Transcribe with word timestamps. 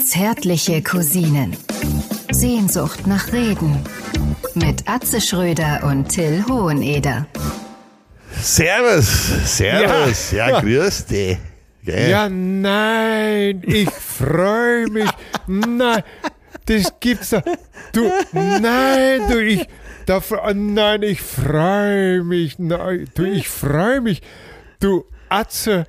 Zärtliche 0.00 0.82
Cousinen. 0.82 1.56
Sehnsucht 2.30 3.06
nach 3.06 3.32
Reden. 3.32 3.78
Mit 4.54 4.88
Atze 4.88 5.20
Schröder 5.20 5.80
und 5.84 6.08
Till 6.08 6.44
Hoheneder. 6.48 7.26
Servus, 8.40 9.06
Servus, 9.56 10.32
ja, 10.32 10.50
Ja. 10.50 10.60
grüß 10.60 11.06
dich. 11.06 11.38
Gell? 11.84 12.10
Ja, 12.10 12.28
nein, 12.28 13.62
ich 13.66 13.90
freue 13.90 14.88
mich. 14.90 15.08
Nein, 15.46 16.02
das 16.66 16.92
gibt's 17.00 17.30
doch. 17.30 17.42
Du, 17.92 18.10
nein, 18.32 19.22
du, 19.30 19.42
ich, 19.42 19.66
da, 20.06 20.18
fre- 20.18 20.52
nein, 20.54 21.02
ich 21.02 21.20
freue 21.22 22.22
mich. 22.22 22.58
Nein, 22.58 23.08
du, 23.14 23.24
ich 23.24 23.48
freue 23.48 24.00
mich. 24.02 24.20
Du, 24.80 25.04
Atze, 25.30 25.84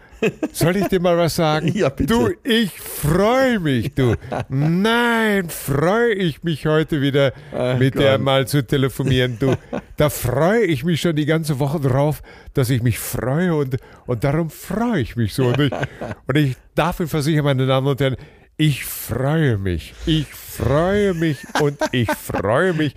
soll 0.51 0.77
ich 0.77 0.87
dir 0.87 0.99
mal 0.99 1.17
was 1.17 1.35
sagen? 1.35 1.71
Ja, 1.73 1.89
bitte. 1.89 2.13
Du, 2.13 2.29
ich 2.43 2.71
freue 2.71 3.59
mich, 3.59 3.93
du. 3.93 4.15
Nein, 4.49 5.49
freue 5.49 6.13
ich 6.13 6.43
mich 6.43 6.65
heute 6.65 7.01
wieder 7.01 7.33
mit 7.77 7.95
der 7.95 8.17
Gott. 8.17 8.21
mal 8.21 8.47
zu 8.47 8.65
telefonieren. 8.65 9.37
Du, 9.39 9.55
da 9.97 10.09
freue 10.09 10.63
ich 10.63 10.83
mich 10.83 11.01
schon 11.01 11.15
die 11.15 11.25
ganze 11.25 11.59
Woche 11.59 11.79
drauf, 11.79 12.21
dass 12.53 12.69
ich 12.69 12.81
mich 12.81 12.99
freue 12.99 13.55
und, 13.55 13.77
und 14.05 14.23
darum 14.23 14.49
freue 14.49 15.01
ich 15.01 15.15
mich 15.15 15.33
so. 15.33 15.47
Und 15.47 15.59
ich, 15.59 15.71
und 16.27 16.37
ich 16.37 16.55
darf 16.75 16.99
Ihnen 16.99 17.09
versichern, 17.09 17.45
meine 17.45 17.65
Damen 17.65 17.87
und 17.87 17.99
Herren, 17.99 18.17
ich 18.57 18.83
freue 18.83 19.57
mich. 19.57 19.93
Ich 20.05 20.27
freue 20.27 21.13
mich 21.13 21.37
und 21.61 21.79
ich 21.93 22.11
freue 22.11 22.73
mich. 22.73 22.93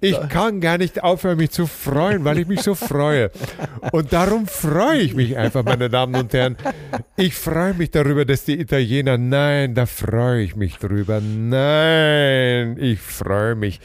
Ich 0.00 0.16
kann 0.28 0.60
gar 0.60 0.76
nicht 0.78 1.02
aufhören, 1.04 1.36
mich 1.38 1.50
zu 1.50 1.66
freuen, 1.66 2.24
weil 2.24 2.38
ich 2.40 2.48
mich 2.48 2.62
so 2.62 2.74
freue. 2.74 3.30
Und 3.92 4.12
darum 4.12 4.46
freue 4.48 4.98
ich 4.98 5.14
mich 5.14 5.36
einfach, 5.36 5.64
meine 5.64 5.88
Damen 5.88 6.16
und 6.16 6.32
Herren. 6.32 6.56
Ich 7.16 7.34
freue 7.34 7.74
mich 7.74 7.90
darüber, 7.92 8.24
dass 8.24 8.44
die 8.44 8.58
Italiener, 8.60 9.16
nein, 9.18 9.74
da 9.74 9.86
freue 9.86 10.42
ich 10.42 10.56
mich 10.56 10.78
drüber. 10.78 11.20
Nein, 11.20 12.76
ich 12.80 12.98
freue 13.00 13.54
mich. 13.54 13.80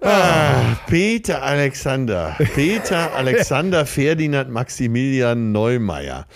Ah, 0.00 0.76
Peter 0.86 1.42
Alexander. 1.42 2.36
Peter 2.54 3.12
Alexander 3.16 3.84
Ferdinand 3.84 4.48
Maximilian 4.50 5.52
Neumeier. 5.52 6.26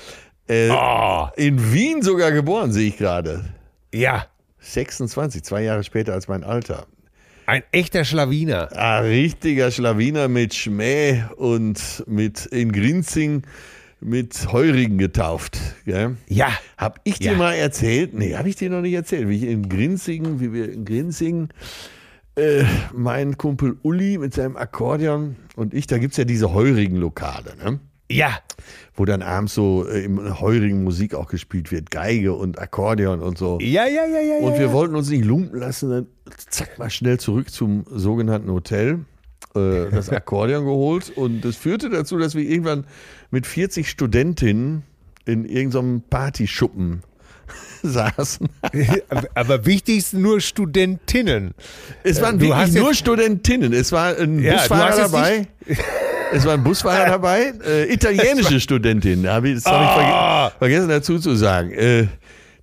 Äh, 0.49 0.69
Oh, 0.71 1.29
In 1.37 1.73
Wien 1.73 2.03
sogar 2.03 2.33
geboren, 2.33 2.73
sehe 2.73 2.89
ich 2.89 2.99
gerade. 2.99 3.45
ja, 3.95 4.27
26, 4.65 5.43
zwei 5.43 5.63
Jahre 5.63 5.83
später 5.85 6.13
als 6.13 6.29
mein 6.29 6.45
Alter. 6.45 6.87
Ein 7.47 7.63
echter 7.73 8.05
Schlawiner. 8.05 8.69
Ah, 8.77 9.01
richtiger 9.01 9.71
Schlawiner 9.71 10.29
mit 10.29 10.55
Schmäh 10.55 11.25
und 11.37 12.05
mit 12.07 12.47
in 12.47 12.73
Grinzing 12.73 13.43
mit 14.01 14.53
Heurigen 14.53 14.99
getauft. 14.99 15.59
Gell? 15.85 16.17
Ja, 16.29 16.49
Hab 16.77 17.01
ich 17.05 17.19
dir 17.21 17.33
Ja. 17.33 17.39
mal 17.39 17.53
erzählt? 17.55 18.15
Nee, 18.15 18.35
habe 18.35 18.49
ich 18.49 18.57
dir 18.57 18.69
noch 18.71 18.81
nicht 18.81 18.95
erzählt. 18.95 19.29
Wie 19.29 19.37
ich 19.37 19.45
in 19.45 19.69
Grinzingen, 19.69 20.41
wie 20.41 20.53
wir 20.53 20.73
in 20.73 20.85
Grinzingen, 20.85 21.51
äh, 22.37 22.65
mein 22.93 23.37
Kumpel 23.37 23.77
Uli 23.83 24.19
mit 24.19 24.35
seinem 24.35 24.57
Akkordeon 24.57 25.37
und 25.55 25.75
ich, 25.75 25.87
da 25.87 25.99
gibt's 25.99 26.17
ja 26.17 26.25
diese 26.25 26.53
heurigen 26.53 26.97
Lokale, 26.97 27.55
ne? 27.63 27.79
Ja, 28.17 28.39
wo 28.95 29.05
dann 29.05 29.23
abends 29.23 29.55
so 29.55 29.87
äh, 29.89 30.05
im 30.05 30.41
heurigen 30.41 30.85
Musik 30.85 31.15
auch 31.15 31.29
gespielt 31.29 31.73
wird. 31.73 31.91
Geige 31.91 32.35
und 32.35 32.59
Akkordeon 32.59 33.21
und 33.21 33.39
so. 33.39 33.59
ja, 33.61 33.87
ja, 33.87 34.07
ja, 34.07 34.21
ja. 34.21 34.47
Und 34.47 34.55
wir 34.55 34.67
ja. 34.67 34.73
wollten 34.73 34.95
uns 34.95 35.09
nicht 35.09 35.25
lumpen 35.25 35.59
lassen, 35.59 35.91
dann 35.91 36.07
zack 36.49 36.79
mal 36.79 36.91
schnell 36.91 37.19
zurück 37.19 37.51
zum 37.51 37.85
sogenannten 37.91 38.51
Hotel, 38.51 39.01
äh, 39.55 39.91
das 39.91 40.09
Akkordeon 40.11 40.65
geholt 40.65 41.13
und 41.17 41.43
das 41.43 41.57
führte 41.57 41.91
dazu, 41.91 42.19
dass 42.19 42.35
wir 42.35 42.43
irgendwann 42.43 42.87
mit 43.31 43.47
40 43.47 43.89
Studentinnen 43.89 44.83
in 45.25 45.45
irgendeinem 45.45 46.03
Partyschuppen 46.03 47.03
saßen. 47.83 48.49
Aber 49.35 49.67
wichtigst 49.67 50.15
nur 50.15 50.41
Studentinnen. 50.41 51.55
Es 52.03 52.21
waren 52.21 52.39
du 52.39 52.47
wirklich 52.47 52.59
hast 52.59 52.75
nur 52.75 52.95
Studentinnen. 52.95 53.73
Es 53.73 53.93
war 53.93 54.17
ein 54.17 54.43
Ja, 54.43 54.53
du 54.53 54.59
Busfahrer 54.59 54.97
dabei. 54.97 55.49
Es 56.33 56.45
war 56.47 56.55
ein 56.55 56.65
Busfahrer 56.65 57.07
dabei, 57.11 57.53
äh, 57.67 57.93
italienische 57.93 58.59
Studentinnen. 58.61 59.25
Da 59.25 59.35
hab 59.35 59.45
ich, 59.45 59.55
das 59.55 59.67
habe 59.67 59.85
ich 59.85 59.91
Ah. 59.91 60.49
verge 60.51 60.59
vergessen 60.59 60.89
dazu 60.89 61.19
zu 61.19 61.35
sagen. 61.37 61.71
Äh, 61.73 62.07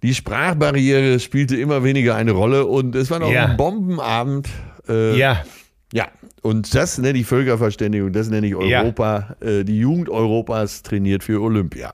die 0.01 0.13
Sprachbarriere 0.15 1.19
spielte 1.19 1.55
immer 1.57 1.83
weniger 1.83 2.15
eine 2.15 2.31
Rolle 2.31 2.65
und 2.65 2.95
es 2.95 3.09
war 3.11 3.19
noch 3.19 3.31
Ja. 3.31 3.45
ein 3.47 3.57
Bombenabend. 3.57 4.47
Äh, 4.87 5.17
Ja, 5.17 5.43
Ja, 5.91 6.07
und 6.43 6.73
das 6.75 6.99
nenne 6.99 7.17
ich 7.19 7.25
Völkerverständigung, 7.25 8.11
das 8.13 8.29
nenne 8.29 8.45
ich 8.47 8.53
Ja. 8.53 8.81
Europa. 8.81 9.35
Äh, 9.41 9.63
die 9.63 9.79
Jugend 9.79 10.09
Europas 10.09 10.83
trainiert 10.83 11.23
für 11.23 11.41
Olympia. 11.41 11.93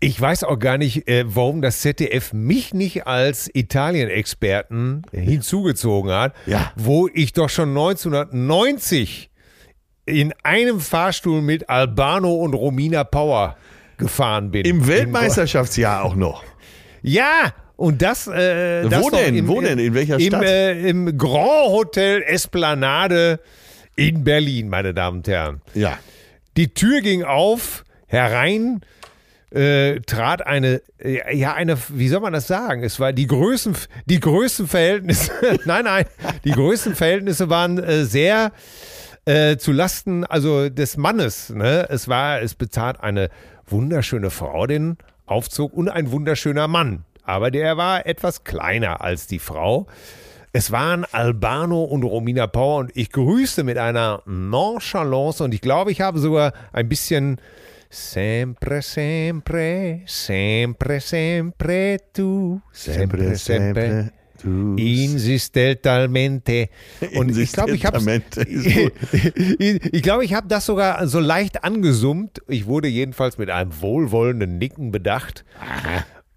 Ich 0.00 0.20
weiß 0.20 0.42
auch 0.42 0.58
gar 0.58 0.78
nicht, 0.78 1.06
äh, 1.08 1.22
warum 1.26 1.62
das 1.62 1.80
ZDF 1.80 2.32
mich 2.32 2.74
nicht 2.74 3.06
als 3.06 3.48
Italien-Experten 3.54 5.02
hinzugezogen 5.12 6.10
hat, 6.10 6.34
Ja. 6.46 6.72
wo 6.74 7.08
ich 7.14 7.32
doch 7.32 7.48
schon 7.48 7.72
1990 7.72 9.30
in 10.12 10.32
einem 10.42 10.80
Fahrstuhl 10.80 11.42
mit 11.42 11.68
Albano 11.68 12.34
und 12.34 12.54
Romina 12.54 13.04
Power 13.04 13.56
gefahren 13.96 14.50
bin. 14.50 14.64
Im 14.64 14.86
Weltmeisterschaftsjahr 14.86 16.04
auch 16.04 16.14
noch. 16.14 16.44
Ja, 17.04 17.52
und 17.74 18.00
das. 18.00 18.28
Äh, 18.28 18.88
das 18.88 19.02
Wo 19.02 19.10
denn? 19.10 19.34
Im, 19.34 19.48
Wo 19.48 19.60
denn? 19.60 19.80
In 19.80 19.92
welcher 19.92 20.20
im, 20.20 20.26
Stadt? 20.28 20.44
Äh, 20.44 20.88
Im 20.88 21.18
Grand 21.18 21.68
Hotel 21.68 22.22
Esplanade 22.22 23.40
in 23.96 24.22
Berlin, 24.22 24.68
meine 24.68 24.94
Damen 24.94 25.16
und 25.16 25.26
Herren. 25.26 25.62
Ja. 25.74 25.98
Die 26.56 26.72
Tür 26.72 27.00
ging 27.00 27.24
auf, 27.24 27.84
herein 28.06 28.82
äh, 29.52 30.00
trat 30.00 30.46
eine, 30.46 30.80
äh, 30.98 31.36
ja, 31.36 31.54
eine, 31.54 31.76
wie 31.88 32.08
soll 32.08 32.20
man 32.20 32.32
das 32.32 32.46
sagen? 32.46 32.82
Es 32.82 32.98
war 33.00 33.12
die 33.12 33.26
Größen, 33.26 33.76
die 34.06 34.20
größten 34.20 34.66
Verhältnisse, 34.66 35.30
nein, 35.64 35.84
nein, 35.84 36.04
die 36.44 36.52
größten 36.52 36.94
Verhältnisse 36.94 37.50
waren 37.50 37.78
äh, 37.78 38.04
sehr 38.04 38.52
äh, 39.24 39.56
zu 39.56 39.72
Lasten, 39.72 40.24
also 40.24 40.68
des 40.68 40.96
Mannes. 40.96 41.50
Ne? 41.50 41.86
Es 41.88 42.08
war, 42.08 42.40
es 42.40 42.54
bezahlt 42.54 43.00
eine 43.00 43.28
wunderschöne 43.66 44.30
Frau 44.30 44.66
den 44.66 44.96
Aufzug 45.26 45.72
und 45.72 45.88
ein 45.88 46.10
wunderschöner 46.10 46.68
Mann. 46.68 47.04
Aber 47.24 47.50
der 47.50 47.76
war 47.76 48.06
etwas 48.06 48.44
kleiner 48.44 49.00
als 49.00 49.26
die 49.26 49.38
Frau. 49.38 49.86
Es 50.52 50.70
waren 50.70 51.06
Albano 51.12 51.82
und 51.84 52.02
Romina 52.02 52.46
Power 52.46 52.80
und 52.80 52.90
ich 52.94 53.10
grüßte 53.10 53.64
mit 53.64 53.78
einer 53.78 54.22
Nonchalance 54.26 55.42
und 55.42 55.54
ich 55.54 55.62
glaube, 55.62 55.92
ich 55.92 56.00
habe 56.00 56.18
sogar 56.18 56.52
ein 56.72 56.88
bisschen 56.88 57.40
Sempre, 57.94 58.80
sempre, 58.80 60.00
sempre, 60.06 60.98
sempre 60.98 61.98
tu, 62.10 62.58
sempre, 62.72 63.36
sempre, 63.36 64.04
Du. 64.04 64.21
Insistel 64.44 65.76
talmente. 65.76 66.68
Und 67.14 67.36
ich 67.36 67.52
glaube, 67.52 67.72
ich 67.74 67.84
habe 67.84 67.98
ich, 69.58 70.02
glaube, 70.02 70.24
ich 70.24 70.34
habe 70.34 70.48
das 70.48 70.66
sogar 70.66 71.06
so 71.06 71.20
leicht 71.20 71.64
angesummt. 71.64 72.42
Ich 72.48 72.66
wurde 72.66 72.88
jedenfalls 72.88 73.38
mit 73.38 73.50
einem 73.50 73.80
wohlwollenden 73.80 74.58
Nicken 74.58 74.90
bedacht. 74.90 75.44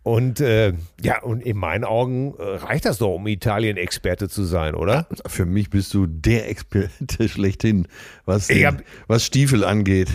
Und 0.03 0.39
äh, 0.39 0.73
ja, 1.01 1.23
und 1.23 1.41
in 1.41 1.57
meinen 1.57 1.83
Augen 1.83 2.35
äh, 2.37 2.43
reicht 2.43 2.85
das 2.85 2.99
doch, 2.99 3.15
um 3.15 3.25
Italien-Experte 3.25 4.29
zu 4.29 4.43
sein, 4.43 4.75
oder? 4.75 5.07
Für 5.25 5.45
mich 5.45 5.71
bist 5.71 5.95
du 5.95 6.05
der 6.05 6.47
Experte 6.47 7.27
schlechthin, 7.27 7.87
was, 8.25 8.47
den, 8.47 8.65
hab- 8.67 8.83
was 9.07 9.25
Stiefel 9.25 9.63
angeht. 9.63 10.09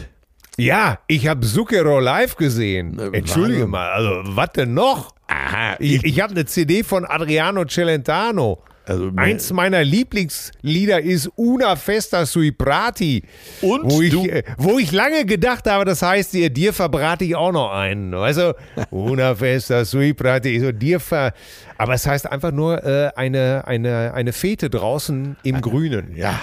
Ja, 0.57 0.99
ich 1.07 1.27
habe 1.27 1.47
Zucchero 1.47 2.01
live 2.01 2.37
gesehen. 2.37 2.99
Äh, 2.99 3.17
Entschuldige 3.19 3.67
mal, 3.67 3.91
also 3.91 4.23
was 4.37 4.51
denn 4.51 4.75
noch? 4.75 5.15
Aha, 5.29 5.77
Ich, 5.79 6.05
ich 6.05 6.21
habe 6.21 6.33
eine 6.33 6.45
CD 6.45 6.83
von 6.83 7.05
Adriano 7.05 7.65
Celentano. 7.65 8.63
Also, 8.87 9.13
Eins 9.15 9.53
meiner 9.53 9.85
Lieblingslieder 9.85 11.01
ist 11.01 11.31
Una 11.37 11.77
Festa 11.77 12.27
sui 12.27 12.51
Prati. 12.51 13.23
Und 13.63 13.85
wo 13.85 14.03
ich, 14.03 14.15
äh, 14.15 14.43
wo 14.59 14.81
ich 14.81 14.91
lange 14.91 15.25
gedacht 15.27 15.69
habe, 15.71 15.85
das 15.85 16.03
heißt, 16.03 16.33
dir, 16.33 16.51
dir 16.51 16.73
verbrate 16.73 17.25
ich 17.25 17.37
auch 17.37 17.53
noch 17.53 17.71
einen. 17.71 18.13
Also, 18.15 18.55
Una 18.91 19.37
Festa 19.37 19.85
sui 19.85 20.13
Prati. 20.13 20.59
So, 20.59 20.73
dir 20.73 20.99
ver 20.99 21.33
Aber 21.79 21.95
es 21.95 22.05
heißt 22.07 22.31
einfach 22.31 22.51
nur 22.51 22.83
äh, 22.83 23.13
eine, 23.15 23.63
eine, 23.67 24.13
eine 24.13 24.33
Fete 24.33 24.69
draußen 24.69 25.37
im 25.45 25.61
Grünen. 25.61 26.17
ja. 26.17 26.41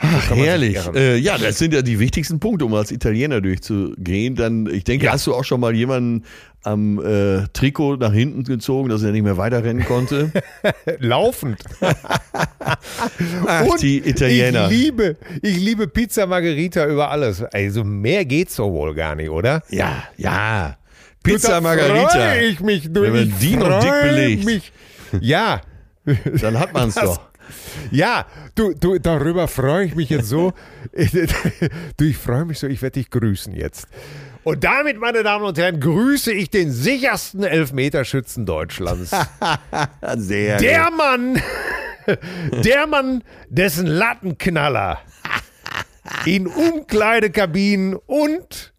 Ach, 0.00 0.30
herrlich. 0.30 0.78
Äh, 0.94 1.16
ja, 1.16 1.38
das 1.38 1.58
sind 1.58 1.74
ja 1.74 1.82
die 1.82 1.98
wichtigsten 1.98 2.38
Punkte, 2.38 2.64
um 2.64 2.74
als 2.74 2.92
Italiener 2.92 3.40
durchzugehen. 3.40 4.36
Dann, 4.36 4.66
ich 4.72 4.84
denke, 4.84 5.06
Ja. 5.06 5.12
hast 5.12 5.26
du 5.26 5.34
auch 5.34 5.44
schon 5.44 5.60
mal 5.60 5.74
jemanden 5.74 6.24
am 6.62 6.98
äh, 7.04 7.46
Trikot 7.52 7.96
nach 7.96 8.12
hinten 8.12 8.44
gezogen, 8.44 8.88
dass 8.90 9.02
er 9.02 9.10
nicht 9.12 9.22
mehr 9.24 9.36
weiterrennen 9.36 9.84
konnte? 9.84 10.30
Laufend. 10.98 11.58
Ach, 13.46 13.64
Und 13.66 13.82
die 13.82 13.98
Italiener. 14.08 14.70
Ich 14.70 14.76
liebe, 14.78 15.16
ich 15.42 15.56
liebe 15.56 15.88
Pizza 15.88 16.26
Margherita 16.26 16.86
über 16.86 17.10
alles. 17.10 17.42
Also 17.42 17.84
mehr 17.84 18.24
geht's 18.24 18.56
doch 18.56 18.70
wohl 18.70 18.94
gar 18.94 19.14
nicht, 19.14 19.30
oder? 19.30 19.62
Ja, 19.70 20.04
ja. 20.16 20.76
Pizza 21.22 21.52
da 21.52 21.60
Margarita. 21.60 22.08
Freu 22.10 22.46
ich 22.46 22.60
mich, 22.60 22.92
du, 22.92 23.02
Wenn 23.02 23.12
man 23.12 23.34
die 23.40 23.56
noch 23.56 23.80
dick 23.80 23.92
belegt. 24.02 24.44
Mich. 24.44 24.72
Ja, 25.20 25.60
Dann 26.40 26.58
hat 26.58 26.72
man 26.72 26.88
es 26.88 26.94
doch. 26.94 27.20
Ja, 27.90 28.26
du, 28.54 28.74
du, 28.74 28.98
darüber 28.98 29.48
freue 29.48 29.86
ich 29.86 29.94
mich 29.94 30.10
jetzt 30.10 30.28
so. 30.28 30.52
du, 31.96 32.04
ich 32.04 32.16
freue 32.16 32.44
mich 32.44 32.58
so, 32.58 32.66
ich 32.66 32.82
werde 32.82 33.00
dich 33.00 33.10
grüßen 33.10 33.54
jetzt. 33.54 33.86
Und 34.44 34.64
damit, 34.64 34.98
meine 34.98 35.22
Damen 35.22 35.44
und 35.44 35.58
Herren, 35.58 35.78
grüße 35.78 36.32
ich 36.32 36.48
den 36.48 36.70
sichersten 36.70 37.44
Elfmeterschützen 37.44 38.46
Deutschlands. 38.46 39.10
Sehr. 40.16 40.56
Der 40.56 40.90
Mann, 40.90 41.40
der 42.64 42.86
Mann, 42.86 43.22
dessen 43.48 43.86
Lattenknaller 43.86 45.00
in 46.24 46.46
Umkleidekabinen 46.46 47.94
und 47.94 48.72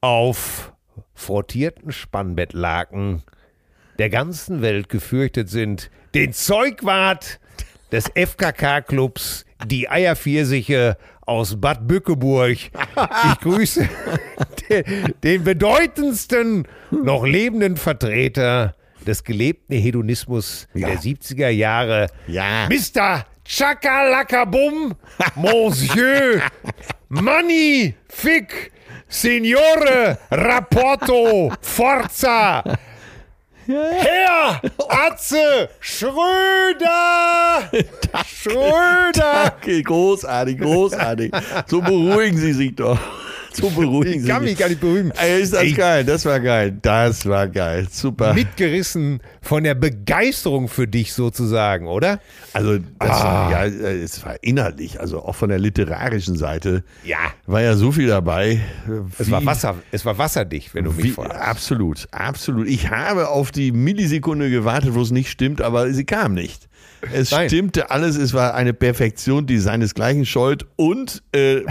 auf 0.00 0.72
frottierten 1.14 1.92
Spannbettlaken 1.92 3.22
der 3.98 4.10
ganzen 4.10 4.62
Welt 4.62 4.88
gefürchtet 4.88 5.48
sind, 5.48 5.90
den 6.14 6.32
Zeugwart 6.32 7.38
des 7.92 8.10
FKK-Clubs, 8.14 9.44
die 9.66 9.88
Eierpfirsiche 9.88 10.96
aus 11.26 11.60
Bad 11.60 11.86
Bückeburg. 11.86 12.52
Ich 12.58 13.40
grüße 13.40 13.88
den, 14.68 15.14
den 15.22 15.44
bedeutendsten 15.44 16.66
noch 16.90 17.24
lebenden 17.24 17.76
Vertreter 17.76 18.74
des 19.06 19.22
gelebten 19.24 19.74
Hedonismus 19.76 20.66
Ja. 20.74 20.88
der 20.88 20.98
70er 20.98 21.48
Jahre, 21.48 22.08
Ja. 22.26 22.68
Mr. 22.68 23.24
Chakalakabum, 23.44 24.94
Monsieur, 25.34 26.40
Magnific, 27.08 28.72
Signore, 29.08 30.18
Rapporto, 30.30 31.52
Forza, 31.60 32.62
Herr 33.66 34.60
Atze 34.88 35.68
Schröder! 35.80 37.70
Schröder! 38.26 39.54
Okay, 39.58 39.82
großartig, 39.82 40.58
großartig. 40.58 41.32
So 41.66 41.80
beruhigen 41.80 42.38
Sie 42.38 42.52
sich 42.52 42.74
doch. 42.74 42.98
So 43.54 43.70
beruhigen 43.70 44.22
Ich 44.22 44.28
kann 44.28 44.44
mich 44.44 44.56
gar 44.58 44.68
nicht 44.68 44.80
berühmen. 44.80 45.12
Ey, 45.20 45.42
ist 45.42 45.52
das 45.52 45.62
Ey. 45.62 45.72
geil? 45.72 46.04
Das 46.04 46.24
war 46.24 46.40
geil. 46.40 46.76
Das 46.82 47.26
war 47.26 47.48
geil. 47.48 47.86
Super. 47.90 48.32
Mitgerissen 48.34 49.20
von 49.40 49.64
der 49.64 49.74
Begeisterung 49.74 50.68
für 50.68 50.86
dich 50.88 51.12
sozusagen, 51.12 51.86
oder? 51.86 52.20
Also, 52.52 52.78
das 52.98 53.10
Ah. 53.10 53.24
war, 53.24 53.50
ja, 53.50 53.64
äh, 53.64 54.02
es 54.02 54.24
war 54.24 54.36
inhaltlich, 54.42 55.00
also 55.00 55.22
auch 55.22 55.34
von 55.34 55.48
der 55.50 55.58
literarischen 55.58 56.36
Seite 56.36 56.84
Ja. 57.04 57.18
war 57.46 57.60
ja 57.62 57.74
so 57.76 57.92
viel 57.92 58.08
dabei. 58.08 58.60
Es 59.18 59.30
war, 59.30 59.44
Wasser, 59.44 59.76
es 59.90 60.04
war 60.04 60.18
wasserdicht, 60.18 60.74
wenn 60.74 60.84
du 60.84 60.92
mich 60.92 61.04
Wie, 61.04 61.10
fragst. 61.10 61.32
absolut, 61.40 62.06
absolut. 62.10 62.68
Ich 62.68 62.90
habe 62.90 63.28
auf 63.28 63.50
die 63.50 63.72
Millisekunde 63.72 64.50
gewartet, 64.50 64.94
wo 64.94 65.02
es 65.02 65.10
nicht 65.10 65.30
stimmt, 65.30 65.60
aber 65.60 65.92
sie 65.92 66.04
kam 66.04 66.34
nicht. 66.34 66.68
Es 67.12 67.30
Nein. 67.30 67.48
stimmte 67.48 67.90
alles, 67.90 68.16
es 68.16 68.32
war 68.32 68.54
eine 68.54 68.72
Perfektion, 68.72 69.46
die 69.46 69.58
seinesgleichen 69.58 70.24
scheut 70.24 70.66
und 70.76 71.22
äh, 71.32 71.62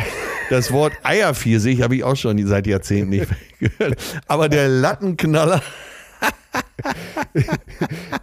das 0.49 0.71
Wort 0.71 0.93
Eierpfirsich 1.03 1.81
habe 1.81 1.95
ich 1.95 2.03
auch 2.03 2.17
schon 2.17 2.45
seit 2.45 2.67
Jahrzehnten 2.67 3.09
nicht 3.09 3.29
mehr 3.29 3.69
gehört. 3.77 4.21
Aber 4.27 4.49
der 4.49 4.67
Lattenknaller, 4.67 5.61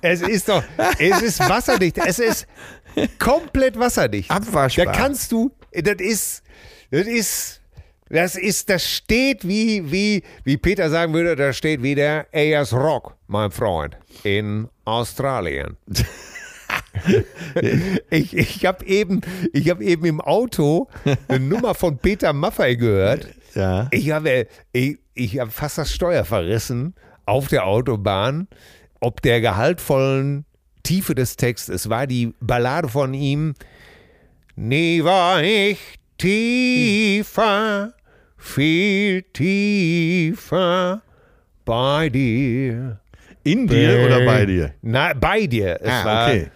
Es 0.01 0.23
ist 0.23 0.49
doch, 0.49 0.63
es 0.99 1.23
ist 1.23 1.41
wasserdicht. 1.41 1.99
Es 1.99 2.19
ist 2.19 2.47
komplett 3.19 3.79
wasserdicht. 3.79 4.31
Abwaschbar. 4.31 4.87
Da 4.87 4.93
kannst 4.93 5.33
du, 5.33 5.51
das 5.73 5.97
ist, 5.99 6.43
das 6.91 7.07
ist, 7.07 7.61
das 8.09 8.37
ist, 8.37 8.71
das 8.71 8.85
steht 8.87 9.47
wie, 9.47 9.91
wie, 9.91 10.23
wie 10.45 10.57
Peter 10.57 10.91
sagen 10.91 11.13
würde, 11.15 11.37
da 11.37 11.53
steht 11.53 11.83
wie 11.83 11.95
der 11.95 12.27
Ayers 12.33 12.73
Rock, 12.73 13.15
mein 13.27 13.51
Freund, 13.51 13.97
in 14.25 14.69
Australien. 14.85 15.77
ich 18.11 18.37
ich 18.37 18.67
habe 18.67 18.85
eben, 18.87 19.21
ich 19.53 19.69
hab 19.71 19.81
eben 19.81 20.05
im 20.05 20.21
Auto 20.21 20.89
eine 21.29 21.41
Nummer 21.41 21.75
von 21.75 21.99
Peter 21.99 22.33
Maffei 22.33 22.75
gehört. 22.75 23.29
ja. 23.55 23.89
Ich 23.91 24.11
habe, 24.11 24.47
ich, 24.73 24.99
ich 25.15 25.39
habe 25.39 25.51
fast 25.51 25.79
das 25.79 25.93
Steuer 25.93 26.25
verrissen 26.25 26.95
auf 27.27 27.49
der 27.49 27.67
Autobahn, 27.67 28.49
ob 29.01 29.23
der 29.23 29.41
gehaltvollen 29.41 30.45
Tiefe 30.83 31.15
des 31.15 31.37
Texts. 31.37 31.69
Es 31.69 31.89
war 31.91 32.07
die 32.07 32.33
Ballade 32.41 32.89
von 32.89 33.13
ihm. 33.15 33.55
Nie 34.57 35.05
war 35.05 35.43
ich 35.43 35.79
tiefer, 36.19 37.93
viel 38.37 39.23
tiefer 39.33 41.03
bei 41.65 42.09
dir. 42.09 43.01
In 43.45 43.67
dir 43.67 44.05
oder 44.05 44.25
bei 44.27 44.45
dir? 44.47 44.75
Na, 44.83 45.13
bei 45.15 45.47
dir. 45.47 45.79
Es 45.81 45.91
Ah, 45.91 46.05
war, 46.05 46.29
okay. 46.29 46.47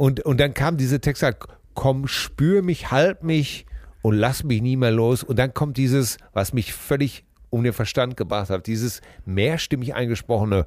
Und, 0.00 0.20
und 0.20 0.40
dann 0.40 0.54
kam 0.54 0.78
diese 0.78 0.98
Text, 0.98 1.22
halt, 1.22 1.36
komm, 1.74 2.08
spür 2.08 2.62
mich, 2.62 2.90
halt 2.90 3.22
mich 3.22 3.66
und 4.00 4.14
lass 4.14 4.44
mich 4.44 4.62
nie 4.62 4.78
mehr 4.78 4.92
los. 4.92 5.22
Und 5.22 5.38
dann 5.38 5.52
kommt 5.52 5.76
dieses, 5.76 6.16
was 6.32 6.54
mich 6.54 6.72
völlig 6.72 7.22
um 7.50 7.62
den 7.62 7.74
Verstand 7.74 8.16
gebracht 8.16 8.48
hat, 8.48 8.66
dieses 8.66 9.02
mehrstimmig 9.26 9.94
eingesprochene 9.94 10.64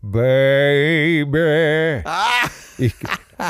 Baby. 0.00 2.02
Ich, 2.76 2.92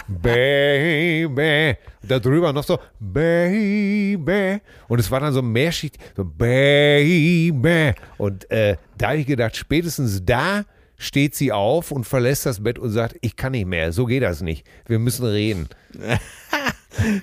Baby. 0.06 1.78
Und 2.02 2.10
darüber 2.10 2.52
noch 2.52 2.64
so 2.64 2.78
Baby. 3.00 4.60
Und 4.86 4.98
es 4.98 5.10
war 5.10 5.20
dann 5.20 5.32
so 5.32 5.40
mehrschicht, 5.40 5.96
so 6.14 6.26
Baby. 6.26 7.94
Und 8.18 8.50
äh, 8.50 8.76
da 8.98 9.08
habe 9.08 9.16
ich 9.16 9.26
gedacht, 9.26 9.56
spätestens 9.56 10.22
da 10.26 10.64
steht 11.02 11.34
sie 11.34 11.52
auf 11.52 11.90
und 11.90 12.04
verlässt 12.04 12.46
das 12.46 12.62
Bett 12.62 12.78
und 12.78 12.90
sagt, 12.90 13.16
ich 13.20 13.36
kann 13.36 13.52
nicht 13.52 13.66
mehr, 13.66 13.92
so 13.92 14.06
geht 14.06 14.22
das 14.22 14.40
nicht. 14.40 14.66
Wir 14.86 14.98
müssen 14.98 15.26
reden. 15.26 15.68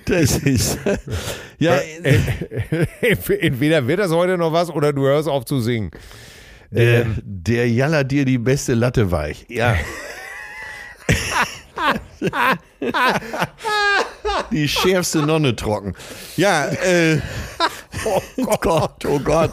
Das 0.04 0.36
ist. 0.36 0.78
ja, 1.58 1.76
Äh, 2.02 2.18
Entweder 3.40 3.86
wird 3.86 4.00
das 4.00 4.10
heute 4.10 4.36
noch 4.36 4.52
was 4.52 4.68
oder 4.68 4.92
du 4.92 5.02
hörst 5.02 5.28
auf 5.28 5.44
zu 5.44 5.60
singen. 5.60 5.92
der, 6.72 7.06
der 7.22 7.68
jallert 7.70 8.10
dir 8.10 8.24
die 8.24 8.38
beste 8.38 8.74
Latte 8.74 9.12
weich. 9.12 9.46
Ja. 9.48 9.76
die 14.50 14.68
schärfste 14.68 15.22
Nonne 15.22 15.54
trocken. 15.54 15.94
Ja, 16.36 16.66
äh. 16.66 17.20
Oh 18.04 18.56
Gott, 18.60 19.04
oh 19.06 19.20
Gott. 19.20 19.52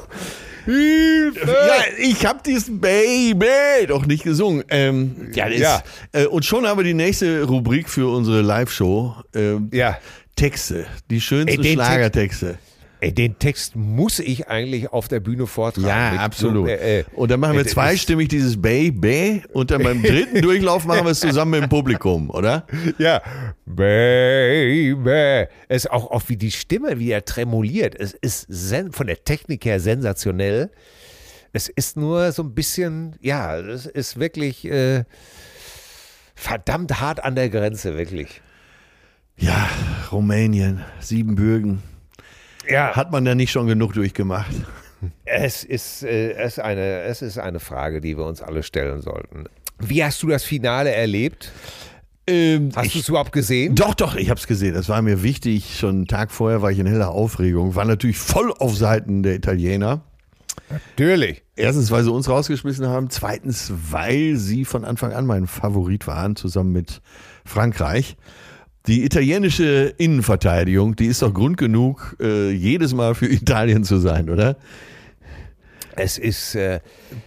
Ja, 0.68 1.84
ich 1.98 2.26
habe 2.26 2.40
diesen 2.46 2.80
Baby 2.82 3.86
doch 3.88 4.06
nicht 4.06 4.24
gesungen. 4.24 4.64
Ähm, 4.70 5.32
ja, 5.34 5.50
das, 5.50 5.60
Ja. 5.60 5.84
Äh, 6.12 6.26
und 6.26 6.46
schon 6.46 6.68
haben 6.68 6.78
wir 6.78 6.84
die 6.84 6.94
nächste 6.94 7.44
Rubrik 7.44 7.90
für 7.90 8.12
unsere 8.14 8.42
Live-Show. 8.42 9.16
Ähm, 9.34 9.70
Ja. 9.74 9.98
Texte, 10.36 10.86
die 11.10 11.20
schönsten 11.20 11.64
Ey, 11.64 11.74
Schlagertexte. 11.74 12.60
Ey, 13.00 13.14
den 13.14 13.38
Text 13.38 13.76
muss 13.76 14.18
ich 14.18 14.48
eigentlich 14.48 14.92
auf 14.92 15.08
der 15.08 15.20
Bühne 15.20 15.46
vortragen. 15.46 15.88
Ja, 15.88 16.14
absolut. 16.24 16.68
So, 16.68 16.74
äh, 16.74 17.00
äh, 17.02 17.04
und 17.14 17.30
dann 17.30 17.40
machen 17.40 17.54
wir 17.54 17.62
äh, 17.62 17.68
zweistimmig 17.68 18.30
dieses 18.30 18.60
Baby 18.60 19.44
und 19.54 19.70
dann 19.70 19.84
beim 19.84 20.02
dritten 20.02 20.42
Durchlauf 20.42 20.86
machen 20.86 21.06
wir 21.06 21.12
es 21.12 21.20
zusammen 21.20 21.52
mit 21.52 21.62
dem 21.62 21.70
Publikum, 21.70 22.30
oder? 22.30 22.66
Ja. 22.98 23.22
Baby. 23.66 25.48
Es 25.68 25.86
ist 25.86 25.92
auch, 25.92 26.10
auch 26.10 26.24
wie 26.28 26.38
die 26.38 26.52
Stimme, 26.52 26.98
wie 27.00 27.12
er 27.12 27.24
tremoliert. 27.26 27.94
Es 27.96 28.14
ist 28.14 28.48
von 28.92 29.08
der 29.08 29.24
Technik 29.24 29.66
her 29.66 29.80
sensationell. 29.80 30.72
Es 31.54 31.70
ist 31.70 31.98
nur 31.98 32.32
so 32.32 32.44
ein 32.44 32.56
bisschen, 32.56 33.16
ja, 33.22 33.58
es 33.60 33.86
ist 33.86 34.20
wirklich 34.20 34.66
äh, 34.66 35.04
verdammt 36.34 37.00
hart 37.00 37.24
an 37.24 37.36
der 37.36 37.50
Grenze, 37.50 37.96
wirklich. 37.96 38.42
Ja, 39.38 39.70
Rumänien, 40.12 40.84
Siebenbürgen. 41.00 41.84
Ja, 42.70 42.96
Hat 42.96 43.12
man 43.12 43.26
da 43.26 43.36
nicht 43.36 43.52
schon 43.52 43.68
genug 43.68 43.94
durchgemacht? 43.94 44.52
es 45.26 45.64
ist, 45.64 46.04
äh, 46.04 46.32
es, 46.34 46.60
eine, 46.60 47.02
es 47.04 47.22
ist 47.22 47.38
eine 47.38 47.60
Frage, 47.60 48.02
die 48.02 48.18
wir 48.18 48.26
uns 48.26 48.42
alle 48.42 48.64
stellen 48.64 49.02
sollten. 49.02 49.46
Wie 49.80 50.04
hast 50.04 50.24
du 50.24 50.28
das 50.28 50.44
Finale 50.44 50.92
erlebt? 50.92 51.52
Ähm, 52.30 52.72
Hast 52.76 52.94
du 52.96 53.00
es 53.00 53.08
überhaupt 53.08 53.32
gesehen? 53.32 53.76
doch, 53.76 53.94
doch, 53.94 54.16
ich 54.16 54.30
habe 54.30 54.40
es 54.40 54.48
gesehen. 54.48 54.74
Das 54.74 54.90
war 54.90 55.02
mir 55.02 55.24
wichtig. 55.24 55.78
Schon 55.80 55.90
einen 55.92 56.08
Tag 56.08 56.32
vorher 56.32 56.62
war 56.62 56.72
ich 56.72 56.80
in 56.80 56.88
heller 56.88 57.10
Aufregung. 57.10 57.76
War 57.76 57.86
natürlich 57.86 58.18
voll 58.18 58.52
auf 58.58 58.76
Seiten 58.76 59.24
der 59.24 59.36
Italiener. 59.36 60.02
Natürlich. 60.70 61.44
Erstens, 61.56 61.90
weil 61.92 62.04
sie 62.04 62.12
uns 62.12 62.28
rausgeschmissen 62.28 62.88
haben. 62.88 63.10
Zweitens, 63.10 63.72
weil 63.92 64.36
sie 64.36 64.66
von 64.66 64.84
Anfang 64.84 65.14
an 65.14 65.26
mein 65.26 65.48
Favorit 65.48 66.06
waren, 66.08 66.36
zusammen 66.36 66.74
mit 66.74 67.02
Frankreich. 67.46 68.18
Die 68.88 69.04
italienische 69.04 69.94
Innenverteidigung, 69.98 70.96
die 70.96 71.08
ist 71.08 71.22
doch 71.22 71.34
Grund 71.34 71.58
genug, 71.58 72.16
äh, 72.22 72.52
jedes 72.52 72.94
Mal 72.94 73.16
für 73.16 73.28
Italien 73.32 73.84
zu 73.84 73.98
sein, 73.98 74.30
oder? 74.30 74.56
Es 76.00 76.20
ist, 76.20 76.54
äh, 76.54 76.80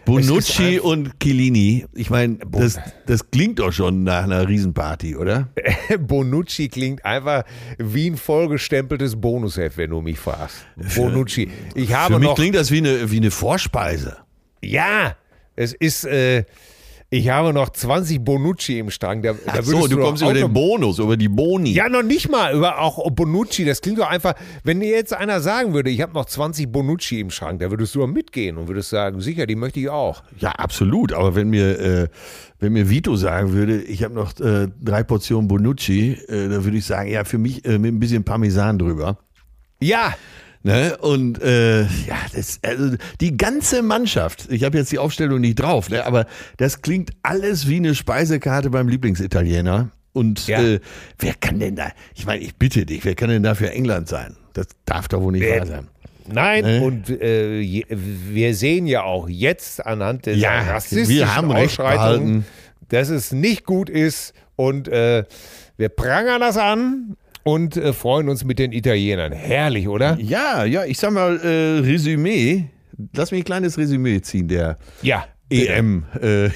Bonucci 0.04 0.62
Es 0.62 0.74
ist 0.76 0.80
und 0.82 1.18
Chiellini, 1.20 1.86
ich 1.92 2.08
meine, 2.08 2.38
das, 2.50 2.78
das 3.04 3.28
klingt 3.30 3.58
doch 3.58 3.72
schon 3.72 4.04
nach 4.04 4.22
einer 4.22 4.48
Riesenparty, 4.48 5.16
oder? 5.16 5.48
Bonucci 5.98 6.68
klingt 6.68 7.04
einfach 7.04 7.42
wie 7.78 8.08
ein 8.08 8.16
vollgestempeltes 8.16 9.20
Bonusheft, 9.20 9.76
wenn 9.76 9.90
du 9.90 10.00
mich 10.00 10.18
fragst. 10.20 10.64
Bonucci. 10.94 11.50
Ich 11.74 11.92
habe 11.92 12.14
Für 12.14 12.20
mich 12.20 12.28
noch. 12.28 12.36
klingt 12.36 12.54
das 12.54 12.70
wie 12.70 12.78
eine, 12.78 13.10
wie 13.10 13.16
eine 13.16 13.32
Vorspeise. 13.32 14.18
Ja, 14.62 15.16
es 15.56 15.72
ist. 15.72 16.04
Äh, 16.04 16.44
Ich 17.12 17.28
habe 17.28 17.52
noch 17.52 17.70
20 17.70 18.20
Bonucci 18.24 18.78
im 18.78 18.88
Schrank. 18.88 19.24
Da, 19.24 19.32
da 19.32 19.62
so, 19.64 19.88
du 19.88 19.96
doch 19.96 20.04
kommst 20.04 20.22
über 20.22 20.32
den 20.32 20.52
Bonus, 20.52 21.00
über 21.00 21.16
die 21.16 21.28
Boni. 21.28 21.72
Ja, 21.72 21.88
noch 21.88 22.04
nicht 22.04 22.30
mal 22.30 22.54
über 22.54 22.78
auch 22.78 23.10
Bonucci. 23.10 23.64
Das 23.64 23.80
klingt 23.80 23.98
doch 23.98 24.08
einfach, 24.08 24.34
wenn 24.62 24.78
dir 24.78 24.90
jetzt 24.90 25.12
einer 25.12 25.40
sagen 25.40 25.74
würde, 25.74 25.90
ich 25.90 26.02
habe 26.02 26.12
noch 26.14 26.26
20 26.26 26.70
Bonucci 26.70 27.18
im 27.18 27.30
Schrank, 27.30 27.58
da 27.60 27.70
würdest 27.72 27.96
du 27.96 28.06
mitgehen 28.06 28.58
und 28.58 28.68
würdest 28.68 28.90
sagen, 28.90 29.20
sicher, 29.20 29.46
die 29.46 29.56
möchte 29.56 29.80
ich 29.80 29.88
auch. 29.88 30.22
Ja, 30.38 30.52
absolut. 30.52 31.12
Aber 31.12 31.34
wenn 31.34 31.50
mir, 31.50 31.80
äh, 31.80 32.08
wenn 32.60 32.72
mir 32.74 32.88
Vito 32.88 33.16
sagen 33.16 33.52
würde, 33.54 33.82
ich 33.82 34.04
habe 34.04 34.14
noch 34.14 34.38
äh, 34.38 34.68
drei 34.80 35.02
Portionen 35.02 35.48
Bonucci, 35.48 36.12
äh, 36.12 36.48
dann 36.48 36.62
würde 36.64 36.76
ich 36.76 36.84
sagen, 36.84 37.10
ja, 37.10 37.24
für 37.24 37.38
mich 37.38 37.64
äh, 37.64 37.78
mit 37.80 37.92
ein 37.92 37.98
bisschen 37.98 38.22
Parmesan 38.22 38.78
drüber. 38.78 39.18
Ja, 39.80 40.14
Ne? 40.62 40.96
Und 40.98 41.40
äh, 41.42 41.82
ja, 41.82 42.16
das, 42.34 42.60
also 42.62 42.96
die 43.20 43.36
ganze 43.36 43.82
Mannschaft, 43.82 44.46
ich 44.50 44.62
habe 44.64 44.76
jetzt 44.76 44.92
die 44.92 44.98
Aufstellung 44.98 45.40
nicht 45.40 45.54
drauf, 45.58 45.88
ne? 45.88 46.04
aber 46.04 46.26
das 46.58 46.82
klingt 46.82 47.12
alles 47.22 47.66
wie 47.66 47.76
eine 47.76 47.94
Speisekarte 47.94 48.68
beim 48.70 48.86
Lieblingsitaliener. 48.88 49.90
Und 50.12 50.46
Ja. 50.48 50.60
äh, 50.62 50.80
wer 51.18 51.34
kann 51.34 51.60
denn 51.60 51.76
da, 51.76 51.92
ich 52.14 52.26
meine, 52.26 52.42
ich 52.42 52.56
bitte 52.56 52.84
dich, 52.84 53.04
wer 53.04 53.14
kann 53.14 53.30
denn 53.30 53.42
da 53.42 53.54
für 53.54 53.70
England 53.70 54.08
sein? 54.08 54.36
Das 54.52 54.66
darf 54.84 55.08
doch 55.08 55.20
wohl 55.22 55.32
nicht 55.32 55.42
Wer- 55.42 55.60
wahr 55.60 55.66
sein. 55.66 55.88
Nein, 56.32 56.64
Ne? 56.64 56.80
und 56.82 57.08
äh, 57.08 57.58
je, 57.60 57.86
wir 57.88 58.54
sehen 58.54 58.86
ja 58.86 59.02
auch 59.02 59.28
jetzt 59.28 59.84
anhand 59.84 60.26
der 60.26 60.36
Ja, 60.36 60.60
rassistischen 60.60 61.50
Ausschreitungen, 61.50 62.44
dass 62.88 63.08
es 63.08 63.32
nicht 63.32 63.64
gut 63.64 63.88
ist 63.88 64.34
und 64.56 64.86
äh, 64.88 65.24
wir 65.76 65.88
prangern 65.88 66.40
das 66.40 66.56
an 66.56 67.16
und 67.42 67.76
äh, 67.76 67.92
freuen 67.92 68.28
uns 68.28 68.44
mit 68.44 68.58
den 68.58 68.72
Italienern. 68.72 69.32
Herrlich, 69.32 69.88
oder? 69.88 70.18
Ja, 70.20 70.64
ja, 70.64 70.84
ich 70.84 70.98
sag 70.98 71.12
mal, 71.12 71.38
äh, 71.40 71.78
Resümee, 71.80 72.66
lass 73.14 73.30
mich 73.30 73.40
ein 73.42 73.44
kleines 73.44 73.78
Resümee 73.78 74.20
ziehen, 74.20 74.48
der 74.48 74.78
Ja. 75.02 75.24
EM. 75.48 76.04
Äh, 76.20 76.50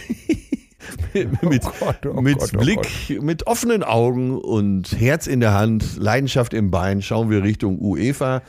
mit 1.43 1.63
Gott, 1.63 2.07
oh 2.07 2.21
mit 2.21 2.39
Gott, 2.39 2.51
oh 2.55 2.59
Blick, 2.61 3.23
mit 3.23 3.47
offenen 3.47 3.83
Augen 3.83 4.39
und 4.39 4.93
Herz 5.01 5.27
in 5.27 5.41
der 5.41 5.55
Hand, 5.55 5.97
Leidenschaft 5.97 6.55
im 6.55 6.71
Bein, 6.71 7.03
schauen 7.03 7.31
wir 7.31 7.43
Richtung 7.43 7.81
UEFA 7.81 8.43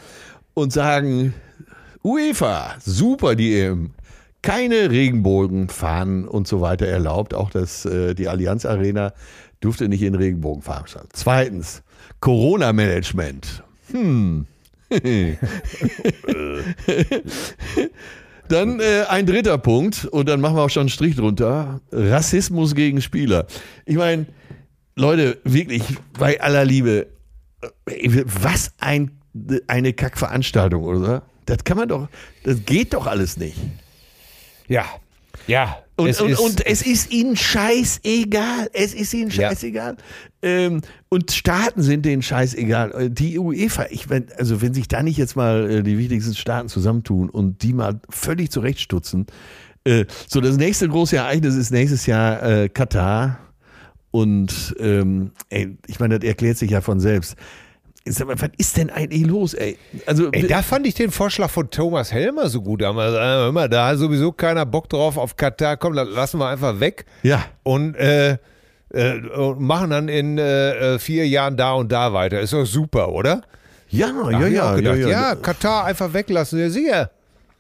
und 0.54 0.72
sagen, 0.74 1.34
UEFA, 2.04 2.75
super 2.84 3.36
die 3.36 3.60
EM. 3.60 3.92
Keine 4.42 4.92
Regenbogen, 4.92 5.70
Fahnen 5.70 6.27
und 6.27 6.48
so 6.48 6.62
weiter 6.62 6.86
erlaubt. 6.86 7.34
Auch 7.34 7.50
das, 7.50 7.86
äh, 7.86 8.13
die 8.13 8.27
Allianz 8.27 8.65
Arena 8.65 9.13
durfte 9.60 9.89
nicht 9.89 10.04
in 10.04 10.13
Regenbogenfarben 10.13 10.88
stehen. 10.88 11.08
Zweitens, 11.13 11.82
Corona-Management. 12.19 13.63
Hm. 13.91 14.45
Dann 18.48 18.79
äh, 18.79 19.05
ein 19.10 19.25
dritter 19.25 19.57
Punkt 19.57 20.05
und 20.05 20.29
dann 20.29 20.39
machen 20.39 20.55
wir 20.55 20.62
auch 20.63 20.69
schon 20.69 20.81
einen 20.81 20.89
Strich 20.89 21.15
drunter. 21.15 21.81
Rassismus 21.91 22.75
gegen 22.75 23.01
Spieler. 23.01 23.48
Ich 23.86 23.95
meine, 23.95 24.27
Leute, 24.95 25.39
wirklich, 25.43 25.84
bei 26.17 26.39
aller 26.39 26.63
Liebe, 26.63 27.07
äh, 27.88 28.24
was 28.25 28.74
ein, 28.77 29.19
eine 29.67 29.93
Kackveranstaltung, 29.93 30.84
oder? 30.84 31.24
Das 31.45 31.63
kann 31.63 31.77
man 31.77 31.89
doch, 31.89 32.07
das 32.43 32.63
geht 32.65 32.93
doch 32.93 33.07
alles 33.07 33.38
nicht. 33.38 33.57
Ja. 34.67 34.86
Ja. 35.48 35.85
Und 35.98 36.10
es 36.10 36.20
und, 36.20 36.30
ist, 36.30 36.40
und 36.40 36.66
es 36.66 36.82
ist 36.82 37.12
ihnen 37.12 37.38
scheißegal. 37.38 38.70
Es 38.74 38.94
ist 38.94 39.14
ihnen 39.14 39.30
Ja. 39.30 39.50
scheißegal. 39.50 39.96
Ähm, 40.42 40.82
und 41.10 41.32
Staaten 41.32 41.82
sind 41.82 42.06
denen 42.06 42.22
scheißegal. 42.22 42.92
Äh, 43.06 43.10
Die 43.10 43.40
UEFA, 43.40 43.86
ich 43.90 44.10
mein, 44.10 44.28
also 44.38 44.62
wenn 44.62 44.74
sich 44.74 44.88
da 44.90 45.02
nicht 45.04 45.18
jetzt 45.18 45.36
mal 45.38 45.70
äh, 45.70 45.84
die 45.84 45.98
wichtigsten 45.98 46.36
Staaten 46.36 46.68
zusammentun 46.68 47.30
und 47.30 47.64
die 47.64 47.74
mal 47.74 48.00
völlig 48.10 48.52
zurechtstutzen. 48.52 49.25
Äh, 49.86 50.06
so, 50.28 50.42
das 50.42 50.58
nächste 50.58 50.90
große 50.90 51.16
Ereignis 51.16 51.56
ist 51.56 51.72
nächstes 51.72 52.06
Jahr 52.08 52.44
äh, 52.44 52.70
Katar. 52.70 53.40
Und 54.12 54.75
ähm, 54.80 55.32
ey, 55.50 55.78
ich 55.88 56.00
meine, 56.00 56.20
das 56.20 56.28
erklärt 56.28 56.58
sich 56.58 56.72
ja 56.72 56.82
von 56.82 57.00
selbst. 57.00 57.36
Sag 58.08 58.28
mal, 58.28 58.40
was 58.40 58.50
ist 58.58 58.78
denn 58.78 58.92
eigentlich 58.92 59.26
los, 59.26 59.56
ey? 59.56 59.78
Also, 60.06 60.30
Ey, 60.32 60.46
da 60.48 60.62
fand 60.62 60.86
ich 60.86 60.94
den 60.94 61.10
Vorschlag 61.10 61.50
von 61.50 61.72
Thomas 61.72 62.12
Helmer 62.14 62.50
so 62.50 62.62
gut. 62.62 62.82
damals. 62.82 63.16
Äh, 63.16 63.50
immer 63.50 63.68
da 63.68 63.88
hat 63.88 63.98
sowieso 63.98 64.32
keiner 64.32 64.66
Bock 64.66 64.88
drauf 64.90 65.18
auf 65.18 65.36
Katar. 65.36 65.76
Komm, 65.78 65.94
lassen 65.94 66.40
wir 66.40 66.48
einfach 66.48 66.80
weg. 66.80 67.06
ja. 67.24 67.44
und 67.64 67.96
äh, 67.96 68.38
äh, 68.94 69.20
und 69.36 69.60
machen 69.60 69.90
dann 69.90 70.08
in 70.08 70.38
äh, 70.38 70.96
äh, 70.96 71.00
vier 71.00 71.28
Jahren 71.28 71.58
da 71.58 71.74
und 71.74 71.92
da 71.92 72.14
weiter. 72.14 72.40
Ist 72.42 72.54
doch 72.54 72.66
super, 72.66 73.10
oder? 73.12 73.42
Ja, 73.90 74.12
Da 74.12 74.32
ja, 74.32 74.48
ja, 74.48 74.64
auch 74.64 74.70
ja, 74.70 74.76
gedacht, 74.76 74.98
ja, 74.98 75.08
ja, 75.10 75.36
Katar 75.36 75.86
einfach 75.86 76.14
weglassen. 76.14 76.60
Ja, 76.60 76.70
sicher. 76.70 77.12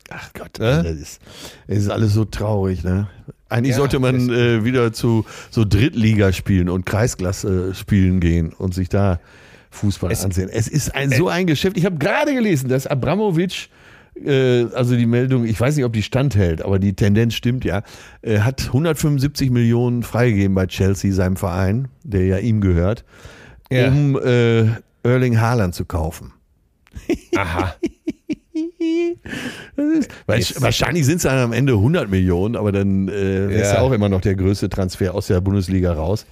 Ach 0.09 0.29
Gott, 0.37 0.59
Ne? 0.59 0.83
das, 0.83 0.93
ist, 0.93 1.21
das 1.67 1.77
ist 1.79 1.89
alles 1.89 2.13
so 2.13 2.23
traurig, 2.25 2.83
ne? 2.83 3.07
Eigentlich 3.49 3.71
Ja, 3.71 3.77
sollte 3.77 3.97
man 3.99 4.29
äh, 4.29 4.63
wieder 4.63 4.93
zu 4.93 5.25
so 5.49 5.65
Drittligaspielen 5.65 6.69
und 6.69 6.85
Kreisklasse-Spielen 6.85 8.19
gehen 8.19 8.53
und 8.53 8.73
sich 8.75 8.89
da 8.89 9.19
Fußball 9.75 10.11
Es- 10.11 10.23
ansehen. 10.25 10.49
Es 10.51 10.67
ist 10.67 10.93
ein, 10.95 11.11
so 11.11 11.27
ein 11.27 11.45
Geschäft. 11.47 11.77
Ich 11.77 11.85
habe 11.85 11.97
gerade 11.97 12.33
gelesen, 12.33 12.69
dass 12.69 12.87
Abramovic, 12.87 13.69
äh, 14.25 14.63
also 14.73 14.95
die 14.95 15.05
Meldung, 15.05 15.45
ich 15.45 15.59
weiß 15.59 15.75
nicht, 15.75 15.85
ob 15.85 15.93
die 15.93 16.03
standhält, 16.03 16.61
aber 16.63 16.79
die 16.79 16.93
Tendenz 16.95 17.33
stimmt 17.35 17.65
ja, 17.65 17.83
äh, 18.21 18.39
hat 18.39 18.61
175 18.67 19.49
Millionen 19.51 20.03
freigegeben 20.03 20.55
bei 20.55 20.65
Chelsea, 20.67 21.13
seinem 21.13 21.35
Verein, 21.37 21.89
der 22.03 22.25
ja 22.25 22.37
ihm 22.37 22.61
gehört, 22.61 23.03
Ja. 23.69 23.87
um 23.89 24.17
äh, 24.23 24.65
Erling 25.03 25.39
Haaland 25.39 25.75
zu 25.75 25.85
kaufen. 25.85 26.33
Aha. 27.35 27.75
Ist, 30.27 30.61
wahrscheinlich 30.61 31.05
sind 31.05 31.17
es 31.17 31.23
dann 31.23 31.37
am 31.37 31.53
Ende 31.53 31.73
100 31.73 32.09
Millionen, 32.09 32.55
aber 32.55 32.71
dann 32.71 33.07
äh, 33.09 33.47
ist 33.61 33.67
Ja. 33.67 33.73
ja 33.75 33.81
auch 33.81 33.91
immer 33.91 34.09
noch 34.09 34.21
der 34.21 34.35
größte 34.35 34.69
Transfer 34.69 35.13
aus 35.13 35.27
der 35.27 35.41
Bundesliga 35.41 35.93
raus. 35.93 36.25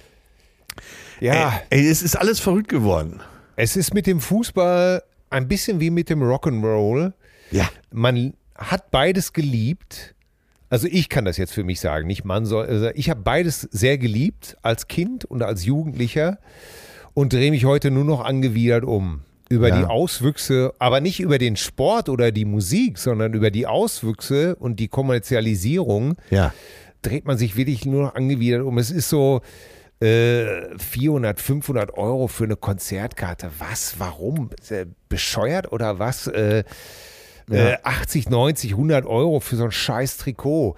Ja, 1.20 1.60
Ey, 1.70 1.80
ey, 1.80 1.88
es 1.90 2.02
ist 2.02 2.16
alles 2.16 2.40
verrückt 2.40 2.68
geworden. 2.68 3.20
Es 3.56 3.76
ist 3.76 3.94
mit 3.94 4.06
dem 4.06 4.20
Fußball 4.20 5.02
ein 5.30 5.48
bisschen 5.48 5.80
wie 5.80 5.90
mit 5.90 6.10
dem 6.10 6.22
Rock'n'Roll. 6.22 7.12
Ja. 7.50 7.68
Man 7.92 8.34
hat 8.56 8.90
beides 8.90 9.32
geliebt. 9.32 10.14
Also 10.70 10.88
ich 10.90 11.08
kann 11.08 11.24
das 11.24 11.36
jetzt 11.36 11.52
für 11.52 11.64
mich 11.64 11.80
sagen, 11.80 12.06
nicht 12.06 12.24
man 12.24 12.46
soll. 12.46 12.66
Also 12.66 12.88
ich 12.94 13.10
habe 13.10 13.20
beides 13.22 13.62
sehr 13.70 13.98
geliebt 13.98 14.56
als 14.62 14.88
Kind 14.88 15.24
und 15.24 15.42
als 15.42 15.64
Jugendlicher 15.64 16.38
und 17.14 17.32
drehe 17.32 17.50
mich 17.50 17.64
heute 17.64 17.90
nur 17.90 18.04
noch 18.04 18.24
angewidert 18.24 18.84
um. 18.84 19.20
Über 19.50 19.68
Ja. 19.68 19.78
die 19.78 19.84
Auswüchse, 19.84 20.72
aber 20.78 21.00
nicht 21.00 21.20
über 21.20 21.38
den 21.38 21.56
Sport 21.56 22.08
oder 22.08 22.32
die 22.32 22.44
Musik, 22.46 22.98
sondern 22.98 23.34
über 23.34 23.50
die 23.50 23.66
Auswüchse 23.66 24.56
und 24.56 24.80
die 24.80 24.88
Kommerzialisierung 24.88 26.14
Ja. 26.30 26.52
dreht 27.02 27.26
man 27.26 27.36
sich 27.38 27.54
wirklich 27.56 27.84
nur 27.84 28.04
noch 28.04 28.14
angewidert 28.14 28.62
um. 28.62 28.78
Es 28.78 28.90
ist 28.90 29.08
so 29.10 29.42
äh, 30.04 30.78
400, 30.78 31.40
500 31.40 31.96
Euro 31.96 32.28
für 32.28 32.44
eine 32.44 32.56
Konzertkarte. 32.56 33.50
Was? 33.58 33.94
Warum? 33.98 34.50
Ist 34.60 34.70
er 34.72 34.86
bescheuert 35.08 35.72
oder 35.72 35.98
was? 35.98 36.26
Äh, 36.26 36.64
äh, 37.50 37.76
80, 37.82 38.30
90, 38.30 38.72
100 38.72 39.06
Euro 39.06 39.40
für 39.40 39.56
so 39.56 39.64
ein 39.64 39.70
scheiß 39.72 40.16
Trikot. 40.18 40.76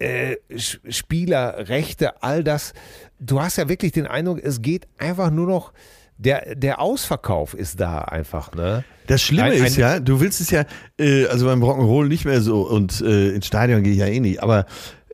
Äh, 0.00 0.36
Sch- 0.52 0.78
Spieler, 0.90 1.68
Rechte, 1.68 2.22
all 2.22 2.44
das. 2.44 2.72
Du 3.18 3.40
hast 3.40 3.56
ja 3.56 3.68
wirklich 3.68 3.92
den 3.92 4.06
Eindruck, 4.06 4.40
es 4.42 4.62
geht 4.62 4.86
einfach 4.98 5.30
nur 5.30 5.46
noch, 5.48 5.72
der, 6.18 6.54
der 6.56 6.80
Ausverkauf 6.80 7.54
ist 7.54 7.80
da 7.80 8.00
einfach, 8.02 8.52
ne? 8.52 8.84
Das 9.06 9.22
Schlimme 9.22 9.44
Ein- 9.50 9.64
ist 9.64 9.76
ein- 9.76 9.80
ja, 9.80 10.00
du 10.00 10.20
willst 10.20 10.40
es 10.40 10.50
ja, 10.50 10.64
äh, 10.98 11.26
also 11.26 11.46
beim 11.46 11.62
Rock'n'Roll 11.62 12.06
nicht 12.08 12.24
mehr 12.24 12.40
so 12.40 12.62
und 12.62 13.00
äh, 13.00 13.30
ins 13.30 13.46
Stadion 13.46 13.82
gehe 13.82 13.92
ich 13.92 13.98
ja 14.00 14.06
eh 14.06 14.20
nicht, 14.20 14.42
aber 14.42 14.66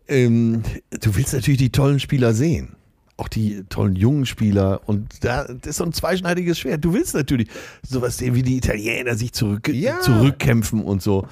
ähm, 0.09 0.63
du 1.01 1.15
willst 1.17 1.33
natürlich 1.35 1.59
die 1.59 1.71
tollen 1.73 2.01
Spieler 2.01 2.33
sehen. 2.35 2.77
Auch 3.17 3.29
die 3.29 3.63
tollen 3.69 3.95
jungen 3.95 4.27
Spieler 4.27 4.81
und 4.87 5.25
da 5.25 5.45
das 5.45 5.67
ist 5.71 5.77
so 5.77 5.85
ein 5.85 5.93
zweischneidiges 5.93 6.59
Schwert. 6.59 6.85
Du 6.85 6.93
willst 6.95 7.15
natürlich 7.15 7.49
sowas 7.89 8.19
sehen, 8.19 8.35
wie 8.35 8.43
die 8.43 8.57
Italiener 8.57 9.15
sich 9.15 9.33
zurück, 9.33 9.69
Ja. 9.69 10.01
zurückkämpfen 10.01 10.83
und 10.83 11.01
so. 11.03 11.27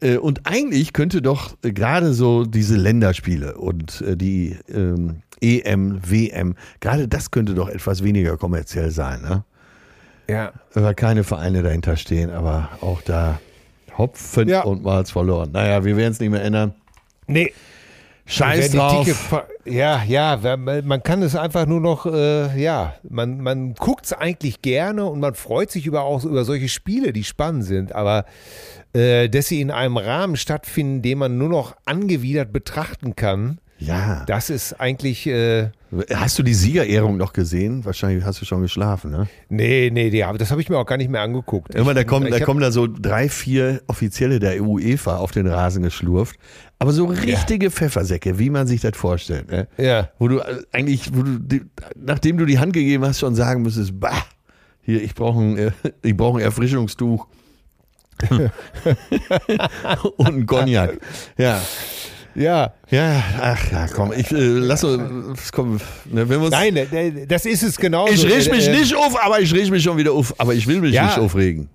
Äh, 0.00 0.18
Und 0.18 0.42
eigentlich 0.44 0.92
könnte 0.92 1.22
doch 1.22 1.56
äh, 1.62 1.72
gerade 1.72 2.12
so 2.12 2.44
diese 2.44 2.76
Länderspiele 2.76 3.56
und 3.56 4.02
äh, 4.02 4.14
die 4.16 4.58
ähm, 4.68 5.22
EM, 5.40 6.00
WM, 6.04 6.54
gerade 6.80 7.08
das 7.08 7.30
könnte 7.30 7.54
doch 7.54 7.68
etwas 7.70 8.02
weniger 8.04 8.36
kommerziell 8.36 8.90
sein, 8.90 9.22
ne? 9.22 9.44
Ja. 10.28 10.52
weil 10.74 10.94
keine 10.94 11.24
Vereine 11.24 11.62
dahinter 11.62 11.96
stehen, 11.96 12.30
aber 12.30 12.68
auch 12.80 13.00
da 13.02 13.40
Hopfen 13.98 14.48
Ja. 14.48 14.62
und 14.64 14.82
Malz 14.82 15.10
verloren. 15.10 15.50
Naja, 15.52 15.84
wir 15.84 15.96
werden 15.96 16.12
es 16.12 16.20
nicht 16.20 16.30
mehr 16.30 16.42
ändern. 16.44 16.74
Nee, 17.26 17.52
Scheiß 18.24 18.70
drauf. 18.70 19.44
ja, 19.64 20.02
ja, 20.04 20.56
man 20.56 21.02
kann 21.02 21.22
es 21.22 21.34
einfach 21.34 21.66
nur 21.66 21.80
noch, 21.80 22.06
äh, 22.06 22.60
ja, 22.60 22.94
man, 23.08 23.40
man 23.40 23.74
guckt 23.74 24.06
es 24.06 24.12
eigentlich 24.12 24.62
gerne 24.62 25.06
und 25.06 25.20
man 25.20 25.34
freut 25.34 25.70
sich 25.70 25.86
über 25.86 26.02
auch 26.02 26.24
über 26.24 26.44
solche 26.44 26.68
Spiele, 26.68 27.12
die 27.12 27.24
spannend 27.24 27.64
sind, 27.64 27.92
aber 27.94 28.24
äh, 28.92 29.28
dass 29.28 29.48
sie 29.48 29.60
in 29.60 29.70
einem 29.70 29.96
Rahmen 29.96 30.36
stattfinden, 30.36 31.02
den 31.02 31.18
man 31.18 31.36
nur 31.36 31.48
noch 31.48 31.76
angewidert 31.84 32.52
betrachten 32.52 33.16
kann, 33.16 33.58
Ja. 33.86 34.24
Das 34.26 34.50
ist 34.50 34.74
eigentlich, 34.80 35.26
äh, 35.26 35.70
Hast 36.14 36.38
du 36.38 36.42
die 36.42 36.54
Siegerehrung 36.54 37.16
noch 37.18 37.32
gesehen? 37.34 37.84
Wahrscheinlich 37.84 38.24
hast 38.24 38.40
du 38.40 38.44
schon 38.46 38.62
geschlafen, 38.62 39.10
ne? 39.10 39.28
nee, 39.50 39.90
nee, 39.92 40.08
die, 40.10 40.24
das 40.38 40.50
habe 40.50 40.60
ich 40.62 40.68
mir 40.70 40.78
auch 40.78 40.86
gar 40.86 40.96
nicht 40.96 41.10
mehr 41.10 41.20
angeguckt. 41.20 41.74
Immer, 41.74 41.92
da 41.92 42.02
kommen, 42.04 42.30
da 42.30 42.36
hab- 42.38 42.44
kommen 42.44 42.60
da 42.60 42.70
so 42.72 42.86
drei, 42.86 43.28
vier 43.28 43.82
Offizielle 43.88 44.38
der 44.40 44.62
UEFA 44.62 45.16
auf 45.18 45.32
den 45.32 45.46
Rasen 45.46 45.82
geschlurft. 45.82 46.36
Aber 46.78 46.92
so 46.92 47.04
richtige 47.04 47.70
Pfeffersäcke, 47.70 48.38
wie 48.38 48.48
man 48.50 48.66
sich 48.66 48.80
das 48.80 48.96
vorstellt. 48.96 49.50
Ne? 49.50 49.68
Ja. 49.76 50.08
Wo 50.18 50.28
du 50.28 50.38
äh, 50.38 50.62
eigentlich, 50.72 51.14
wo 51.14 51.22
du, 51.22 51.38
die, 51.38 51.62
nachdem 51.96 52.38
du 52.38 52.46
die 52.46 52.58
Hand 52.58 52.72
gegeben 52.72 53.04
hast, 53.04 53.18
schon 53.20 53.34
sagen 53.34 53.62
müsstest, 53.62 54.00
bah, 54.00 54.24
hier, 54.80 55.02
ich 55.02 55.14
brauche 55.14 55.40
ein, 55.40 55.58
äh, 55.58 55.70
ich 56.02 56.16
brauche 56.16 56.38
ein 56.38 56.42
Erfrischungstuch. 56.44 57.26
Und 60.16 60.26
ein 60.26 60.46
Cognac. 60.46 60.98
Ja. 61.36 61.60
Ja. 62.34 62.72
Ja, 62.90 63.22
ach 63.40 63.72
ja, 63.72 63.86
komm, 63.88 64.12
ich 64.16 64.30
äh, 64.30 64.36
lass 64.38 64.84
uns, 64.84 65.50
komm, 65.52 65.78
ne, 66.06 66.28
wenn 66.28 66.40
wir 66.40 66.40
uns, 66.40 66.50
Nein, 66.50 66.76
äh, 66.76 67.26
das 67.26 67.44
ist 67.46 67.62
es 67.62 67.76
genau. 67.76 68.06
ich 68.08 68.24
reg 68.24 68.50
mich 68.50 68.68
äh, 68.68 68.78
nicht 68.78 68.94
auf, 68.94 69.22
aber 69.22 69.40
ich 69.40 69.52
reg 69.54 69.70
mich 69.70 69.82
schon 69.82 69.96
wieder 69.96 70.12
auf, 70.12 70.34
aber 70.38 70.54
ich 70.54 70.66
will 70.66 70.80
mich 70.80 70.94
Ja. 70.94 71.06
nicht 71.06 71.18
aufregen. 71.18 71.68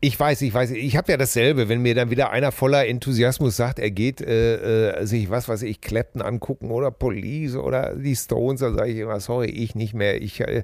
Ich 0.00 0.18
weiß, 0.18 0.42
ich 0.42 0.54
weiß. 0.54 0.70
Ich 0.70 0.96
habe 0.96 1.10
ja 1.10 1.18
dasselbe, 1.18 1.68
wenn 1.68 1.82
mir 1.82 1.92
dann 1.92 2.08
wieder 2.08 2.30
einer 2.30 2.52
voller 2.52 2.86
Enthusiasmus 2.86 3.56
sagt, 3.56 3.80
er 3.80 3.90
geht 3.90 4.20
äh, 4.20 4.92
äh, 4.92 5.06
sich, 5.06 5.28
was 5.28 5.48
weiß 5.48 5.62
ich, 5.62 5.80
Clapton 5.80 6.22
angucken 6.22 6.70
oder 6.70 6.92
Police 6.92 7.56
oder 7.56 7.96
die 7.96 8.14
Stones, 8.14 8.60
dann 8.60 8.76
sage 8.76 8.92
ich 8.92 8.98
immer, 8.98 9.18
sorry, 9.18 9.48
ich 9.48 9.74
nicht 9.74 9.94
mehr. 9.94 10.22
Ich, 10.22 10.40
äh, 10.40 10.62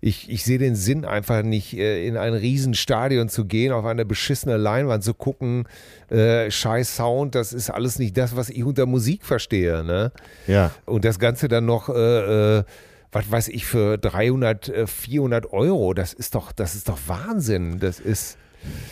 ich, 0.00 0.28
ich 0.28 0.42
sehe 0.42 0.58
den 0.58 0.74
Sinn 0.74 1.04
einfach 1.04 1.44
nicht, 1.44 1.78
äh, 1.78 2.04
in 2.08 2.16
ein 2.16 2.34
Riesenstadion 2.34 3.28
zu 3.28 3.44
gehen, 3.44 3.72
auf 3.72 3.84
eine 3.84 4.04
beschissene 4.04 4.56
Leinwand 4.56 5.04
zu 5.04 5.14
gucken, 5.14 5.68
äh, 6.10 6.50
scheiß 6.50 6.96
Sound, 6.96 7.36
das 7.36 7.52
ist 7.52 7.70
alles 7.70 8.00
nicht 8.00 8.16
das, 8.16 8.34
was 8.34 8.50
ich 8.50 8.64
unter 8.64 8.86
Musik 8.86 9.24
verstehe. 9.24 9.84
Ne? 9.84 10.10
Ja. 10.48 10.72
Und 10.86 11.04
das 11.04 11.20
Ganze 11.20 11.46
dann 11.46 11.66
noch, 11.66 11.88
äh, 11.88 12.58
äh, 12.58 12.64
was 13.12 13.30
weiß 13.30 13.48
ich, 13.48 13.64
für 13.64 13.96
300, 13.96 14.68
äh, 14.68 14.86
400 14.88 15.52
Euro, 15.52 15.94
das 15.94 16.12
ist 16.12 16.34
doch, 16.34 16.50
das 16.50 16.74
ist 16.74 16.88
doch 16.88 16.98
Wahnsinn. 17.06 17.78
Das 17.78 18.00
ist. 18.00 18.38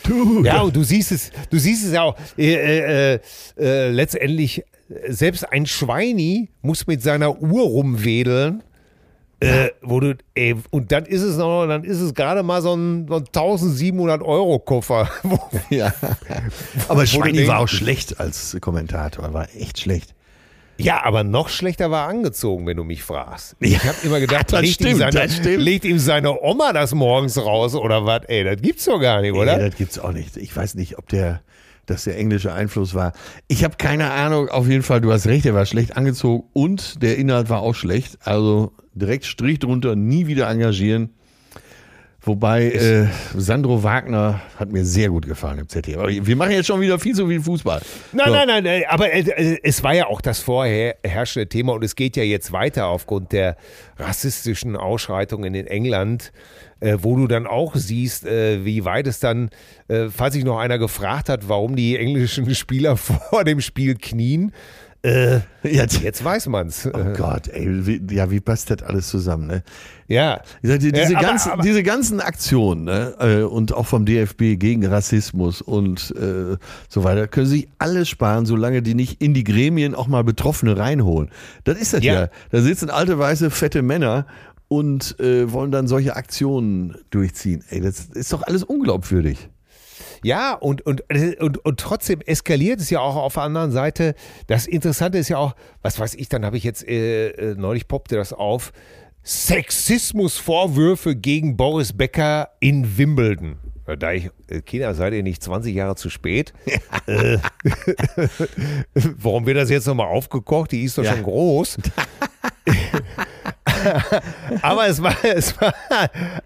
Du, 0.04 0.44
Ja, 0.44 0.61
und 0.62 0.76
du 0.76 0.83
siehst 0.83 1.12
es, 1.12 1.30
du 1.50 1.59
siehst 1.59 1.85
es 1.85 1.92
ja 1.92 2.02
auch. 2.02 2.16
Äh, 2.37 3.14
äh, 3.14 3.21
äh, 3.59 3.90
letztendlich, 3.90 4.59
äh, 4.59 5.12
selbst 5.12 5.50
ein 5.50 5.66
Schweini 5.66 6.50
muss 6.62 6.87
mit 6.87 7.02
seiner 7.02 7.40
Uhr 7.40 7.62
rumwedeln. 7.62 8.62
Äh, 9.40 9.71
wo 9.83 10.00
du, 10.00 10.16
ey, 10.35 10.54
und 10.71 10.90
dann 10.92 11.04
ist 11.04 11.21
es 11.23 11.37
noch, 11.37 11.66
dann 11.66 11.85
ist 11.85 12.00
es 12.00 12.14
gerade 12.14 12.42
mal 12.42 12.62
so 12.62 12.75
ein, 12.75 13.06
so 13.09 13.16
ein 13.16 13.25
1700 13.26 14.23
Euro 14.23 14.59
Koffer. 14.59 15.11
Ja. 15.68 15.92
Aber 16.88 17.04
Schweini 17.04 17.47
war 17.47 17.59
auch 17.59 17.68
schlecht 17.68 18.21
als 18.21 18.56
Kommentator, 18.61 19.35
war 19.35 19.49
echt 19.54 19.80
schlecht. 19.80 20.14
Ja, 20.76 21.04
aber 21.04 21.25
noch 21.25 21.49
schlechter 21.49 21.90
war 21.90 22.07
er 22.07 22.09
angezogen, 22.09 22.66
wenn 22.66 22.76
du 22.76 22.85
mich 22.85 23.02
fragst. 23.02 23.57
Ich 23.61 23.78
habe 23.85 23.97
immer 24.02 24.21
gedacht, 24.21 24.47
das 24.52 24.61
legt, 24.62 24.81
ihm 24.81 24.87
stimmt, 24.87 24.99
seine, 24.99 25.12
das 25.12 25.37
stimmt. 25.37 25.62
legt 25.62 25.85
ihm 25.85 25.99
seine 25.99 26.40
Oma 26.40 26.73
das 26.73 26.95
morgens 26.95 27.38
raus 27.38 27.75
oder 27.75 28.07
was? 28.07 28.23
Ey, 28.26 28.45
das 28.45 28.61
gibt's 28.61 28.85
doch 28.85 29.00
gar 29.00 29.21
nicht, 29.21 29.35
oder? 29.35 29.57
Nee, 29.57 29.69
das 29.69 29.76
gibt's 29.76 29.99
auch 29.99 30.12
nicht. 30.12 30.37
Ich 30.37 30.54
weiß 30.54 30.75
nicht, 30.75 30.99
ob 30.99 31.09
der, 31.09 31.43
dass 31.87 32.04
der 32.04 32.19
englische 32.19 32.52
Einfluss 32.52 32.95
war. 32.95 33.12
Ich 33.47 33.62
habe 33.62 33.76
keine 33.76 34.11
Ahnung. 34.11 34.49
Auf 34.49 34.69
jeden 34.69 34.83
Fall, 34.83 35.00
du 35.00 35.12
hast 35.12 35.26
recht, 35.26 35.47
er 35.47 35.54
war 35.54 35.66
schlecht 35.66 35.97
angezogen 35.97 36.49
und 36.52 37.02
der 37.02 37.19
Inhalt 37.19 37.49
war 37.49 37.61
auch 37.61 37.75
schlecht. 37.75 38.19
Also 38.25 38.73
direkt 38.95 39.26
Strich 39.26 39.61
drunter, 39.61 39.95
nie 39.95 40.26
wieder 40.26 40.49
engagieren. 40.49 41.14
Wobei 42.26 42.71
äh, 42.71 43.07
Sandro 43.37 43.83
Wagner 43.83 44.40
hat 44.59 44.73
mir 44.73 44.85
sehr 44.85 45.11
gut 45.11 45.26
gefallen 45.26 45.59
im 45.59 45.69
ZDF. 45.69 45.99
Aber 45.99 46.09
wir 46.09 46.37
machen 46.37 46.52
jetzt 46.52 46.66
schon 46.66 46.81
wieder 46.81 46.99
viel 46.99 47.14
zu 47.14 47.26
viel 47.28 47.43
Fußball. 47.43 47.83
Nein, 48.12 48.26
So. 48.26 48.33
nein, 48.33 48.49
nein, 48.49 48.64
nein, 48.64 48.83
aber 48.88 49.12
äh, 49.12 49.21
äh, 49.21 49.59
es 49.62 49.83
war 49.83 49.95
ja 49.95 50.07
auch 50.07 50.23
das 50.23 50.40
vorher 50.40 50.97
herrschende 51.04 51.49
Thema 51.49 51.75
und 51.75 51.85
es 51.85 51.97
geht 51.97 52.16
ja 52.16 52.23
jetzt 52.23 52.50
weiter 52.52 52.87
aufgrund 52.87 53.33
der 53.33 53.57
rassistischen 53.99 54.75
Ausschreitungen 54.76 55.54
in 55.54 55.66
England, 55.66 56.33
äh, 56.81 56.97
wo 57.02 57.14
du 57.16 57.26
dann 57.26 57.47
auch 57.47 57.75
siehst, 57.75 58.25
äh, 58.26 58.64
wie 58.64 58.85
weit 58.87 59.07
es 59.07 59.21
dann, 59.21 59.50
äh, 59.88 60.07
falls 60.09 60.35
sich 60.35 60.45
noch 60.45 60.59
einer 60.59 60.78
gefragt 60.78 61.28
hat, 61.28 61.49
warum 61.49 61.76
die 61.76 61.99
englischen 61.99 62.52
Spieler 62.54 62.97
vor 62.97 63.45
dem 63.45 63.61
Spiel 63.61 63.97
knien, 63.97 64.52
äh, 65.04 65.40
Jetzt, 65.62 66.00
jetzt 66.02 66.25
weiß 66.25 66.46
man's. 66.49 66.88
oh 66.92 67.12
Gott, 67.16 67.49
ey, 67.49 67.87
wie, 67.87 68.02
ja, 68.14 68.30
wie 68.30 68.40
passt 68.40 68.70
das 68.70 68.82
alles 68.82 69.08
zusammen? 69.08 69.46
Ne? 69.46 69.62
Ja. 70.08 70.40
Diese, 70.62 70.88
Äh, 70.88 71.14
aber- 71.14 71.23
ganzen, 71.26 71.52
aber- 71.52 71.62
diese 71.62 71.82
ganzen 71.82 72.20
Aktionen 72.20 72.84
ne, 72.84 73.14
äh, 73.18 73.42
und 73.42 73.73
auch 73.73 73.87
vom 73.87 74.04
DFB 74.06 74.56
gegen 74.56 74.84
Rassismus 74.87 75.62
und 75.62 76.12
äh, 76.16 76.56
so 76.88 77.04
weiter, 77.04 77.28
können 77.28 77.46
sich 77.46 77.68
alle 77.78 78.04
sparen, 78.06 78.46
solange 78.46 78.82
die 78.82 78.94
nicht 78.94 79.23
in 79.23 79.34
die 79.34 79.44
Gremien 79.44 79.94
auch 79.94 80.06
mal 80.08 80.25
Betroffene 80.25 80.76
reinholen. 80.76 81.30
Das 81.64 81.78
ist 81.78 81.92
das 81.94 82.02
ja. 82.02 82.14
Ja. 82.14 82.28
Da 82.50 82.61
sitzen 82.62 82.90
alte, 82.90 83.18
weiße, 83.18 83.50
fette 83.50 83.82
Männer 83.82 84.26
und 84.68 85.18
äh, 85.20 85.52
wollen 85.52 85.70
dann 85.70 85.87
solche 85.87 86.16
Aktionen 86.16 86.97
durchziehen. 87.10 87.62
Ey, 87.69 87.80
das 87.80 88.06
ist 88.14 88.32
doch 88.32 88.43
alles 88.43 88.64
unglaubwürdig. 88.64 89.49
Ja, 90.25 90.54
und, 90.54 90.82
und, 90.87 91.02
und, 91.41 91.65
und 91.65 91.80
trotzdem 91.80 92.21
eskaliert 92.23 92.80
es 92.80 92.91
ja 92.91 93.00
auch 93.00 93.17
auf 93.17 93.34
der 93.34 93.43
anderen 93.45 93.71
Seite. 93.73 94.15
Das 94.47 94.67
Interessante 94.67 95.19
ist 95.19 95.28
ja 95.28 95.39
auch, 95.39 95.54
was 95.82 95.99
weiß 96.00 96.15
ich, 96.15 96.28
dann 96.28 96.45
habe 96.45 96.56
ich 96.56 96.65
jetzt, 96.65 96.87
äh, 96.89 97.28
äh, 97.30 97.54
neulich 97.54 97.87
poppte 97.89 98.17
das 98.17 98.32
auf, 98.32 98.73
Sexismusvorwürfe 99.23 101.17
gegen 101.17 101.56
Boris 101.56 101.93
Becker 101.93 102.50
in 102.60 102.99
Wimbledon. 102.99 103.56
Da 103.99 104.13
ich, 104.13 104.30
äh, 104.49 104.60
Kinder, 104.63 104.95
seid 104.95 105.13
ihr 105.13 105.23
nicht 105.23 105.43
20 105.43 105.75
Jahre 105.75 105.95
zu 105.97 106.08
spät? 106.08 106.52
äh, 107.06 107.39
warum 108.95 109.45
wird 109.47 109.56
das 109.58 109.71
jetzt 109.71 109.87
nochmal 109.87 110.06
aufgekocht? 110.08 110.73
Die 110.73 110.82
ist 110.84 110.97
doch 110.99 111.04
Ja. 111.04 111.13
schon 111.13 111.23
groß. 111.23 111.76
aber 114.62 114.88
es 114.88 115.02
war, 115.02 115.14
es 115.25 115.60
war 115.60 115.75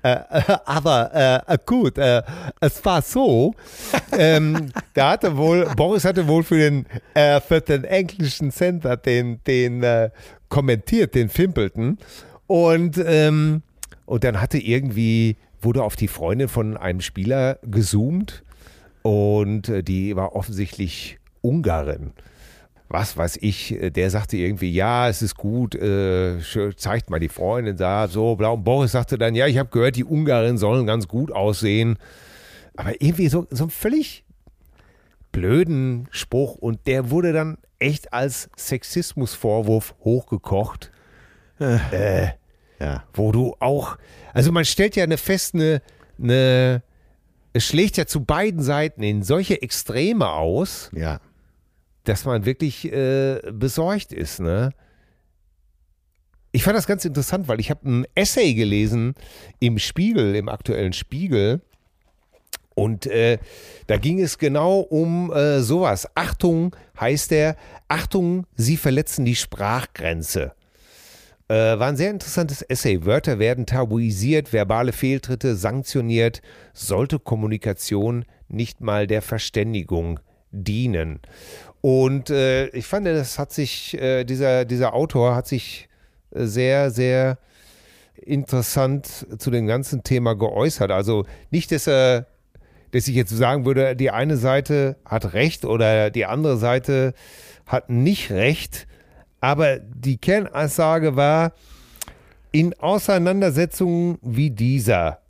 äh, 0.03 0.19
aber 0.65 1.45
äh, 1.47 1.59
gut, 1.65 1.99
äh, 1.99 2.23
es 2.61 2.85
war 2.85 3.03
so, 3.03 3.55
ähm, 4.13 4.71
da 4.95 5.13
hatte 5.13 5.37
wohl, 5.37 5.67
Boris 5.77 6.05
hatte 6.05 6.27
wohl 6.27 6.43
für 6.43 6.59
den, 6.59 6.87
äh, 7.15 7.41
für 7.41 7.61
den 7.61 7.85
englischen 7.85 8.51
Center 8.51 8.97
den, 8.97 9.41
den 9.45 9.83
äh, 9.83 10.11
kommentiert, 10.49 11.15
den 11.15 11.29
Fimpelton 11.29 11.99
und, 12.49 12.99
ähm, 13.05 13.63
und 14.07 14.25
dann 14.25 14.41
hatte 14.41 14.59
irgendwie, 14.59 15.37
wurde 15.61 15.83
auf 15.85 15.97
die 15.97 16.09
Freundin 16.09 16.49
von 16.49 16.77
einem 16.77 17.01
Spieler 17.01 17.59
gezoomt. 17.63 18.43
Und 19.03 19.69
äh, 19.69 19.83
die 19.83 20.17
war 20.17 20.35
offensichtlich 20.35 21.19
Ungarin 21.41 22.13
was 22.89 23.17
weiß 23.17 23.39
ich, 23.43 23.73
äh, 23.81 23.91
der 23.91 24.11
sagte 24.11 24.37
irgendwie, 24.37 24.71
ja, 24.73 25.09
es 25.09 25.21
ist 25.23 25.37
gut, 25.37 25.75
äh, 25.75 26.39
zeigt 26.77 27.11
mal 27.11 27.21
die 27.21 27.29
Freundin 27.29 27.77
da, 27.77 28.09
so 28.09 28.37
blau. 28.37 28.55
Und 28.55 28.65
Boris 28.65 28.93
sagte 28.93 29.19
dann, 29.19 29.35
ja, 29.35 29.47
ich 29.47 29.59
habe 29.59 29.69
gehört, 29.71 29.97
die 29.97 30.05
Ungarin 30.05 30.59
sollen 30.59 30.87
ganz 30.87 31.07
gut 31.09 31.31
aussehen. 31.33 31.99
Aber 32.77 32.93
irgendwie 33.01 33.29
so, 33.29 33.47
so 33.51 33.65
einen 33.65 33.71
völlig 33.71 34.25
blöden 35.33 36.09
Spruch 36.11 36.55
und 36.55 36.87
der 36.87 37.11
wurde 37.11 37.33
dann 37.33 37.59
echt 37.79 38.13
als 38.13 38.49
Sexismusvorwurf 38.57 39.95
hochgekocht, 40.05 40.91
Ja. 41.61 43.05
wo 43.13 43.33
du 43.33 43.55
auch, 43.61 43.99
also 44.33 44.53
man 44.53 44.65
stellt 44.65 44.97
ja 44.97 45.05
eine 45.05 45.19
fest, 45.19 45.55
eine, 45.55 45.83
eine 46.23 46.83
es 47.53 47.67
schlägt 47.67 47.97
ja 47.97 48.07
zu 48.07 48.25
beiden 48.25 48.63
Seiten 48.63 49.03
in 49.03 49.23
solche 49.23 49.61
Extreme 49.63 50.29
aus, 50.31 50.91
Ja. 50.95 51.21
Dass 52.09 52.25
man 52.25 52.47
wirklich 52.47 52.91
äh, 52.91 53.41
besorgt 53.53 54.13
ist, 54.13 54.41
ne? 54.41 54.73
Ich 56.51 56.63
fand 56.63 56.79
das 56.79 56.87
ganz 56.87 57.05
interessant, 57.05 57.47
weil 57.47 57.61
ich 57.61 57.71
habe 57.71 57.89
ein 57.89 58.07
Essay 58.15 58.55
gelesen 58.55 59.15
im 59.61 59.79
Spiegel, 59.79 60.35
im 60.35 60.49
aktuellen 60.49 60.95
Spiegel. 60.95 61.61
Und 62.75 63.07
äh, 63.07 63.39
da 63.87 63.99
ging 63.99 64.19
es 64.21 64.39
genau 64.39 64.81
um 64.81 65.31
äh, 65.31 65.61
sowas. 65.61 66.09
Achtung, 66.15 66.75
heißt 66.99 67.33
der, 67.33 67.57
Achtung, 67.89 68.47
Sie 68.57 68.79
verletzen 68.79 69.27
die 69.27 69.37
Sprachgrenze. 69.37 70.53
Äh, 71.49 71.79
war 71.79 71.89
ein 71.89 71.97
sehr 71.97 72.11
interessantes 72.11 72.63
Essay. 72.63 73.05
Wörter 73.05 73.39
werden 73.39 73.67
tabuisiert, 73.67 74.53
verbale 74.53 74.93
Fehltritte 74.93 75.55
sanktioniert, 75.55 76.41
sollte 76.73 77.19
Kommunikation 77.19 78.25
nicht 78.49 78.81
mal 78.81 79.07
der 79.07 79.21
Verständigung 79.21 80.21
dienen. 80.51 81.21
Und 81.81 82.31
äh, 82.31 82.69
ich 82.69 82.87
fand, 82.87 83.07
das 83.07 83.39
hat 83.39 83.53
sich, 83.53 83.95
äh, 84.01 84.25
dieser, 84.25 84.65
dieser 84.65 84.95
Autor 84.95 85.35
hat 85.35 85.47
sich 85.47 85.89
äh, 86.31 86.45
sehr, 86.45 86.91
sehr 86.91 87.39
interessant 88.17 89.27
zu 89.39 89.51
dem 89.51 89.67
ganzen 89.67 90.03
Thema 90.03 90.35
geäußert. 90.35 90.91
Also 90.91 91.25
nicht, 91.51 91.71
dass 91.71 91.87
er, 91.87 92.27
dass 92.91 93.07
ich 93.07 93.15
jetzt 93.15 93.31
sagen 93.31 93.65
würde, 93.65 93.95
die 93.95 94.11
eine 94.11 94.37
Seite 94.37 94.97
hat 95.05 95.33
recht 95.35 95.65
oder 95.65 96.11
die 96.11 96.27
andere 96.27 96.57
Seite 96.57 97.15
hat 97.67 97.91
nicht 97.91 98.31
recht. 98.31 98.87
Aber 99.41 99.79
die 99.79 100.19
Kernaussage 100.19 101.15
war, 101.15 101.53
in 102.51 102.75
Auseinandersetzungen 102.81 104.19
wie 104.23 104.51
dieser, 104.51 105.21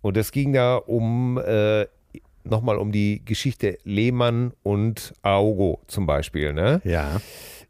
und 0.00 0.16
es 0.16 0.32
ging 0.32 0.52
da 0.52 0.76
um, 0.76 1.38
äh, 1.38 1.86
nochmal 2.46 2.78
um 2.78 2.92
die 2.92 3.24
Geschichte 3.24 3.78
Lehmann 3.84 4.52
und 4.62 5.12
Augo 5.22 5.80
zum 5.86 6.06
Beispiel, 6.06 6.52
ne? 6.52 6.80
Ja. 6.84 7.20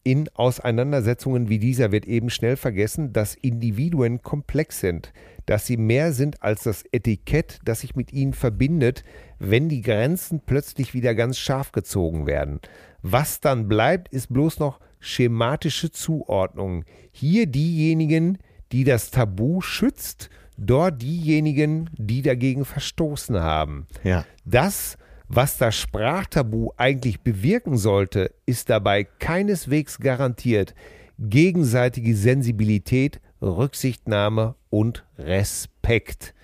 in 0.05 0.29
Auseinandersetzungen 0.35 1.49
wie 1.49 1.59
dieser 1.59 1.91
wird 1.91 2.07
eben 2.07 2.31
schnell 2.31 2.57
vergessen, 2.57 3.13
dass 3.13 3.35
Individuen 3.35 4.23
komplex 4.23 4.79
sind, 4.79 5.13
dass 5.47 5.67
sie 5.67 5.77
mehr 5.77 6.13
sind 6.13 6.43
als 6.43 6.63
das 6.63 6.85
Etikett, 6.93 7.59
das 7.65 7.81
sich 7.81 7.97
mit 7.97 8.13
ihnen 8.13 8.33
verbindet, 8.33 9.03
wenn 9.41 9.69
die 9.69 9.83
Grenzen 9.83 10.43
plötzlich 10.47 10.95
wieder 10.95 11.17
ganz 11.17 11.39
scharf 11.39 11.73
gezogen 11.73 12.27
werden. 12.27 12.61
Was 13.03 13.41
dann 13.41 13.67
bleibt, 13.67 14.09
ist 14.13 14.33
bloß 14.33 14.61
noch 14.61 14.79
schematische 15.01 15.91
Zuordnung. 15.91 16.85
Hier 17.11 17.47
diejenigen, 17.47 18.39
die 18.73 18.85
das 18.85 19.11
Tabu 19.11 19.61
schützt, 19.61 20.31
dort 20.57 21.03
diejenigen, 21.03 21.91
die 21.97 22.23
dagegen 22.23 22.65
verstoßen 22.65 23.37
haben. 23.37 23.87
Ja. 24.05 24.25
Das, 24.45 24.97
was 25.29 25.59
das 25.59 25.77
Sprachtabu 25.77 26.71
eigentlich 26.77 27.21
bewirken 27.21 27.77
sollte, 27.77 28.33
ist 28.47 28.71
dabei 28.71 29.05
keineswegs 29.05 29.99
garantiert. 29.99 30.75
Gegenseitige 31.19 32.15
Sensibilität, 32.15 33.21
Rücksichtnahme 33.41 34.55
und 34.71 35.05
Respekt. 35.19 36.35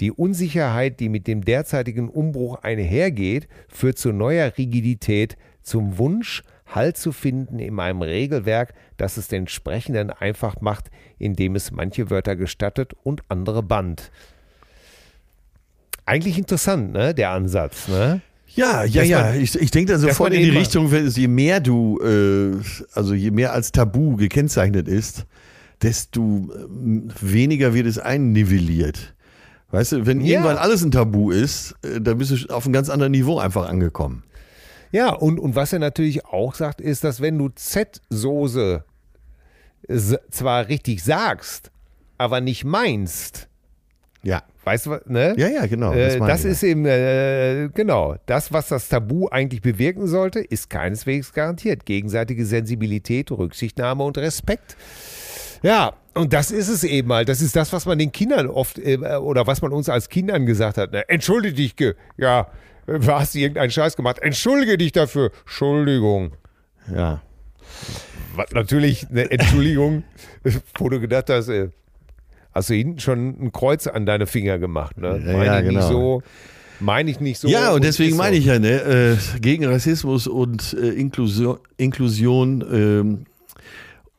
Die 0.00 0.12
Unsicherheit, 0.12 1.00
die 1.00 1.08
mit 1.08 1.26
dem 1.26 1.44
derzeitigen 1.44 2.08
Umbruch 2.08 2.56
einhergeht, 2.62 3.48
führt 3.68 3.98
zu 3.98 4.12
neuer 4.12 4.52
Rigidität, 4.58 5.36
zum 5.62 5.98
Wunsch, 5.98 6.42
Halt 6.66 6.96
zu 6.96 7.12
finden 7.12 7.58
in 7.58 7.78
einem 7.78 8.02
Regelwerk, 8.02 8.74
das 8.96 9.16
es 9.16 9.28
den 9.28 9.46
Sprechenden 9.48 10.10
einfach 10.10 10.60
macht, 10.60 10.90
indem 11.18 11.54
es 11.54 11.70
manche 11.70 12.10
Wörter 12.10 12.34
gestattet 12.36 12.92
und 13.04 13.22
andere 13.28 13.62
bannt. 13.62 14.10
Eigentlich 16.04 16.38
interessant, 16.38 16.92
ne, 16.92 17.14
der 17.14 17.30
Ansatz, 17.30 17.88
ne? 17.88 18.20
Ja, 18.48 18.84
ja, 18.84 19.00
Dass 19.02 19.08
ja. 19.08 19.22
man- 19.24 19.40
ich, 19.40 19.54
ich 19.60 19.70
denke 19.70 19.92
da 19.92 19.98
sofort 19.98 20.32
in 20.32 20.40
die 20.42 20.50
Richtung, 20.50 20.90
je 20.92 21.28
mehr 21.28 21.60
du, 21.60 21.98
äh, 22.00 22.56
also 22.94 23.12
je 23.12 23.30
mehr 23.32 23.52
als 23.52 23.72
Tabu 23.72 24.16
gekennzeichnet 24.16 24.86
ist, 24.88 25.26
desto 25.82 26.48
ähm, 26.54 27.10
weniger 27.20 27.74
wird 27.74 27.86
es 27.86 27.98
einnivelliert. 27.98 29.14
Weißt 29.72 29.92
du, 29.92 30.06
wenn 30.06 30.20
Ja. 30.20 30.34
irgendwann 30.34 30.56
alles 30.58 30.82
ein 30.84 30.92
Tabu 30.92 31.32
ist, 31.32 31.74
äh, 31.82 32.00
dann 32.00 32.18
bist 32.18 32.30
du 32.30 32.54
auf 32.54 32.64
einem 32.64 32.72
ganz 32.72 32.88
anderen 32.88 33.12
Niveau 33.12 33.38
einfach 33.40 33.68
angekommen. 33.68 34.22
Ja, 34.96 35.10
und, 35.12 35.38
und 35.38 35.54
was 35.54 35.72
er 35.74 35.78
natürlich 35.78 36.24
auch 36.24 36.54
sagt, 36.54 36.80
ist, 36.80 37.04
dass 37.04 37.20
wenn 37.20 37.36
du 37.36 37.50
Z-Soße 37.50 38.82
s- 39.88 40.18
zwar 40.30 40.68
richtig 40.68 41.04
sagst, 41.04 41.70
aber 42.18 42.40
nicht 42.40 42.64
meinst, 42.64 43.48
Ja. 44.22 44.42
weißt 44.64 44.86
du, 44.86 44.90
was, 44.90 45.06
ne? 45.06 45.34
Ja, 45.36 45.48
ja, 45.48 45.66
genau. 45.66 45.92
Äh, 45.92 46.18
meine 46.18 46.32
das 46.32 46.44
ist 46.46 46.62
eben, 46.62 46.86
äh, 46.86 47.68
genau, 47.74 48.16
das, 48.24 48.52
was 48.52 48.68
das 48.68 48.88
Tabu 48.88 49.28
eigentlich 49.28 49.60
bewirken 49.60 50.06
sollte, 50.06 50.40
ist 50.40 50.70
keineswegs 50.70 51.32
garantiert. 51.34 51.84
Gegenseitige 51.84 52.46
Sensibilität, 52.46 53.30
Rücksichtnahme 53.30 54.02
und 54.02 54.16
Respekt. 54.16 54.76
Ja, 55.62 55.92
und 56.14 56.32
das 56.32 56.50
ist 56.50 56.68
es 56.68 56.84
eben 56.84 57.08
mal. 57.08 57.24
Das 57.26 57.42
ist 57.42 57.54
das, 57.54 57.70
was 57.72 57.84
man 57.84 57.98
den 57.98 58.12
Kindern 58.12 58.46
oft, 58.48 58.78
äh, 58.78 58.96
oder 58.96 59.46
was 59.46 59.60
man 59.60 59.72
uns 59.72 59.88
als 59.90 60.08
Kindern 60.08 60.46
gesagt 60.46 60.78
hat. 60.78 60.92
Ne? 60.92 61.06
Entschuldige 61.08 61.54
dich, 61.54 61.74
ja, 62.16 62.46
äh, 62.86 62.98
du 62.98 63.06
hast 63.12 63.34
irgendeinen 63.34 63.70
Scheiß 63.70 63.96
gemacht. 63.96 64.18
Entschuldige 64.20 64.78
dich 64.78 64.92
dafür. 64.92 65.30
Entschuldigung. 65.44 66.32
Ja. 66.94 67.22
Was, 68.34 68.50
natürlich 68.52 69.08
eine 69.10 69.30
Entschuldigung, 69.30 70.04
wo 70.78 70.88
du 70.88 71.00
gedacht 71.00 71.30
hast, 71.30 71.48
äh, 71.48 71.70
hast 72.52 72.70
du 72.70 72.74
hinten 72.74 73.00
schon 73.00 73.40
ein 73.40 73.52
Kreuz 73.52 73.86
an 73.86 74.06
deine 74.06 74.26
Finger 74.26 74.58
gemacht. 74.58 74.98
Ne? 74.98 75.22
Ja, 75.24 75.32
Meine 75.32 75.46
ja, 75.46 75.58
ich 75.58 75.64
nicht 75.64 75.74
genau. 75.74 75.88
so. 75.88 76.22
Meine 76.78 77.10
ich 77.10 77.20
nicht 77.20 77.38
so. 77.38 77.48
ja, 77.48 77.72
und 77.72 77.84
deswegen 77.84 78.12
ist 78.12 78.18
meine 78.18 78.36
ich 78.36 78.44
ja, 78.44 78.58
ne, 78.58 79.16
äh, 79.34 79.38
gegen 79.40 79.64
Rassismus 79.64 80.26
und 80.26 80.74
äh, 80.74 80.90
Inklusion, 80.90 81.58
Inklusion 81.78 82.64
ähm, 82.70 83.24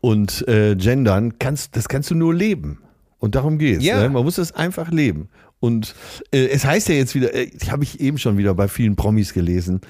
und 0.02 0.48
äh, 0.48 0.76
Gendern, 0.76 1.38
kannst, 1.38 1.76
das 1.76 1.88
kannst 1.88 2.10
du 2.10 2.16
nur 2.16 2.34
leben. 2.34 2.80
Und 3.20 3.36
darum 3.36 3.58
geht's. 3.58 3.84
Ja. 3.84 4.02
Ne? 4.02 4.10
Man 4.10 4.24
muss 4.24 4.36
das 4.36 4.54
einfach 4.54 4.90
leben. 4.92 5.30
Und 5.60 5.96
äh, 6.32 6.48
es 6.48 6.66
heißt 6.66 6.90
ja 6.90 6.96
jetzt 6.96 7.16
wieder, 7.16 7.34
äh, 7.34 7.50
habe 7.70 7.84
ich 7.84 8.00
eben 8.00 8.18
schon 8.18 8.38
wieder 8.38 8.54
bei 8.54 8.68
vielen 8.68 8.96
Promis 8.96 9.34
gelesen, 9.34 9.82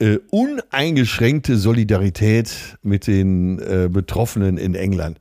äh, 0.00 0.18
uneingeschränkte 0.30 1.56
Solidarität 1.56 2.78
mit 2.82 3.06
den 3.06 3.58
äh, 3.60 3.88
Betroffenen 3.90 4.58
in 4.58 4.74
England. 4.74 5.20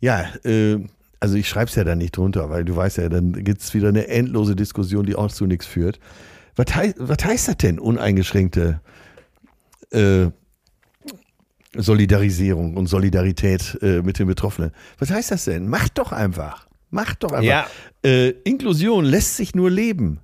Ja, 0.00 0.26
äh, 0.44 0.78
also 1.18 1.36
ich 1.36 1.48
schreibe 1.48 1.68
es 1.68 1.74
ja 1.74 1.84
dann 1.84 1.98
nicht 1.98 2.16
drunter, 2.16 2.50
weil 2.50 2.64
du 2.64 2.76
weißt 2.76 2.98
ja, 2.98 3.08
dann 3.08 3.32
gibt 3.32 3.62
es 3.62 3.74
wieder 3.74 3.88
eine 3.88 4.08
endlose 4.08 4.54
Diskussion, 4.54 5.06
die 5.06 5.16
auch 5.16 5.32
zu 5.32 5.46
nichts 5.46 5.66
führt. 5.66 5.98
Was, 6.54 6.74
hei 6.74 6.94
was 6.98 7.24
heißt 7.24 7.48
das 7.48 7.56
denn, 7.58 7.78
uneingeschränkte 7.78 8.80
äh, 9.90 10.26
Solidarisierung 11.74 12.76
und 12.76 12.86
Solidarität 12.86 13.78
äh, 13.82 14.02
mit 14.02 14.18
den 14.18 14.26
Betroffenen? 14.26 14.70
Was 14.98 15.10
heißt 15.10 15.30
das 15.30 15.44
denn? 15.44 15.68
Macht 15.68 15.98
doch 15.98 16.12
einfach. 16.12 16.65
Macht 16.90 17.22
doch 17.22 17.32
einfach. 17.32 17.44
Ja. 17.44 17.66
Äh, 18.04 18.30
Inklusion 18.44 19.04
lässt 19.04 19.36
sich 19.36 19.54
nur 19.54 19.70
leben. 19.70 20.20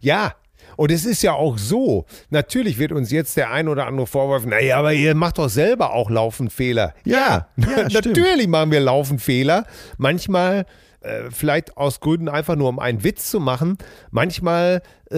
Ja. 0.00 0.34
Und 0.76 0.90
es 0.90 1.06
ist 1.06 1.22
ja 1.22 1.32
auch 1.32 1.56
so, 1.56 2.04
natürlich 2.28 2.78
wird 2.78 2.92
uns 2.92 3.10
jetzt 3.10 3.36
der 3.38 3.50
ein 3.50 3.66
oder 3.66 3.86
andere 3.86 4.06
vorwerfen, 4.06 4.50
naja, 4.50 4.76
aber 4.76 4.92
ihr 4.92 5.14
macht 5.14 5.38
doch 5.38 5.48
selber 5.48 5.94
auch 5.94 6.10
laufend 6.10 6.52
Fehler. 6.52 6.92
Ja, 7.04 7.48
ja, 7.56 7.66
stimmt. 7.88 8.06
natürlich 8.06 8.46
machen 8.46 8.70
wir 8.72 8.80
laufend 8.80 9.22
Fehler. 9.22 9.64
Manchmal 9.96 10.66
äh, 11.06 11.30
vielleicht 11.30 11.76
aus 11.76 12.00
Gründen 12.00 12.28
einfach 12.28 12.56
nur, 12.56 12.68
um 12.68 12.78
einen 12.78 13.04
Witz 13.04 13.30
zu 13.30 13.40
machen. 13.40 13.78
Manchmal, 14.10 14.82
äh, 15.10 15.16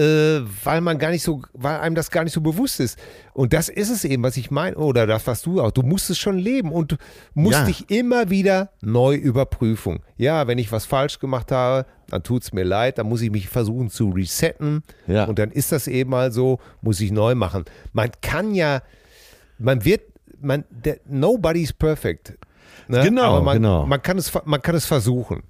weil 0.63 0.81
man 0.81 0.97
gar 0.99 1.09
nicht 1.11 1.23
so, 1.23 1.41
weil 1.53 1.79
einem 1.79 1.95
das 1.95 2.11
gar 2.11 2.23
nicht 2.23 2.33
so 2.33 2.41
bewusst 2.41 2.79
ist. 2.79 2.99
Und 3.33 3.53
das 3.53 3.69
ist 3.69 3.89
es 3.89 4.03
eben, 4.05 4.23
was 4.23 4.37
ich 4.37 4.51
meine, 4.51 4.75
oder 4.77 5.07
das, 5.07 5.25
was 5.27 5.41
du 5.41 5.61
auch, 5.61 5.71
du 5.71 5.81
musst 5.81 6.09
es 6.09 6.17
schon 6.17 6.37
leben 6.37 6.71
und 6.71 6.97
musst 7.33 7.59
Ja. 7.59 7.65
dich 7.65 7.89
immer 7.89 8.29
wieder 8.29 8.69
neu 8.81 9.15
überprüfen. 9.15 9.99
Ja, 10.17 10.47
wenn 10.47 10.57
ich 10.57 10.71
was 10.71 10.85
falsch 10.85 11.19
gemacht 11.19 11.51
habe, 11.51 11.85
dann 12.09 12.23
tut 12.23 12.43
es 12.43 12.53
mir 12.53 12.63
leid, 12.63 12.97
dann 12.97 13.07
muss 13.07 13.21
ich 13.21 13.31
mich 13.31 13.49
versuchen 13.49 13.89
zu 13.89 14.09
resetten. 14.09 14.83
Ja. 15.07 15.25
Und 15.25 15.39
dann 15.39 15.51
ist 15.51 15.71
das 15.71 15.87
eben 15.87 16.09
mal 16.11 16.31
so, 16.31 16.59
muss 16.81 16.99
ich 17.01 17.11
neu 17.11 17.35
machen. 17.35 17.65
Man 17.93 18.11
kann 18.21 18.53
ja, 18.53 18.81
man 19.57 19.85
wird, 19.85 20.01
man, 20.41 20.65
der, 20.69 20.97
nobody's 21.07 21.73
perfect. 21.73 22.37
Ne? 22.87 23.01
Genau, 23.03 23.35
Aber 23.35 23.41
man, 23.41 23.57
genau. 23.57 23.85
Man 23.85 24.01
kann, 24.01 24.17
es, 24.17 24.31
man 24.45 24.61
kann 24.61 24.73
es 24.75 24.85
versuchen. 24.85 25.43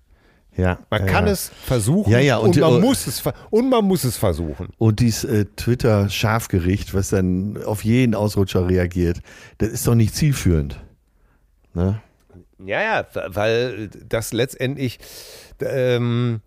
Ja, 0.57 0.79
Man 0.89 1.05
kann 1.05 1.25
ja. 1.27 1.31
es 1.31 1.49
versuchen 1.63 2.11
Ja, 2.11 2.19
ja, 2.19 2.37
und, 2.37 2.49
und- 2.49 2.59
man 2.59 2.73
und- 2.75 2.81
muss 2.81 3.07
es 3.07 3.23
und 3.49 3.69
man 3.69 3.85
muss 3.85 4.03
es 4.03 4.17
versuchen. 4.17 4.69
Und 4.77 4.99
dieses 4.99 5.23
äh, 5.23 5.45
Twitter-Scharfgericht, 5.55 6.93
was 6.93 7.09
dann 7.09 7.61
auf 7.63 7.85
jeden 7.85 8.13
Ausrutscher 8.15 8.67
reagiert, 8.67 9.19
das 9.59 9.69
ist 9.69 9.87
doch 9.87 9.95
nicht 9.95 10.15
zielführend. 10.15 10.79
Ne? 11.73 12.01
Ja, 12.65 12.81
ja, 12.81 13.07
weil 13.27 13.89
das 14.09 14.33
letztendlich 14.33 14.99
ähm, 15.61 16.41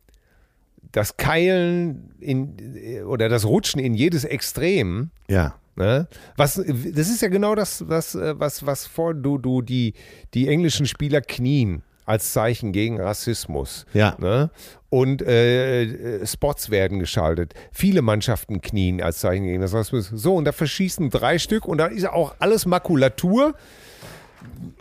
das 0.91 1.17
Keilen 1.17 2.13
in, 2.21 3.03
oder 3.07 3.31
das 3.31 3.47
Rutschen 3.47 3.81
in 3.81 3.95
jedes 3.95 4.25
Extrem, 4.25 5.11
Ja. 5.29 5.55
ne? 5.77 6.07
was, 6.37 6.57
das 6.57 7.09
ist 7.09 7.23
ja 7.23 7.29
genau 7.29 7.55
das, 7.55 7.89
was, 7.89 8.15
äh, 8.15 8.39
was, 8.39 8.67
was 8.67 8.87
vor 8.87 9.15
du, 9.15 9.39
du 9.39 9.63
die, 9.63 9.95
die 10.35 10.49
englischen 10.49 10.85
Spieler 10.87 11.23
knien 11.23 11.83
als 12.05 12.33
Zeichen 12.33 12.73
gegen 12.73 13.01
Rassismus. 13.01 13.87
Ja. 13.95 14.17
Ne? 14.19 14.51
Und 14.91 15.23
äh, 15.23 15.85
äh, 15.85 16.27
Spots 16.27 16.71
werden 16.71 16.99
geschaltet. 16.99 17.55
Viele 17.73 18.03
Mannschaften 18.03 18.61
knien 18.61 19.01
als 19.01 19.21
Zeichen 19.21 19.45
gegen 19.45 19.63
das 19.63 19.73
Rassismus. 19.73 20.11
So, 20.15 20.35
und 20.35 20.45
da 20.45 20.53
verschießen 20.53 21.11
drei 21.11 21.39
Stück 21.39 21.67
und 21.67 21.79
da 21.79 21.87
ist 21.87 22.03
ja 22.03 22.13
auch 22.13 22.35
alles 22.39 22.67
Makulatur. 22.67 23.55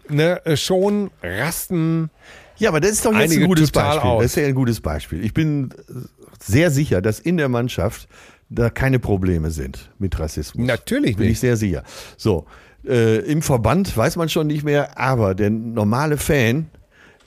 Ne, 0.10 0.43
äh, 0.45 0.57
schon 0.57 1.12
rasten. 1.21 2.10
Ja, 2.57 2.69
aber 2.69 2.79
das 2.79 2.91
ist 2.91 3.05
doch 3.05 3.13
jetzt 3.13 3.38
ein 3.38 3.47
gutes 3.47 3.71
Beispiel. 3.71 4.10
aus. 4.10 4.23
Das 4.23 4.31
ist 4.31 4.41
ja 4.41 4.47
ein 4.47 4.55
gutes 4.55 4.81
Beispiel. 4.81 5.23
Ich 5.23 5.34
bin 5.34 5.69
äh, 5.71 5.93
sehr 6.39 6.71
sicher, 6.71 7.01
dass 7.01 7.19
in 7.19 7.38
der 7.38 7.49
Mannschaft 7.49 8.07
da 8.49 8.69
keine 8.69 8.99
Probleme 8.99 9.51
sind 9.51 9.91
mit 9.97 10.19
Rassismus. 10.19 10.67
Natürlich 10.67 11.15
Bin 11.15 11.25
ich 11.25 11.31
nicht. 11.31 11.39
sehr 11.39 11.55
sicher. 11.57 11.84
So, 12.17 12.45
äh, 12.86 13.19
im 13.19 13.41
Verband 13.41 13.95
weiß 13.95 14.15
man 14.17 14.29
schon 14.29 14.47
nicht 14.47 14.63
mehr, 14.63 14.97
aber 14.99 15.36
der 15.36 15.49
normale 15.49 16.17
Fan 16.17 16.69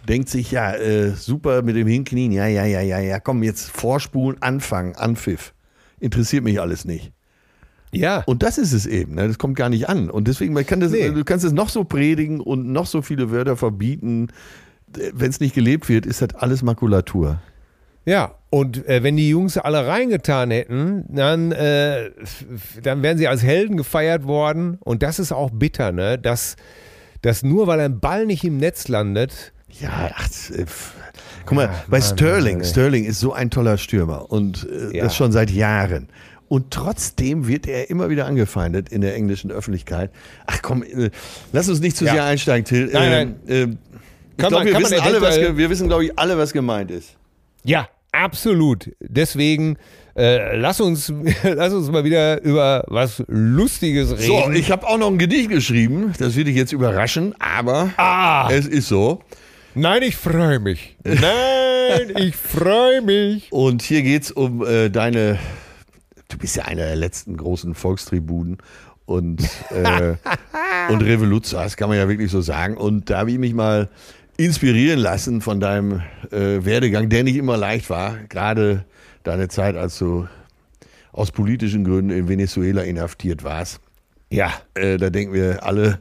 denkt 0.09 0.29
sich, 0.29 0.51
ja, 0.51 0.75
äh, 0.75 1.11
super 1.13 1.63
mit 1.63 1.77
dem 1.77 1.87
Hinknien, 1.87 2.33
ja, 2.33 2.47
ja, 2.47 2.65
ja, 2.65 2.81
ja, 2.81 2.99
ja, 2.99 3.21
komm, 3.21 3.43
jetzt 3.43 3.71
vorspulen, 3.71 4.41
anfangen, 4.43 4.95
Anpfiff. 4.97 5.55
Interessiert 6.01 6.45
mich 6.45 6.61
alles 6.61 6.85
nicht. 6.85 7.13
Ja. 7.93 8.23
Und 8.27 8.43
das 8.43 8.59
ist 8.59 8.73
es 8.73 8.87
eben, 8.87 9.15
ne? 9.15 9.29
das 9.29 9.39
kommt 9.39 9.57
gar 9.57 9.69
nicht 9.69 9.89
an. 9.89 10.11
Und 10.11 10.29
deswegen, 10.29 10.53
man 10.53 10.67
kann 10.67 10.81
das, 10.81 10.91
Nee. 10.91 11.11
du 11.11 11.25
kannst 11.25 11.45
es 11.45 11.53
noch 11.53 11.69
so 11.69 11.85
predigen 11.85 12.41
und 12.41 12.71
noch 12.71 12.87
so 12.87 13.03
viele 13.03 13.31
Wörter 13.31 13.57
verbieten. 13.57 14.29
Wenn 14.87 15.31
es 15.31 15.41
nicht 15.41 15.55
gelebt 15.55 15.89
wird, 15.89 16.07
ist 16.07 16.21
das 16.21 16.35
alles 16.35 16.63
Makulatur. 16.63 17.41
Ja, 18.07 18.35
und 18.51 18.87
äh, 18.87 19.03
wenn 19.03 19.17
die 19.17 19.31
Jungs 19.31 19.57
alle 19.57 19.87
reingetan 19.87 20.51
hätten, 20.51 21.05
dann, 21.09 21.53
äh, 21.53 22.11
dann 22.83 23.03
wären 23.03 23.17
sie 23.17 23.29
als 23.29 23.43
Helden 23.43 23.77
gefeiert 23.77 24.25
worden. 24.25 24.77
Und 24.81 25.03
das 25.03 25.19
ist 25.19 25.33
auch 25.33 25.51
bitter, 25.51 25.91
ne? 25.91 26.19
Dass, 26.19 26.57
dass 27.23 27.43
nur 27.43 27.67
weil 27.67 27.81
ein 27.81 28.01
Ball 28.01 28.27
nicht 28.27 28.45
im 28.45 28.59
Netz 28.59 28.89
landet, 28.89 29.53
Ja, 29.81 30.11
ach, 30.15 30.29
äh, 30.51 30.65
guck 31.47 31.57
mal, 31.57 31.71
bei 31.89 32.01
Sterling, 32.01 32.63
Sterling 32.65 33.05
ist 33.05 33.21
so 33.21 33.33
ein 33.33 33.51
toller 33.51 33.79
Stürmer 33.79 34.31
und 34.31 34.69
äh, 34.71 34.97
Ja. 34.97 35.05
das 35.05 35.17
schon 35.17 35.33
seit 35.33 35.51
Jahren. 35.51 36.09
Und 36.49 36.71
trotzdem 36.71 37.49
wird 37.49 37.67
er 37.67 37.91
immer 37.91 38.11
wieder 38.11 38.27
angefeindet 38.27 38.91
in 38.91 39.01
der 39.01 39.15
englischen 39.17 39.51
Öffentlichkeit. 39.51 40.11
Ach 40.47 40.61
komm, 40.63 40.83
äh, 40.83 41.11
lass 41.53 41.69
uns 41.69 41.81
nicht 41.81 41.97
zu 41.97 42.05
Ja. 42.05 42.13
sehr 42.15 42.25
einsteigen, 42.25 42.65
Till. 42.65 42.91
Nein, 42.93 43.11
nein. 43.11 43.37
Ähm, 43.49 43.63
ähm, 43.63 43.79
ich 44.37 44.37
glaube, 44.37 44.65
wir, 44.65 44.79
wissen 44.79 45.01
alle, 45.01 45.21
was 45.21 45.39
wir 45.39 45.71
wissen, 45.71 45.89
glaube 45.89 46.05
ich, 46.05 46.19
alle, 46.19 46.37
was 46.37 46.53
gemeint 46.53 46.91
ist. 46.91 47.17
Ja, 47.65 47.89
absolut. 48.13 48.91
Deswegen 49.01 49.79
äh, 50.17 50.57
lass, 50.57 50.81
uns, 50.81 51.13
lass 51.43 51.73
uns 51.73 51.91
mal 51.91 52.05
wieder 52.05 52.41
über 52.43 52.85
was 52.89 53.25
Lustiges 53.27 54.13
reden. 54.13 54.23
So, 54.27 54.51
ich 54.53 54.71
habe 54.71 54.87
auch 54.87 54.99
noch 54.99 55.09
ein 55.09 55.19
Gedicht 55.19 55.51
geschrieben. 55.51 56.13
Das 56.19 56.37
wird 56.37 56.47
dich 56.47 56.57
jetzt 56.57 56.73
überraschen, 56.73 57.35
aber 57.41 57.91
ah, 57.97 58.49
es 58.51 58.67
ist 58.67 58.89
so. 58.89 59.23
Nein, 59.75 60.03
ich 60.03 60.17
freue 60.17 60.59
mich. 60.61 60.97
Nein, 61.05 62.13
ich 62.17 62.37
freue 62.37 63.03
mich. 63.03 63.51
Und 63.53 63.83
hier 63.83 64.03
geht 64.03 64.25
es 64.25 64.31
um 64.31 64.65
äh, 64.67 64.89
deine. 64.91 65.39
Du 66.29 66.39
bist 66.39 66.57
ja 66.57 66.65
einer 66.65 66.87
der 66.87 66.97
letzten 66.97 67.37
großen 67.37 67.75
Volkstribuden 67.75 68.59
und, 69.07 69.43
äh, 69.71 70.15
und 70.91 71.03
Revoluzers, 71.03 71.77
kann 71.77 71.89
man 71.89 71.99
ja 71.99 72.09
wirklich 72.09 72.31
so 72.31 72.41
sagen. 72.41 72.77
Und 72.77 73.11
da 73.11 73.19
habe 73.19 73.31
ich 73.31 73.39
mich 73.39 73.55
mal 73.55 73.89
inspirieren 74.37 74.99
lassen 74.99 75.41
von 75.41 75.61
deinem 75.61 76.03
äh, 76.33 76.65
Werdegang, 76.65 77.09
der 77.09 77.25
nicht 77.25 77.37
immer 77.37 77.57
leicht 77.57 77.91
war. 77.91 78.17
Gerade 78.29 78.85
deine 79.23 79.49
Zeit, 79.49 79.77
als 79.77 79.99
du 79.99 80.27
aus 81.13 81.31
politischen 81.31 81.85
Gründen 81.85 82.11
in 82.11 82.29
Venezuela 82.29 82.83
inhaftiert 82.83 83.45
warst. 83.45 83.81
Ja, 84.31 84.53
Äh, 84.75 84.97
da 84.97 85.11
denken 85.11 85.33
wir 85.33 85.63
alle 85.63 86.01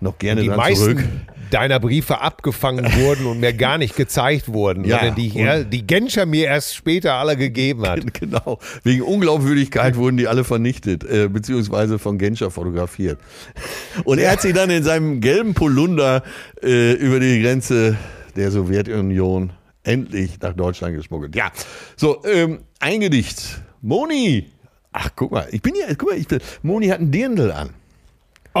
noch 0.00 0.18
gerne 0.18 0.42
die 0.42 0.48
meisten 0.48 0.98
zurück. 0.98 1.04
deiner 1.50 1.80
Briefe 1.80 2.20
abgefangen 2.20 2.84
wurden 2.96 3.26
und 3.26 3.40
mir 3.40 3.52
gar 3.52 3.78
nicht 3.78 3.96
gezeigt 3.96 4.52
wurden, 4.52 4.84
Ja, 4.84 4.98
sondern 4.98 5.16
die, 5.16 5.36
er, 5.36 5.64
die 5.64 5.86
Genscher 5.86 6.26
mir 6.26 6.46
erst 6.46 6.74
später 6.74 7.14
alle 7.14 7.36
gegeben 7.36 7.86
hat. 7.86 8.00
Genau. 8.18 8.58
Wegen 8.82 9.02
Unglaubwürdigkeit 9.02 9.96
wurden 9.96 10.16
die 10.16 10.26
alle 10.28 10.42
vernichtet, 10.44 11.04
äh, 11.04 11.28
beziehungsweise 11.28 11.98
von 11.98 12.18
Genscher 12.18 12.50
fotografiert. 12.50 13.18
Und 14.04 14.18
er 14.18 14.32
hat 14.32 14.42
sie 14.42 14.52
dann 14.52 14.70
in 14.70 14.82
seinem 14.82 15.20
gelben 15.20 15.54
Polunder 15.54 16.22
äh, 16.62 16.92
über 16.94 17.20
die 17.20 17.40
Grenze 17.40 17.96
der 18.34 18.50
Sowjetunion 18.50 19.52
endlich 19.84 20.40
nach 20.40 20.52
Deutschland 20.54 20.96
geschmuggelt. 20.96 21.34
Ja. 21.36 21.52
So, 21.96 22.22
ähm, 22.24 22.60
ein 22.80 23.00
Gedicht. 23.00 23.62
Moni. 23.80 24.50
Ach, 24.92 25.10
guck 25.14 25.30
mal, 25.32 25.46
ich 25.52 25.62
bin 25.62 25.74
hier, 25.74 25.94
guck 25.96 26.10
mal, 26.10 26.18
ich 26.18 26.26
bin, 26.26 26.40
Moni 26.62 26.88
hat 26.88 26.98
einen 26.98 27.12
Dirndl 27.12 27.52
an. 27.52 27.70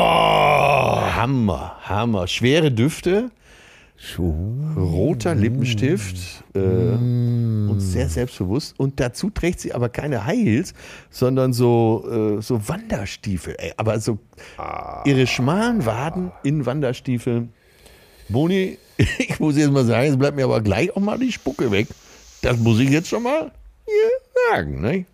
Hammer, 0.00 1.76
Hammer. 1.82 2.28
Schwere 2.28 2.70
Düfte. 2.70 3.32
Roter 4.76 5.34
Lippenstift 5.34 6.44
äh, 6.54 6.58
und 6.58 7.80
sehr 7.80 8.08
selbstbewusst. 8.08 8.78
Und 8.78 9.00
dazu 9.00 9.28
trägt 9.30 9.58
sie 9.58 9.74
aber 9.74 9.88
keine 9.88 10.24
High 10.24 10.38
Heels, 10.38 10.74
sondern 11.10 11.52
so, 11.52 12.36
äh, 12.38 12.42
so 12.42 12.68
Wanderstiefel. 12.68 13.56
Ey, 13.58 13.72
aber 13.76 13.98
so 13.98 14.20
ihre 15.04 15.26
schmalen 15.26 15.84
Waden 15.84 16.30
in 16.44 16.64
Wanderstiefeln. 16.64 17.52
Moni, 18.28 18.78
ich 19.18 19.40
muss 19.40 19.56
jetzt 19.56 19.72
mal 19.72 19.84
sagen, 19.84 20.10
es 20.10 20.16
bleibt 20.16 20.36
mir 20.36 20.44
aber 20.44 20.60
gleich 20.60 20.94
auch 20.94 21.00
mal 21.00 21.18
die 21.18 21.32
Spucke 21.32 21.72
weg. 21.72 21.88
Das 22.42 22.56
muss 22.56 22.78
ich 22.78 22.90
jetzt 22.90 23.08
schon 23.08 23.24
mal 23.24 23.50
hier 23.84 24.52
sagen. 24.52 24.80
Ne? 24.80 25.06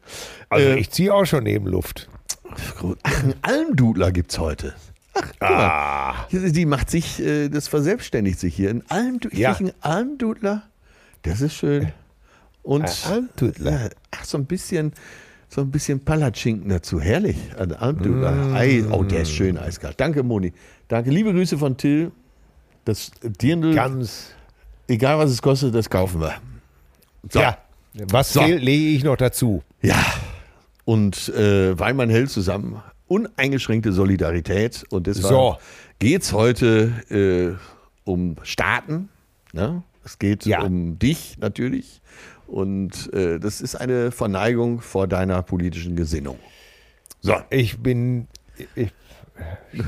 also 0.51 0.69
Äh, 0.69 0.79
ich 0.79 0.91
ziehe 0.91 1.15
auch 1.15 1.25
schon 1.25 1.45
neben 1.45 1.69
Luft. 1.69 2.11
Ach, 2.51 2.83
einen 3.23 3.35
Almdudler 3.43 4.13
gibt's 4.13 4.39
heute. 4.39 4.75
Ach, 5.15 5.23
guck. 5.39 5.43
Ah, 5.49 6.27
Die 6.31 6.67
macht 6.67 6.91
sich, 6.91 7.21
äh, 7.21 7.49
das 7.49 7.69
verselbstständigt 7.69 8.39
sich 8.39 8.55
hier. 8.55 8.71
Ein 8.71 8.83
Almdu 8.89 9.29
ich 9.31 9.39
Ja. 9.39 9.55
einen 9.55 9.73
Almdudler. 9.81 10.65
Das 11.23 11.41
ist 11.41 11.55
schön. 11.55 11.93
Und 12.63 12.83
Ein 12.85 13.13
Almdudler? 13.13 13.91
Ach, 14.11 14.25
so 14.25 14.39
ein 14.39 14.47
bisschen, 14.47 14.93
so 15.49 15.61
ein 15.61 15.71
bisschen 15.71 16.01
Palatschinken 16.05 16.69
dazu. 16.69 17.01
Herrlich. 17.01 17.37
Ein 17.59 17.73
Almdudler. 17.73 18.55
Ei, 18.55 18.83
oh, 18.91 19.03
der 19.05 19.23
ist 19.23 19.31
schön 19.33 19.57
eiskalt. 19.59 20.01
Danke, 20.01 20.23
Moni. 20.23 20.53
Danke. 20.89 21.11
Liebe 21.11 21.33
Grüße 21.33 21.57
von 21.59 21.77
Till. 21.77 22.11
Das 22.85 23.11
Dirndl, 23.23 23.75
ganz. 23.75 24.33
egal 24.89 25.19
was 25.19 25.31
es 25.31 25.41
kostet, 25.41 25.75
das 25.75 25.89
kaufen 25.89 26.21
wir. 26.21 26.35
So. 27.31 27.41
Ja, 27.41 27.57
was 27.95 28.33
So. 28.35 28.43
lege 28.45 28.89
ich 28.97 29.03
noch 29.05 29.17
dazu. 29.17 29.63
Ja, 29.81 29.97
und 30.85 31.29
äh, 31.31 31.79
Weinmann 31.79 32.11
hält 32.11 32.31
zusammen 32.31 32.83
uneingeschränkte 33.07 33.93
Solidarität. 33.93 34.85
Und 34.91 35.07
deshalb 35.07 35.27
So. 35.29 35.59
geht 35.99 36.23
es 36.23 36.33
heute 36.33 36.93
äh, 37.11 37.57
um 38.05 38.37
Staaten. 38.43 39.09
Ne? 39.53 39.83
Es 40.05 40.19
geht 40.19 40.47
Ja. 40.47 40.63
um 40.63 40.99
dich 40.99 41.37
natürlich. 41.39 42.01
Und 42.47 43.13
äh, 43.13 43.39
das 43.39 43.61
ist 43.61 43.75
eine 43.77 44.11
Verneigung 44.11 44.81
vor 44.81 45.07
deiner 45.07 45.43
politischen 45.43 45.97
Gesinnung. 45.97 46.39
So, 47.21 47.37
Ich 47.51 47.79
bin 47.79 48.27
ich, 48.75 48.93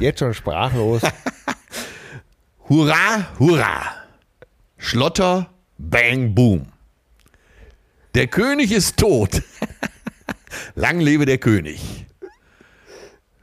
jetzt 0.00 0.18
schon 0.20 0.32
sprachlos. 0.35 1.02
hurra, 2.68 3.26
hurra. 3.38 3.82
Schlotter, 4.78 5.50
bang, 5.78 6.35
boom. 6.35 6.66
Der 8.14 8.26
König 8.26 8.72
ist 8.72 8.96
tot. 8.98 9.42
Lang 10.75 11.01
lebe 11.01 11.27
der 11.27 11.38
König. 11.38 12.07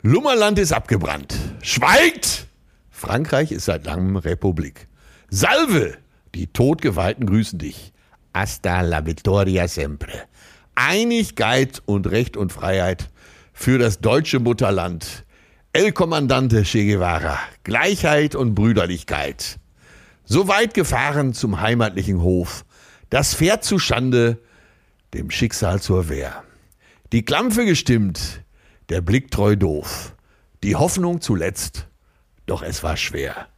Lummerland 0.02 0.60
ist 0.60 0.74
abgebrannt. 0.74 1.36
Schweigt! 1.62 2.48
Frankreich 2.92 3.52
ist 3.52 3.66
seit 3.66 3.86
langem 3.86 4.18
Republik. 4.18 4.88
Salve! 5.30 5.98
Die 6.36 6.48
Todgeweihten 6.48 7.26
grüßen 7.26 7.60
dich. 7.60 7.94
Hasta 8.34 8.82
la 8.82 9.06
vittoria 9.06 9.68
sempre. 9.68 10.12
Einigkeit 10.76 11.82
und 11.86 12.10
Recht 12.10 12.36
und 12.36 12.52
Freiheit 12.52 13.10
für 13.54 13.78
das 13.78 14.00
deutsche 14.00 14.40
Mutterland. 14.40 15.24
El 15.72 15.92
Kommandante 15.92 16.64
Che 16.64 16.86
Guevara. 16.86 17.40
Gleichheit 17.64 18.36
und 18.36 18.56
Brüderlichkeit. 18.56 19.60
So 20.26 20.48
weit 20.48 20.74
gefahren 20.74 21.34
zum 21.34 21.62
heimatlichen 21.62 22.22
Hof. 22.22 22.66
Das 23.10 23.36
Pferd 23.36 23.64
zu 23.64 23.80
Schande, 23.80 24.40
dem 25.14 25.30
Schicksal 25.30 25.82
zur 25.82 26.10
Wehr. 26.10 26.44
Die 27.14 27.24
Klampfe 27.24 27.66
gestimmt, 27.66 28.44
der 28.90 29.00
Blick 29.02 29.30
treu 29.30 29.56
doof. 29.56 30.16
Die 30.64 30.76
Hoffnung 30.76 31.22
zuletzt, 31.22 31.88
doch 32.48 32.64
es 32.64 32.82
war 32.82 32.98
schwer. 32.98 33.50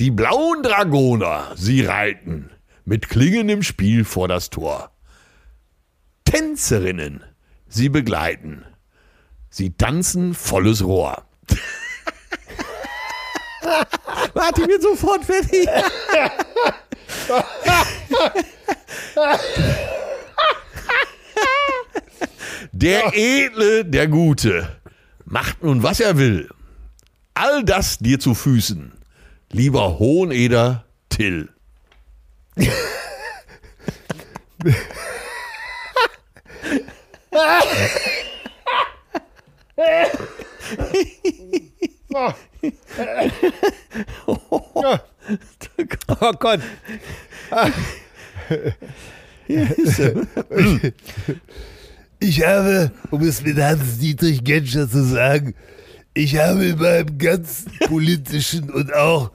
Die 0.00 0.10
blauen 0.10 0.62
Dragoner, 0.62 1.52
sie 1.54 1.82
reiten 1.82 2.48
mit 2.86 3.10
klingendem 3.10 3.62
Spiel 3.62 4.06
vor 4.06 4.26
das 4.26 4.48
Tor. 4.48 4.90
Tänzerinnen, 6.24 7.22
sie 7.68 7.90
begleiten. 7.90 8.64
Sie 9.50 9.76
tanzen 9.76 10.32
volles 10.32 10.82
Rohr. 10.82 11.26
Warte, 14.32 14.62
ich 14.62 14.66
bin 14.66 14.80
sofort 14.80 15.26
fertig. 15.26 15.68
Der 22.82 23.14
Edle, 23.14 23.84
der 23.84 24.08
Gute, 24.08 24.68
macht 25.24 25.62
nun, 25.62 25.84
was 25.84 26.00
er 26.00 26.18
will. 26.18 26.50
All 27.32 27.64
das 27.64 27.98
dir 27.98 28.18
zu 28.18 28.34
Füßen, 28.34 28.90
lieber 29.52 30.00
Hoheneder 30.00 30.84
Till. 31.08 31.48
Oh 46.08 46.32
Gott. 46.32 46.60
Ich 52.22 52.46
habe, 52.46 52.92
um 53.10 53.20
es 53.22 53.42
mit 53.42 53.58
Hans-Dietrich 53.58 54.44
Genscher 54.44 54.88
zu 54.88 55.04
sagen, 55.04 55.54
ich 56.14 56.38
habe 56.38 56.66
in 56.66 56.78
meinem 56.78 57.18
ganzen 57.18 57.72
politischen 57.88 58.70
und 58.70 58.94
auch 58.94 59.32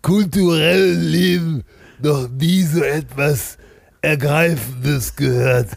kulturellen 0.00 1.02
Leben 1.02 1.64
noch 2.02 2.26
nie 2.30 2.62
so 2.62 2.82
etwas 2.82 3.58
Ergreifendes 4.00 5.14
gehört. 5.16 5.68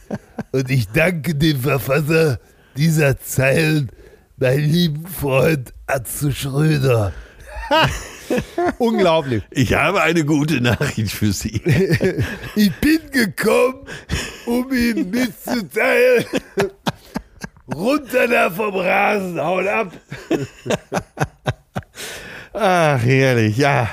Und 0.54 0.72
ich 0.72 0.88
danke 0.88 1.36
dem 1.36 1.60
Verfasser 1.60 2.40
dieser 2.78 3.20
Zeilen, 3.20 3.90
meinem 4.38 4.72
lieben 4.72 5.06
Freund 5.06 5.74
Atze 5.86 6.32
Schröder. 6.32 7.12
Unglaublich. 8.78 9.44
Ich 9.52 9.74
habe 9.74 10.02
eine 10.02 10.26
gute 10.26 10.62
Nachricht 10.62 11.12
für 11.12 11.32
Sie. 11.32 11.62
Ich 12.56 12.72
bin 12.78 13.00
gekommen, 13.12 13.86
um 14.46 14.72
Ihnen 14.74 15.10
mitzuteilen. 15.12 16.26
Runter 17.74 18.28
da 18.28 18.50
vom 18.50 18.76
Rasen, 18.76 19.40
haut 19.40 19.68
ab. 19.68 19.92
Ach, 22.54 23.00
herrlich, 23.04 23.58
ja. 23.58 23.90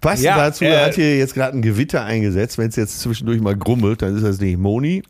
Passend 0.00 0.24
Ja, 0.24 0.36
dazu 0.38 0.64
äh, 0.64 0.76
hat 0.86 0.94
hier 0.94 1.18
jetzt 1.18 1.34
gerade 1.34 1.56
ein 1.56 1.62
Gewitter 1.62 2.04
eingesetzt. 2.04 2.56
Wenn 2.56 2.68
es 2.68 2.76
jetzt 2.76 3.00
zwischendurch 3.00 3.40
mal 3.40 3.56
grummelt, 3.56 4.00
dann 4.02 4.16
ist 4.16 4.22
das 4.24 4.40
nicht 4.40 4.58
Moni, 4.58 5.02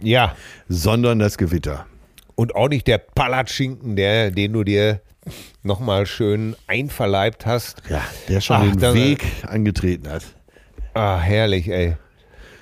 Ja. 0.00 0.34
sondern 0.68 1.20
das 1.20 1.38
Gewitter. 1.38 1.86
Und 2.34 2.54
auch 2.56 2.68
nicht 2.68 2.86
der 2.88 2.98
Palatschinken, 2.98 3.94
der, 3.94 4.30
den 4.32 4.52
du 4.52 4.64
dir 4.64 5.00
nochmal 5.62 6.06
schön 6.06 6.56
einverleibt 6.66 7.46
hast. 7.46 7.82
Ja, 7.88 8.02
der 8.28 8.40
schon 8.40 8.56
Ach, 8.56 8.62
den 8.62 8.78
da- 8.78 8.94
Weg 8.94 9.24
angetreten 9.46 10.08
hat. 10.10 10.22
Ah, 10.94 11.18
herrlich, 11.18 11.68
ey. 11.68 11.96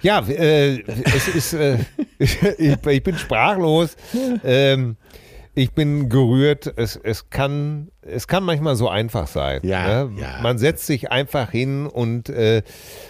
Ja, 0.02 0.20
äh, 0.28 0.82
es 1.04 1.28
ist, 1.28 1.54
äh, 1.54 1.78
ich, 2.18 2.38
ich 2.42 3.02
bin 3.02 3.16
sprachlos. 3.16 3.96
Ähm, 4.44 4.96
ich 5.54 5.72
bin 5.72 6.08
gerührt. 6.08 6.72
Es, 6.76 6.96
es, 6.96 7.30
kann, 7.30 7.90
es 8.02 8.26
kann 8.26 8.42
manchmal 8.44 8.76
so 8.76 8.88
einfach 8.88 9.28
sein. 9.28 9.60
Ja, 9.62 10.04
ne? 10.04 10.20
ja. 10.20 10.40
Man 10.42 10.58
setzt 10.58 10.86
sich 10.86 11.10
einfach 11.10 11.50
hin 11.50 11.86
und 11.86 12.28
äh, 12.28 12.62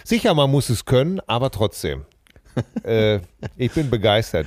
sicher, 0.05 0.35
man 0.35 0.51
muss 0.51 0.69
es 0.69 0.85
können, 0.85 1.21
aber 1.27 1.51
trotzdem. 1.51 2.05
äh, 2.85 3.21
ich 3.57 3.73
bin 3.73 3.91
begeistert. 3.91 4.47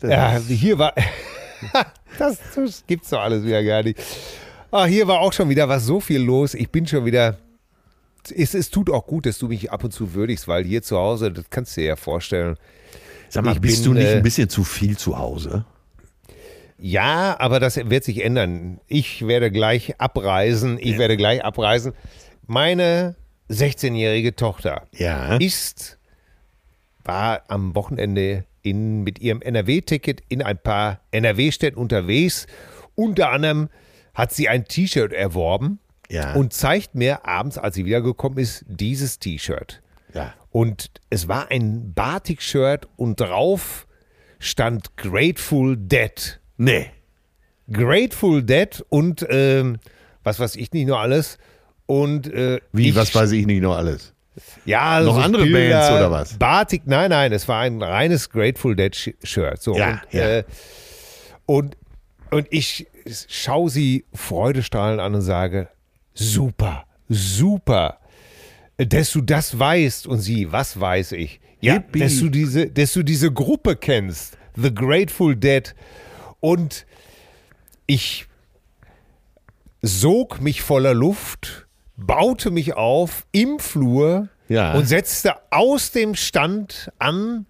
Ja, 0.00 0.38
hier 0.38 0.78
war. 0.78 0.94
das, 2.18 2.38
das 2.54 2.84
gibt's 2.86 3.10
doch 3.10 3.20
alles 3.20 3.44
wieder 3.44 3.62
gar 3.64 3.82
nicht. 3.82 3.98
Ah, 4.70 4.86
hier 4.86 5.06
war 5.06 5.20
auch 5.20 5.32
schon 5.32 5.48
wieder 5.48 5.68
was 5.68 5.84
so 5.84 6.00
viel 6.00 6.20
los. 6.20 6.54
Ich 6.54 6.70
bin 6.70 6.86
schon 6.86 7.04
wieder. 7.04 7.38
Es, 8.34 8.54
es 8.54 8.70
tut 8.70 8.90
auch 8.90 9.06
gut, 9.06 9.26
dass 9.26 9.38
du 9.38 9.48
mich 9.48 9.70
ab 9.70 9.84
und 9.84 9.92
zu 9.92 10.14
würdigst, 10.14 10.48
weil 10.48 10.64
hier 10.64 10.82
zu 10.82 10.96
Hause, 10.98 11.30
das 11.30 11.44
kannst 11.50 11.76
du 11.76 11.82
dir 11.82 11.88
ja 11.88 11.96
vorstellen. 11.96 12.56
Sag 13.28 13.44
mal, 13.44 13.52
Ich 13.52 13.60
bist 13.60 13.84
bin, 13.84 13.92
du 13.94 13.98
nicht 13.98 14.08
äh, 14.08 14.16
ein 14.16 14.22
bisschen 14.22 14.48
zu 14.48 14.64
viel 14.64 14.96
zu 14.96 15.18
Hause? 15.18 15.64
Ja, 16.78 17.36
aber 17.38 17.60
das 17.60 17.76
wird 17.76 18.04
sich 18.04 18.24
ändern. 18.24 18.80
Ich 18.88 19.26
werde 19.26 19.50
gleich 19.50 20.00
abreisen. 20.00 20.78
Ich 20.80 20.98
werde 20.98 21.16
gleich 21.16 21.44
abreisen. 21.44 21.92
Meine 22.46 23.14
16-jährige 23.50 24.34
Tochter 24.34 24.82
Ja. 24.92 25.36
ist, 25.36 25.98
war 27.04 27.42
am 27.48 27.74
Wochenende 27.74 28.44
in, 28.64 29.02
mit 29.04 29.20
ihrem 29.20 29.40
NRW-Ticket 29.42 30.22
in 30.28 30.42
ein 30.42 30.58
paar 30.58 31.00
NRW-Städten 31.12 31.78
unterwegs. 31.78 32.46
Unter 32.96 33.30
anderem 33.30 33.68
hat 34.14 34.32
sie 34.32 34.48
ein 34.48 34.64
T-Shirt 34.64 35.12
erworben 35.12 35.78
Ja. 36.10 36.34
und 36.34 36.52
zeigt 36.52 36.94
mir 36.96 37.24
abends, 37.26 37.58
als 37.58 37.76
sie 37.76 37.84
wiedergekommen 37.84 38.38
ist, 38.38 38.64
dieses 38.66 39.18
T-Shirt. 39.20 39.80
ja. 40.12 40.34
Und 40.50 40.90
es 41.10 41.26
war 41.26 41.50
ein 41.50 41.94
Batik-Shirt 41.94 42.86
und 42.96 43.18
drauf 43.20 43.88
stand 44.38 44.96
Grateful 44.96 45.76
Dead. 45.76 46.38
Nee. 46.56 46.90
Grateful 47.72 48.42
Dead 48.42 48.84
und 48.88 49.26
ähm, 49.30 49.78
was 50.22 50.38
weiß 50.38 50.54
ich 50.56 50.72
nicht 50.72 50.86
nur 50.86 51.00
alles. 51.00 51.38
Und 51.86 52.32
äh, 52.32 52.60
Wie, 52.72 52.90
ich, 52.90 52.94
was 52.94 53.12
weiß 53.14 53.32
ich 53.32 53.46
nicht 53.46 53.62
noch 53.62 53.76
alles? 53.76 54.13
Ja, 54.64 55.00
Noch 55.00 55.14
so 55.16 55.20
andere 55.20 55.44
Bilder, 55.44 55.78
Bands 55.78 55.90
oder 55.96 56.10
was? 56.10 56.34
Batik, 56.38 56.82
nein, 56.86 57.10
nein, 57.10 57.32
es 57.32 57.46
war 57.48 57.60
ein 57.60 57.80
reines 57.82 58.30
Grateful 58.30 58.74
Dead 58.74 58.92
Sh- 58.94 59.14
Shirt. 59.22 59.62
So, 59.62 59.76
Ja, 59.76 59.90
und, 59.90 60.00
ja. 60.12 60.38
Äh, 60.38 60.44
und, 61.46 61.76
und 62.30 62.46
ich 62.50 62.86
schaue 63.28 63.70
sie 63.70 64.04
freudestrahlend 64.12 65.00
an 65.00 65.14
und 65.14 65.20
sage, 65.22 65.68
super, 66.14 66.84
super, 67.08 67.98
dass 68.76 69.12
du 69.12 69.20
das 69.20 69.56
weißt. 69.58 70.06
Und 70.06 70.18
sie, 70.20 70.50
was 70.50 70.80
weiß 70.80 71.12
ich? 71.12 71.40
Ja, 71.60 71.74
Yippie. 71.74 72.00
dass 72.00 72.18
du, 72.18 72.28
diese, 72.28 72.66
dass 72.68 72.92
du 72.92 73.02
diese 73.02 73.30
Gruppe 73.32 73.76
kennst, 73.76 74.36
The 74.56 74.74
Grateful 74.74 75.36
Dead. 75.36 75.74
Und 76.40 76.86
ich 77.86 78.26
sog 79.82 80.40
mich 80.40 80.62
voller 80.62 80.94
Luft, 80.94 81.63
baute 81.96 82.50
mich 82.50 82.74
auf 82.74 83.26
im 83.32 83.58
Flur 83.58 84.28
Ja. 84.48 84.74
und 84.74 84.86
setzte 84.86 85.34
aus 85.50 85.90
dem 85.92 86.14
Stand 86.14 86.90
an 86.98 87.46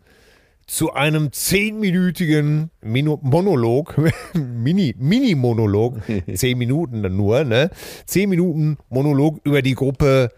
zu 0.66 0.92
einem 0.94 1.30
zehnminütigen 1.32 2.70
Mino 2.80 3.18
Monolog, 3.22 3.96
Mini, 4.34 4.94
Mini-Monolog, 4.98 5.98
zehn 6.34 6.56
Minuten 6.58 7.02
dann 7.02 7.16
nur, 7.16 7.44
ne? 7.44 7.70
Zehn 8.06 8.30
Minuten 8.30 8.78
Monolog 8.88 9.40
über 9.44 9.60
die 9.60 9.74
Gruppe 9.74 10.30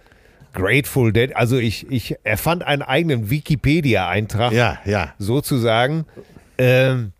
Grateful 0.52 1.12
Dead. 1.12 1.36
Also 1.36 1.58
ich, 1.58 1.88
ich 1.90 2.16
erfand 2.24 2.64
einen 2.66 2.82
eigenen 2.82 3.30
Wikipedia-Eintrag 3.30 4.52
Ja, 4.52 4.78
ja. 4.84 5.14
sozusagen. 5.18 6.06
Ähm, 6.58 7.12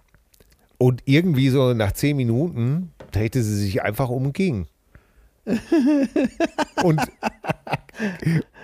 und 0.79 1.03
irgendwie 1.05 1.51
so 1.51 1.75
nach 1.75 1.93
zehn 1.93 2.17
Minuten 2.17 2.93
drehte 3.13 3.43
sie 3.43 3.57
sich 3.57 3.83
einfach 3.83 4.09
um 4.09 4.27
und 4.27 4.33
ging. 4.35 4.67
Und, 6.83 7.01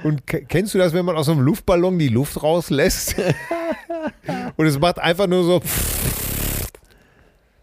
und 0.03 0.27
ke- 0.27 0.45
kennst 0.45 0.75
du 0.75 0.79
das, 0.79 0.93
wenn 0.93 1.05
man 1.05 1.17
aus 1.17 1.29
einem 1.29 1.41
Luftballon 1.41 1.99
die 1.99 2.09
Luft 2.09 2.43
rauslässt? 2.43 3.15
und 4.57 4.67
es 4.67 4.79
macht 4.79 4.99
einfach 4.99 5.27
nur 5.27 5.45
so. 5.45 5.63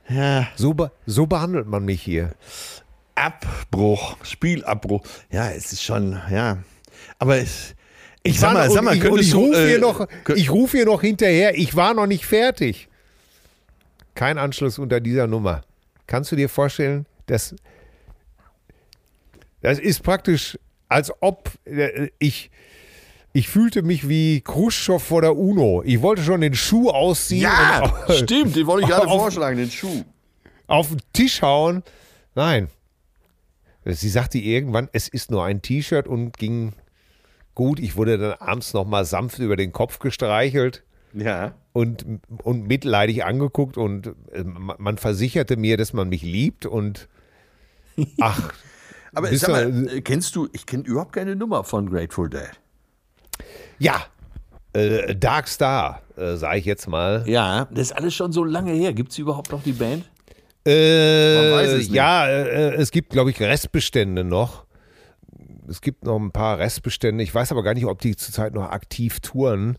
Ja. 0.10 0.48
So, 0.56 0.76
so 1.06 1.28
behandelt 1.28 1.68
man 1.68 1.86
mich 1.86 2.02
hier. 2.02 2.32
Abbruch, 3.16 4.18
Spielabbruch. 4.24 5.02
Ja, 5.32 5.50
es 5.52 5.72
ist 5.74 5.84
schon, 5.84 6.20
ja. 6.32 6.58
Aber 7.20 7.38
es, 7.38 7.76
ich, 8.24 8.34
Ich 8.36 8.40
sag 8.40 8.54
mal, 8.54 8.70
sag 8.72 8.84
mal, 8.84 8.96
ich, 8.96 9.04
ich 9.04 9.36
rufe 9.36 9.60
äh, 9.62 9.68
hier, 9.68 9.80
noch- 9.80 10.08
ich 10.36 10.50
ruf 10.50 10.72
hier 10.72 10.86
noch 10.86 11.02
hinterher, 11.02 11.58
ich 11.58 11.76
war 11.76 11.94
noch 11.94 12.08
nicht 12.08 12.26
fertig. 12.26 12.88
Kein 14.16 14.38
Anschluss 14.38 14.80
unter 14.80 15.00
dieser 15.00 15.28
Nummer. 15.28 15.62
Kannst 16.08 16.32
du 16.32 16.36
dir 16.36 16.50
vorstellen, 16.50 17.06
dass 17.28 17.56
das 19.62 19.80
ist 19.80 20.04
praktisch, 20.04 20.58
als 20.88 21.12
ob 21.22 21.52
äh, 21.65 22.10
ich, 22.19 22.50
ich 23.34 23.48
fühlte 23.50 23.82
mich 23.84 24.08
wie 24.10 24.41
Khrushchev 24.41 25.00
vor 25.04 25.22
der 25.22 25.36
UNO. 25.38 25.84
Ich 25.86 26.02
wollte 26.02 26.24
schon 26.24 26.41
den 26.41 26.56
Schuh 26.56 26.89
ausziehen 26.89 27.43
ja, 27.43 27.82
auf, 27.82 28.13
stimmt, 28.17 28.56
den 28.56 28.65
wollte 28.67 28.84
ich 28.86 28.89
gerade 28.89 29.08
auf- 29.10 29.22
vorschlagen, 29.22 29.58
den 29.58 29.69
Schuh. 29.72 30.04
auf 30.67 30.89
den 30.89 31.02
Tisch 31.13 31.41
hauen. 31.41 31.84
Nein. 32.36 32.69
Sie 33.86 34.10
sagte 34.10 34.38
irgendwann, 34.38 34.89
es 34.91 35.08
ist 35.08 35.32
nur 35.32 35.43
ein 35.45 35.62
T-Shirt 35.62 36.08
und 36.08 36.38
ging 36.38 36.74
gut. 37.56 37.80
Ich 37.80 37.95
wurde 37.95 38.17
dann 38.17 38.34
abends 38.34 38.74
nochmal 38.74 39.06
sanft 39.06 39.39
über 39.39 39.56
den 39.56 39.72
Kopf 39.72 40.00
gestreichelt 40.00 40.84
Ja. 41.13 41.56
und, 41.74 42.06
und 42.43 42.67
mitleidig 42.67 43.24
angeguckt 43.24 43.78
und 43.78 44.08
äh, 44.32 44.43
man 44.43 44.98
versicherte 44.98 45.56
mir, 45.58 45.78
dass 45.78 45.93
man 45.93 46.10
mich 46.10 46.22
liebt 46.24 46.65
und 46.65 47.08
ach, 48.19 48.54
Aber 49.13 49.36
sag 49.36 49.50
mal, 49.50 49.88
äh, 49.88 50.02
kennst 50.02 50.36
du, 50.36 50.48
ich 50.54 50.65
kenne 50.65 50.84
überhaupt 50.84 51.13
keine 51.13 51.36
Nummer 51.36 51.63
von 51.63 51.89
Grateful 51.89 52.30
Dead. 52.30 52.52
ja, 53.80 54.06
äh, 54.74 55.15
Dark 55.15 55.48
Star, 55.48 56.02
äh, 56.15 56.36
sage 56.36 56.60
ich 56.60 56.65
jetzt 56.65 56.88
mal. 56.88 57.24
Ja, 57.28 57.65
das 57.72 57.88
ist 57.88 57.91
alles 57.93 58.13
schon 58.13 58.32
so 58.32 58.43
lange 58.43 58.72
her. 58.72 58.93
Gibt 58.93 59.12
es 59.12 59.17
überhaupt 59.17 59.52
noch 59.52 59.63
die 59.63 59.72
Band? 59.72 60.06
Äh, 60.67 61.62
es 61.63 61.78
nicht. 61.78 61.91
Ja, 61.91 62.28
äh, 62.28 62.76
es 62.76 62.91
gibt, 62.91 63.10
glaube 63.10 63.32
ich, 63.32 63.39
Restbestände 63.39 64.24
noch. 64.24 64.65
Es 65.67 65.82
gibt 65.82 66.04
noch 66.04 66.17
ein 66.17 66.32
paar 66.32 66.58
Restbestände. 66.60 67.24
Ich 67.24 67.34
weiß 67.34 67.52
aber 67.52 67.63
gar 67.63 67.74
nicht, 67.74 67.86
ob 67.86 68.00
die 68.02 68.15
zurzeit 68.15 68.54
noch 68.54 68.69
aktiv 68.69 69.19
touren. 69.19 69.78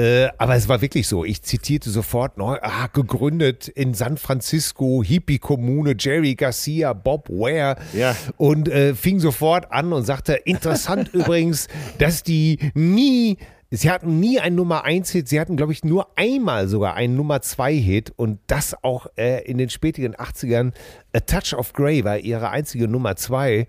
Äh, 0.00 0.30
aber 0.38 0.54
es 0.54 0.66
war 0.66 0.80
wirklich 0.80 1.06
so. 1.06 1.26
Ich 1.26 1.42
zitierte 1.42 1.90
sofort 1.90 2.38
neu, 2.38 2.56
ah, 2.62 2.86
gegründet 2.86 3.68
in 3.68 3.92
San 3.92 4.16
Francisco, 4.16 5.02
Hippie-Kommune, 5.04 5.94
Jerry 5.98 6.36
Garcia, 6.36 6.94
Bob 6.94 7.28
Ware. 7.28 7.76
Ja. 7.92 8.16
Und 8.38 8.70
äh, 8.70 8.94
fing 8.94 9.20
sofort 9.20 9.70
an 9.70 9.92
und 9.92 10.04
sagte, 10.04 10.32
interessant 10.32 11.08
übrigens, 11.12 11.68
dass 11.98 12.22
die 12.22 12.70
nie, 12.72 13.36
sie 13.70 13.90
hatten 13.90 14.20
nie 14.20 14.40
einen 14.40 14.56
Nummer 14.56 14.84
1 14.84 15.10
Hit, 15.10 15.28
sie 15.28 15.38
hatten, 15.38 15.58
glaube 15.58 15.72
ich, 15.72 15.84
nur 15.84 16.06
einmal 16.16 16.66
sogar 16.66 16.94
einen 16.94 17.14
Nummer 17.14 17.42
2 17.42 17.74
Hit 17.74 18.10
und 18.16 18.38
das 18.46 18.82
auch 18.82 19.06
äh, 19.18 19.44
in 19.44 19.58
den 19.58 19.68
späteren 19.68 20.14
80ern. 20.14 20.72
A 21.12 21.20
Touch 21.20 21.52
of 21.52 21.74
Grey 21.74 22.04
war 22.04 22.16
ihre 22.16 22.48
einzige 22.48 22.88
Nummer 22.88 23.16
2. 23.16 23.68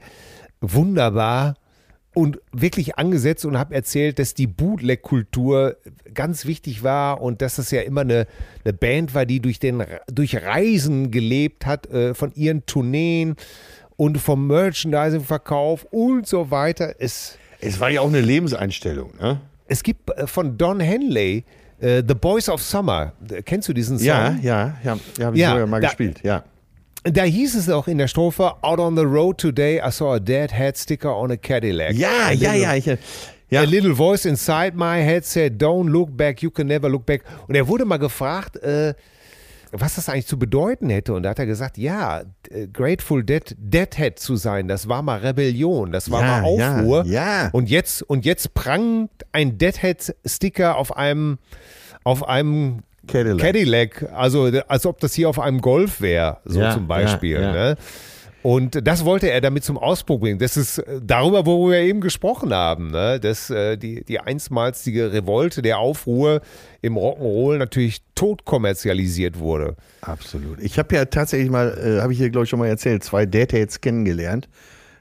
Wunderbar 0.62 1.56
und 2.14 2.40
wirklich 2.52 2.98
angesetzt 2.98 3.46
und 3.46 3.58
habe 3.58 3.74
erzählt, 3.74 4.20
dass 4.20 4.34
die 4.34 4.48
Bootleg-Kultur 4.48 5.78
ganz 6.14 6.46
wichtig 6.46 6.84
war 6.84 7.22
und 7.22 7.42
dass 7.42 7.56
das 7.56 7.72
ja 7.72 7.82
immer 7.82 8.02
eine, 8.02 8.28
eine 8.66 8.74
Band 8.74 9.14
war, 9.16 9.26
die 9.26 9.40
durch, 9.40 9.60
den, 9.60 9.84
durch 10.12 10.36
Reisen 10.36 11.12
gelebt 11.12 11.66
hat, 11.66 11.88
äh, 11.88 12.14
von 12.14 12.34
ihren 12.36 12.66
Tourneen 12.66 13.36
und 13.96 14.18
vom 14.18 14.46
Merchandising-Verkauf 14.48 15.86
und 15.92 16.28
so 16.28 16.52
weiter. 16.52 16.96
Es, 17.00 17.38
Es 17.60 17.80
war 17.80 17.90
ja 17.90 18.02
auch 18.02 18.08
eine 18.10 18.22
Lebenseinstellung, 18.22 19.12
ne? 19.20 19.40
es 19.68 19.84
gibt 19.84 20.10
äh, 20.10 20.28
von 20.28 20.58
Don 20.58 20.80
Henley 20.82 21.46
äh, 21.80 22.04
The 22.06 22.14
Boys 22.14 22.50
of 22.50 22.62
Summer. 22.62 23.14
Kennst 23.46 23.70
du 23.70 23.74
diesen 23.74 23.98
Song? 23.98 24.08
Ja, 24.08 24.36
ja, 24.42 24.78
ja, 24.84 25.00
ja 25.18 25.26
habe 25.26 25.36
ich 25.36 25.42
Ja, 25.42 25.52
sogar 25.52 25.68
mal 25.68 25.80
da- 25.82 25.88
gespielt, 25.88 26.20
ja. 26.24 26.44
Da 27.04 27.24
hieß 27.24 27.56
es 27.56 27.70
auch 27.70 27.88
in 27.88 27.98
der 27.98 28.08
Strophe, 28.08 28.54
Out 28.62 28.80
on 28.80 28.96
the 28.96 29.04
road 29.04 29.38
today, 29.40 29.80
I 29.84 29.92
saw 29.92 30.14
a 30.14 30.20
dead 30.20 30.52
head 30.52 30.78
sticker 30.78 31.16
on 31.16 31.32
a 31.32 31.38
Cadillac. 31.38 31.94
Ja, 31.94 32.10
A 32.28 32.32
ja, 32.32 32.52
little- 32.52 32.62
ja, 32.62 32.76
ich, 32.76 32.86
ja. 33.50 33.62
A 33.62 33.64
little 33.64 33.96
voice 33.96 34.26
inside 34.26 34.74
my 34.76 35.02
head 35.04 35.26
said, 35.26 35.62
don't 35.62 35.90
look 35.90 36.16
back, 36.16 36.42
you 36.44 36.52
can 36.52 36.68
never 36.68 36.88
look 36.90 37.06
back. 37.06 37.24
Und 37.48 37.56
er 37.56 37.68
wurde 37.68 37.86
mal 37.86 37.98
gefragt, 37.98 38.58
äh, 38.58 38.94
was 39.74 39.96
das 39.96 40.10
eigentlich 40.10 40.28
zu 40.28 40.38
bedeuten 40.38 40.90
hätte. 40.90 41.14
Und 41.14 41.24
da 41.24 41.30
hat 41.32 41.40
er 41.40 41.46
gesagt, 41.48 41.78
ja, 41.78 42.22
äh, 42.52 42.68
Grateful 42.72 43.24
Dead, 43.24 43.56
Deadhead 43.58 44.20
zu 44.20 44.36
sein, 44.36 44.68
das 44.68 44.88
war 44.88 45.02
mal 45.02 45.20
Rebellion, 45.20 45.92
das 45.92 46.12
war 46.12 46.22
Ja, 46.22 46.42
mal 46.42 46.56
ja, 46.58 46.76
Aufruhr. 46.78 47.06
ja. 47.08 47.50
Und 47.52 47.70
jetzt, 47.70 48.04
und 48.04 48.26
jetzt 48.26 48.54
prangt 48.54 49.10
ein 49.32 49.58
Deadhead-Sticker 49.58 50.78
auf 50.78 50.96
einem, 50.96 51.40
auf 52.04 52.28
einem 52.28 52.84
Cadillac. 53.12 53.40
Cadillac, 53.40 54.10
also 54.14 54.50
als 54.68 54.86
ob 54.86 55.00
das 55.00 55.14
hier 55.14 55.30
auf 55.30 55.40
einem 55.40 55.62
Golf 55.62 56.02
wäre, 56.02 56.38
so 56.46 56.60
Ja, 56.60 56.72
zum 56.74 56.88
Beispiel. 56.88 57.34
ja, 57.34 57.42
ja. 57.42 57.52
Ne? 57.52 57.78
Und 58.44 58.88
das 58.88 59.06
wollte 59.06 59.30
er 59.30 59.40
damit 59.40 59.64
zum 59.64 59.78
Ausdruck 59.78 60.22
bringen. 60.22 60.40
Das 60.40 60.58
ist 60.58 60.80
äh, 60.80 61.00
darüber, 61.04 61.46
worüber 61.46 61.74
wir 61.74 61.82
eben 61.82 62.02
gesprochen 62.02 62.52
haben, 62.52 62.90
ne? 62.90 63.20
dass 63.20 63.52
äh, 63.52 63.78
die, 63.78 64.04
die 64.04 64.20
einstmalige 64.20 65.14
Revolte, 65.14 65.62
der 65.62 65.78
Aufruhr 65.78 66.42
im 66.82 66.98
Rock'n'Roll 66.98 67.58
natürlich 67.60 68.02
tot 68.16 68.44
kommerzialisiert 68.44 69.38
wurde. 69.38 69.76
Absolut. 70.02 70.60
Ich 70.60 70.80
habe 70.80 70.96
ja 70.96 71.06
tatsächlich 71.06 71.52
mal, 71.52 71.78
äh, 71.78 72.02
habe 72.02 72.14
ich 72.14 72.18
hier 72.20 72.32
glaube 72.32 72.46
ich 72.46 72.50
schon 72.50 72.58
mal 72.58 72.68
erzählt, 72.68 73.04
zwei 73.04 73.28
Dates 73.28 73.80
kennengelernt. 73.80 74.50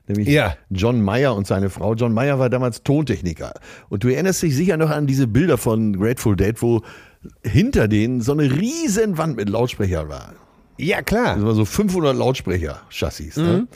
Nämlich 0.06 0.28
Ja. 0.28 0.56
John 0.68 1.00
Mayer 1.00 1.34
und 1.34 1.46
seine 1.46 1.70
Frau. 1.70 1.94
John 1.94 2.12
Mayer 2.12 2.38
war 2.38 2.50
damals 2.50 2.82
Tontechniker. 2.82 3.54
Und 3.88 4.04
du 4.04 4.08
erinnerst 4.08 4.42
dich 4.42 4.54
sicher 4.54 4.76
noch 4.76 4.90
an 4.90 5.06
diese 5.06 5.26
Bilder 5.26 5.56
von 5.56 5.98
Grateful 5.98 6.36
Dead, 6.36 6.60
wo 6.60 6.82
hinter 7.42 7.88
denen 7.88 8.20
so 8.20 8.32
eine 8.32 8.50
riesen 8.50 9.18
Wand 9.18 9.36
mit 9.36 9.48
Lautsprecher 9.48 10.08
war. 10.08 10.34
Ja, 10.78 11.02
klar. 11.02 11.36
Das 11.36 11.44
war 11.44 11.54
so 11.54 11.64
500 11.64 12.16
Lautsprecher-Chassis. 12.16 13.36
Ne? 13.36 13.68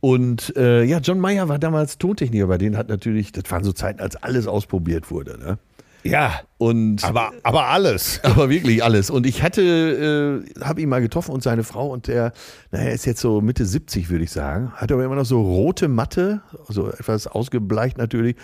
Und 0.00 0.56
äh, 0.56 0.84
ja, 0.84 0.98
John 0.98 1.20
Mayer 1.20 1.48
war 1.48 1.58
damals 1.58 1.98
Tontechniker. 1.98 2.46
Bei 2.46 2.58
denen 2.58 2.76
hat 2.76 2.88
natürlich, 2.88 3.32
das 3.32 3.50
waren 3.50 3.64
so 3.64 3.72
Zeiten, 3.72 4.00
als 4.00 4.16
alles 4.16 4.46
ausprobiert 4.46 5.10
wurde. 5.10 5.38
Ne? 5.38 5.58
Ja, 6.04 6.40
Und 6.58 7.04
aber, 7.04 7.32
aber 7.42 7.66
alles. 7.66 8.20
aber 8.24 8.48
wirklich 8.48 8.82
alles. 8.82 9.10
Und 9.10 9.26
ich 9.26 9.42
hatte, 9.42 10.44
äh, 10.56 10.60
habe 10.64 10.80
ihn 10.80 10.88
mal 10.88 11.00
getroffen 11.00 11.32
und 11.32 11.42
seine 11.42 11.64
Frau 11.64 11.88
und 11.90 12.06
der, 12.06 12.32
naja, 12.70 12.90
ist 12.90 13.04
jetzt 13.04 13.20
so 13.20 13.40
Mitte 13.40 13.66
70, 13.66 14.08
würde 14.08 14.24
ich 14.24 14.30
sagen. 14.30 14.72
Hat 14.74 14.92
aber 14.92 15.04
immer 15.04 15.16
noch 15.16 15.26
so 15.26 15.42
rote 15.42 15.88
Matte, 15.88 16.40
also 16.68 16.88
etwas 16.88 17.26
ausgebleicht 17.26 17.98
natürlich 17.98 18.36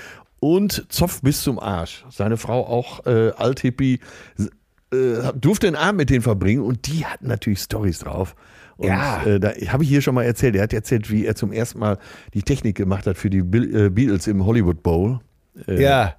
und 0.45 0.93
Zopf 0.93 1.23
bis 1.23 1.43
zum 1.43 1.59
Arsch. 1.59 2.05
Seine 2.11 2.37
Frau 2.37 2.67
auch 2.67 3.07
äh, 3.07 3.31
Althippie, 3.31 4.01
s- 4.39 4.51
äh, 4.93 5.33
durfte 5.35 5.67
einen 5.69 5.77
Abend 5.77 5.97
mit 5.97 6.11
denen 6.11 6.21
verbringen 6.21 6.63
und 6.63 6.87
die 6.87 7.07
hatten 7.07 7.29
natürlich 7.29 7.61
Stories 7.61 8.01
drauf. 8.01 8.37
Und 8.77 8.89
Ja. 8.89 9.25
äh, 9.25 9.41
da 9.41 9.53
habe 9.69 9.85
ich 9.85 9.89
hier 9.89 10.03
schon 10.03 10.15
mal 10.15 10.25
erzählt. 10.25 10.55
Er 10.57 10.65
hat 10.65 10.73
erzählt, 10.75 11.11
wie 11.11 11.25
er 11.25 11.35
zum 11.35 11.51
ersten 11.51 11.79
Mal 11.79 11.97
die 12.35 12.43
Technik 12.43 12.77
gemacht 12.77 13.07
hat 13.07 13.17
für 13.17 13.31
die 13.31 13.39
äh, 13.39 13.89
Beatles 13.89 14.27
im 14.27 14.45
Hollywood 14.45 14.83
Bowl 14.83 15.21
Ja. 15.67 16.15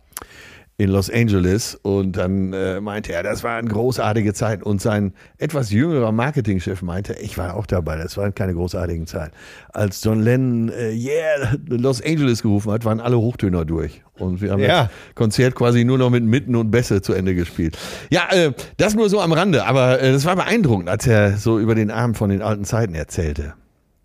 In 0.78 0.90
Los 0.90 1.10
Angeles 1.10 1.76
und 1.76 2.18
dann 2.18 2.52
äh, 2.52 2.82
meinte 2.82 3.14
er, 3.14 3.24
das 3.24 3.44
war 3.46 3.56
eine 3.56 3.70
großartige 3.70 4.34
Zeit 4.34 4.62
und 4.62 4.82
sein 4.82 5.14
etwas 5.38 5.72
jüngerer 5.72 6.12
Marketingchef 6.12 6.82
meinte, 6.82 7.14
ich 7.14 7.38
war 7.38 7.56
auch 7.56 7.66
dabei, 7.66 7.96
das 7.96 8.18
war 8.18 8.30
keine 8.34 8.54
großartige 8.54 9.06
Zeit. 9.06 9.32
Als 9.72 10.04
John 10.04 10.22
Lennon 10.22 10.70
äh, 10.70 10.92
Yeah 10.92 11.56
Los 11.70 12.02
Angeles 12.04 12.42
gerufen 12.42 12.74
hat, 12.74 12.84
waren 12.84 13.00
alle 13.00 13.18
Hochtöner 13.18 13.64
durch 13.64 14.02
und 14.20 14.42
wir 14.42 14.52
haben 14.52 14.60
Ja. 14.62 14.84
das 14.84 15.16
Konzert 15.16 15.56
quasi 15.56 15.86
nur 15.86 15.98
noch 15.98 16.10
mit 16.10 16.26
Mitten 16.26 16.58
und 16.58 16.72
Bässe 16.72 17.02
zu 17.02 17.14
Ende 17.14 17.36
gespielt. 17.36 17.78
Ja, 18.10 18.28
äh, 18.32 18.52
das 18.76 18.96
nur 18.96 19.08
so 19.10 19.22
am 19.22 19.32
Rande, 19.32 19.66
aber 19.66 20.02
äh, 20.02 20.12
das 20.12 20.26
war 20.26 20.36
beeindruckend, 20.36 20.90
als 20.90 21.08
er 21.08 21.38
so 21.38 21.58
über 21.58 21.76
den 21.76 21.90
Abend 21.90 22.18
von 22.18 22.30
den 22.30 22.42
alten 22.42 22.66
Zeiten 22.66 22.96
erzählte. 22.96 23.54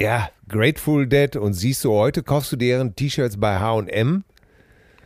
Ja, 0.01 0.29
Grateful 0.49 1.09
Dead 1.09 1.35
und 1.35 1.53
siehst 1.55 1.85
du 1.85 1.93
heute, 1.93 2.23
kaufst 2.23 2.53
du 2.53 2.57
deren 2.57 2.95
T-Shirts 2.95 3.39
bei 3.39 3.59
H&M 3.59 4.23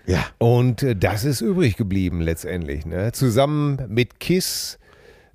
Ja. 0.07 0.26
und 0.38 0.82
äh, 0.82 0.94
das 0.96 1.24
ist 1.24 1.40
übrig 1.40 1.76
geblieben 1.76 2.20
letztendlich. 2.20 2.84
Ne? 2.86 3.12
Zusammen 3.12 3.82
mit 3.88 4.20
Kiss, 4.20 4.78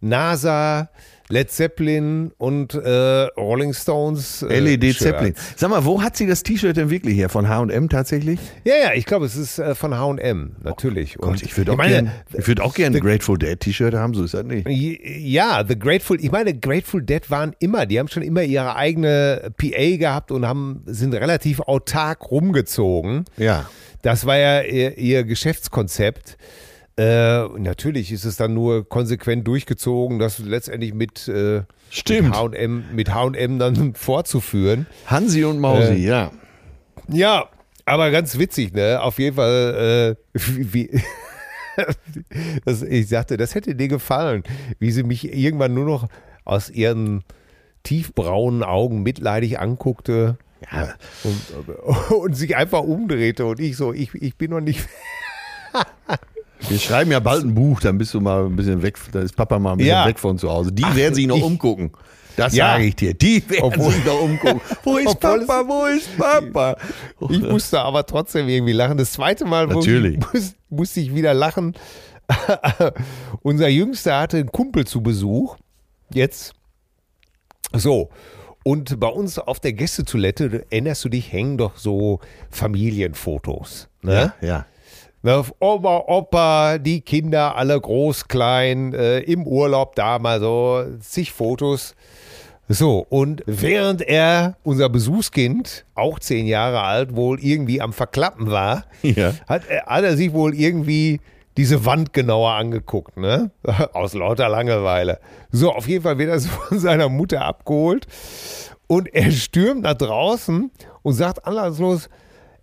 NASA, 0.01 0.89
Led 1.31 1.51
Zeppelin 1.51 2.31
und 2.39 2.73
äh, 2.73 2.89
Rolling 3.37 3.73
Stones. 3.73 4.41
Äh, 4.41 4.59
LED. 4.59 4.97
Zeppelin. 4.97 5.35
Sag 5.55 5.69
mal, 5.69 5.85
wo 5.85 6.01
hat 6.01 6.17
sie 6.17 6.25
das 6.25 6.41
T-Shirt 6.41 6.75
denn 6.75 6.89
wirklich 6.89 7.15
her? 7.15 7.29
Von 7.29 7.47
H&M 7.47 7.87
tatsächlich? 7.87 8.39
Ja, 8.63 8.73
ja, 8.83 8.93
ich 8.95 9.05
glaube, 9.05 9.27
es 9.27 9.35
ist 9.35 9.59
äh, 9.59 9.75
von 9.75 9.95
H&M, 9.95 10.55
natürlich. 10.63 11.15
Gott, 11.19 11.29
Und 11.29 11.43
ich 11.43 11.55
würde 11.55 11.73
auch 11.73 11.77
gerne 11.77 12.11
würd 12.31 12.61
auch 12.61 12.73
gern 12.73 12.95
ein 12.95 12.99
Grateful 13.01 13.37
Dead 13.37 13.59
T-Shirt 13.59 13.93
haben, 13.93 14.15
so 14.15 14.23
ist 14.23 14.33
das 14.33 14.43
nicht. 14.43 14.67
Ja, 14.67 15.63
The 15.67 15.77
Grateful, 15.77 16.17
ich 16.19 16.31
meine, 16.31 16.57
Grateful 16.57 17.03
Dead 17.03 17.29
waren 17.29 17.55
immer, 17.59 17.85
die 17.85 17.99
haben 17.99 18.07
schon 18.07 18.23
immer 18.23 18.41
ihre 18.41 18.75
eigene 18.75 19.51
PA 19.55 19.97
gehabt 19.97 20.31
und 20.31 20.47
haben, 20.47 20.81
sind 20.87 21.13
relativ 21.13 21.59
autark 21.59 22.31
rumgezogen. 22.31 23.25
Ja. 23.37 23.69
Das 24.01 24.25
war 24.25 24.37
ja 24.37 24.61
ihr, 24.61 24.97
ihr 24.97 25.23
Geschäftskonzept. 25.23 26.37
Äh, 26.97 27.47
natürlich 27.57 28.11
ist 28.11 28.25
es 28.25 28.35
dann 28.35 28.53
nur 28.53 28.87
konsequent 28.87 29.47
durchgezogen, 29.47 30.19
das 30.19 30.39
letztendlich 30.39 30.93
mit, 30.93 31.27
äh, 31.29 31.63
Stimmt. 31.89 32.35
H&M 32.35 32.85
mit 32.93 33.13
H&M 33.13 33.57
dann 33.59 33.93
fortzuführen. 33.95 34.85
Hansi 35.05 35.45
und 35.45 35.59
Mausi, 35.59 35.93
Äh, 35.93 35.97
ja. 35.97 36.31
Ja, 37.07 37.45
aber 37.85 38.11
ganz 38.11 38.37
witzig, 38.37 38.73
ne? 38.73 39.01
Auf 39.01 39.17
jeden 39.17 39.35
Fall, 39.37 40.15
äh, 40.35 40.39
wie, 40.45 41.01
das, 42.65 42.81
ich 42.83 43.07
sagte, 43.07 43.37
das 43.37 43.55
hätte 43.55 43.75
dir 43.75 43.87
gefallen, 43.87 44.43
wie 44.79 44.91
sie 44.91 45.03
mich 45.03 45.33
irgendwann 45.33 45.73
nur 45.73 45.85
noch 45.85 46.07
aus 46.45 46.69
ihren 46.69 47.23
tiefbraunen 47.83 48.61
Augen 48.63 49.03
mitleidig 49.03 49.59
anguckte 49.59 50.37
ja. 50.71 50.93
und, 51.23 52.11
und 52.15 52.33
sich 52.35 52.55
einfach 52.55 52.81
umdrehte 52.81 53.45
und 53.45 53.59
ich 53.59 53.77
so, 53.77 53.93
ich, 53.93 54.13
ich 54.15 54.35
bin 54.35 54.51
noch 54.51 54.61
nicht. 54.61 54.87
Wir 56.67 56.77
schreiben 56.77 57.11
ja 57.11 57.19
bald 57.21 57.45
ein 57.45 57.55
Buch, 57.55 57.79
dann 57.79 57.97
bist 57.97 58.13
du 58.13 58.19
mal 58.19 58.45
ein 58.45 58.55
bisschen 58.55 58.81
weg, 58.81 58.97
da 59.13 59.21
ist 59.21 59.35
Papa 59.35 59.59
mal 59.59 59.71
ein 59.73 59.77
bisschen 59.77 59.91
Ja. 59.91 60.05
weg 60.05 60.19
von 60.19 60.37
zu 60.37 60.49
Hause. 60.49 60.71
Die 60.73 60.83
werden 60.95 61.15
sich 61.15 61.25
noch 61.25 61.37
ich- 61.37 61.43
umgucken. 61.43 61.91
Das 62.35 62.53
Ja. 62.55 62.73
sage 62.73 62.85
ich 62.85 62.95
dir. 62.95 63.13
Die 63.13 63.47
werden 63.49 63.63
Obwohl- 63.63 63.91
sich 63.93 64.05
noch 64.05 64.21
umgucken. 64.21 64.61
Wo 64.83 64.97
ist 64.97 65.19
Papa? 65.19 65.63
Wo 65.67 65.85
ist 65.85 66.17
Papa? 66.17 66.77
Ich 67.29 67.41
musste 67.41 67.79
aber 67.81 68.05
trotzdem 68.05 68.47
irgendwie 68.47 68.71
lachen. 68.73 68.97
Das 68.97 69.11
zweite 69.13 69.45
Mal 69.45 69.69
wo 69.69 69.75
Natürlich. 69.75 70.17
Ich, 70.19 70.33
muss, 70.33 70.55
musste 70.69 70.99
ich 71.01 71.13
wieder 71.13 71.33
lachen. 71.33 71.75
Unser 73.41 73.67
Jüngster 73.67 74.19
hatte 74.19 74.37
einen 74.37 74.51
Kumpel 74.51 74.85
zu 74.87 75.01
Besuch. 75.01 75.57
Jetzt. 76.13 76.53
So. 77.73 78.09
Und 78.69 78.99
bei 78.99 79.07
uns 79.07 79.39
auf 79.39 79.59
der 79.59 79.73
Gästetoilette, 79.73 80.63
erinnerst 80.69 81.03
du 81.03 81.09
dich, 81.09 81.33
hängen 81.33 81.57
doch 81.57 81.75
so 81.75 82.19
Familienfotos. 82.51 83.89
Ne? 84.03 84.31
Ja, 84.41 84.47
ja. 84.47 84.65
Ne, 85.23 85.43
Oma, 85.59 86.03
Opa, 86.05 86.77
die 86.77 87.01
Kinder, 87.01 87.55
alle 87.55 87.81
groß, 87.81 88.27
klein, 88.27 88.93
äh, 88.93 89.21
im 89.21 89.47
Urlaub 89.47 89.95
da 89.95 90.19
mal 90.19 90.39
so, 90.39 90.83
zig 90.99 91.31
Fotos. 91.31 91.95
So, 92.67 93.07
und 93.09 93.41
während 93.47 94.03
er, 94.03 94.55
unser 94.61 94.87
Besuchskind, 94.87 95.83
auch 95.95 96.19
zehn 96.19 96.45
Jahre 96.45 96.83
alt, 96.83 97.15
wohl 97.15 97.39
irgendwie 97.43 97.81
am 97.81 97.91
Verklappen 97.91 98.51
war, 98.51 98.85
Ja. 99.01 99.33
hat, 99.47 99.63
er, 99.67 99.87
hat 99.87 100.03
er 100.03 100.15
sich 100.15 100.31
wohl 100.31 100.53
irgendwie 100.53 101.21
diese 101.59 101.83
Wand 101.83 102.13
genauer 102.13 102.53
angeguckt, 102.53 103.17
ne? 103.17 103.51
Aus 103.93 104.13
lauter 104.13 104.47
Langeweile. 104.47 105.19
So, 105.51 105.73
auf 105.73 105.89
jeden 105.89 106.03
Fall 106.03 106.17
wird 106.17 106.29
er 106.29 106.39
von 106.69 106.79
seiner 106.79 107.09
Mutter 107.09 107.41
abgeholt 107.41 108.07
und 108.87 109.13
er 109.13 109.29
stürmt 109.29 109.81
nach 109.81 109.95
draußen 109.95 110.71
und 111.01 111.13
sagt 111.13 111.45
anlasslos, 111.45 112.07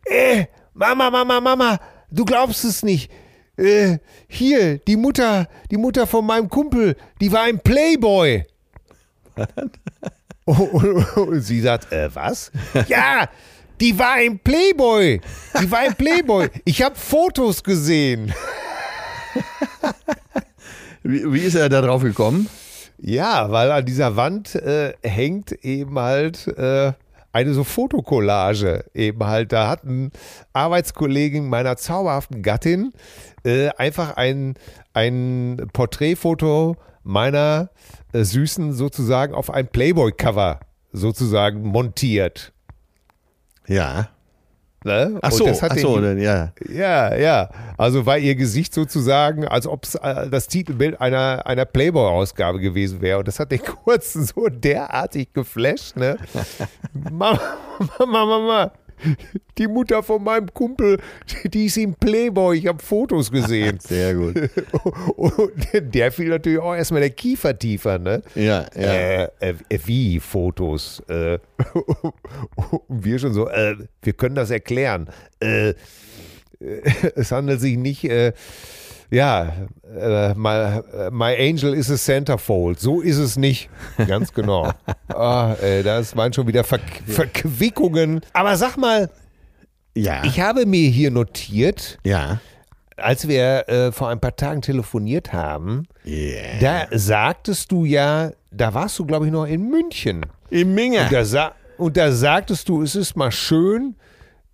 äh, 0.06 0.46
Mama, 0.72 1.10
Mama, 1.10 1.42
Mama, 1.42 1.78
du 2.10 2.24
glaubst 2.24 2.64
es 2.64 2.82
nicht. 2.82 3.10
Äh, 3.58 3.98
hier, 4.28 4.78
die 4.78 4.96
Mutter, 4.96 5.46
die 5.70 5.76
Mutter 5.76 6.06
von 6.06 6.24
meinem 6.24 6.48
Kumpel, 6.48 6.96
die 7.20 7.30
war 7.30 7.42
ein 7.42 7.60
Playboy. 7.60 8.46
Und, 10.46 10.72
und, 10.72 11.16
und 11.18 11.40
sie 11.42 11.60
sagt, 11.60 11.92
äh, 11.92 12.08
was? 12.14 12.50
ja, 12.88 13.28
die 13.78 13.98
war 13.98 14.12
ein 14.12 14.38
Playboy. 14.38 15.20
Die 15.60 15.70
war 15.70 15.80
ein 15.80 15.94
Playboy. 15.94 16.48
Ich 16.64 16.80
habe 16.80 16.94
Fotos 16.94 17.62
gesehen. 17.62 18.32
Wie, 21.02 21.32
wie 21.32 21.40
ist 21.40 21.54
er 21.54 21.68
da 21.68 21.82
drauf 21.82 22.02
gekommen? 22.02 22.48
Ja, 22.98 23.52
weil 23.52 23.70
an 23.70 23.84
dieser 23.84 24.16
Wand 24.16 24.56
äh, 24.56 24.94
hängt 25.04 25.52
eben 25.52 25.98
halt 25.98 26.48
äh, 26.48 26.92
eine 27.32 27.52
so 27.52 27.62
Fotokollage. 27.62 28.84
Eben 28.92 29.24
halt, 29.24 29.52
da 29.52 29.68
hat 29.68 29.84
ein 29.84 30.10
Arbeitskollegin 30.52 31.48
meiner 31.48 31.76
zauberhaften 31.76 32.42
Gattin 32.42 32.92
äh, 33.44 33.68
einfach 33.76 34.16
ein, 34.16 34.54
ein 34.94 35.68
Porträtfoto 35.72 36.76
meiner 37.04 37.70
äh, 38.12 38.24
Süßen 38.24 38.72
sozusagen 38.72 39.32
auf 39.32 39.50
ein 39.50 39.68
Playboy-Cover 39.68 40.60
sozusagen 40.92 41.62
montiert. 41.62 42.52
Ja. 43.68 44.08
Ne? 44.86 45.18
Ach 45.20 45.32
Und 45.32 45.38
so, 45.38 45.46
das 45.46 45.62
hat 45.62 45.72
ach 45.72 45.74
den- 45.74 45.82
so, 45.82 46.00
dann, 46.00 46.18
ja. 46.18 46.52
Ja, 46.72 47.12
ja. 47.16 47.50
Also 47.76 48.06
war 48.06 48.18
ihr 48.18 48.36
Gesicht 48.36 48.72
sozusagen, 48.72 49.44
als 49.46 49.66
ob 49.66 49.82
es 49.82 49.96
äh, 49.96 50.30
das 50.30 50.46
Titelbild 50.46 51.00
einer, 51.00 51.42
einer 51.44 51.64
Playboy-Ausgabe 51.64 52.60
gewesen 52.60 53.00
wäre. 53.02 53.18
Und 53.18 53.26
das 53.26 53.40
hat 53.40 53.50
den 53.50 53.60
Kurzen 53.84 54.24
so 54.24 54.46
derartig 54.48 55.32
geflasht, 55.32 55.96
ne? 55.96 56.16
Mama, 57.10 57.38
Mama, 57.98 58.24
Mama, 58.26 58.72
die 59.58 59.66
Mutter 59.66 60.02
von 60.02 60.22
meinem 60.22 60.52
Kumpel, 60.52 60.98
die 61.44 61.66
ist 61.66 61.76
im 61.76 61.94
Playboy, 61.94 62.58
ich 62.58 62.66
habe 62.66 62.82
Fotos 62.82 63.30
gesehen. 63.30 63.78
Sehr 63.80 64.14
gut. 64.14 64.36
Und 65.16 65.52
der 65.72 66.12
fiel 66.12 66.28
natürlich 66.28 66.58
auch 66.58 66.74
erstmal 66.74 67.00
der 67.00 67.10
Kiefer 67.10 67.58
tiefer, 67.58 67.98
ne? 67.98 68.22
Ja, 68.34 68.66
ja. 68.74 68.92
Äh, 68.92 69.28
äh, 69.40 69.54
wie 69.84 70.20
Fotos? 70.20 71.00
Äh, 71.08 71.38
und 72.54 72.82
wir 72.88 73.18
schon 73.18 73.32
so, 73.32 73.48
äh, 73.48 73.76
wir 74.02 74.12
können 74.12 74.34
das 74.34 74.50
erklären. 74.50 75.08
Äh, 75.40 75.70
äh, 75.70 75.74
es 77.14 77.32
handelt 77.32 77.60
sich 77.60 77.76
nicht 77.76 78.04
Ja, 79.10 79.52
äh, 79.98 80.34
my, 80.34 80.48
äh, 80.48 81.10
my 81.12 81.34
Angel 81.38 81.74
is 81.74 81.90
a 81.90 81.96
Centerfold. 81.96 82.80
So 82.80 83.00
ist 83.00 83.18
es 83.18 83.36
nicht. 83.36 83.68
Ganz 84.08 84.32
genau. 84.32 84.72
ah, 85.08 85.54
ey, 85.62 85.82
das 85.82 86.16
waren 86.16 86.32
schon 86.32 86.46
wieder 86.46 86.64
Ver 86.64 86.80
Verquickungen. 87.06 88.20
Aber 88.32 88.56
sag 88.56 88.76
mal, 88.76 89.10
Ja. 89.94 90.24
ich 90.24 90.40
habe 90.40 90.66
mir 90.66 90.88
hier 90.90 91.10
notiert, 91.10 91.98
ja. 92.04 92.40
als 92.96 93.28
wir 93.28 93.68
äh, 93.68 93.92
vor 93.92 94.08
ein 94.08 94.20
paar 94.20 94.34
Tagen 94.36 94.62
telefoniert 94.62 95.32
haben, 95.32 95.86
Yeah. 96.04 96.86
da 96.90 96.98
sagtest 96.98 97.70
du 97.72 97.84
ja, 97.84 98.30
da 98.50 98.74
warst 98.74 98.98
du, 98.98 99.04
glaube 99.06 99.26
ich, 99.26 99.32
noch 99.32 99.44
in 99.46 99.68
München. 99.70 100.24
Im 100.50 100.74
Minge. 100.74 101.02
Und 101.02 101.12
da, 101.12 101.24
sa 101.24 101.52
und 101.78 101.96
da 101.96 102.10
sagtest 102.12 102.68
du, 102.68 102.82
es 102.82 102.94
ist 102.96 103.16
mal 103.16 103.30
schön, 103.32 103.96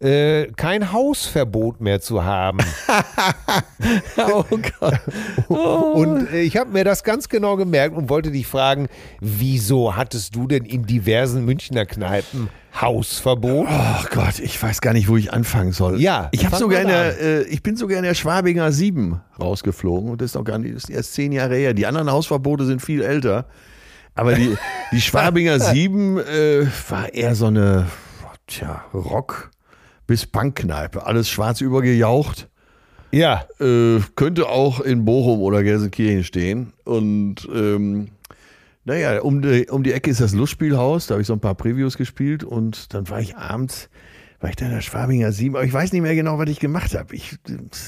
äh, 0.02 0.46
kein 0.56 0.92
Hausverbot 0.92 1.80
mehr 1.80 2.00
zu 2.00 2.24
haben. 2.24 2.58
Oh 4.18 4.44
Gott. 4.80 5.00
Und 5.48 6.32
äh, 6.32 6.40
ich 6.42 6.56
habe 6.56 6.70
mir 6.70 6.84
das 6.84 7.02
ganz 7.04 7.28
genau 7.28 7.56
gemerkt 7.56 7.96
und 7.96 8.08
wollte 8.08 8.30
dich 8.30 8.46
fragen, 8.46 8.88
wieso 9.20 9.96
hattest 9.96 10.34
du 10.36 10.46
denn 10.46 10.64
in 10.64 10.84
diversen 10.86 11.44
Münchner 11.44 11.84
Kneipen 11.86 12.48
Hausverbot? 12.80 13.66
Oh 13.68 14.04
Gott, 14.14 14.38
ich 14.38 14.60
weiß 14.62 14.80
gar 14.80 14.92
nicht, 14.92 15.08
wo 15.08 15.16
ich 15.16 15.32
anfangen 15.32 15.72
soll. 15.72 16.00
Ja, 16.00 16.28
ich 16.32 16.46
habe 16.46 16.56
sogar 16.56 16.80
in 16.82 16.88
der, 16.88 17.20
äh, 17.20 17.42
ich 17.44 17.62
bin 17.62 17.76
sogar 17.76 17.98
in 17.98 18.04
der 18.04 18.14
Schwabinger 18.14 18.70
7 18.72 19.20
rausgeflogen 19.40 20.10
und 20.10 20.20
das 20.20 20.30
ist 20.30 20.34
noch 20.36 20.44
gar 20.44 20.58
nicht, 20.58 20.74
das 20.74 20.84
ist 20.84 20.90
erst 20.90 21.14
zehn 21.14 21.32
Jahre 21.32 21.56
her. 21.56 21.74
Die 21.74 21.86
anderen 21.86 22.10
Hausverbote 22.10 22.64
sind 22.64 22.80
viel 22.82 23.02
älter. 23.02 23.46
Aber 24.14 24.34
die, 24.34 24.56
die 24.92 25.00
Schwabinger 25.00 25.58
7 25.58 26.18
äh, 26.18 26.66
war 26.88 27.12
eher 27.12 27.34
so 27.34 27.46
eine, 27.46 27.86
tja, 28.46 28.84
Rock- 28.94 29.50
bis 30.12 30.26
Punkkneipe. 30.26 31.06
Alles 31.06 31.30
schwarz 31.30 31.62
übergejaucht. 31.62 32.46
Ja, 33.12 33.46
Äh, 33.58 34.00
könnte 34.14 34.46
auch 34.46 34.80
in 34.80 35.06
Bochum 35.06 35.40
oder 35.40 35.62
Gelsenkirchen 35.62 36.22
stehen. 36.22 36.74
Und 36.84 37.48
ähm, 37.50 38.08
naja, 38.84 39.22
um 39.22 39.40
die, 39.40 39.68
um 39.70 39.82
die 39.82 39.92
Ecke 39.94 40.10
ist 40.10 40.20
das 40.20 40.34
Lustspielhaus. 40.34 41.06
Da 41.06 41.14
habe 41.14 41.22
ich 41.22 41.26
so 41.26 41.32
ein 41.32 41.40
paar 41.40 41.54
Previews 41.54 41.96
gespielt 41.96 42.44
und 42.44 42.92
dann 42.92 43.08
war 43.08 43.20
ich 43.20 43.38
abends, 43.38 43.88
war 44.40 44.50
ich 44.50 44.56
da 44.56 44.66
in 44.66 44.72
der 44.72 44.82
Schwabinger 44.82 45.32
7, 45.32 45.56
aber 45.56 45.64
ich 45.64 45.72
weiß 45.72 45.94
nicht 45.94 46.02
mehr 46.02 46.14
genau, 46.14 46.36
was 46.36 46.50
ich 46.50 46.60
gemacht 46.60 46.94
habe. 46.94 47.14
Ich, 47.16 47.38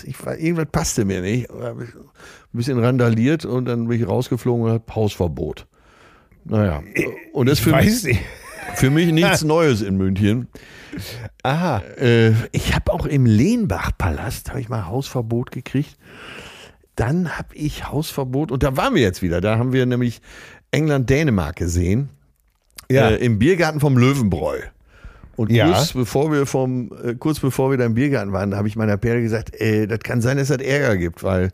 ich 0.06 0.24
war, 0.24 0.38
irgendwas 0.38 0.68
passte 0.72 1.04
mir 1.04 1.20
nicht. 1.20 1.50
Hab 1.50 1.78
ich 1.82 1.94
Ein 1.94 2.08
bisschen 2.54 2.78
randaliert 2.78 3.44
und 3.44 3.66
dann 3.66 3.86
bin 3.86 4.00
ich 4.00 4.08
rausgeflogen 4.08 4.64
und 4.64 4.70
habe 4.70 4.94
Hausverbot. 4.94 5.66
Naja, 6.46 6.82
und 7.34 7.50
das 7.50 7.58
ich 7.58 7.64
für 7.64 7.76
mich. 7.76 8.18
Für 8.74 8.90
mich 8.90 9.12
nichts 9.12 9.42
Neues 9.44 9.82
in 9.82 9.96
München. 9.96 10.48
Aha. 11.42 11.82
Äh, 11.98 12.32
ich 12.52 12.74
habe 12.74 12.92
auch 12.92 13.06
im 13.06 13.26
Lehnbach-Palast, 13.26 14.50
habe 14.50 14.60
ich 14.60 14.68
mal 14.68 14.86
Hausverbot 14.86 15.50
gekriegt. 15.50 15.96
Dann 16.96 17.36
habe 17.36 17.54
ich 17.54 17.88
Hausverbot 17.90 18.52
und 18.52 18.62
da 18.62 18.76
waren 18.76 18.94
wir 18.94 19.02
jetzt 19.02 19.20
wieder. 19.22 19.40
Da 19.40 19.58
haben 19.58 19.72
wir 19.72 19.84
nämlich 19.86 20.20
England-Dänemark 20.70 21.56
gesehen. 21.56 22.10
Ja. 22.90 23.10
Äh, 23.10 23.16
Im 23.16 23.38
Biergarten 23.38 23.80
vom 23.80 23.98
Löwenbräu. 23.98 24.58
Und 25.36 25.50
Ja. 25.50 25.66
kurz 25.72 25.92
bevor 25.92 26.30
wir 26.30 26.46
vom, 26.46 26.92
äh, 27.02 27.14
kurz 27.14 27.40
bevor 27.40 27.70
wir 27.72 27.78
da 27.78 27.84
im 27.86 27.94
Biergarten 27.94 28.32
waren, 28.32 28.54
habe 28.54 28.68
ich 28.68 28.76
meiner 28.76 28.96
Perle 28.96 29.20
gesagt, 29.22 29.60
äh, 29.60 29.86
das 29.88 29.98
kann 30.00 30.20
sein, 30.20 30.36
dass 30.36 30.50
es 30.50 30.58
Ärger 30.58 30.96
gibt, 30.96 31.24
weil 31.24 31.50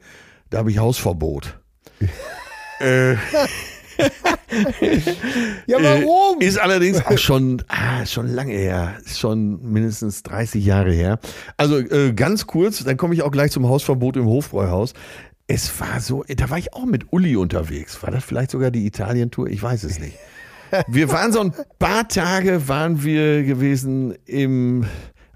da 0.50 0.58
habe 0.58 0.70
ich 0.70 0.78
Hausverbot. 0.78 1.58
äh, 2.80 3.14
Ja, 5.66 5.78
warum? 5.80 6.40
Äh, 6.40 6.46
Ist 6.46 6.58
allerdings 6.58 7.04
auch 7.04 7.18
schon, 7.18 7.62
ah, 7.68 8.04
schon 8.06 8.26
lange 8.28 8.52
her. 8.52 8.96
Ist 9.04 9.20
schon 9.20 9.62
mindestens 9.62 10.22
30 10.24 10.64
Jahre 10.64 10.92
her. 10.92 11.18
Also 11.56 11.78
äh, 11.78 12.12
ganz 12.12 12.46
kurz, 12.46 12.82
dann 12.84 12.96
komme 12.96 13.14
ich 13.14 13.22
auch 13.22 13.30
gleich 13.30 13.52
zum 13.52 13.68
Hausverbot 13.68 14.16
im 14.16 14.26
Hofbräuhaus. 14.26 14.94
Es 15.46 15.80
war 15.80 16.00
so, 16.00 16.24
da 16.28 16.50
war 16.50 16.58
ich 16.58 16.74
auch 16.74 16.84
mit 16.84 17.12
Uli 17.12 17.36
unterwegs. 17.36 18.02
War 18.02 18.10
das 18.10 18.24
vielleicht 18.24 18.52
sogar 18.52 18.70
die 18.70 18.86
Italien-Tour? 18.86 19.48
Ich 19.48 19.62
weiß 19.62 19.84
es 19.84 19.98
nicht. 19.98 20.16
Wir 20.86 21.10
waren 21.10 21.32
so 21.32 21.40
ein 21.40 21.52
paar 21.80 22.06
Tage, 22.06 22.68
waren 22.68 23.02
wir 23.02 23.42
gewesen 23.42 24.14
im, 24.26 24.84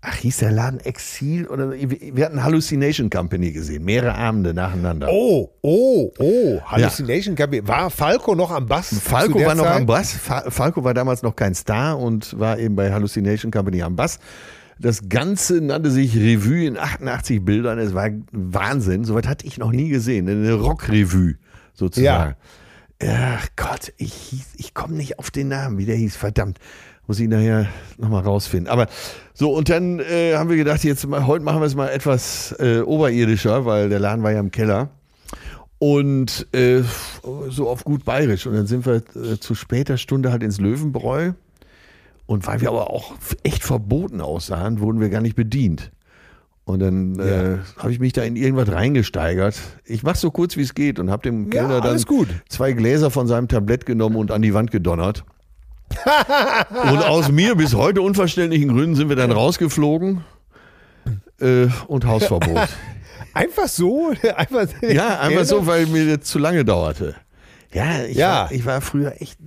ach 0.05 0.17
hieß 0.17 0.39
der 0.39 0.53
Laden 0.53 0.81
Exil 0.81 1.47
oder 1.47 1.73
wir 1.73 2.25
hatten 2.25 2.43
Hallucination 2.43 3.11
Company 3.11 3.53
gesehen, 3.53 3.85
mehrere 3.85 4.15
Abende 4.15 4.53
nacheinander. 4.53 5.09
Oh, 5.11 5.51
oh, 5.63 6.13
oh. 6.19 6.61
Hallucination 6.67 7.35
Company. 7.35 7.67
War 7.67 7.91
Falco 7.91 8.35
noch 8.35 8.51
am 8.51 8.67
Bass? 8.67 8.95
Falco 9.03 9.43
war 9.43 9.55
noch 9.55 9.65
Zeit? 9.65 9.77
am 9.77 9.87
Bass. 9.87 10.13
Fa 10.13 10.45
Falco 10.51 10.85
war 10.85 10.95
damals 10.95 11.23
noch 11.23 11.35
kein 11.35 11.55
Star 11.55 11.99
und 11.99 12.39
war 12.39 12.59
eben 12.59 12.77
bei 12.77 12.93
Hallucination 12.93 13.51
Company 13.51 13.83
am 13.83 13.97
Bass. 13.97 14.19
Das 14.79 15.09
Ganze 15.09 15.61
nannte 15.61 15.91
sich 15.91 16.17
Revue 16.17 16.67
in 16.67 16.77
88 16.77 17.45
Bildern. 17.45 17.79
Es 17.79 17.95
war 17.95 18.11
Wahnsinn. 18.33 19.05
Soweit 19.05 19.27
hatte 19.27 19.47
ich 19.47 19.57
noch 19.57 19.71
nie 19.71 19.89
gesehen. 19.89 20.29
Eine 20.29 20.55
Rockrevue 20.55 21.37
sozusagen. 21.73 22.35
Ach 23.03 23.49
Gott, 23.57 23.93
ich, 23.97 24.35
ich 24.57 24.75
komme 24.75 24.95
nicht 24.95 25.19
auf 25.19 25.31
den 25.31 25.49
Namen, 25.49 25.79
wie 25.79 25.87
der 25.87 25.97
hieß. 25.97 26.17
Verdammt. 26.17 26.59
Muss 27.07 27.21
ich 27.21 27.29
nachher 27.29 27.67
nochmal 27.99 28.23
rausfinden. 28.23 28.69
Aber 28.69 28.87
so, 29.35 29.53
und 29.53 29.69
dann 29.69 30.01
äh, 30.01 30.35
haben 30.37 30.49
wir 30.49 30.57
gedacht, 30.57 30.85
jetzt 30.85 31.07
heute 31.07 31.45
machen 31.45 31.61
wir 31.61 31.67
es 31.67 31.75
mal 31.75 31.89
etwas 31.89 32.55
äh, 32.59 32.81
oberirdischer, 32.81 33.67
weil 33.67 33.89
der 33.91 34.01
Laden 34.01 34.23
war 34.23 34.33
ja 34.33 34.41
im 34.41 34.51
Keller. 34.51 34.89
Und 35.79 36.47
äh, 36.55 36.83
so 37.51 37.69
auf 37.69 37.85
gut 37.85 38.05
bayerisch. 38.07 38.47
Und 38.47 38.55
dann 38.55 38.67
sind 38.67 38.87
wir 38.87 39.03
äh, 39.17 39.39
zu 39.39 39.55
später 39.55 39.99
Stunde 39.99 40.33
halt 40.33 40.43
ins 40.43 40.59
Löwenbräu. 40.59 41.33
Und 42.27 42.47
weil 42.47 42.63
wir 42.63 42.71
aber 42.71 42.91
auch 42.91 43.13
echt 43.43 43.63
verboten 43.65 44.23
aussahen, 44.23 44.81
wurden 44.81 45.01
wir 45.01 45.11
gar 45.11 45.21
nicht 45.21 45.37
bedient. 45.37 45.91
Und 46.65 46.81
dann 46.81 47.19
äh, 47.19 47.59
habe 47.77 47.93
ich 47.93 47.99
mich 48.01 48.15
da 48.15 48.23
in 48.23 48.37
irgendwas 48.37 48.73
reingesteigert. 48.73 49.61
Ich 49.85 50.03
mache 50.03 50.17
so 50.17 50.31
kurz, 50.31 50.57
wie 50.57 50.63
es 50.63 50.75
geht 50.75 50.99
und 50.99 51.11
habe 51.11 51.23
dem 51.23 51.45
Ja, 51.53 51.61
Kellner 51.61 51.81
dann 51.83 51.91
alles 51.91 52.07
gut. 52.07 52.29
zwei 52.49 52.73
Gläser 52.73 53.11
von 53.11 53.27
seinem 53.27 53.49
Tablett 53.49 53.85
genommen 53.85 54.17
und 54.17 54.31
an 54.31 54.41
die 54.41 54.55
Wand 54.55 54.71
gedonnert. 54.71 55.25
Und 56.71 56.99
aus 57.05 57.31
mir 57.31 57.55
bis 57.55 57.75
heute 57.75 58.03
unverständlichen 58.03 58.69
Gründen 58.69 58.95
sind 58.97 59.09
wir 59.09 59.17
dann 59.17 59.33
rausgeflogen 59.33 60.25
äh, 61.41 61.67
und 61.87 62.07
Hausverbot. 62.07 62.69
Einfach 63.35 63.67
so? 63.69 64.13
Einfach, 64.37 64.67
Ja, 64.81 65.19
einfach 65.19 65.45
so, 65.45 65.67
weil 65.67 65.87
mir 65.87 66.17
das 66.17 66.29
zu 66.29 66.39
lange 66.39 66.65
dauerte. 66.65 67.17
Ja, 67.73 68.05
ich, 68.05 68.17
Ja. 68.17 68.45
War, 68.45 68.53
ich 68.53 68.65
war 68.65 68.81
früher 68.81 69.21
echt 69.21 69.39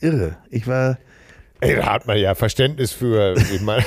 irre. 0.00 0.36
Ich 0.50 0.68
war, 0.68 0.98
Ey, 1.60 1.76
da 1.76 1.92
hat 1.92 2.06
man 2.06 2.16
ja 2.16 2.36
Verständnis 2.36 2.92
für. 2.92 3.34
Ich 3.52 3.60
meine, 3.60 3.84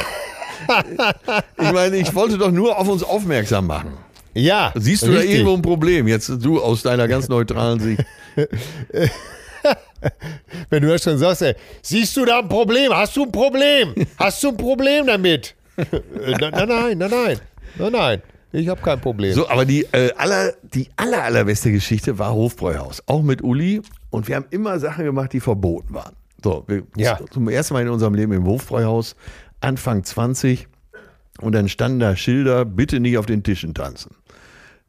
ich 1.58 1.72
meine, 1.72 1.96
ich 1.96 2.14
wollte 2.14 2.38
doch 2.38 2.52
nur 2.52 2.78
auf 2.78 2.90
uns 2.90 3.04
aufmerksam 3.04 3.68
machen. 3.68 3.94
ja. 4.34 4.74
Siehst 4.76 5.04
du 5.04 5.12
da 5.12 5.20
richtig. 5.20 5.36
irgendwo 5.36 5.56
ein 5.56 5.62
Problem? 5.62 6.08
Jetzt 6.10 6.28
du 6.28 6.62
aus 6.62 6.84
deiner 6.84 7.08
ganz 7.08 7.30
neutralen 7.30 7.80
Sicht. 7.80 8.04
Wenn 10.70 10.82
du 10.84 10.90
das 10.90 11.04
schon 11.04 11.18
sagst, 11.18 11.42
ey, 11.42 11.56
siehst 11.82 12.16
du 12.18 12.26
da 12.26 12.40
ein 12.40 12.50
Problem? 12.50 12.92
Hast 12.94 13.16
du 13.18 13.24
ein 13.24 13.32
Problem? 13.32 13.94
Hast 14.18 14.44
du 14.44 14.50
ein 14.50 14.58
Problem 14.58 15.08
damit? 15.08 15.56
Äh, 15.78 15.86
nein, 16.40 16.52
nein, 16.52 16.68
nein, 16.68 16.98
nein, 16.98 17.10
nein, 17.10 17.40
nein, 17.78 17.92
nein. 17.92 18.22
Ich 18.52 18.70
habe 18.70 18.82
kein 18.82 19.02
Problem. 19.02 19.34
So, 19.34 19.50
aber 19.50 19.66
die, 19.66 19.84
äh, 19.92 20.14
aller, 20.16 20.54
die 20.64 20.90
aller, 20.96 21.24
allerbeste 21.24 21.72
Geschichte 21.72 22.18
war 22.18 22.34
Hofbräuhaus. 22.34 23.04
Auch 23.08 23.22
mit 23.22 23.42
Uli. 23.44 23.82
Und 24.12 24.28
wir 24.30 24.36
haben 24.38 24.46
immer 24.52 24.80
Sachen 24.80 25.04
gemacht, 25.04 25.34
die 25.34 25.42
verboten 25.42 25.94
waren. 25.94 26.16
So, 26.42 26.64
wir 26.68 26.84
Ja. 26.96 27.20
zum 27.32 27.50
ersten 27.50 27.74
Mal 27.74 27.82
in 27.82 27.90
unserem 27.90 28.14
Leben 28.14 28.32
im 28.32 28.46
Hofbräuhaus, 28.46 29.16
Anfang 29.60 30.04
20. 30.06 30.68
Und 31.42 31.52
dann 31.54 31.68
standen 31.68 32.00
da 32.00 32.16
Schilder, 32.16 32.64
bitte 32.64 33.02
nicht 33.02 33.18
auf 33.18 33.26
den 33.26 33.44
Tischen 33.44 33.74
tanzen. 33.74 34.16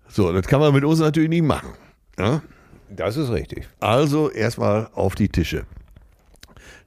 So, 0.09 0.33
das 0.33 0.47
kann 0.47 0.61
man 0.61 0.73
mit 0.73 0.85
uns 0.85 1.01
natürlich 1.01 1.29
nicht 1.31 1.43
machen. 1.43 1.71
Ja? 2.17 2.43
Das 2.89 3.17
ist 3.17 3.31
richtig. 3.31 3.67
Also 3.81 4.31
erstmal 4.31 4.89
auf 4.95 5.15
die 5.15 5.29
Tische. 5.29 5.65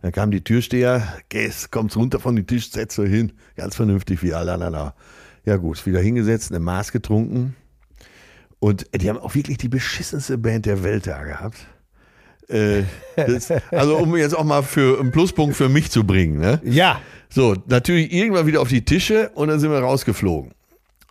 Dann 0.02 0.12
kam 0.12 0.32
die 0.32 0.44
Türsteher, 0.44 1.06
Gäst, 1.28 1.72
kommt 1.72 1.96
runter 1.96 2.20
von 2.20 2.36
den 2.36 2.48
Tisch, 2.48 2.72
setzt 2.72 2.96
so 2.96 3.04
hin. 3.04 3.34
Ganz 3.56 3.76
vernünftig 3.76 4.24
wie 4.24 4.34
alle 4.34 4.54
anderen. 4.54 4.92
Ja 5.46 5.58
gut, 5.58 5.86
wieder 5.86 6.00
hingesetzt, 6.00 6.52
eine 6.52 6.60
Maß 6.60 6.92
getrunken. 6.92 7.56
Und 8.60 8.88
die 8.94 9.10
haben 9.10 9.18
auch 9.18 9.36
wirklich 9.36 9.58
die 9.58 9.70
beschissenste 9.70 10.38
Band 10.38 10.66
der 10.66 10.84
Welt 10.84 11.08
da 11.08 11.24
gehabt. 11.24 11.58
Äh, 12.48 12.84
das, 13.16 13.52
also 13.72 13.98
um 13.98 14.16
jetzt 14.18 14.36
auch 14.36 14.44
mal 14.44 14.64
für 14.64 15.00
einen 15.00 15.12
Pluspunkt 15.12 15.56
für 15.56 15.70
mich 15.70 15.92
zu 15.92 16.04
bringen. 16.04 16.40
Ne? 16.40 16.62
Ja. 16.64 17.02
So, 17.30 17.56
natürlich 17.68 18.12
irgendwann 18.12 18.48
wieder 18.48 18.62
auf 18.62 18.70
die 18.70 18.84
Tische 18.84 19.30
und 19.36 19.50
dann 19.50 19.60
sind 19.60 19.72
wir 19.72 19.80
rausgeflogen. 19.80 20.52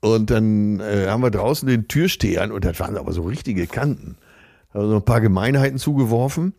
Und 0.01 0.31
dann 0.31 0.81
äh, 0.81 1.07
haben 1.09 1.23
wir 1.23 1.31
draußen 1.31 1.69
den 1.69 1.89
Türstehern, 1.89 2.53
und 2.53 2.65
das 2.65 2.79
waren 2.81 2.97
aber 2.97 3.13
so 3.13 3.23
richtige 3.23 3.67
Kanten, 3.67 4.17
also 4.73 4.97
ein 4.97 5.05
paar 5.05 5.21
Gemeinheiten 5.21 5.79
zugeworfen. 5.79 6.55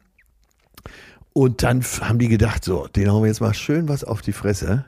Und 1.34 1.64
dann 1.64 1.84
haben 2.01 2.20
die 2.20 2.28
gedacht, 2.28 2.64
so, 2.64 2.88
den 2.88 3.12
hauen 3.12 3.24
wir 3.24 3.28
jetzt 3.28 3.41
mal 3.41 3.53
schön 3.53 3.88
was 3.88 4.03
auf 4.03 4.22
die 4.22 4.34
Fresse. 4.34 4.86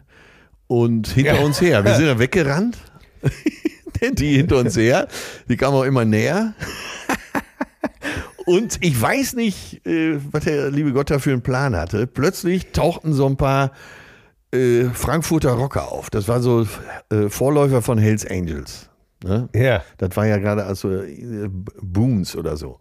Und 0.67 1.07
hinter 1.07 1.35
Ja. 1.35 1.41
uns 1.41 1.61
her, 1.61 1.83
wir 1.85 1.95
sind 1.95 2.07
dann 2.07 2.19
weggerannt. 2.19 2.77
die 4.13 4.35
hinter 4.37 4.57
uns 4.57 4.75
her, 4.75 5.07
die 5.47 5.57
kamen 5.57 5.75
auch 5.77 5.83
immer 5.83 6.05
näher. 6.05 6.53
Und 8.45 8.83
ich 8.83 8.99
weiß 8.99 9.33
nicht, 9.35 9.85
äh, 9.85 10.17
was 10.31 10.45
der 10.45 10.71
liebe 10.71 10.91
Gott 10.93 11.11
da 11.11 11.19
für 11.19 11.31
einen 11.31 11.43
Plan 11.43 11.75
hatte. 11.75 12.07
Plötzlich 12.07 12.71
tauchten 12.71 13.13
so 13.13 13.27
ein 13.27 13.37
paar 13.37 13.71
äh, 14.51 14.85
Frankfurter 14.85 15.51
Rocker 15.51 15.91
auf. 15.91 16.09
Das 16.09 16.27
war 16.27 16.41
so 16.41 16.67
äh, 17.11 17.29
Vorläufer 17.29 17.83
von 17.83 17.99
Hells 17.99 18.25
Angels. 18.25 18.89
Ne? 19.23 19.49
Ja. 19.53 19.83
Das 19.97 20.15
war 20.15 20.25
ja 20.25 20.37
gerade 20.37 20.65
also 20.65 20.89
äh, 20.91 21.47
Boons 21.81 22.35
oder 22.35 22.57
so. 22.57 22.79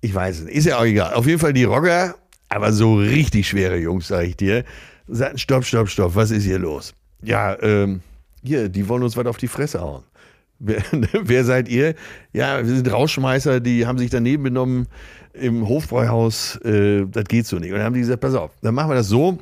Ich 0.00 0.14
weiß 0.14 0.40
es 0.40 0.44
nicht. 0.44 0.56
Ist 0.56 0.66
ja 0.66 0.78
auch 0.78 0.84
egal. 0.84 1.14
Auf 1.14 1.26
jeden 1.26 1.38
Fall 1.38 1.52
die 1.52 1.64
Rocker, 1.64 2.14
aber 2.48 2.72
so 2.72 2.96
richtig 2.96 3.48
schwere 3.48 3.76
Jungs, 3.76 4.08
sag 4.08 4.24
ich 4.24 4.36
dir. 4.36 4.64
Sagten, 5.06 5.38
stopp, 5.38 5.64
stopp, 5.64 5.88
stopp, 5.88 6.14
was 6.14 6.30
ist 6.30 6.44
hier 6.44 6.58
los? 6.58 6.94
Ja, 7.22 7.60
ähm, 7.62 8.02
hier, 8.42 8.68
die 8.68 8.88
wollen 8.88 9.02
uns 9.02 9.16
was 9.16 9.26
auf 9.26 9.38
die 9.38 9.48
Fresse 9.48 9.80
hauen. 9.80 10.04
Wer, 10.60 10.82
wer 11.22 11.44
seid 11.44 11.68
ihr? 11.68 11.94
Ja, 12.32 12.58
wir 12.58 12.74
sind 12.74 12.90
Rauschmeißer, 12.90 13.60
die 13.60 13.86
haben 13.86 13.96
sich 13.96 14.10
daneben 14.10 14.42
benommen 14.42 14.88
im 15.32 15.68
Hofbräuhaus. 15.68 16.56
Äh, 16.64 17.06
das 17.06 17.26
geht 17.26 17.46
so 17.46 17.60
nicht. 17.60 17.70
Und 17.70 17.76
dann 17.76 17.86
haben 17.86 17.94
die 17.94 18.00
gesagt, 18.00 18.20
pass 18.20 18.34
auf, 18.34 18.50
dann 18.60 18.74
machen 18.74 18.90
wir 18.90 18.96
das 18.96 19.06
so 19.06 19.38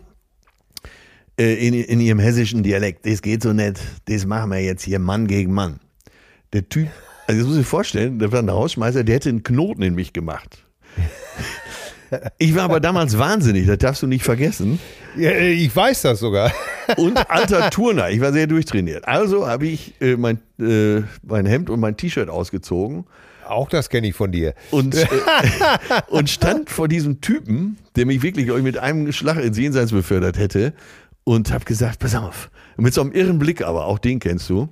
äh, 1.38 1.54
in, 1.66 1.72
in 1.72 2.00
ihrem 2.00 2.18
hessischen 2.18 2.62
Dialekt. 2.62 3.06
Das 3.06 3.22
geht 3.22 3.42
so 3.42 3.54
nicht. 3.54 3.80
Das 4.04 4.26
machen 4.26 4.50
wir 4.50 4.60
jetzt 4.60 4.82
hier 4.82 4.98
Mann 4.98 5.26
gegen 5.26 5.54
Mann. 5.54 5.80
Der 6.52 6.68
Typ, 6.68 6.88
also 7.26 7.40
das 7.40 7.46
muss 7.46 7.56
ich 7.56 7.62
mir 7.62 7.64
vorstellen, 7.64 8.18
der 8.18 8.32
war 8.32 8.40
ein 8.40 8.48
Rauschmeißer, 8.48 9.04
der 9.04 9.16
hätte 9.16 9.28
einen 9.28 9.42
Knoten 9.42 9.82
in 9.82 9.94
mich 9.94 10.12
gemacht. 10.12 10.66
Ich 12.38 12.54
war 12.54 12.62
aber 12.62 12.80
damals 12.80 13.18
wahnsinnig, 13.18 13.66
das 13.66 13.78
darfst 13.78 14.02
du 14.02 14.06
nicht 14.06 14.22
vergessen. 14.22 14.78
ja 15.16 15.30
äh, 15.30 15.52
ich 15.52 15.74
weiß 15.74 16.02
das 16.02 16.20
sogar. 16.20 16.52
Und 16.96 17.18
alter 17.30 17.70
Turner, 17.70 18.10
ich 18.10 18.20
war 18.20 18.32
sehr 18.32 18.46
durchtrainiert. 18.46 19.08
Also 19.08 19.46
habe 19.48 19.66
ich 19.66 20.00
äh, 20.00 20.16
mein, 20.16 20.38
äh, 20.60 21.02
mein 21.22 21.46
Hemd 21.46 21.68
und 21.68 21.80
mein 21.80 21.96
T-Shirt 21.96 22.28
ausgezogen 22.28 23.06
Auch 23.46 23.68
das 23.68 23.88
kenne 23.88 24.06
ich 24.08 24.14
von 24.14 24.30
dir. 24.30 24.54
und, 24.70 24.94
äh, 24.94 25.06
und 26.08 26.30
stand 26.30 26.70
vor 26.70 26.86
diesem 26.86 27.20
Typen, 27.20 27.76
der 27.96 28.06
mich 28.06 28.22
wirklich 28.22 28.48
ich, 28.48 28.62
mit 28.62 28.78
einem 28.78 29.12
Schlag 29.12 29.42
ins 29.42 29.58
Jenseits 29.58 29.90
befördert 29.90 30.38
hätte 30.38 30.74
und 31.26 31.52
habe 31.52 31.64
gesagt, 31.64 31.98
pass 31.98 32.14
auf, 32.14 32.50
mit 32.76 32.94
so 32.94 33.00
einem 33.00 33.10
irren 33.10 33.40
Blick 33.40 33.60
aber, 33.62 33.86
auch 33.86 33.98
den 33.98 34.20
kennst 34.20 34.48
du, 34.48 34.68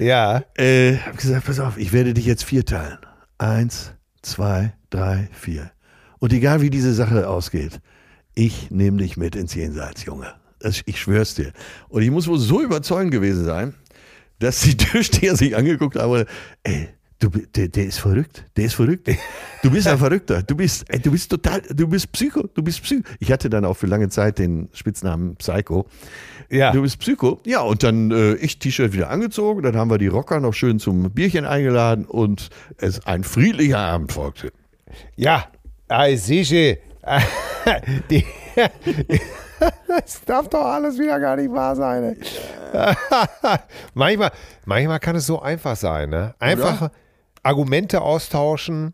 Ja. 0.00 0.42
äh, 0.56 0.96
habe 0.96 1.16
gesagt, 1.16 1.46
pass 1.46 1.60
auf, 1.60 1.78
ich 1.78 1.92
werde 1.92 2.12
dich 2.12 2.26
jetzt 2.26 2.42
vierteilen. 2.42 2.98
Eins, 3.38 3.92
zwei, 4.20 4.72
drei, 4.90 5.28
vier. 5.32 5.70
Und 6.18 6.32
egal 6.32 6.60
wie 6.60 6.70
diese 6.70 6.92
Sache 6.92 7.28
ausgeht, 7.28 7.80
ich 8.34 8.70
nehme 8.72 8.98
dich 8.98 9.16
mit 9.16 9.36
ins 9.36 9.54
Jenseits, 9.54 10.04
Junge. 10.04 10.34
Das, 10.58 10.82
ich 10.86 11.00
schwör's 11.00 11.34
dir. 11.36 11.52
Und 11.88 12.02
ich 12.02 12.10
muss 12.10 12.26
wohl 12.26 12.38
so 12.38 12.60
überzeugend 12.60 13.12
gewesen 13.12 13.44
sein, 13.44 13.74
dass 14.40 14.62
die 14.62 14.76
Türsteher 14.76 15.36
sich 15.36 15.56
angeguckt 15.56 15.96
haben, 15.96 16.24
ey, 16.64 16.88
du, 17.18 17.28
der, 17.28 17.68
der 17.68 17.86
ist 17.86 17.98
verrückt, 17.98 18.44
der 18.56 18.66
ist 18.66 18.74
verrückt. 18.74 19.08
Du 19.62 19.70
bist 19.70 19.86
ein 19.86 19.98
Verrückter, 19.98 20.42
du 20.42 20.56
bist, 20.56 20.84
du 21.02 21.10
bist 21.10 21.30
total, 21.30 21.62
du 21.62 21.88
bist 21.88 22.12
Psycho, 22.12 22.46
du 22.54 22.62
bist 22.62 22.82
Psycho. 22.82 23.02
Ich 23.20 23.32
hatte 23.32 23.48
dann 23.50 23.64
auch 23.64 23.74
für 23.74 23.86
lange 23.86 24.08
Zeit 24.08 24.38
den 24.38 24.68
Spitznamen 24.72 25.36
Psycho. 25.36 25.86
Ja. 26.50 26.72
Du 26.72 26.82
bist 26.82 26.98
Psycho. 26.98 27.40
Ja, 27.44 27.60
und 27.60 27.82
dann 27.82 28.10
äh, 28.10 28.34
ich 28.34 28.58
T-Shirt 28.58 28.92
wieder 28.92 29.10
angezogen, 29.10 29.62
dann 29.62 29.76
haben 29.76 29.90
wir 29.90 29.98
die 29.98 30.08
Rocker 30.08 30.40
noch 30.40 30.52
schön 30.52 30.78
zum 30.78 31.10
Bierchen 31.10 31.44
eingeladen 31.44 32.04
und 32.04 32.50
es 32.78 33.06
ein 33.06 33.24
friedlicher 33.24 33.78
Abend 33.78 34.12
folgte. 34.12 34.52
Ja, 35.16 35.46
ah, 35.88 36.14
sicher. 36.14 36.76
Die, 38.10 38.24
das 39.88 40.22
darf 40.24 40.48
doch 40.48 40.64
alles 40.64 40.98
wieder 40.98 41.18
gar 41.20 41.36
nicht 41.36 41.52
wahr 41.52 41.74
sein. 41.76 42.16
manchmal, 43.94 44.30
manchmal 44.64 45.00
kann 45.00 45.16
es 45.16 45.26
so 45.26 45.40
einfach 45.40 45.76
sein. 45.76 46.10
Ne? 46.10 46.34
Einfach 46.38 46.90
Argumente 47.46 48.02
austauschen, 48.02 48.92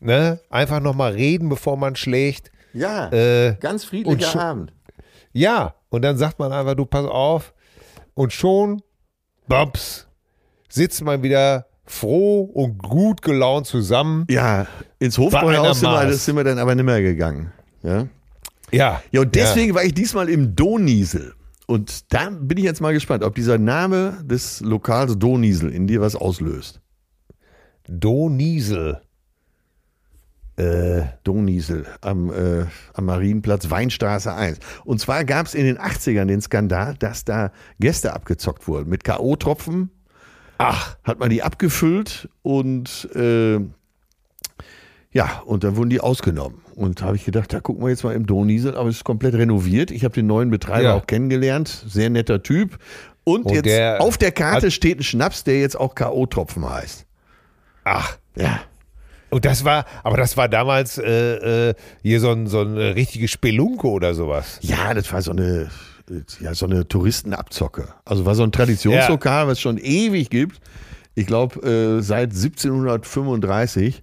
ne? 0.00 0.40
einfach 0.50 0.80
nochmal 0.80 1.12
reden, 1.12 1.48
bevor 1.48 1.76
man 1.76 1.96
schlägt. 1.96 2.50
Ja, 2.72 3.10
Äh, 3.12 3.56
ganz 3.60 3.84
und 3.84 3.88
friedlicher 3.88 4.40
Abend. 4.40 4.72
Ja, 5.32 5.74
und 5.88 6.02
dann 6.02 6.18
sagt 6.18 6.38
man 6.38 6.52
einfach, 6.52 6.74
du 6.74 6.84
pass 6.84 7.06
auf. 7.06 7.54
Und 8.14 8.32
schon, 8.32 8.82
bumps, 9.48 10.06
sitzt 10.68 11.02
man 11.02 11.22
wieder 11.22 11.66
froh 11.84 12.42
und 12.42 12.78
gut 12.78 13.22
gelaunt 13.22 13.66
zusammen. 13.66 14.26
Ja, 14.28 14.66
ins 14.98 15.16
Hofbräuhaus 15.16 15.80
sind 15.80 15.90
wir, 15.90 16.12
sind 16.14 16.36
wir 16.36 16.44
dann 16.44 16.58
aber 16.58 16.74
nicht 16.74 16.84
mehr 16.84 17.00
gegangen. 17.00 17.52
Ja, 17.82 18.06
Ja. 18.72 19.02
ja 19.12 19.20
und 19.20 19.34
deswegen 19.34 19.74
war 19.74 19.84
ich 19.84 19.94
diesmal 19.94 20.28
im 20.28 20.56
Doniesel. 20.56 21.34
Und 21.66 22.12
da 22.12 22.30
bin 22.30 22.58
ich 22.58 22.64
jetzt 22.64 22.80
mal 22.80 22.92
gespannt, 22.92 23.22
ob 23.24 23.34
dieser 23.34 23.58
Name 23.58 24.18
des 24.24 24.60
Lokals 24.60 25.18
Doniesel 25.18 25.70
in 25.72 25.86
dir 25.86 26.00
was 26.00 26.16
auslöst. 26.16 26.80
Doniesel. 27.88 29.00
Doniesel 31.22 31.84
am, 32.00 32.30
äh, 32.32 32.64
am 32.94 33.04
Marienplatz 33.04 33.68
Weinstraße 33.68 34.32
1. 34.32 34.58
Und 34.86 35.00
zwar 35.00 35.24
gab 35.26 35.46
es 35.46 35.54
in 35.54 35.66
den 35.66 35.78
80ern 35.78 36.24
den 36.24 36.40
Skandal, 36.40 36.94
dass 36.98 37.26
da 37.26 37.52
Gäste 37.78 38.14
abgezockt 38.14 38.66
wurden. 38.66 38.88
Mit 38.88 39.04
K.O.-Tropfen 39.04 39.88
Ach, 40.58 40.96
hat 41.04 41.18
man 41.18 41.28
die 41.28 41.42
abgefüllt 41.42 42.30
und 42.40 43.06
äh, 43.14 43.58
ja, 45.12 45.42
und 45.44 45.64
dann 45.64 45.76
wurden 45.76 45.90
die 45.90 46.00
ausgenommen. 46.00 46.62
Und 46.74 47.00
da 47.02 47.06
habe 47.06 47.16
ich 47.16 47.24
gedacht, 47.26 47.52
da 47.52 47.60
gucken 47.60 47.82
wir 47.84 47.90
jetzt 47.90 48.04
mal 48.04 48.14
im 48.14 48.26
Doniesel, 48.26 48.76
aber 48.76 48.88
es 48.88 48.96
ist 48.96 49.04
komplett 49.04 49.34
renoviert. 49.34 49.90
Ich 49.90 50.04
habe 50.04 50.14
den 50.14 50.26
neuen 50.26 50.50
Betreiber 50.50 50.82
Ja. 50.88 50.94
auch 50.94 51.06
kennengelernt, 51.06 51.68
sehr 51.86 52.08
netter 52.08 52.42
Typ. 52.42 52.78
Und, 53.24 53.46
Und 53.46 53.54
jetzt 53.54 53.66
der 53.66 54.00
auf 54.00 54.18
der 54.18 54.32
Karte 54.32 54.70
steht 54.70 55.00
ein 55.00 55.02
Schnaps, 55.02 55.44
der 55.44 55.60
jetzt 55.60 55.78
auch 55.78 55.94
K.O.-Tropfen 55.94 56.68
heißt. 56.68 57.05
Ach. 57.86 58.18
Ja. 58.36 58.60
Und 59.30 59.44
das 59.44 59.64
war, 59.64 59.86
aber 60.02 60.16
das 60.16 60.36
war 60.36 60.48
damals 60.48 60.98
äh, 60.98 61.70
äh, 61.70 61.74
hier 62.02 62.20
so 62.20 62.30
ein, 62.30 62.46
so 62.46 62.60
ein 62.60 62.76
äh, 62.76 62.84
richtige 62.88 63.28
Spelunke 63.28 63.88
oder 63.88 64.14
sowas. 64.14 64.58
Ja, 64.62 64.94
das 64.94 65.12
war 65.12 65.22
so 65.22 65.32
eine, 65.32 65.70
ja, 66.40 66.54
so 66.54 66.66
eine 66.66 66.86
Touristenabzocke. 66.86 67.88
Also 68.04 68.24
war 68.24 68.34
so 68.34 68.44
ein 68.44 68.52
Traditionslokal, 68.52 69.46
was 69.46 69.54
es 69.54 69.60
schon 69.60 69.78
ewig 69.78 70.30
gibt. 70.30 70.60
Ich 71.14 71.26
glaube, 71.26 71.60
äh, 71.66 72.02
seit 72.02 72.30
1735. 72.30 74.02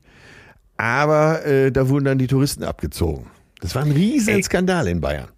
Aber 0.76 1.46
äh, 1.46 1.72
da 1.72 1.88
wurden 1.88 2.06
dann 2.06 2.18
die 2.18 2.28
Touristen 2.28 2.64
abgezogen. 2.64 3.28
Das 3.62 3.76
war 3.76 3.84
ein 3.84 3.92
riesen 3.92 4.36
Ey. 4.36 4.44
Skandal 4.44 4.88
in 4.88 5.00
Bayern. 5.00 5.30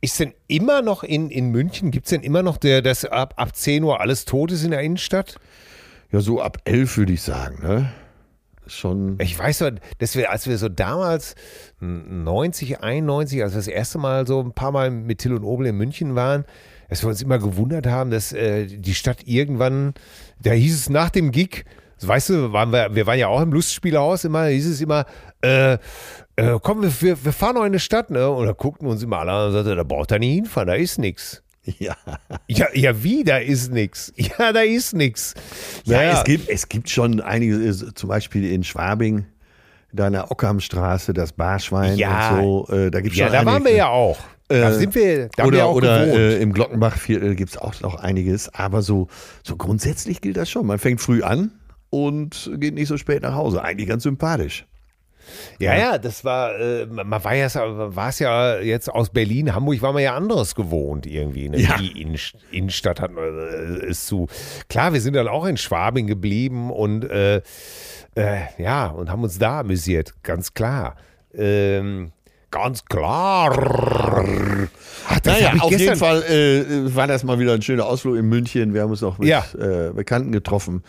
Ist 0.00 0.18
denn 0.18 0.34
immer 0.48 0.82
noch 0.82 1.04
in, 1.04 1.30
in 1.30 1.50
München, 1.50 1.92
gibt 1.92 2.06
es 2.06 2.10
denn 2.10 2.22
immer 2.22 2.42
noch, 2.42 2.56
der, 2.56 2.82
dass 2.82 3.04
ab, 3.04 3.34
ab 3.36 3.54
10 3.54 3.84
Uhr 3.84 4.00
alles 4.00 4.24
tot 4.24 4.50
ist 4.50 4.64
in 4.64 4.72
der 4.72 4.80
Innenstadt? 4.80 5.36
Ja, 6.12 6.20
so 6.20 6.42
ab 6.42 6.58
elf 6.64 6.98
würde 6.98 7.14
ich 7.14 7.22
sagen. 7.22 7.62
Ne? 7.62 7.90
Schon. 8.66 9.18
Ich 9.20 9.36
weiß 9.36 9.60
noch, 9.62 9.70
dass 9.98 10.14
wir, 10.14 10.30
als 10.30 10.46
wir 10.46 10.56
so 10.58 10.68
damals 10.68 11.34
90, 11.80 12.80
91, 12.80 13.42
als 13.42 13.52
wir 13.52 13.58
das 13.58 13.66
erste 13.66 13.98
Mal 13.98 14.26
so 14.26 14.40
ein 14.40 14.52
paar 14.52 14.72
Mal 14.72 14.90
mit 14.90 15.18
Till 15.18 15.32
und 15.32 15.42
Obel 15.42 15.66
in 15.66 15.76
München 15.76 16.14
waren, 16.14 16.44
dass 16.88 17.02
wir 17.02 17.08
uns 17.08 17.22
immer 17.22 17.38
gewundert 17.38 17.86
haben, 17.86 18.10
dass 18.10 18.32
äh, 18.32 18.66
die 18.66 18.94
Stadt 18.94 19.26
irgendwann, 19.26 19.94
da 20.40 20.52
hieß 20.52 20.74
es 20.74 20.90
nach 20.90 21.10
dem 21.10 21.32
Gig, 21.32 21.64
weißt 22.00 22.28
du, 22.30 22.52
waren 22.52 22.72
wir, 22.72 22.94
wir 22.94 23.06
waren 23.06 23.18
ja 23.18 23.28
auch 23.28 23.40
im 23.40 23.52
Lustspielhaus 23.52 24.24
immer, 24.24 24.46
hieß 24.46 24.66
es 24.66 24.80
immer, 24.80 25.06
äh, 25.40 25.78
äh, 26.36 26.58
komm, 26.62 26.82
wir, 26.82 27.24
wir, 27.24 27.32
fahren 27.32 27.54
noch 27.54 27.62
in 27.62 27.68
eine 27.68 27.78
Stadt, 27.78 28.10
ne? 28.10 28.28
Und 28.28 28.46
da 28.46 28.52
guckten 28.52 28.86
uns 28.86 29.02
immer 29.02 29.18
alle 29.18 29.32
an 29.32 29.46
und 29.46 29.52
sagten, 29.52 29.76
da 29.76 29.82
braucht 29.82 30.10
er 30.10 30.18
nicht 30.18 30.34
hinfahren, 30.34 30.68
da 30.68 30.74
ist 30.74 30.98
nichts. 30.98 31.41
Ja. 31.78 31.94
Ja, 32.48 32.66
ja, 32.74 33.02
wie, 33.04 33.22
da 33.24 33.38
ist 33.38 33.70
nichts. 33.72 34.12
Ja, 34.16 34.52
da 34.52 34.60
ist 34.62 34.94
nichts. 34.94 35.34
Ja, 35.84 36.02
Es, 36.02 36.24
gibt, 36.24 36.48
es 36.48 36.68
gibt 36.68 36.90
schon 36.90 37.20
einige, 37.20 37.54
äh, 37.56 37.72
zum 37.94 38.08
Beispiel 38.08 38.50
in 38.50 38.64
Schwabing, 38.64 39.26
da 39.92 40.06
in 40.08 40.14
der 40.14 40.30
Ockhamstraße, 40.30 41.12
das 41.12 41.32
Barschwein 41.32 41.96
Ja. 41.98 42.36
und 42.38 42.66
so. 42.68 42.74
Äh, 42.74 42.90
da 42.90 43.00
gibt's 43.00 43.16
Ja, 43.18 43.26
schon 43.26 43.32
da 43.34 43.44
waren 43.44 43.54
einige. 43.56 43.70
wir 43.70 43.76
ja 43.76 43.88
auch. 43.88 44.18
Da 44.48 44.70
Äh, 44.70 44.74
sind 44.74 44.94
wir, 44.94 45.28
da 45.36 45.44
haben 45.44 45.52
wir 45.52 45.58
oder 45.60 45.66
auch 45.66 45.74
oder 45.76 46.00
gewohnt. 46.06 46.18
äh, 46.18 46.38
im 46.40 46.52
Glockenbachviertel 46.52 47.34
gibt 47.36 47.50
es 47.50 47.56
auch 47.58 47.80
noch 47.80 47.94
einiges. 47.94 48.52
Aber 48.52 48.82
so, 48.82 49.06
so 49.44 49.56
grundsätzlich 49.56 50.20
gilt 50.20 50.36
das 50.36 50.50
schon. 50.50 50.66
Man 50.66 50.78
fängt 50.78 51.00
früh 51.00 51.22
an 51.22 51.52
und 51.90 52.50
geht 52.56 52.74
nicht 52.74 52.88
so 52.88 52.96
spät 52.96 53.22
nach 53.22 53.34
Hause. 53.34 53.62
Eigentlich 53.62 53.88
ganz 53.88 54.02
sympathisch. 54.02 54.66
Ja, 55.58 55.76
ja, 55.76 55.98
das 55.98 56.24
war, 56.24 56.58
äh, 56.58 56.86
man 56.86 57.22
war 57.24 57.34
ja, 57.34 57.48
war 57.54 58.08
es 58.08 58.18
ja 58.18 58.58
jetzt 58.58 58.88
aus 58.88 59.10
Berlin, 59.10 59.54
Hamburg 59.54 59.80
war 59.82 59.92
man 59.92 60.02
ja 60.02 60.14
anderes 60.14 60.54
gewohnt 60.54 61.06
irgendwie. 61.06 61.48
Ne? 61.48 61.60
Ja. 61.60 61.76
Die 61.78 62.00
Innen, 62.00 62.18
Innenstadt 62.50 63.00
hat 63.00 63.12
man 63.12 63.24
äh, 63.24 63.86
ist 63.86 64.06
zu. 64.06 64.26
Klar, 64.68 64.92
wir 64.92 65.00
sind 65.00 65.14
dann 65.14 65.28
auch 65.28 65.44
in 65.46 65.56
Schwabing 65.56 66.06
geblieben 66.06 66.70
und 66.70 67.04
äh, 67.04 67.36
äh, 68.14 68.40
ja, 68.58 68.86
und 68.88 69.10
haben 69.10 69.22
uns 69.22 69.38
da 69.38 69.60
amüsiert, 69.60 70.14
ganz 70.22 70.52
klar. 70.54 70.96
Ähm, 71.34 72.12
ganz 72.50 72.84
klar. 72.84 73.50
Ach, 75.08 75.20
das 75.20 75.40
Naja, 75.40 75.54
auf 75.60 75.70
jeden 75.70 75.96
Fall 75.96 76.22
äh, 76.24 76.94
war 76.94 77.06
das 77.06 77.24
mal 77.24 77.38
wieder 77.38 77.54
ein 77.54 77.62
schöner 77.62 77.86
Ausflug 77.86 78.16
in 78.16 78.28
München. 78.28 78.74
Wir 78.74 78.82
haben 78.82 78.90
uns 78.90 79.00
noch 79.00 79.18
mit 79.18 79.28
Ja. 79.28 79.44
äh, 79.58 79.92
Bekannten 79.92 80.32
getroffen. 80.32 80.82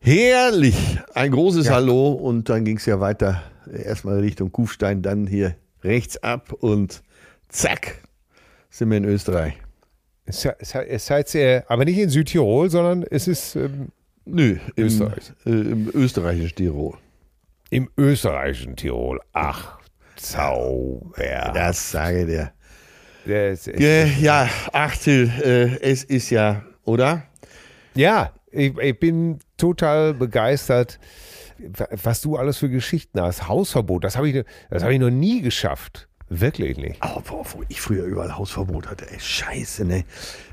Herrlich. 0.00 0.76
Ein 1.14 1.32
großes 1.32 1.70
Hallo 1.70 2.12
und 2.12 2.48
dann 2.48 2.64
ging 2.64 2.76
es 2.76 2.86
ja 2.86 3.00
weiter. 3.00 3.42
Erstmal 3.70 4.20
Richtung 4.20 4.52
Kufstein, 4.52 5.02
dann 5.02 5.26
hier 5.26 5.56
rechts 5.82 6.16
ab 6.22 6.52
und 6.52 7.02
zack, 7.48 8.02
sind 8.70 8.90
wir 8.90 8.98
in 8.98 9.04
Österreich. 9.04 9.54
Seid 10.30 11.34
ihr, 11.34 11.64
aber 11.68 11.84
nicht 11.84 11.98
in 11.98 12.10
Südtirol, 12.10 12.68
sondern 12.70 13.02
es 13.10 13.28
ist 13.28 13.56
ähm, 13.56 13.88
Nö, 14.26 14.58
im, 14.76 14.84
Österreich. 14.86 15.32
Äh, 15.46 15.50
im 15.50 15.90
österreichischen 15.94 16.54
Tirol. 16.56 16.98
im 17.70 17.88
österreichischen 17.96 18.76
Tirol. 18.76 19.20
Ach, 19.32 19.78
Zauber. 20.16 21.52
Das 21.54 21.90
sage 21.90 22.26
der. 22.26 22.52
Das 23.24 23.66
Äh, 23.68 24.06
ja, 24.20 24.48
ach 24.72 24.96
Till, 24.96 25.30
äh, 25.42 25.80
es 25.80 26.04
ist 26.04 26.28
ja, 26.30 26.62
oder? 26.84 27.22
Ja, 27.94 28.32
ich, 28.50 28.76
ich 28.78 28.98
bin 28.98 29.38
total 29.56 30.14
begeistert, 30.14 30.98
was 32.02 32.20
du 32.20 32.36
alles 32.36 32.58
für 32.58 32.68
Geschichten 32.68 33.20
hast. 33.20 33.48
Hausverbot, 33.48 34.04
das 34.04 34.16
habe 34.16 34.28
ich, 34.28 34.44
das 34.70 34.82
hab 34.82 34.90
ich 34.90 35.00
noch 35.00 35.10
nie 35.10 35.42
geschafft. 35.42 36.08
Wirklich 36.30 36.76
nicht. 36.76 37.02
Aber 37.02 37.22
boah, 37.22 37.44
wo 37.54 37.64
ich 37.68 37.80
früher 37.80 38.04
überall 38.04 38.36
Hausverbot 38.36 38.86
hatte, 38.90 39.10
ey, 39.10 39.18
scheiße, 39.18 39.86
ne. 39.86 40.04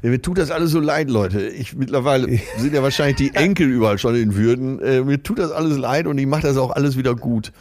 Mir 0.01 0.21
tut 0.21 0.37
das 0.37 0.49
alles 0.49 0.71
so 0.71 0.79
leid, 0.79 1.09
Leute. 1.09 1.47
Ich 1.47 1.75
mittlerweile 1.75 2.39
sind 2.57 2.73
ja 2.73 2.81
wahrscheinlich 2.81 3.17
die 3.17 3.35
Enkel 3.35 3.69
überall 3.69 3.97
schon 3.97 4.15
in 4.15 4.35
Würden. 4.35 4.79
Äh, 4.81 5.01
mir 5.01 5.21
tut 5.21 5.37
das 5.37 5.51
alles 5.51 5.77
leid 5.77 6.07
und 6.07 6.17
ich 6.17 6.27
mache 6.27 6.43
das 6.43 6.55
auch 6.55 6.71
alles 6.71 6.97
wieder 6.97 7.15
gut. 7.15 7.51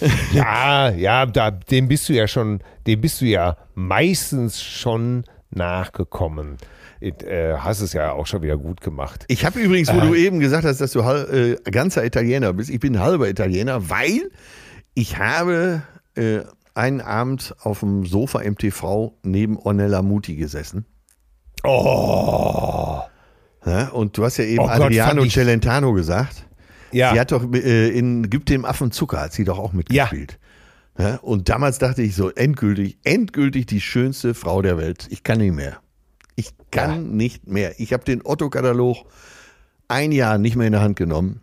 Ja, 0.34 0.90
ja, 0.90 1.24
da, 1.26 1.50
dem 1.50 1.88
bist 1.88 2.08
du 2.08 2.12
ja 2.12 2.26
schon, 2.26 2.60
dem 2.86 3.00
bist 3.00 3.20
du 3.20 3.24
ja 3.26 3.56
meistens 3.74 4.62
schon 4.62 5.24
nachgekommen. 5.50 6.56
Äh, 7.02 7.56
hast 7.58 7.80
es 7.80 7.92
ja 7.92 8.12
auch 8.12 8.26
schon 8.26 8.42
wieder 8.42 8.56
gut 8.56 8.80
gemacht. 8.80 9.24
Ich 9.28 9.44
habe 9.44 9.58
übrigens, 9.58 9.92
wo 9.92 9.98
du 10.00 10.14
eben 10.14 10.38
gesagt 10.40 10.64
hast, 10.64 10.80
dass 10.80 10.92
du 10.92 11.00
äh, 11.00 11.56
ganzer 11.70 12.04
Italiener 12.04 12.52
bist, 12.52 12.70
ich 12.70 12.78
bin 12.80 13.00
halber 13.00 13.28
Italiener, 13.28 13.90
weil 13.90 14.30
ich 14.94 15.18
habe 15.18 15.82
äh, 16.14 16.40
einen 16.74 17.00
Abend 17.00 17.54
auf 17.62 17.80
dem 17.80 18.06
Sofa 18.06 18.40
im 18.40 18.56
TV 18.56 19.18
neben 19.24 19.56
Ornella 19.58 20.02
Muti 20.02 20.36
gesessen. 20.36 20.86
Oh, 21.64 23.00
Ja, 23.64 23.88
und 23.88 24.16
du 24.16 24.24
hast 24.24 24.36
ja 24.38 24.44
eben 24.44 24.60
Oh 24.60 24.66
Gott, 24.66 24.80
Adriano 24.80 25.22
ich- 25.24 25.32
Celentano 25.34 25.92
gesagt. 25.92 26.46
ja. 26.90 27.12
Sie 27.12 27.20
hat 27.20 27.32
doch 27.32 27.44
äh, 27.52 27.88
in 27.88 28.28
Gib 28.30 28.46
dem 28.46 28.64
Affen 28.64 28.90
Zucker, 28.90 29.20
hat 29.20 29.32
sie 29.32 29.44
doch 29.44 29.58
auch 29.58 29.72
mitgespielt. 29.72 30.38
Ja. 30.98 31.16
und 31.22 31.48
damals 31.48 31.78
dachte 31.78 32.02
ich 32.02 32.14
so, 32.14 32.30
endgültig, 32.30 32.98
endgültig 33.04 33.64
die 33.66 33.80
schönste 33.80 34.34
Frau 34.34 34.60
der 34.60 34.76
Welt. 34.76 35.06
Ich 35.10 35.22
kann 35.22 35.38
nicht 35.38 35.54
mehr. 35.54 35.78
Ich 36.36 36.50
kann 36.70 36.90
Ja. 36.90 36.98
nicht 37.10 37.46
mehr. 37.46 37.78
Ich 37.78 37.92
habe 37.92 38.04
den 38.04 38.22
Otto-Katalog 38.24 38.98
ein 39.88 40.12
Jahr 40.12 40.38
nicht 40.38 40.56
mehr 40.56 40.66
in 40.66 40.72
der 40.72 40.82
Hand 40.82 40.96
genommen. 40.96 41.40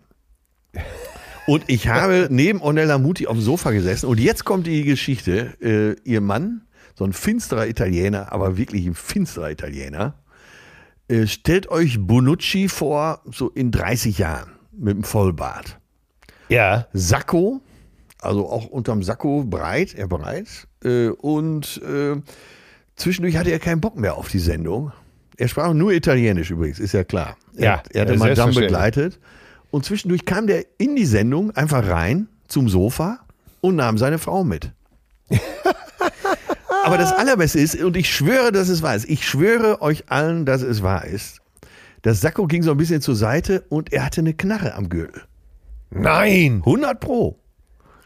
Und 1.47 1.63
ich 1.67 1.87
habe 1.87 2.27
neben 2.31 2.61
Ornella 2.61 2.97
Muti 2.97 3.27
auf 3.27 3.35
dem 3.37 3.41
Sofa 3.41 3.71
gesessen. 3.71 4.07
Und 4.07 4.19
jetzt 4.19 4.45
kommt 4.45 4.67
die 4.67 4.83
Geschichte. 4.83 5.53
Äh, 5.61 6.09
ihr 6.09 6.21
Mann, 6.21 6.61
so 6.95 7.03
ein 7.05 7.13
finsterer 7.13 7.67
Italiener, 7.67 8.31
aber 8.31 8.57
wirklich 8.57 8.85
ein 8.85 8.95
finsterer 8.95 9.51
Italiener, 9.51 10.15
äh, 11.07 11.25
stellt 11.27 11.69
euch 11.69 11.97
Bonucci 11.99 12.67
vor, 12.69 13.21
so 13.31 13.49
in 13.49 13.71
30 13.71 14.17
Jahren, 14.19 14.51
mit 14.71 14.95
dem 14.95 15.03
Vollbart. 15.03 15.79
ja. 16.49 16.87
Sakko, 16.93 17.61
also 18.21 18.49
auch 18.49 18.65
unterm 18.65 19.01
Sakko 19.03 19.43
breit, 19.43 19.95
er 19.95 20.07
breit. 20.07 20.67
Äh, 20.83 21.07
und 21.09 21.81
äh, 21.83 22.15
zwischendurch 22.99 23.37
hatte 23.37 23.51
er 23.51 23.59
keinen 23.59 23.81
Bock 23.81 23.97
mehr 23.97 24.15
auf 24.15 24.29
die 24.29 24.39
Sendung. 24.39 24.91
Er 25.37 25.47
sprach 25.47 25.73
nur 25.73 25.91
Italienisch 25.91 26.51
übrigens, 26.51 26.79
ist 26.79 26.93
ja 26.93 27.03
klar. 27.03 27.37
Er, 27.55 27.63
Ja, 27.63 27.83
er 27.93 28.01
hatte 28.01 28.17
Madame 28.17 28.53
begleitet. 28.53 29.19
Und 29.71 29.85
zwischendurch 29.85 30.25
kam 30.25 30.47
der 30.47 30.65
in 30.77 30.95
die 30.95 31.05
Sendung 31.05 31.51
einfach 31.51 31.87
rein 31.87 32.27
zum 32.47 32.69
Sofa 32.69 33.19
und 33.61 33.75
nahm 33.75 33.97
seine 33.97 34.17
Frau 34.17 34.43
mit. 34.43 34.71
Aber 36.83 36.97
das 36.97 37.13
Allerbeste 37.13 37.59
ist, 37.59 37.81
und 37.81 37.95
ich 37.95 38.09
schwöre, 38.09 38.51
dass 38.51 38.69
es 38.69 38.81
wahr 38.81 38.95
ist, 38.95 39.07
ich 39.09 39.27
schwöre 39.27 39.81
euch 39.81 40.05
allen, 40.09 40.45
dass 40.45 40.61
es 40.61 40.81
wahr 40.81 41.05
ist, 41.05 41.39
das 42.01 42.21
Sakko 42.21 42.47
ging 42.47 42.63
so 42.63 42.71
ein 42.71 42.77
bisschen 42.77 43.01
zur 43.01 43.15
Seite 43.15 43.63
und 43.69 43.93
er 43.93 44.05
hatte 44.05 44.21
eine 44.21 44.33
Knarre 44.33 44.73
am 44.73 44.89
Gürtel. 44.89 45.23
Nein! 45.91 46.61
100 46.65 46.99
Pro. 46.99 47.37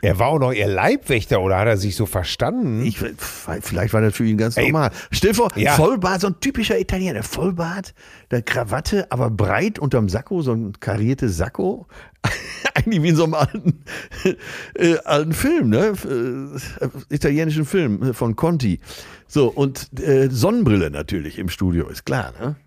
Er 0.04 0.20
war 0.20 0.28
auch 0.28 0.40
noch 0.40 0.52
ihr 0.52 0.68
Leibwächter 0.68 1.40
oder 1.40 1.58
hat 1.58 1.68
er 1.68 1.78
sich 1.78 1.96
so 1.96 2.06
verstanden? 2.06 2.86
Ich, 2.86 3.00
vielleicht 3.00 3.94
war 3.94 4.02
das 4.02 4.14
für 4.14 4.26
ihn 4.26 4.38
ganz 4.38 4.58
normal. 4.58 4.92
Stell 5.12 5.30
dir 5.32 5.36
vor, 5.36 5.50
Ja. 5.56 5.76
Vollbart, 5.76 6.20
so 6.20 6.28
ein 6.28 6.42
typischer 6.42 6.78
Italiener. 6.78 7.24
Vollbart, 7.24 7.94
der 8.30 8.42
Krawatte, 8.42 9.10
aber 9.14 9.30
breit 9.30 9.80
unterm 9.80 10.10
Sakko, 10.10 10.42
so 10.42 10.52
ein 10.52 10.74
kariertes 10.78 11.38
Sakko. 11.38 11.88
Eigentlich 12.74 13.02
wie 13.02 13.10
in 13.10 13.16
so 13.16 13.24
einem 13.24 13.36
alten, 13.36 13.84
äh, 14.76 14.98
alten 15.06 15.32
Film, 15.32 15.70
ne? 15.70 15.94
Äh, 16.04 17.14
italienischen 17.14 17.64
Film 17.64 18.14
von 18.14 18.36
Conti. 18.36 18.82
So, 19.28 19.48
und 19.48 19.88
äh, 20.02 20.28
Sonnenbrille 20.30 20.92
natürlich 20.92 21.40
im 21.40 21.48
Studio, 21.48 21.88
ist 21.88 22.06
klar, 22.06 22.34
ne? 22.42 22.58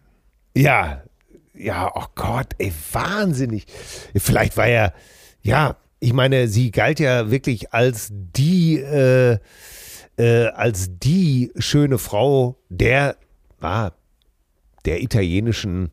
Ja, 0.56 1.02
ja, 1.52 1.90
oh 1.94 2.06
Gott, 2.14 2.54
ey, 2.56 2.72
wahnsinnig. 2.92 3.66
Vielleicht 4.16 4.56
war 4.56 4.68
er, 4.68 4.94
ja, 5.42 5.76
ich 6.06 6.12
meine, 6.12 6.46
sie 6.46 6.70
galt 6.70 7.00
ja 7.00 7.32
wirklich 7.32 7.74
als 7.74 8.10
die, 8.12 8.78
äh, 8.78 9.38
äh, 10.16 10.46
als 10.54 10.86
die 10.88 11.50
schöne 11.58 11.98
Frau 11.98 12.60
der, 12.68 13.16
ah, 13.60 13.90
der 14.84 15.02
italienischen 15.02 15.90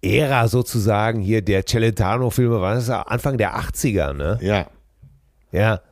Ära 0.00 0.48
sozusagen 0.48 1.20
hier, 1.20 1.42
der 1.42 1.66
Celentano-Filme, 1.66 2.62
war 2.62 2.76
das 2.76 2.88
Anfang 2.88 3.36
der 3.36 3.58
80er, 3.58 4.14
ne? 4.14 4.38
Ja. 4.40 4.68
Ja. 5.52 5.82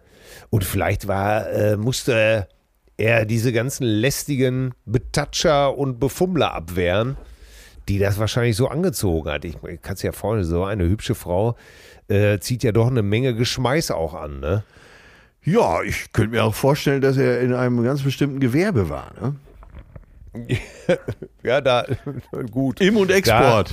Und 0.48 0.64
vielleicht 0.64 1.06
war, 1.06 1.50
äh, 1.50 1.76
musste 1.76 2.48
er 2.96 3.26
diese 3.26 3.52
ganzen 3.52 3.84
lästigen 3.84 4.72
Betatscher 4.86 5.76
und 5.76 6.00
Befummler 6.00 6.54
abwehren, 6.54 7.18
die 7.90 7.98
das 7.98 8.18
wahrscheinlich 8.18 8.56
so 8.56 8.68
angezogen 8.68 9.30
hat. 9.30 9.44
Ich 9.44 9.58
kann 9.82 9.96
es 9.96 10.02
ja 10.02 10.12
vorstellen, 10.12 10.48
so 10.48 10.64
eine 10.64 10.84
hübsche 10.84 11.14
Frau 11.14 11.56
äh, 12.08 12.38
zieht 12.38 12.62
ja 12.62 12.72
doch 12.72 12.88
eine 12.88 13.02
Menge 13.02 13.34
Geschmeiß 13.34 13.90
auch 13.90 14.14
an, 14.14 14.40
ne? 14.40 14.64
Ja, 15.44 15.82
ich 15.82 16.12
könnte 16.12 16.30
mir 16.30 16.44
auch 16.44 16.54
vorstellen, 16.54 17.00
dass 17.00 17.16
er 17.16 17.40
in 17.40 17.52
einem 17.52 17.82
ganz 17.82 18.02
bestimmten 18.02 18.38
Gewerbe 18.40 18.88
war, 18.88 19.12
ne? 19.20 19.36
Ja, 21.42 21.60
da, 21.60 21.84
gut. 22.50 22.80
Im- 22.80 22.96
und 22.96 23.10
Export. 23.10 23.72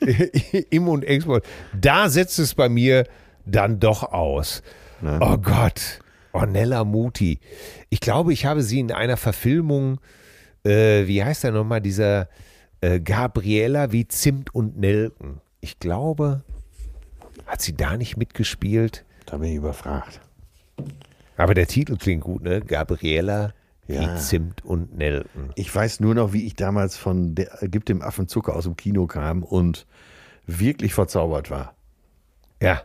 Im 0.70 0.88
und 0.88 1.04
Export. 1.04 1.44
Da 1.78 2.08
setzt 2.08 2.38
es 2.38 2.54
bei 2.54 2.68
mir 2.68 3.06
dann 3.44 3.78
doch 3.80 4.02
aus. 4.02 4.62
Oh 5.02 5.36
Gott. 5.38 6.00
Ornella 6.32 6.84
Muti. 6.84 7.40
Ich 7.88 8.00
glaube, 8.00 8.32
ich 8.32 8.46
habe 8.46 8.62
sie 8.62 8.80
in 8.80 8.92
einer 8.92 9.16
Verfilmung, 9.16 10.00
äh, 10.64 11.06
wie 11.06 11.22
heißt 11.24 11.44
der 11.44 11.52
nochmal, 11.52 11.80
dieser 11.80 12.28
äh, 12.80 13.00
Gabriela 13.00 13.92
wie 13.92 14.06
Zimt 14.06 14.54
und 14.54 14.78
Nelken. 14.78 15.40
Ich 15.60 15.78
glaube, 15.78 16.42
hat 17.50 17.60
sie 17.62 17.76
da 17.76 17.96
nicht 17.96 18.16
mitgespielt? 18.16 19.04
Da 19.26 19.36
bin 19.38 19.50
ich 19.50 19.56
überfragt. 19.56 20.20
Aber 21.36 21.54
der 21.54 21.66
Titel 21.66 21.96
klingt 21.96 22.22
gut, 22.24 22.42
ne? 22.42 22.60
Gabriela 22.60 23.52
Ja. 23.86 24.16
Zimt 24.16 24.64
und 24.64 24.96
Nelken. 24.96 25.50
Ich 25.56 25.74
weiß 25.74 26.00
nur 26.00 26.14
noch, 26.14 26.32
wie 26.32 26.46
ich 26.46 26.54
damals 26.54 26.96
von 26.96 27.34
der 27.34 27.50
Gib 27.62 27.84
dem 27.86 28.02
Affen 28.02 28.28
Zucker 28.28 28.54
aus 28.54 28.64
dem 28.64 28.76
Kino 28.76 29.06
kam 29.06 29.42
und 29.42 29.86
wirklich 30.46 30.94
verzaubert 30.94 31.50
war. 31.50 31.74
Ja. 32.62 32.82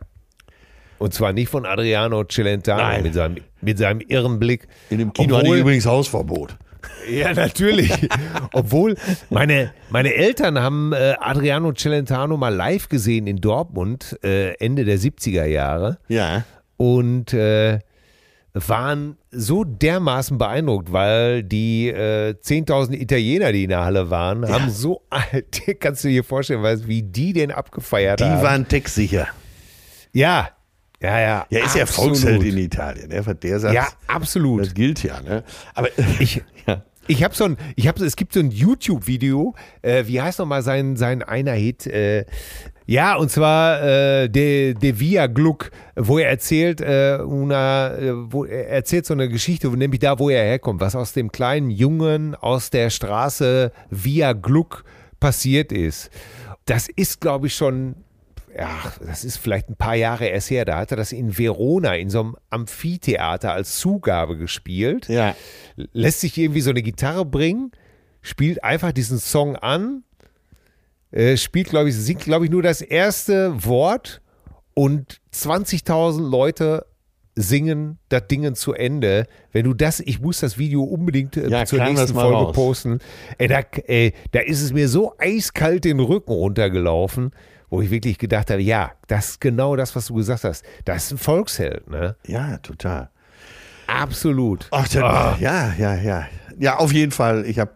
Und 0.98 1.12
zwar 1.12 1.32
nicht 1.32 1.48
von 1.50 1.66
Adriano 1.66 2.24
Celentano 2.24 2.80
Nein. 2.82 3.02
mit 3.02 3.14
seinem, 3.14 3.36
mit 3.60 3.76
seinem 3.78 4.00
irren 4.00 4.38
Blick. 4.38 4.66
In 4.90 4.98
dem 4.98 5.12
Kino 5.12 5.34
hatte 5.36 5.44
ich 5.46 5.50
Obwohl- 5.52 5.60
übrigens 5.60 5.86
Hausverbot. 5.86 6.56
Ja, 7.10 7.32
natürlich. 7.34 7.90
Obwohl, 8.52 8.96
meine, 9.30 9.72
meine 9.90 10.14
Eltern 10.14 10.58
haben 10.58 10.92
äh, 10.92 11.14
Adriano 11.20 11.72
Celentano 11.72 12.36
mal 12.36 12.54
live 12.54 12.88
gesehen 12.88 13.26
in 13.26 13.36
Dortmund, 13.40 14.18
äh, 14.24 14.52
Ende 14.54 14.84
der 14.84 14.98
70er 14.98 15.44
Jahre. 15.44 15.98
Ja. 16.08 16.44
Und 16.76 17.32
äh, 17.32 17.78
waren 18.52 19.18
so 19.30 19.64
dermaßen 19.64 20.38
beeindruckt, 20.38 20.90
weil 20.92 21.42
die 21.42 21.88
äh, 21.88 22.34
10.000 22.42 22.94
Italiener, 22.94 23.52
die 23.52 23.64
in 23.64 23.70
der 23.70 23.84
Halle 23.84 24.08
waren, 24.10 24.48
haben 24.48 24.70
so, 24.70 25.02
kannst 25.80 26.04
du 26.04 26.08
dir 26.08 26.24
vorstellen, 26.24 26.62
wie 26.86 27.02
die 27.02 27.32
den 27.34 27.50
abgefeiert 27.50 28.20
Die 28.20 28.24
haben. 28.24 28.42
waren 28.42 28.68
textsicher. 28.68 29.28
ja, 30.12 30.48
ja, 31.00 31.20
ja. 31.20 31.46
Ja, 31.50 31.64
ist 31.64 31.76
ja. 31.76 31.86
Volksheld 31.86 32.42
in 32.42 32.56
Italien. 32.58 33.08
Ne? 33.08 33.22
Der 33.34 33.58
sagt, 33.60 33.74
Ja, 33.74 33.88
absolut. 34.06 34.62
das 34.62 34.74
gilt 34.74 35.02
ja. 35.02 35.20
Ne? 35.20 35.44
Aber 35.74 35.88
Ich, 36.18 36.42
ja. 36.66 36.82
Ich 37.08 37.22
habe 37.22 37.34
so 37.34 37.44
ein, 37.44 37.56
ich 37.76 37.86
habe, 37.86 38.04
es 38.04 38.16
gibt 38.16 38.32
so 38.32 38.40
ein 38.40 38.50
YouTube-Video. 38.50 39.54
Äh, 39.82 40.06
wie 40.06 40.20
heißt 40.20 40.38
nochmal 40.40 40.62
sein 40.62 40.96
sein 40.96 41.22
einer 41.22 41.52
Hit? 41.52 41.86
Äh, 41.86 42.24
ja, 42.88 43.16
und 43.16 43.30
zwar 43.30 43.82
äh, 43.82 44.28
De, 44.28 44.74
De 44.74 44.98
Via 44.98 45.26
Gluck, 45.26 45.70
wo 45.96 46.18
er 46.18 46.28
erzählt, 46.30 46.80
äh, 46.80 47.18
una, 47.24 47.96
äh, 47.96 48.12
wo 48.32 48.44
er 48.44 48.68
erzählt 48.68 49.06
so 49.06 49.14
eine 49.14 49.28
Geschichte, 49.28 49.68
nämlich 49.68 50.00
da, 50.00 50.18
wo 50.18 50.30
er 50.30 50.42
herkommt, 50.44 50.80
was 50.80 50.94
aus 50.96 51.12
dem 51.12 51.30
kleinen 51.32 51.70
Jungen 51.70 52.34
aus 52.34 52.70
der 52.70 52.90
Straße 52.90 53.72
Via 53.90 54.32
Gluck 54.32 54.84
passiert 55.20 55.72
ist. 55.72 56.10
Das 56.64 56.88
ist, 56.88 57.20
glaube 57.20 57.48
ich, 57.48 57.54
schon 57.54 57.96
ja, 58.58 58.92
das 59.04 59.24
ist 59.24 59.36
vielleicht 59.36 59.68
ein 59.68 59.76
paar 59.76 59.94
Jahre 59.94 60.26
erst 60.26 60.50
her, 60.50 60.64
da 60.64 60.78
hat 60.78 60.90
er 60.90 60.96
das 60.96 61.12
in 61.12 61.36
Verona 61.36 61.94
in 61.96 62.08
so 62.08 62.20
einem 62.20 62.36
Amphitheater 62.50 63.52
als 63.52 63.78
Zugabe 63.78 64.36
gespielt. 64.36 65.08
Ja. 65.08 65.34
Lässt 65.92 66.20
sich 66.20 66.38
irgendwie 66.38 66.62
so 66.62 66.70
eine 66.70 66.82
Gitarre 66.82 67.26
bringen, 67.26 67.72
spielt 68.22 68.64
einfach 68.64 68.92
diesen 68.92 69.18
Song 69.18 69.56
an, 69.56 70.04
äh, 71.10 71.36
spielt, 71.36 71.68
glaube 71.68 71.90
ich, 71.90 71.96
singt, 71.96 72.20
glaube 72.20 72.46
ich, 72.46 72.50
nur 72.50 72.62
das 72.62 72.80
erste 72.80 73.64
Wort 73.64 74.22
und 74.74 75.20
20.000 75.34 76.28
Leute 76.28 76.86
singen 77.34 77.98
das 78.08 78.26
Ding 78.28 78.54
zu 78.54 78.72
Ende. 78.72 79.26
Wenn 79.52 79.64
du 79.64 79.74
das, 79.74 80.00
ich 80.00 80.20
muss 80.20 80.40
das 80.40 80.56
Video 80.56 80.82
unbedingt 80.82 81.36
äh, 81.36 81.48
Ja, 81.48 81.66
zur 81.66 81.84
nächsten 81.84 82.14
Folge 82.14 82.34
raus. 82.34 82.54
posten. 82.54 82.98
Ey, 83.36 83.48
da, 83.48 83.60
da 84.32 84.40
ist 84.40 84.62
es 84.62 84.72
mir 84.72 84.88
so 84.88 85.14
eiskalt 85.18 85.84
den 85.84 86.00
Rücken 86.00 86.32
runtergelaufen, 86.32 87.32
wo 87.70 87.80
ich 87.82 87.90
wirklich 87.90 88.18
gedacht 88.18 88.50
habe, 88.50 88.62
ja, 88.62 88.92
das 89.08 89.30
ist 89.30 89.40
genau 89.40 89.76
das, 89.76 89.94
was 89.96 90.06
du 90.06 90.14
gesagt 90.14 90.44
hast. 90.44 90.64
Das 90.84 91.04
ist 91.04 91.12
ein 91.12 91.18
Volksheld, 91.18 91.88
ne? 91.90 92.16
Ja, 92.26 92.58
total. 92.58 93.10
Absolut. 93.86 94.66
Ach, 94.70 94.88
dann, 94.88 95.40
ja, 95.40 95.72
ja, 95.78 95.94
ja. 95.94 96.26
Ja, 96.58 96.76
auf 96.78 96.92
jeden 96.92 97.12
Fall. 97.12 97.44
Ich 97.46 97.58
habe 97.58 97.72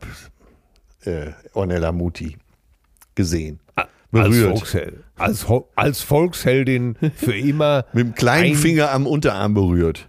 äh, 1.04 1.30
Ornella 1.52 1.92
Muti 1.92 2.36
gesehen. 3.14 3.60
Als 3.76 3.88
Berührt. 4.10 4.58
Volksheld. 4.58 5.04
Als, 5.16 5.46
als 5.76 6.00
Volksheldin 6.02 6.96
für 7.14 7.36
immer. 7.36 7.84
Mit 7.92 8.06
dem 8.06 8.14
kleinen 8.14 8.52
ein- 8.52 8.56
Finger 8.56 8.90
am 8.90 9.06
Unterarm 9.06 9.54
berührt. 9.54 10.08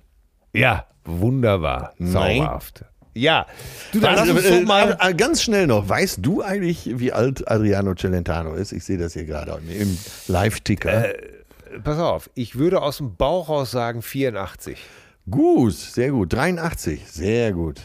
Ja, 0.54 0.88
wunderbar. 1.06 1.94
Nein. 1.98 2.38
Zauberhaft. 2.40 2.86
Ja, 3.14 3.46
du, 3.92 4.00
dann 4.00 4.16
lass 4.16 4.30
uns 4.30 4.46
äh, 4.46 4.62
doch 4.62 4.68
mal. 4.68 4.98
äh, 5.00 5.14
ganz 5.14 5.44
schnell 5.44 5.68
noch. 5.68 5.88
Weißt 5.88 6.20
du 6.22 6.42
eigentlich, 6.42 7.00
wie 7.00 7.12
alt 7.12 7.50
Adriano 7.50 7.94
Celentano 7.94 8.54
ist? 8.54 8.72
Ich 8.72 8.86
sehe 8.86 8.98
das 8.98 9.14
hier 9.14 9.26
gerade 9.26 9.60
im 9.70 9.98
Live-Ticker. 10.28 11.14
Pass 11.84 12.00
auf, 12.00 12.30
ich 12.36 12.58
würde 12.58 12.82
aus 12.82 12.98
dem 12.98 13.16
Bauch 13.16 13.50
raus 13.50 13.72
sagen 13.72 14.02
84. 14.02 14.78
Gut, 15.30 15.74
sehr 15.74 16.12
gut. 16.12 16.34
83, 16.34 17.06
sehr 17.08 17.54
gut. 17.54 17.82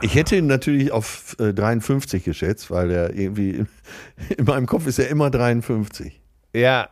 Ich 0.00 0.14
hätte 0.16 0.36
ihn 0.36 0.46
natürlich 0.46 0.90
auf 0.90 1.36
äh, 1.38 1.52
53 1.52 2.24
geschätzt, 2.24 2.70
weil 2.70 2.90
er 2.90 3.14
irgendwie 3.14 3.64
in 4.36 4.44
meinem 4.44 4.66
Kopf 4.66 4.86
ist 4.86 4.98
er 4.98 5.08
immer 5.08 5.30
53. 5.30 6.20
Ja. 6.52 6.88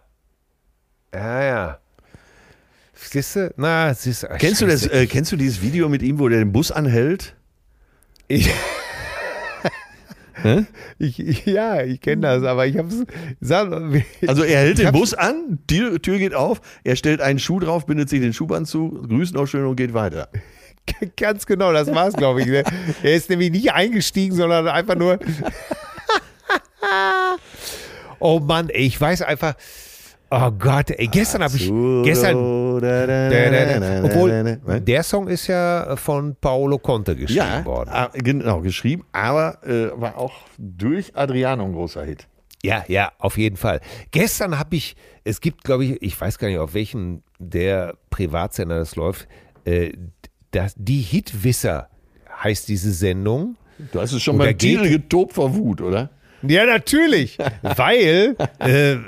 Ja, 1.12 1.42
ja. 1.42 1.78
Siehst 3.02 3.36
du? 3.36 3.52
Na, 3.56 3.94
siehst 3.94 4.24
du. 4.24 4.28
Kennst 4.38 4.60
du 4.60 4.66
das? 4.66 4.86
Äh, 4.86 5.06
kennst 5.06 5.32
du 5.32 5.36
dieses 5.36 5.62
Video 5.62 5.88
mit 5.88 6.02
ihm, 6.02 6.18
wo 6.18 6.28
der 6.28 6.38
den 6.38 6.52
Bus 6.52 6.70
anhält? 6.70 7.34
Ich, 8.28 8.48
ich, 10.98 11.46
ja, 11.46 11.82
ich 11.82 12.00
kenne 12.00 12.22
das, 12.22 12.44
aber 12.44 12.66
ich 12.66 12.76
habe 12.76 12.88
es. 12.88 13.04
Also 14.26 14.44
er 14.44 14.60
hält 14.60 14.78
den 14.78 14.92
Bus 14.92 15.14
an, 15.14 15.58
die 15.68 15.98
Tür 15.98 16.18
geht 16.18 16.34
auf, 16.34 16.60
er 16.84 16.96
stellt 16.96 17.20
einen 17.20 17.38
Schuh 17.38 17.58
drauf, 17.58 17.86
bindet 17.86 18.08
sich 18.08 18.20
den 18.20 18.32
Schuhband 18.32 18.68
zu, 18.68 18.90
grüßt 19.08 19.34
noch 19.34 19.46
schön 19.46 19.64
und 19.64 19.76
geht 19.76 19.94
weiter. 19.94 20.28
Ganz 21.16 21.46
genau, 21.46 21.72
das 21.72 21.92
war's, 21.92 22.14
glaube 22.14 22.42
ich. 22.42 22.46
ne? 22.46 22.62
Er 23.02 23.14
ist 23.14 23.30
nämlich 23.30 23.50
nicht 23.50 23.72
eingestiegen, 23.72 24.36
sondern 24.36 24.68
einfach 24.68 24.94
nur. 24.94 25.18
oh 28.18 28.40
Mann, 28.40 28.68
ey, 28.68 28.86
ich 28.86 29.00
weiß 29.00 29.22
einfach. 29.22 29.54
Oh 30.32 30.50
Gott, 30.52 30.90
ey, 30.92 31.08
gestern 31.08 31.42
habe 31.42 31.56
ich. 31.56 31.68
Gestern. 32.04 32.36
Obwohl, 34.04 34.80
der 34.80 35.02
Song 35.02 35.28
ist 35.28 35.46
ja 35.48 35.96
von 35.96 36.36
Paolo 36.40 36.78
Conte 36.78 37.16
geschrieben 37.16 37.36
Ja, 37.38 37.64
worden. 37.64 37.90
genau, 38.14 38.60
geschrieben, 38.60 39.04
aber 39.12 39.58
äh, 39.66 39.90
war 40.00 40.16
auch 40.18 40.32
durch 40.58 41.16
Adriano 41.16 41.64
ein 41.64 41.72
großer 41.72 42.04
Hit. 42.04 42.26
Ja, 42.62 42.84
ja, 42.88 43.10
auf 43.18 43.38
jeden 43.38 43.56
Fall. 43.56 43.80
Gestern 44.10 44.58
habe 44.58 44.76
ich, 44.76 44.94
es 45.24 45.40
gibt, 45.40 45.64
glaube 45.64 45.84
ich, 45.84 46.02
ich 46.02 46.20
weiß 46.20 46.38
gar 46.38 46.48
nicht, 46.48 46.58
auf 46.58 46.74
welchen 46.74 47.22
der 47.38 47.94
Privatsender 48.10 48.78
das 48.78 48.96
läuft, 48.96 49.26
äh, 49.64 49.92
das, 50.50 50.74
die 50.76 51.00
Hitwisser 51.00 51.88
heißt 52.42 52.68
diese 52.68 52.92
Sendung. 52.92 53.56
Du 53.92 54.00
hast 54.00 54.12
es 54.12 54.22
schon 54.22 54.38
geht- 54.38 54.58
Titel 54.58 54.88
getobt 54.90 55.32
vor 55.32 55.54
Wut, 55.54 55.80
oder? 55.80 56.10
Ja, 56.42 56.64
natürlich. 56.64 57.38
Weil, 57.62 58.36
äh, 58.60 58.92
äh, 58.92 58.98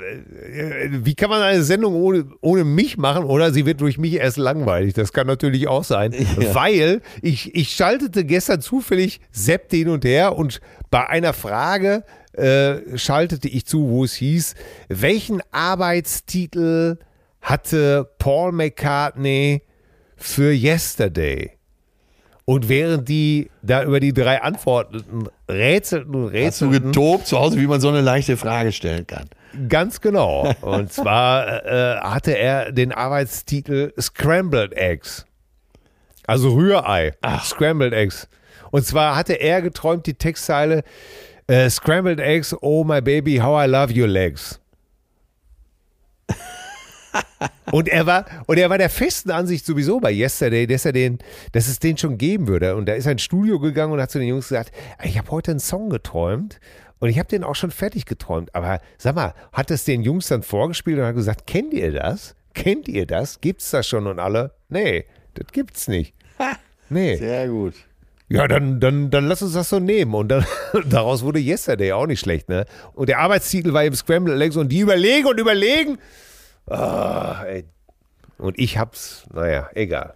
wie 0.91 1.15
kann 1.15 1.29
man 1.29 1.41
eine 1.41 1.63
Sendung 1.63 1.95
ohne, 1.95 2.25
ohne 2.41 2.63
mich 2.63 2.97
machen 2.97 3.23
oder 3.23 3.51
sie 3.51 3.65
wird 3.65 3.81
durch 3.81 3.97
mich 3.97 4.13
erst 4.15 4.37
langweilig? 4.37 4.93
Das 4.93 5.13
kann 5.13 5.27
natürlich 5.27 5.67
auch 5.67 5.83
sein. 5.83 6.13
Weil 6.53 7.01
ich, 7.21 7.55
ich 7.55 7.71
schaltete 7.71 8.25
gestern 8.25 8.61
zufällig, 8.61 9.19
seppte 9.31 9.77
hin 9.77 9.89
und 9.89 10.05
her 10.05 10.37
und 10.37 10.61
bei 10.91 11.07
einer 11.07 11.33
Frage 11.33 12.03
äh, 12.33 12.97
schaltete 12.97 13.47
ich 13.47 13.65
zu, 13.65 13.89
wo 13.89 14.03
es 14.03 14.13
hieß, 14.13 14.55
welchen 14.89 15.41
Arbeitstitel 15.51 16.97
hatte 17.41 18.09
Paul 18.19 18.51
McCartney 18.51 19.63
für 20.15 20.51
Yesterday? 20.51 21.51
Und 22.45 22.67
während 22.67 23.07
die 23.07 23.49
da 23.61 23.83
über 23.83 23.99
die 23.99 24.13
drei 24.13 24.41
Antworten 24.41 25.29
rätselten 25.53 26.13
und 26.15 26.23
Hast 26.25 26.31
du 26.31 26.37
rätselten, 26.37 26.83
getobt 26.83 27.27
zu 27.27 27.39
Hause, 27.39 27.59
wie 27.59 27.67
man 27.67 27.79
so 27.79 27.89
eine 27.89 28.01
leichte 28.01 28.37
Frage 28.37 28.71
stellen 28.71 29.07
kann? 29.07 29.29
Ganz 29.69 30.01
genau. 30.01 30.53
Und 30.61 30.91
zwar 30.91 31.65
äh, 31.65 31.99
hatte 32.01 32.37
er 32.37 32.71
den 32.71 32.91
Arbeitstitel 32.91 33.93
Scrambled 33.99 34.73
Eggs. 34.73 35.25
Also 36.25 36.53
Rührei. 36.53 37.13
Scrambled 37.43 37.93
Eggs. 37.93 38.27
Und 38.71 38.85
zwar 38.85 39.15
hatte 39.15 39.33
er 39.33 39.61
geträumt, 39.61 40.07
die 40.07 40.15
Textzeile 40.15 40.83
äh, 41.47 41.69
Scrambled 41.69 42.19
Eggs, 42.19 42.55
oh 42.61 42.83
my 42.83 43.01
baby, 43.01 43.37
how 43.37 43.63
I 43.63 43.67
love 43.69 43.93
your 43.93 44.07
legs. 44.07 44.59
Und 47.71 47.87
er 47.87 48.05
war, 48.05 48.25
und 48.45 48.57
er 48.57 48.69
war 48.69 48.77
der 48.77 48.89
festen 48.89 49.31
Ansicht 49.31 49.65
sowieso 49.65 49.99
bei 49.99 50.11
Yesterday, 50.11 50.67
dass 50.67 50.85
er 50.85 50.91
den, 50.91 51.19
dass 51.53 51.67
es 51.67 51.79
den 51.79 51.97
schon 51.97 52.17
geben 52.17 52.47
würde. 52.47 52.75
Und 52.75 52.87
da 52.87 52.93
ist 52.93 53.05
er 53.05 53.13
ins 53.13 53.23
Studio 53.23 53.59
gegangen 53.59 53.93
und 53.93 54.01
hat 54.01 54.11
zu 54.11 54.19
den 54.19 54.27
Jungs 54.27 54.49
gesagt, 54.49 54.71
ich 55.03 55.17
habe 55.17 55.31
heute 55.31 55.51
einen 55.51 55.59
Song 55.59 55.89
geträumt 55.89 56.59
und 56.99 57.09
ich 57.09 57.19
habe 57.19 57.29
den 57.29 57.43
auch 57.43 57.55
schon 57.55 57.71
fertig 57.71 58.05
geträumt. 58.05 58.53
Aber 58.53 58.79
sag 58.97 59.15
mal, 59.15 59.33
hat 59.51 59.71
es 59.71 59.85
den 59.85 60.03
Jungs 60.03 60.27
dann 60.27 60.43
vorgespielt 60.43 60.99
und 60.99 61.05
hat 61.05 61.15
gesagt, 61.15 61.47
kennt 61.47 61.73
ihr 61.73 61.91
das? 61.91 62.35
Kennt 62.53 62.87
ihr 62.87 63.05
das? 63.07 63.41
Gibt's 63.41 63.71
das 63.71 63.87
schon? 63.87 64.07
Und 64.07 64.19
alle, 64.19 64.51
nee, 64.69 65.05
das 65.33 65.47
gibt's 65.51 65.87
nicht. 65.87 66.13
Nee. 66.89 67.15
Sehr 67.15 67.47
gut. 67.47 67.73
Ja, 68.29 68.47
dann, 68.47 68.79
dann, 68.79 69.09
dann 69.09 69.27
lass 69.27 69.41
uns 69.41 69.53
das 69.53 69.69
so 69.69 69.79
nehmen. 69.79 70.13
Und 70.13 70.27
dann, 70.27 70.45
daraus 70.89 71.23
wurde 71.23 71.39
Yesterday 71.39 71.91
auch 71.91 72.05
nicht 72.05 72.19
schlecht, 72.19 72.49
ne? 72.49 72.65
Und 72.93 73.09
der 73.09 73.19
Arbeitstitel 73.19 73.73
war 73.73 73.83
eben 73.83 73.95
Scrambled 73.95 74.39
Eggs 74.39 74.57
und 74.57 74.69
die 74.69 74.79
überlegen 74.79 75.27
und 75.27 75.39
überlegen. 75.39 75.97
Ah, 76.67 77.43
ey. 77.45 77.65
Und 78.37 78.57
ich 78.59 78.77
hab's, 78.77 79.25
naja, 79.33 79.69
egal. 79.75 80.13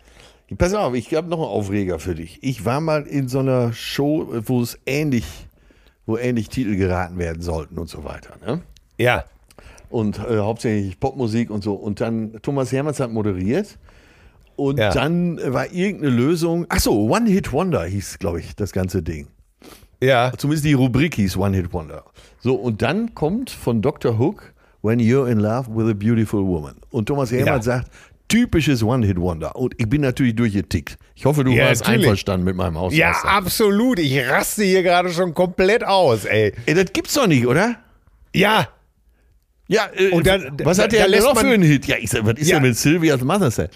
Pass 0.58 0.74
auf, 0.74 0.94
ich 0.94 1.14
habe 1.14 1.28
noch 1.28 1.40
einen 1.40 1.48
Aufreger 1.48 2.00
für 2.00 2.16
dich. 2.16 2.40
Ich 2.42 2.64
war 2.66 2.80
mal 2.80 3.04
in 3.06 3.28
so 3.28 3.40
einer 3.40 3.74
Show, 3.74 4.28
wo 4.46 4.62
es 4.62 4.80
ähnlich, 4.86 5.26
wo 6.06 6.18
ähnlich 6.18 6.50
Titel 6.50 6.76
geraten 6.78 7.18
werden 7.18 7.42
sollten 7.42 7.78
und 7.78 7.90
so 7.90 8.04
weiter. 8.06 8.34
Ne? 8.46 8.62
Ja, 8.98 9.26
Und 9.90 10.20
äh, 10.20 10.40
hauptsächlich 10.40 11.00
Popmusik 11.00 11.50
und 11.50 11.64
so. 11.64 11.74
Und 11.76 12.00
dann 12.02 12.40
Thomas 12.42 12.72
Hermanns 12.72 13.00
hat 13.00 13.12
moderiert. 13.12 13.78
Und 14.56 14.80
Ja. 14.80 14.90
dann 14.92 15.38
war 15.54 15.72
irgendeine 15.72 16.14
Lösung. 16.16 16.66
Ach 16.70 16.80
so, 16.80 17.10
One 17.10 17.30
Hit 17.30 17.52
Wonder 17.52 17.84
hieß, 17.86 18.18
glaube 18.20 18.40
ich, 18.40 18.56
das 18.56 18.72
ganze 18.72 19.04
Ding. 19.04 19.28
ja, 20.02 20.32
Zumindest 20.38 20.66
die 20.66 20.74
Rubrik 20.74 21.16
hieß 21.16 21.38
One 21.38 21.56
Hit 21.56 21.74
Wonder. 21.74 22.04
So, 22.40 22.56
und 22.56 22.82
dann 22.82 23.14
kommt 23.16 23.50
von 23.50 23.82
Dr. 23.82 24.18
Hook 24.18 24.54
When 24.82 25.00
You're 25.00 25.28
in 25.30 25.40
Love 25.40 25.68
with 25.70 25.90
a 25.90 25.94
Beautiful 25.94 26.46
Woman. 26.46 26.76
Und 26.92 27.08
Thomas 27.08 27.32
Hermann 27.32 27.56
Ja. 27.58 27.62
sagt, 27.62 27.92
typisches 28.28 28.84
One 28.84 29.06
Hit 29.06 29.18
Wonder. 29.20 29.56
Und 29.56 29.74
ich 29.78 29.90
bin 29.90 30.02
natürlich 30.02 30.36
durchgetickt. 30.36 30.98
Ich 31.16 31.26
hoffe, 31.26 31.44
du 31.44 31.52
Ja, 31.52 31.66
warst 31.68 31.82
natürlich. 31.84 32.06
einverstanden 32.06 32.46
mit 32.46 32.56
meinem 32.56 32.78
Ausraster. 32.78 32.98
ja, 32.98 33.12
absolut. 33.24 34.00
Ich 34.00 34.20
raste 34.28 34.64
hier 34.64 34.84
gerade 34.84 35.10
schon 35.12 35.34
komplett 35.34 35.84
aus, 35.84 36.26
ey. 36.26 36.54
Ey, 36.66 36.74
das 36.74 36.92
gibt's 36.94 37.14
doch 37.14 37.28
nicht, 37.28 37.46
oder? 37.48 37.76
Ja, 38.34 38.68
Ja, 39.70 39.90
äh, 39.94 40.12
Und 40.12 40.26
dann- 40.26 40.58
was 40.64 40.78
da- 40.78 40.84
hat 40.84 40.94
da 40.94 40.98
der 40.98 41.08
lässt 41.10 41.26
noch 41.26 41.38
für 41.38 41.46
einen 41.48 41.62
Hit? 41.62 41.88
Ja, 41.88 41.98
ich 42.00 42.10
sag, 42.10 42.26
was 42.26 42.36
ist 42.36 42.48
Ja. 42.50 42.56
denn 42.58 42.70
mit 42.70 42.78
Sylvia's 42.78 43.20
Mother 43.22 43.52
Set? 43.52 43.72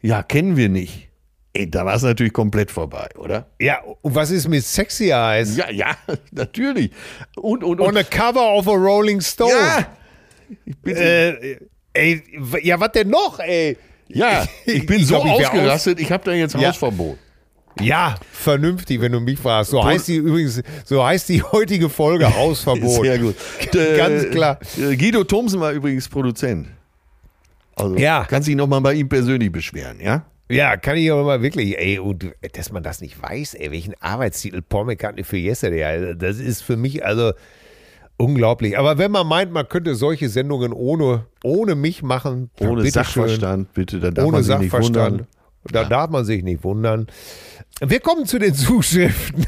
Ja, 0.00 0.22
kennen 0.22 0.56
wir 0.56 0.70
nicht. 0.70 1.10
Ey, 1.52 1.70
da 1.70 1.84
war 1.84 1.94
es 1.96 2.02
natürlich 2.02 2.32
komplett 2.32 2.70
vorbei, 2.70 3.08
oder? 3.18 3.46
ja. 3.60 3.80
Und 4.00 4.14
was 4.14 4.30
ist 4.30 4.48
mit 4.48 4.64
Sexy 4.64 5.10
Eyes? 5.10 5.58
Ja, 5.58 5.70
ja, 5.70 5.94
natürlich. 6.32 6.90
Und, 7.36 7.62
und, 7.62 7.80
und. 7.80 7.86
On 7.88 7.96
a 7.98 8.02
cover 8.02 8.54
of 8.54 8.66
a 8.66 8.70
Rolling 8.72 9.20
Stone. 9.20 9.50
ja! 9.52 9.86
Ich 10.64 10.76
bin, 10.78 10.96
Äh, 10.96 11.58
ey, 11.92 12.22
ja, 12.62 12.78
was 12.80 12.92
denn 12.92 13.08
noch, 13.10 13.38
ey? 13.40 13.76
ja, 14.08 14.46
ich 14.66 14.86
bin 14.86 15.02
so 15.04 15.16
ich 15.18 15.30
ausgerastet, 15.30 16.00
ich 16.00 16.10
habe 16.12 16.24
da 16.24 16.32
jetzt 16.32 16.54
Ja. 16.54 16.68
Hausverbot. 16.68 17.18
Ja, 17.80 18.14
vernünftig, 18.30 19.00
wenn 19.00 19.10
du 19.12 19.18
mich 19.20 19.38
fragst. 19.38 19.72
So 19.72 19.84
heißt 19.84 20.06
die 20.06 20.16
übrigens, 20.16 20.62
so 20.84 21.04
heißt 21.04 21.28
die 21.28 21.42
heutige 21.42 21.88
Folge 21.88 22.32
Hausverbot. 22.36 23.02
Sehr 23.04 23.18
gut. 23.18 23.34
Ganz 23.72 24.30
klar. 24.30 24.60
äh, 24.78 24.94
Guido 24.96 25.24
Thomsen 25.24 25.58
war 25.60 25.72
übrigens 25.72 26.08
Produzent. 26.08 26.68
Also 27.74 27.96
Ja. 27.96 28.26
kannst 28.30 28.46
dich 28.48 28.54
nochmal 28.54 28.80
bei 28.80 28.94
ihm 28.94 29.08
persönlich 29.08 29.50
beschweren, 29.50 29.98
ja? 30.00 30.24
Ja, 30.48 30.76
kann 30.76 30.96
ich 30.98 31.10
aber 31.10 31.24
mal 31.24 31.42
wirklich, 31.42 31.76
ey, 31.78 31.98
und 31.98 32.30
dass 32.52 32.70
man 32.70 32.82
das 32.84 33.00
nicht 33.00 33.20
weiß, 33.20 33.54
ey, 33.54 33.72
welchen 33.72 33.94
Arbeitstitel 34.00 34.60
Paul 34.62 34.84
McCartney 34.84 35.24
für 35.24 35.38
Yesterday, 35.38 36.14
das 36.16 36.38
ist 36.38 36.60
für 36.62 36.76
mich 36.76 37.04
also 37.04 37.32
unglaublich. 38.16 38.78
Aber 38.78 38.98
wenn 38.98 39.10
man 39.10 39.26
meint, 39.26 39.52
man 39.52 39.68
könnte 39.68 39.94
solche 39.94 40.28
Sendungen 40.28 40.72
ohne, 40.72 41.26
ohne 41.42 41.74
mich 41.74 42.02
machen, 42.02 42.50
Ohne 42.60 42.82
bitteschön. 42.82 42.92
Sachverstand, 42.92 43.72
bitte, 43.74 44.00
dann 44.00 44.14
darf 44.14 44.24
ohne 44.26 44.36
man 44.38 44.42
sich 44.44 44.58
nicht 44.58 44.70
Sachverstand. 44.70 45.12
wundern. 45.12 45.26
Da 45.72 45.84
darf 45.84 46.10
man 46.10 46.24
sich 46.24 46.42
nicht 46.42 46.62
wundern. 46.64 47.06
Wir 47.80 48.00
kommen 48.00 48.26
zu 48.26 48.38
den 48.38 48.54
Zuschriften. 48.54 49.46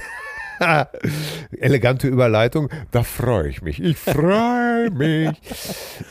Elegante 1.59 2.09
Überleitung. 2.09 2.71
Da 2.91 3.03
freue 3.03 3.49
ich 3.49 3.63
mich. 3.63 3.81
Ich 3.83 3.97
freue 3.99 4.91
mich. 4.93 5.31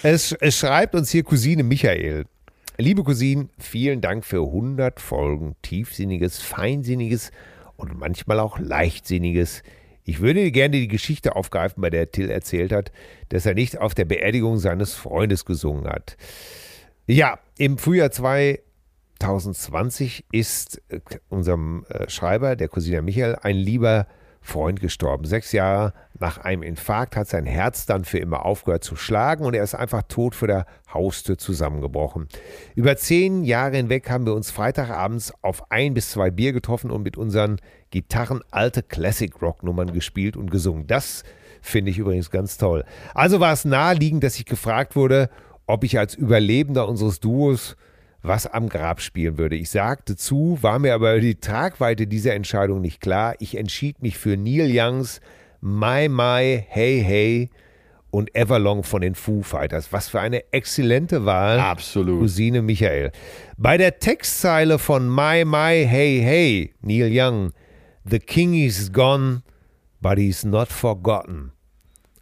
Es, 0.04 0.32
es 0.34 0.58
schreibt 0.58 0.96
uns 0.96 1.10
hier 1.10 1.24
Cousine 1.24 1.64
Michael. 1.64 2.26
Liebe 2.78 3.04
Cousine, 3.04 3.48
vielen 3.58 4.02
Dank 4.02 4.26
für 4.26 4.42
100 4.46 5.00
Folgen 5.00 5.56
tiefsinniges, 5.62 6.42
feinsinniges 6.42 7.32
und 7.78 7.98
manchmal 7.98 8.40
auch 8.40 8.60
leichtsinniges 8.60 9.64
Ich 10.06 10.22
würde 10.22 10.50
gerne 10.52 10.78
die 10.78 10.88
Geschichte 10.88 11.36
aufgreifen, 11.36 11.82
bei 11.82 11.90
der 11.90 12.12
Till 12.12 12.30
erzählt 12.30 12.72
hat, 12.72 12.92
dass 13.30 13.48
er 13.48 13.56
nicht 13.56 13.80
auf 13.80 13.96
der 13.96 14.06
Beerdigung 14.06 14.60
seines 14.60 14.94
Freundes 14.94 15.46
gesungen 15.46 15.88
hat. 15.88 16.16
Ja, 17.08 17.40
im 17.58 17.80
Frühjahr 17.80 18.12
2020 18.12 20.26
ist 20.32 20.80
äh, 20.90 21.00
unserem 21.30 21.86
äh, 21.90 22.08
Schreiber, 22.10 22.56
der 22.56 22.68
Cousiner 22.68 23.02
Michael, 23.02 23.38
ein 23.42 23.56
lieber 23.56 24.06
Freund 24.46 24.80
gestorben. 24.80 25.26
Sechs 25.26 25.52
Jahre 25.52 25.94
nach 26.20 26.38
einem 26.38 26.64
Infarkt 26.64 27.16
hat 27.16 27.28
sein 27.28 27.46
Herz 27.46 27.86
dann 27.86 28.06
für 28.06 28.20
immer 28.20 28.46
aufgehört 28.46 28.84
zu 28.84 28.96
schlagen 28.96 29.44
und 29.44 29.54
er 29.54 29.64
ist 29.64 29.76
einfach 29.76 30.04
tot 30.08 30.36
vor 30.36 30.48
der 30.48 30.66
Haustür 30.94 31.38
zusammengebrochen. 31.38 32.28
Über 32.76 32.96
zehn 32.96 33.44
Jahre 33.44 33.78
hinweg 33.78 34.10
haben 34.10 34.26
wir 34.26 34.34
uns 34.34 34.52
Freitagabends 34.52 35.34
auf 35.42 35.72
ein 35.72 35.94
bis 35.94 36.12
zwei 36.12 36.30
Bier 36.30 36.54
getroffen 36.54 36.92
und 36.92 37.04
mit 37.04 37.18
unseren 37.18 37.58
Gitarren 37.90 38.42
alte 38.52 38.84
Classic-Rock-Nummern 38.84 39.92
gespielt 39.94 40.38
und 40.38 40.52
gesungen. 40.52 40.86
Das 40.86 41.24
finde 41.62 41.92
ich 41.92 41.98
übrigens 41.98 42.30
ganz 42.30 42.58
toll. 42.58 42.86
Also 43.14 43.40
war 43.40 43.52
es 43.52 43.66
naheliegend, 43.66 44.24
dass 44.24 44.38
ich 44.38 44.46
gefragt 44.46 44.96
wurde, 44.96 45.30
ob 45.66 45.84
ich 45.84 45.98
als 45.98 46.14
Überlebender 46.14 46.88
unseres 46.88 47.20
Duos 47.20 47.76
was 48.28 48.48
am 48.48 48.70
Grab 48.70 49.02
spielen 49.02 49.38
würde. 49.38 49.56
Ich 49.56 49.70
sagte 49.70 50.16
zu, 50.16 50.58
war 50.62 50.80
mir 50.80 50.94
aber 50.94 51.20
die 51.20 51.36
Tragweite 51.36 52.08
dieser 52.08 52.34
Entscheidung 52.34 52.82
nicht 52.82 53.02
klar. 53.02 53.36
Ich 53.40 53.58
entschied 53.58 54.02
mich 54.02 54.18
für 54.18 54.38
Neil 54.38 54.70
Youngs 54.72 55.22
My 55.62 56.08
My 56.10 56.64
Hey 56.68 57.02
Hey 57.04 57.50
und 58.12 58.34
Everlong 58.36 58.84
von 58.84 59.02
den 59.02 59.16
Foo 59.16 59.42
Fighters. 59.42 59.92
Was 59.92 60.08
für 60.08 60.20
eine 60.20 60.54
exzellente 60.54 61.26
Wahl. 61.26 61.60
Absolut. 61.60 62.22
Cousine 62.22 62.62
Michael. 62.62 63.12
Bei 63.58 63.78
der 63.78 64.00
Textzeile 64.00 64.80
von 64.80 65.08
My 65.10 65.44
My 65.46 65.86
Hey 65.86 66.22
Hey, 66.22 66.74
Neil 66.82 67.10
Young, 67.12 67.52
The 68.06 68.20
King 68.20 68.54
is 68.54 68.94
gone, 68.94 69.42
but 70.00 70.18
he's 70.18 70.46
not 70.46 70.68
forgotten, 70.68 71.52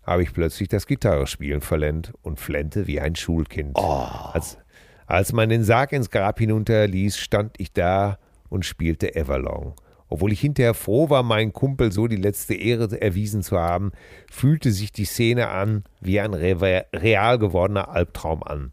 habe 0.03 0.23
ich 0.23 0.33
plötzlich 0.33 0.69
das 0.69 0.87
Gitarrespielen 0.87 1.61
verlernt 1.61 2.13
und 2.21 2.39
flennte 2.39 2.87
wie 2.87 3.01
ein 3.01 3.15
Schulkind. 3.15 3.77
Als, 3.77 4.57
als 5.05 5.33
man 5.33 5.49
den 5.49 5.63
Sarg 5.63 5.91
ins 5.91 6.09
Grab 6.09 6.39
hinunterließ, 6.39 7.17
stand 7.17 7.55
ich 7.57 7.73
da 7.73 8.17
und 8.49 8.65
spielte 8.65 9.15
Everlong. 9.15 9.75
Obwohl 10.09 10.31
ich 10.31 10.41
hinterher 10.41 10.75
froh 10.75 11.09
war, 11.09 11.23
meinen 11.23 11.53
Kumpel 11.53 11.91
so 11.91 12.07
die 12.07 12.17
letzte 12.17 12.53
Ehre 12.53 13.01
erwiesen 13.01 13.41
zu 13.41 13.57
haben, 13.57 13.91
fühlte 14.31 14.71
sich 14.71 14.91
die 14.91 15.05
Szene 15.05 15.47
an 15.47 15.85
wie 16.01 16.19
ein 16.19 16.35
re 16.35 16.85
real 16.93 17.39
gewordener 17.39 17.89
Albtraum 17.89 18.43
an. 18.43 18.71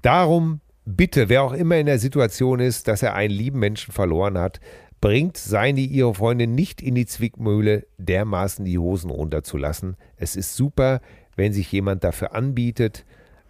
Darum 0.00 0.60
bitte, 0.86 1.28
wer 1.28 1.42
auch 1.42 1.52
immer 1.52 1.76
in 1.76 1.86
der 1.86 1.98
Situation 1.98 2.60
ist, 2.60 2.88
dass 2.88 3.02
er 3.02 3.14
einen 3.14 3.34
lieben 3.34 3.58
Menschen 3.58 3.92
verloren 3.92 4.38
hat, 4.38 4.60
bringt 5.00 5.36
seine 5.36 5.80
ihre 5.80 6.14
Freundin 6.14 6.54
nicht 6.54 6.80
in 6.80 6.94
die 6.94 7.04
Zwickmühle, 7.04 7.86
dermaßen 7.98 8.64
die 8.64 8.78
Hosen 8.78 9.10
runterzulassen. 9.10 9.96
Es 10.16 10.34
ist 10.34 10.56
super, 10.56 11.02
wenn 11.36 11.52
sich 11.52 11.70
jemand 11.72 12.04
dafür 12.04 12.34
anbietet, 12.34 13.04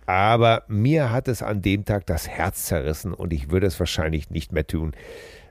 aber 0.06 0.64
mir 0.68 1.10
hat 1.10 1.28
es 1.28 1.42
an 1.42 1.62
dem 1.62 1.84
Tag 1.84 2.06
das 2.06 2.28
Herz 2.28 2.66
zerrissen 2.66 3.14
und 3.14 3.32
ich 3.32 3.50
würde 3.50 3.66
es 3.66 3.78
wahrscheinlich 3.78 4.30
nicht 4.30 4.52
mehr 4.52 4.66
tun. 4.66 4.92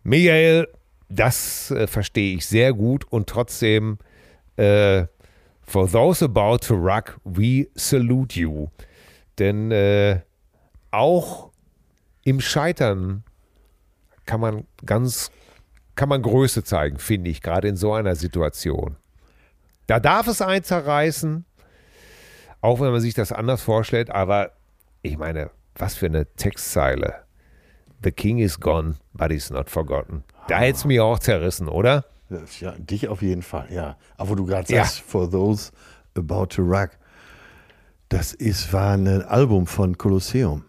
Michael, 0.03 0.67
das 1.09 1.71
äh, 1.71 1.87
verstehe 1.87 2.35
ich 2.35 2.45
sehr 2.45 2.73
gut 2.73 3.05
und 3.05 3.27
trotzdem, 3.27 3.97
äh, 4.57 5.05
for 5.61 5.89
those 5.89 6.25
about 6.25 6.59
to 6.59 6.75
rock, 6.75 7.19
we 7.23 7.67
salute 7.75 8.39
you. 8.39 8.67
Denn 9.39 9.71
äh, 9.71 10.19
auch 10.91 11.51
im 12.23 12.39
Scheitern 12.39 13.23
kann 14.25 14.39
man 14.39 14.67
ganz, 14.85 15.31
kann 15.95 16.09
man 16.09 16.21
Größe 16.21 16.63
zeigen, 16.63 16.99
finde 16.99 17.29
ich, 17.29 17.41
gerade 17.41 17.67
in 17.67 17.75
so 17.75 17.93
einer 17.93 18.15
Situation. 18.15 18.97
Da 19.87 19.99
darf 19.99 20.27
es 20.27 20.41
einen 20.41 20.63
zerreißen, 20.63 21.45
auch 22.63 22.79
wenn 22.79 22.91
man 22.91 23.01
sich 23.01 23.13
das 23.13 23.31
anders 23.31 23.61
vorstellt, 23.61 24.09
aber 24.09 24.51
ich 25.01 25.17
meine, 25.17 25.51
was 25.75 25.95
für 25.95 26.05
eine 26.05 26.25
Textzeile. 26.35 27.15
The 28.03 28.11
king 28.11 28.37
is 28.39 28.59
gone, 28.59 28.95
but 29.13 29.31
he's 29.31 29.49
not 29.49 29.69
forgotten. 29.69 30.23
Da 30.47 30.59
hätte 30.59 30.77
es 30.77 30.85
mir 30.85 31.03
auch 31.03 31.19
zerrissen, 31.19 31.67
oder? 31.67 32.05
Ja, 32.59 32.71
dich 32.77 33.07
auf 33.09 33.21
jeden 33.21 33.41
Fall, 33.41 33.67
ja. 33.69 33.97
Aber 34.17 34.29
wo 34.31 34.35
du 34.35 34.45
gerade 34.45 34.71
Ja. 34.73 34.83
sagst, 34.85 35.01
For 35.01 35.29
Those 35.29 35.71
About 36.17 36.47
to 36.47 36.61
Rock, 36.63 36.91
das 38.09 38.33
ist, 38.33 38.71
war 38.71 38.93
ein 38.93 39.07
Album 39.23 39.67
von 39.67 39.97
Colosseum. 39.97 40.63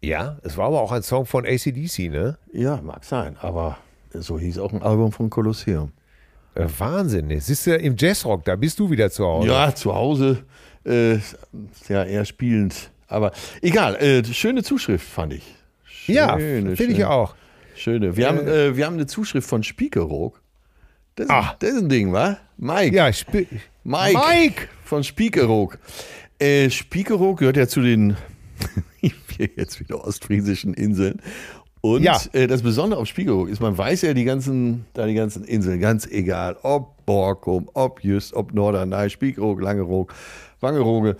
Ja, 0.00 0.38
es 0.42 0.56
war 0.56 0.66
aber 0.66 0.80
auch 0.80 0.92
ein 0.92 1.02
Song 1.02 1.26
von 1.26 1.44
ACDC, 1.44 2.08
ne? 2.10 2.38
Ja, 2.52 2.80
mag 2.82 3.04
sein, 3.04 3.36
aber 3.40 3.78
so 4.12 4.38
hieß 4.38 4.58
auch 4.58 4.72
ein 4.72 4.82
Album 4.82 5.12
von 5.12 5.30
Colosseum. 5.30 5.92
Äh, 6.54 6.66
Wahnsinn. 6.78 7.38
Siehst 7.40 7.66
du, 7.66 7.76
im 7.76 7.96
Jazzrock, 7.98 8.44
da 8.44 8.56
bist 8.56 8.78
du 8.78 8.90
wieder 8.90 9.10
zu 9.10 9.24
Hause. 9.26 9.48
Ja, 9.48 9.74
zu 9.74 9.94
Hause, 9.94 10.44
äh, 10.84 11.14
ja, 11.88 12.04
eher 12.04 12.24
spielend. 12.24 12.90
Aber 13.08 13.32
egal, 13.60 13.96
äh, 13.96 14.24
schöne 14.24 14.62
Zuschrift 14.62 15.06
fand 15.06 15.34
ich. 15.34 15.54
Ja, 16.06 16.38
Schöne, 16.38 16.76
finde 16.76 16.94
ich 16.94 17.04
auch. 17.04 17.34
Schöne. 17.76 18.16
Wir, 18.16 18.28
haben, 18.28 18.46
äh, 18.46 18.76
wir 18.76 18.86
haben 18.86 18.94
eine 18.94 19.06
Zuschrift 19.06 19.48
von 19.48 19.62
Spiekeroog. 19.62 20.40
Das, 21.14 21.26
ist- 21.26 21.30
Ah. 21.32 21.56
das 21.58 21.70
ist 21.70 21.82
ein 21.82 21.88
Ding, 21.88 22.12
wa? 22.12 22.38
Mike. 22.56 22.94
Ja, 22.96 23.08
sp 23.12 23.46
Mike. 23.84 24.18
Mike! 24.18 24.68
Von 24.84 25.04
Spiekeroog. 25.04 25.78
Äh, 26.38 26.70
Spiekeroog 26.70 27.38
gehört 27.38 27.56
ja 27.56 27.66
zu 27.68 27.80
den 27.82 28.16
jetzt 29.56 29.80
wieder 29.80 30.04
ostfriesischen 30.06 30.74
Inseln. 30.74 31.20
Und 31.82 32.02
Ja. 32.04 32.18
äh, 32.32 32.46
das 32.46 32.62
Besondere 32.62 33.00
auf 33.00 33.08
Spiekeroog 33.08 33.48
ist, 33.48 33.60
man 33.60 33.76
weiß 33.76 34.02
ja 34.02 34.14
die 34.14 34.24
ganzen, 34.24 34.86
da 34.94 35.04
die 35.06 35.14
ganzen 35.14 35.44
Inseln, 35.44 35.80
ganz 35.80 36.06
egal, 36.06 36.56
ob 36.62 37.04
Borkum, 37.04 37.68
ob 37.74 38.02
Jüst, 38.04 38.32
ob 38.34 38.54
Norderney, 38.54 39.10
Spiekeroog, 39.10 39.60
Langeroog, 39.60 40.14
Wangerooge. 40.60 41.16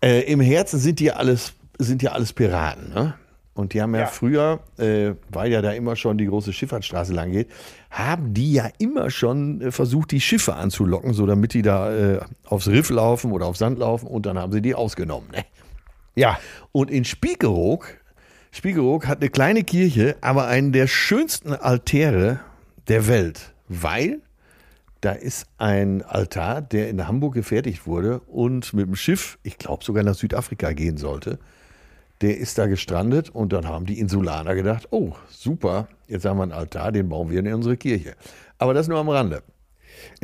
Äh, 0.00 0.20
Im 0.32 0.40
Herzen 0.40 0.78
sind 0.78 1.00
die 1.00 1.10
alles, 1.10 1.54
sind 1.78 2.02
ja 2.02 2.12
alles 2.12 2.32
Piraten, 2.32 2.90
ne? 2.94 3.14
Und 3.54 3.72
die 3.72 3.80
haben 3.80 3.94
ja, 3.94 4.02
Ja. 4.02 4.06
früher, 4.06 4.60
äh, 4.78 5.12
weil 5.30 5.50
ja 5.50 5.62
da 5.62 5.72
immer 5.72 5.96
schon 5.96 6.18
die 6.18 6.26
große 6.26 6.52
Schifffahrtsstraße 6.52 7.14
lang 7.14 7.32
geht, 7.32 7.48
haben 7.90 8.34
die 8.34 8.52
ja 8.52 8.68
immer 8.78 9.08
schon 9.10 9.60
äh, 9.62 9.72
versucht, 9.72 10.10
die 10.12 10.20
Schiffe 10.20 10.54
anzulocken, 10.54 11.14
so 11.14 11.26
damit 11.26 11.54
die 11.54 11.62
da 11.62 11.90
äh, 12.16 12.20
aufs 12.44 12.68
Riff 12.68 12.90
laufen 12.90 13.32
oder 13.32 13.46
auf 13.46 13.56
Sand 13.56 13.78
laufen 13.78 14.06
und 14.08 14.26
dann 14.26 14.38
haben 14.38 14.52
sie 14.52 14.60
die 14.60 14.74
ausgenommen. 14.74 15.30
Ne? 15.32 15.42
Ja, 16.14 16.38
Und 16.72 16.90
in 16.90 17.04
Spiekeroog, 17.06 17.86
Spiekeroog 18.56 19.06
hat 19.06 19.20
eine 19.20 19.28
kleine 19.28 19.64
Kirche, 19.64 20.16
aber 20.22 20.46
einen 20.46 20.72
der 20.72 20.86
schönsten 20.86 21.52
Altäre 21.52 22.40
der 22.88 23.06
Welt, 23.06 23.52
weil 23.68 24.22
da 25.02 25.12
ist 25.12 25.44
ein 25.58 26.00
Altar, 26.00 26.62
der 26.62 26.88
in 26.88 27.06
Hamburg 27.06 27.34
gefertigt 27.34 27.86
wurde 27.86 28.20
und 28.20 28.72
mit 28.72 28.86
dem 28.86 28.96
Schiff, 28.96 29.36
ich 29.42 29.58
glaube 29.58 29.84
sogar 29.84 30.04
nach 30.04 30.14
Südafrika 30.14 30.72
gehen 30.72 30.96
sollte. 30.96 31.38
Der 32.22 32.38
ist 32.38 32.56
da 32.56 32.64
gestrandet 32.64 33.28
und 33.28 33.52
dann 33.52 33.68
haben 33.68 33.84
die 33.84 34.00
Insulaner 34.00 34.54
gedacht, 34.54 34.88
oh, 34.90 35.12
super, 35.28 35.88
jetzt 36.08 36.24
haben 36.24 36.38
wir 36.38 36.44
einen 36.44 36.52
Altar, 36.52 36.92
den 36.92 37.10
bauen 37.10 37.30
wir 37.30 37.40
in 37.40 37.52
unsere 37.52 37.76
Kirche. 37.76 38.14
Aber 38.56 38.72
das 38.72 38.88
nur 38.88 38.98
am 38.98 39.10
Rande. 39.10 39.42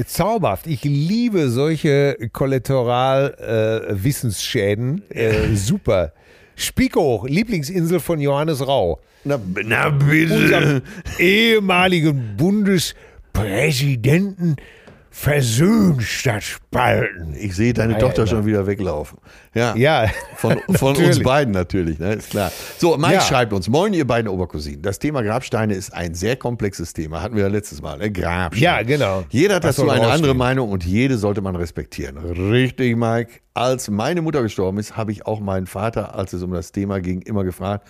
zauberhaft. 0.07 0.67
Ich 0.67 0.85
liebe 0.85 1.51
solche 1.51 2.17
Kollateral-Wissensschäden. 2.33 5.03
Äh, 5.11 5.55
super. 5.55 6.15
Spiekeroog, 6.57 7.29
Lieblingsinsel 7.29 8.01
von 8.01 8.19
Johannes 8.21 8.67
Rau. 8.67 8.99
Na, 9.25 9.39
na 9.65 9.91
bitte. 9.91 10.35
unserem 10.35 10.81
ehemaligen 11.19 12.37
Bundespräsidenten 12.37 14.57
versöhnt 15.13 16.03
statt 16.03 16.43
spalten. 16.43 17.35
Ich 17.39 17.55
sehe 17.55 17.75
deine 17.75 17.95
Alter. 17.95 18.07
Tochter 18.07 18.27
schon 18.27 18.47
wieder 18.47 18.67
weglaufen. 18.67 19.19
Ja. 19.55 19.77
Ja, 19.77 20.07
Von, 20.37 20.59
von 20.75 20.97
uns 20.97 21.23
beiden 21.23 21.53
natürlich, 21.53 21.99
ne? 21.99 22.15
ist 22.15 22.31
klar. 22.31 22.51
So, 22.79 22.97
Mike 22.97 23.13
Ja. 23.15 23.21
schreibt 23.21 23.53
uns, 23.53 23.69
moin 23.69 23.93
ihr 23.93 24.07
beiden 24.07 24.27
Obercousinen. 24.29 24.81
Das 24.81 24.99
Thema 24.99 25.23
Grabsteine 25.23 25.75
ist 25.75 25.93
ein 25.93 26.15
sehr 26.15 26.37
komplexes 26.37 26.95
Thema, 26.95 27.21
hatten 27.21 27.37
wir 27.37 27.43
ja 27.43 27.49
letztes 27.49 27.83
Mal, 27.83 27.99
ne? 27.99 28.11
Grabsteine. 28.11 28.65
Ja, 28.65 28.83
genau. 28.83 29.25
Jeder 29.29 29.57
hat 29.57 29.65
Das 29.65 29.77
dazu 29.77 29.89
eine 29.91 30.07
andere 30.09 30.35
Meinung 30.35 30.71
und 30.71 30.83
jede 30.85 31.19
sollte 31.19 31.43
man 31.43 31.57
respektieren. 31.57 32.17
Richtig, 32.17 32.97
Mike. 32.97 33.33
Als 33.53 33.91
meine 33.91 34.23
Mutter 34.23 34.43
gestorben 34.43 34.79
ist, 34.79 34.97
habe 34.97 35.13
ich 35.13 35.27
auch 35.27 35.41
meinen 35.41 35.67
Vater, 35.67 36.15
als 36.15 36.33
es 36.33 36.43
um 36.43 36.53
das 36.53 36.73
Thema 36.73 37.01
ging, 37.01 37.21
immer 37.21 37.45
gefragt, 37.45 37.87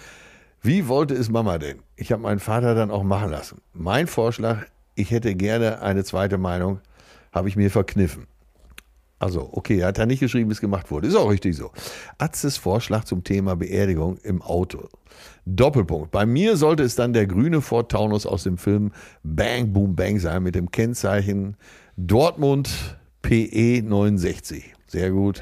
wie 0.61 0.89
wollte 0.89 1.15
es 1.15 1.31
Mama 1.31 1.59
denn? 1.59 1.79
Ich 1.95 2.11
habe 2.11 2.23
meinen 2.23 2.41
Vater 2.41 2.75
dann 2.75 2.91
auch 2.91 3.05
machen 3.05 3.31
lassen. 3.31 3.61
Mein 3.73 4.09
Vorschlag, 4.09 4.59
ich 4.97 5.11
hätte 5.13 5.35
gerne 5.37 5.83
eine 5.83 6.03
zweite 6.05 6.37
Meinung, 6.37 6.81
habe 7.33 7.49
ich 7.49 7.57
mir 7.57 7.71
verkniffen. 7.71 8.27
Also, 9.19 9.49
okay, 9.53 9.79
er 9.79 9.89
hat 9.89 9.99
da 9.99 10.07
nicht 10.07 10.19
geschrieben, 10.19 10.51
wie 10.51 10.55
es 10.55 10.61
gemacht 10.61 10.91
wurde. 10.91 11.07
Ist 11.07 11.15
auch 11.15 11.31
richtig 11.31 11.57
so. 11.57 11.71
Atzes 12.19 12.57
Vorschlag 12.57 13.05
zum 13.05 13.23
Thema 13.23 13.55
Beerdigung 13.55 14.19
im 14.25 14.43
Auto. 14.43 14.89
Doppelpunkt. 15.47 16.11
Bei 16.11 16.27
mir 16.27 16.57
sollte 16.57 16.83
es 16.83 16.97
dann 16.97 17.13
der 17.13 17.29
grüne 17.29 17.61
Ford 17.61 17.91
Taunus 17.91 18.27
aus 18.27 18.43
dem 18.43 18.59
Film 18.59 18.91
Bang 19.23 19.73
Boom 19.73 19.95
Bang 19.95 20.19
sein 20.19 20.43
mit 20.43 20.57
dem 20.57 20.73
Kennzeichen 20.73 21.57
Dortmund 21.97 22.99
PE 23.23 23.83
69. 23.85 24.75
Sehr 24.89 25.11
gut. 25.13 25.41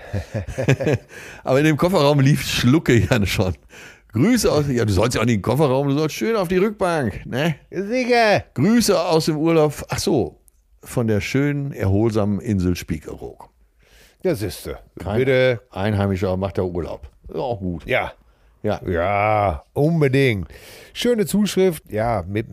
Aber 1.44 1.58
in 1.58 1.64
dem 1.64 1.78
Kofferraum 1.78 2.20
lief 2.20 2.42
Schlucke 2.42 2.94
ja 2.98 3.24
schon. 3.24 3.54
Grüße 4.12 4.50
aus, 4.50 4.64
ja, 4.68 4.84
du 4.84 4.92
sollst 4.92 5.14
ja 5.14 5.22
auch 5.22 5.24
nicht 5.24 5.36
in 5.36 5.38
den 5.40 5.42
Kofferraum, 5.42 5.88
du 5.88 5.94
sollst 5.94 6.16
schön 6.16 6.36
auf 6.36 6.48
die 6.48 6.56
Rückbank, 6.56 7.24
ne? 7.26 7.54
Sicher. 7.70 8.44
Grüße 8.54 9.00
aus 9.00 9.26
dem 9.26 9.36
Urlaub. 9.36 9.86
Ach 9.88 9.98
so. 9.98 10.39
Von 10.82 11.06
der 11.06 11.20
schönen, 11.20 11.72
erholsamen 11.72 12.40
Insel 12.40 12.76
Spiekeroog. 12.76 13.48
Ja, 14.22 14.34
siehste. 14.34 14.78
Kein 14.98 15.18
Bitte. 15.18 15.60
Einheimischer 15.70 16.36
macht 16.36 16.58
da 16.58 16.62
Urlaub. 16.62 17.08
Ist 17.28 17.36
auch 17.36 17.58
gut. 17.58 17.86
Ja. 17.86 18.12
Ja. 18.62 18.80
Ja, 18.86 19.64
unbedingt. 19.72 20.48
Schöne 20.92 21.24
Zuschrift. 21.24 21.90
Ja, 21.90 22.22
mit 22.28 22.46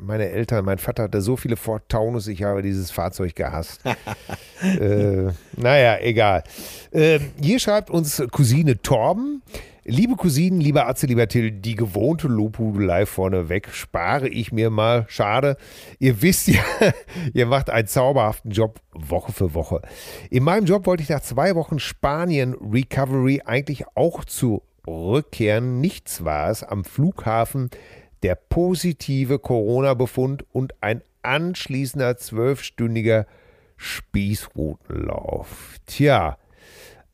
meine 0.00 0.28
Eltern, 0.28 0.64
mein 0.64 0.78
Vater 0.78 1.04
hatte 1.04 1.20
so 1.22 1.36
viele 1.36 1.56
Ford 1.56 1.82
Taunus, 1.88 2.28
ich 2.28 2.44
habe 2.44 2.62
dieses 2.62 2.92
Fahrzeug 2.92 3.34
gehasst. 3.34 3.80
äh, 4.62 5.32
naja, 5.56 5.98
egal. 6.00 6.44
Äh, 6.92 7.18
hier 7.40 7.58
schreibt 7.58 7.90
uns 7.90 8.22
Cousine 8.30 8.80
Torben. 8.80 9.42
Liebe 9.88 10.16
Cousinen, 10.16 10.60
lieber 10.60 10.88
Atze, 10.88 11.06
lieber 11.06 11.28
Till, 11.28 11.52
die 11.52 11.76
gewohnte 11.76 12.26
Lobhudelei 12.26 13.06
vorneweg 13.06 13.68
spare 13.70 14.28
ich 14.28 14.50
mir 14.50 14.68
mal. 14.68 15.04
Schade. 15.06 15.56
Ihr 16.00 16.22
wisst 16.22 16.48
ja, 16.48 16.60
ihr 17.34 17.46
macht 17.46 17.70
einen 17.70 17.86
zauberhaften 17.86 18.50
Job 18.50 18.80
Woche 18.92 19.30
für 19.30 19.54
Woche. 19.54 19.82
In 20.28 20.42
meinem 20.42 20.66
Job 20.66 20.86
wollte 20.86 21.04
ich 21.04 21.08
nach 21.08 21.20
zwei 21.20 21.54
Wochen 21.54 21.78
Spanien 21.78 22.54
Recovery 22.54 23.42
eigentlich 23.44 23.84
auch 23.94 24.24
zurückkehren. 24.24 25.80
Nichts 25.80 26.24
war 26.24 26.50
es 26.50 26.64
am 26.64 26.84
Flughafen 26.84 27.70
der 28.24 28.34
positive 28.34 29.38
Corona-Befund 29.38 30.44
und 30.52 30.74
ein 30.80 31.00
anschließender 31.22 32.16
zwölfstündiger 32.16 33.26
Spießrutenlauf. 33.76 35.76
Tja, 35.86 36.38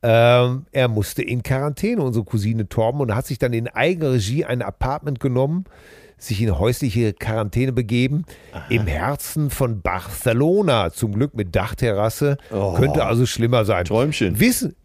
ähm, 0.02 0.66
er 0.72 0.88
musste 0.88 1.22
in 1.22 1.42
Quarantäne, 1.42 2.02
unsere 2.02 2.24
Cousine 2.24 2.68
Torben, 2.68 3.00
und 3.00 3.14
hat 3.14 3.26
sich 3.26 3.38
dann 3.38 3.52
in 3.52 3.68
Eigenregie 3.68 4.44
ein 4.44 4.62
Apartment 4.62 5.20
genommen, 5.20 5.64
sich 6.18 6.40
in 6.40 6.56
häusliche 6.58 7.12
Quarantäne 7.12 7.72
begeben, 7.72 8.24
im 8.68 8.86
Herzen 8.86 9.50
von 9.50 9.80
Barcelona, 9.82 10.90
zum 10.92 11.12
Glück 11.14 11.34
mit 11.34 11.54
Dachterrasse, 11.56 12.36
Oh. 12.50 12.74
könnte 12.74 13.04
also 13.04 13.26
schlimmer 13.26 13.64
sein. 13.64 13.84
Träumchen. 13.84 14.38
Wissen, 14.38 14.76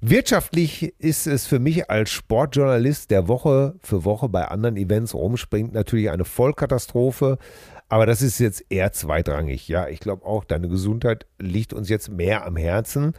wirtschaftlich 0.00 0.94
ist 0.98 1.26
es 1.26 1.46
für 1.46 1.58
mich 1.58 1.90
als 1.90 2.10
Sportjournalist, 2.10 3.10
der 3.10 3.28
Woche 3.28 3.74
für 3.82 4.04
Woche 4.04 4.28
bei 4.28 4.46
anderen 4.48 4.76
Events 4.76 5.14
rumspringt, 5.14 5.72
natürlich 5.74 6.10
eine 6.10 6.24
Vollkatastrophe. 6.24 7.38
Aber 7.92 8.06
das 8.06 8.22
ist 8.22 8.38
jetzt 8.38 8.64
eher 8.70 8.90
zweitrangig. 8.92 9.68
Ja, 9.68 9.86
ich 9.86 10.00
glaube 10.00 10.24
auch, 10.24 10.44
deine 10.44 10.66
Gesundheit 10.66 11.26
liegt 11.38 11.74
uns 11.74 11.90
jetzt 11.90 12.10
mehr 12.10 12.46
am 12.46 12.56
Herzen. 12.56 13.12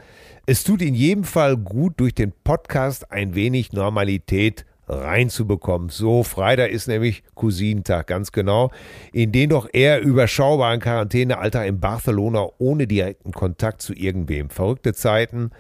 Es 0.47 0.63
tut 0.63 0.81
in 0.81 0.95
jedem 0.95 1.25
Fall 1.25 1.57
gut, 1.57 1.99
durch 1.99 2.15
den 2.15 2.33
Podcast 2.43 3.11
ein 3.11 3.35
wenig 3.35 3.71
Normalität 3.71 4.65
reinzubekommen. 4.87 5.89
So, 5.89 6.23
Freitag 6.23 6.71
ist 6.71 6.87
nämlich 6.87 7.21
Cousinentag, 7.35 8.07
ganz 8.07 8.31
genau, 8.31 8.71
in 9.11 9.31
den 9.31 9.51
doch 9.51 9.69
eher 9.71 10.01
überschaubaren 10.01 10.79
Quarantänealltag 10.79 11.67
in 11.67 11.79
Barcelona 11.79 12.47
ohne 12.57 12.87
direkten 12.87 13.31
Kontakt 13.31 13.79
zu 13.79 13.93
irgendwem. 13.93 14.49
Verrückte 14.49 14.95
Zeiten. 14.95 15.51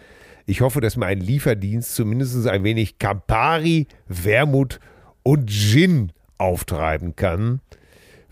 Ich 0.47 0.61
hoffe, 0.61 0.81
dass 0.81 0.97
mir 0.97 1.05
ein 1.05 1.19
Lieferdienst 1.19 1.93
zumindest 1.93 2.47
ein 2.47 2.63
wenig 2.63 2.97
Campari, 2.97 3.85
Wermut 4.07 4.79
und 5.21 5.51
Gin 5.51 6.11
auftreiben 6.39 7.15
kann. 7.15 7.61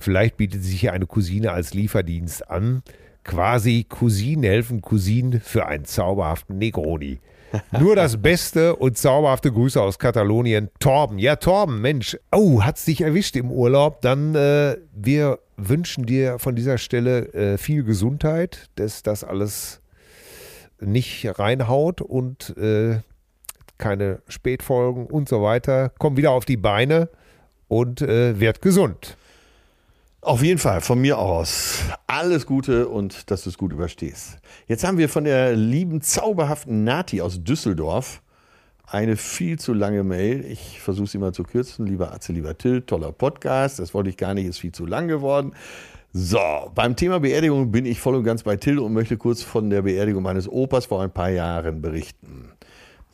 Vielleicht 0.01 0.37
bietet 0.37 0.63
sich 0.63 0.79
hier 0.79 0.93
eine 0.93 1.05
Cousine 1.05 1.51
als 1.51 1.73
Lieferdienst 1.73 2.49
an. 2.49 2.83
Quasi 3.23 3.85
Cousinen 3.87 4.43
helfen 4.43 4.81
Cousinen 4.81 5.39
für 5.39 5.67
einen 5.67 5.85
zauberhaften 5.85 6.57
Negroni. 6.57 7.19
Nur 7.79 7.95
das 7.95 8.21
Beste 8.21 8.75
und 8.75 8.97
zauberhafte 8.97 9.51
Grüße 9.51 9.81
aus 9.81 9.99
Katalonien. 9.99 10.69
Torben. 10.79 11.19
Ja, 11.19 11.35
Torben, 11.35 11.81
Mensch. 11.81 12.17
Oh, 12.31 12.63
hat's 12.63 12.85
dich 12.85 13.01
erwischt 13.01 13.35
im 13.35 13.51
Urlaub? 13.51 14.01
Dann, 14.01 14.33
äh, 14.35 14.77
wir 14.93 15.39
wünschen 15.57 16.05
dir 16.05 16.39
von 16.39 16.55
dieser 16.55 16.77
Stelle 16.77 17.33
äh, 17.33 17.57
viel 17.57 17.83
Gesundheit, 17.83 18.69
dass 18.75 19.03
das 19.03 19.23
alles 19.23 19.81
nicht 20.79 21.27
reinhaut 21.37 22.01
und 22.01 22.57
äh, 22.57 23.01
keine 23.77 24.21
Spätfolgen 24.27 25.05
und 25.05 25.29
so 25.29 25.43
weiter. 25.43 25.91
Komm 25.99 26.17
wieder 26.17 26.31
auf 26.31 26.45
die 26.45 26.57
Beine 26.57 27.09
und 27.67 28.01
äh, 28.01 28.39
werd 28.39 28.61
gesund. 28.61 29.17
Auf 30.23 30.43
jeden 30.43 30.59
Fall, 30.59 30.81
von 30.81 31.01
mir 31.01 31.17
aus. 31.17 31.79
Alles 32.05 32.45
Gute 32.45 32.87
und 32.89 33.31
dass 33.31 33.43
du 33.43 33.49
es 33.49 33.57
gut 33.57 33.73
überstehst. 33.73 34.37
Jetzt 34.67 34.83
haben 34.83 34.99
wir 34.99 35.09
von 35.09 35.23
der 35.23 35.55
lieben, 35.55 36.03
zauberhaften 36.03 36.83
Nati 36.83 37.21
aus 37.21 37.43
Düsseldorf 37.43 38.21
eine 38.85 39.17
viel 39.17 39.57
zu 39.57 39.73
lange 39.73 40.03
Mail. 40.03 40.45
Ich 40.45 40.79
versuche 40.79 41.07
sie 41.07 41.17
mal 41.17 41.33
zu 41.33 41.41
kürzen. 41.41 41.87
Lieber 41.87 42.13
Atze, 42.13 42.33
lieber 42.33 42.55
Till, 42.55 42.83
toller 42.83 43.11
Podcast. 43.11 43.79
Das 43.79 43.95
wollte 43.95 44.11
ich 44.11 44.17
gar 44.17 44.35
nicht, 44.35 44.45
ist 44.45 44.59
viel 44.59 44.71
zu 44.71 44.85
lang 44.85 45.07
geworden. 45.07 45.53
So, 46.13 46.37
beim 46.75 46.95
Thema 46.95 47.19
Beerdigung 47.19 47.71
bin 47.71 47.87
ich 47.87 47.99
voll 47.99 48.13
und 48.13 48.23
ganz 48.23 48.43
bei 48.43 48.57
Till 48.57 48.77
und 48.77 48.93
möchte 48.93 49.17
kurz 49.17 49.41
von 49.41 49.71
der 49.71 49.81
Beerdigung 49.81 50.21
meines 50.21 50.47
Opas 50.47 50.85
vor 50.85 51.01
ein 51.01 51.11
paar 51.11 51.31
Jahren 51.31 51.81
berichten. 51.81 52.51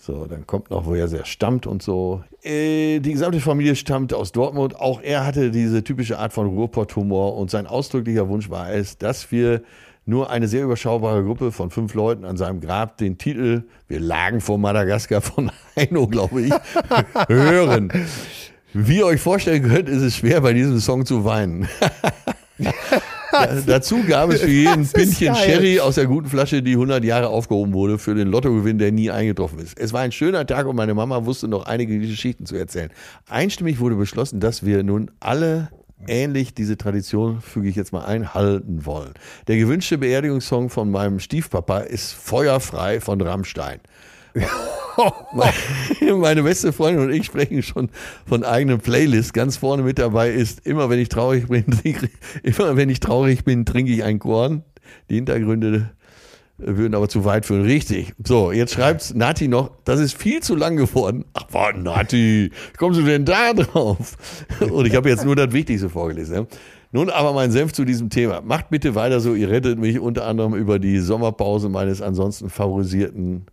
So, 0.08 0.26
dann 0.26 0.48
kommt 0.48 0.70
noch, 0.70 0.86
woher 0.86 1.12
er 1.12 1.26
stammt 1.26 1.68
und 1.68 1.84
so. 1.84 2.24
Äh, 2.42 3.02
die 3.02 3.12
gesamte 3.12 3.42
Familie 3.42 3.76
stammt 3.76 4.14
aus 4.14 4.32
Dortmund. 4.32 4.80
Auch 4.80 5.02
er 5.02 5.26
hatte 5.26 5.52
diese 5.52 5.84
typische 5.84 6.18
Art 6.18 6.32
von 6.32 6.48
Ruhrpott-Humor 6.48 7.36
und 7.36 7.52
sein 7.52 7.68
ausdrücklicher 7.68 8.30
Wunsch 8.30 8.50
war 8.50 8.72
es, 8.72 8.98
dass 8.98 9.34
wir 9.34 9.64
nur 10.06 10.30
eine 10.30 10.48
sehr 10.48 10.64
überschaubare 10.64 11.26
Gruppe 11.26 11.52
von 11.52 11.72
fünf 11.72 11.94
Leuten 11.94 12.24
an 12.24 12.38
seinem 12.38 12.62
Grab 12.62 12.96
den 12.96 13.18
Titel 13.18 13.64
Wir 13.90 14.00
lagen 14.00 14.40
vor 14.40 14.58
Madagaskar 14.58 15.20
von 15.20 15.52
Heino, 15.76 16.08
glaube 16.08 16.44
ich, 16.44 16.54
hören. 17.28 17.92
Wie 18.72 19.00
ihr 19.00 19.08
euch 19.08 19.20
vorstellen 19.20 19.64
könnt, 19.64 19.90
ist 19.90 20.04
es 20.04 20.16
schwer, 20.16 20.40
bei 20.40 20.54
diesem 20.54 20.80
Song 20.80 21.06
zu 21.06 21.26
weinen. 21.26 21.68
Da, 23.32 23.62
dazu 23.66 24.04
gab 24.08 24.32
es 24.32 24.42
für 24.42 24.50
jeden 24.50 24.84
Das 24.84 24.94
Pintchen. 24.94 25.36
Sherry 25.36 25.80
aus 25.80 25.96
der 25.96 26.06
guten 26.06 26.30
Flasche, 26.30 26.62
die 26.62 26.74
100 26.74 27.04
Jahre 27.04 27.30
aufgehoben 27.30 27.74
wurde, 27.74 27.98
für 27.98 28.16
den 28.16 28.30
Lottogewinn, 28.30 28.78
der 28.78 28.92
nie 28.92 29.12
eingetroffen 29.12 29.60
ist. 29.60 29.78
Es 29.80 29.94
war 29.94 30.02
ein 30.02 30.12
schöner 30.12 30.46
Tag 30.46 30.68
und 30.68 30.76
meine 30.76 30.94
Mama 30.94 31.26
wusste 31.26 31.48
noch 31.48 31.66
einige 31.66 32.00
Geschichten 32.00 32.46
zu 32.46 32.56
erzählen. 32.56 32.90
Einstimmig 33.30 33.80
wurde 33.80 33.96
beschlossen, 33.96 34.40
dass 34.40 34.66
wir 34.66 34.84
nun 34.84 35.12
alle 35.20 35.70
ähnlich 36.08 36.54
diese 36.54 36.78
Tradition, 36.78 37.42
füge 37.42 37.70
ich 37.70 37.76
jetzt 37.76 37.92
mal 37.92 38.06
ein, 38.06 38.34
halten 38.34 38.86
wollen. 38.86 39.14
Der 39.48 39.58
gewünschte 39.58 39.98
Beerdigungssong 39.98 40.70
von 40.70 40.92
meinem 40.92 41.20
Stiefpapa 41.20 41.80
ist 41.80 42.14
Feuerfrei 42.14 43.02
von 43.02 43.20
Rammstein. 43.20 43.80
Meine 46.18 46.44
beste 46.44 46.74
Freundin 46.74 47.06
und 47.06 47.14
ich 47.14 47.26
sprechen 47.26 47.62
schon 47.64 47.90
von 48.26 48.44
eigenen 48.44 48.80
Playlist. 48.80 49.34
Ganz 49.34 49.58
vorne 49.58 49.84
mit 49.84 50.00
dabei 50.00 50.32
ist, 50.32 50.66
immer 50.66 50.90
wenn 50.90 51.00
ich 51.00 51.10
traurig 51.10 51.48
bin, 51.48 51.66
trinke, 51.72 52.10
immer 52.44 52.76
wenn 52.76 52.90
ich 52.90 53.00
traurig 53.00 53.44
bin, 53.44 53.66
trinke 53.66 53.92
ich 53.92 54.04
ein 54.04 54.20
Korn. 54.20 54.64
Die 55.10 55.16
Hintergründe 55.16 55.92
würden 56.58 56.96
aber 56.96 57.08
zu 57.08 57.24
weit 57.26 57.46
führen. 57.46 57.64
Richtig. 57.64 58.14
So, 58.24 58.52
jetzt 58.52 58.74
schreibt 58.74 59.16
Nati 59.16 59.48
noch, 59.48 59.72
das 59.86 60.00
ist 60.00 60.18
viel 60.18 60.42
zu 60.42 60.56
lang 60.56 60.76
geworden. 60.76 61.26
Ach, 61.34 61.44
boah, 61.44 61.74
Nati, 61.74 62.52
wie 62.52 62.78
kommst 62.78 63.00
du 63.00 63.04
denn 63.04 63.26
da 63.26 63.54
drauf? 63.54 64.18
Und 64.60 64.86
ich 64.86 64.96
habe 64.96 65.10
jetzt 65.10 65.26
nur 65.26 65.36
das 65.36 65.52
Wichtigste 65.52 65.90
vorgelesen. 65.90 66.48
Nun 66.92 67.10
aber 67.10 67.34
mein 67.34 67.52
Senf 67.52 67.74
zu 67.74 67.84
diesem 67.86 68.10
Thema. 68.10 68.42
Macht 68.42 68.70
bitte 68.70 68.96
weiter 68.96 69.20
so, 69.20 69.36
ihr 69.36 69.50
rettet 69.50 69.78
mich 69.78 70.00
unter 70.00 70.26
anderem 70.26 70.56
über 70.56 70.80
die 70.80 71.00
Sommerpause 71.00 71.70
meines 71.70 72.02
ansonsten 72.02 72.50
favorisierten 72.50 73.46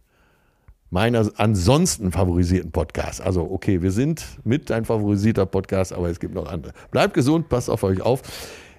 meiner 0.95 1.29
ansonsten 1.39 2.13
favorisierten 2.13 2.71
Podcast. 2.71 3.21
Also, 3.21 3.51
okay, 3.51 3.83
wir 3.83 3.91
sind 3.91 4.25
mit 4.45 4.71
dein 4.71 4.85
favorisierter 4.85 5.45
Podcast, 5.45 5.93
aber 5.93 6.09
es 6.09 6.21
gibt 6.21 6.35
noch 6.35 6.47
andere. 6.47 6.73
Bleibt 6.93 7.15
gesund, 7.15 7.49
passt 7.49 7.69
auf 7.69 7.83
euch 7.83 8.01
auf. 8.01 8.23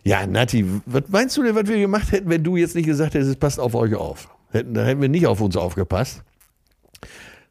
Ja, 0.05 0.25
Nati, 0.25 0.65
was 0.85 1.03
meinst 1.09 1.35
du 1.35 1.43
denn, 1.43 1.55
was 1.55 1.67
wir 1.67 1.77
gemacht 1.77 2.13
hätten, 2.13 2.29
wenn 2.29 2.41
du 2.41 2.55
jetzt 2.55 2.73
nicht 2.73 2.85
gesagt 2.85 3.15
hättest, 3.15 3.37
passt 3.41 3.59
auf 3.59 3.75
euch 3.75 3.95
auf? 3.95 4.29
Hätten, 4.51 4.73
dann 4.73 4.85
hätten 4.85 5.01
wir 5.01 5.09
nicht 5.09 5.27
auf 5.27 5.41
uns 5.41 5.57
aufgepasst. 5.57 6.23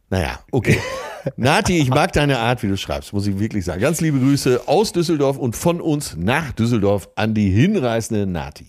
Naja, 0.09 0.39
okay. 0.51 0.81
Nati, 1.37 1.77
ich 1.77 1.91
mag 1.91 2.15
deine 2.15 2.38
Art, 2.38 2.63
wie 2.63 2.68
du 2.68 2.79
schreibst, 2.79 3.13
muss 3.13 3.26
ich 3.26 3.38
wirklich 3.38 3.67
sagen. 3.67 3.83
Ganz 3.83 4.01
liebe 4.01 4.18
Grüße 4.18 4.63
aus 4.64 4.93
Düsseldorf 4.93 5.37
und 5.37 5.57
von 5.57 5.83
uns 5.83 6.17
nach 6.17 6.53
Düsseldorf 6.53 7.11
an 7.17 7.34
die 7.34 7.51
hinreißende 7.51 8.25
Nati. 8.25 8.68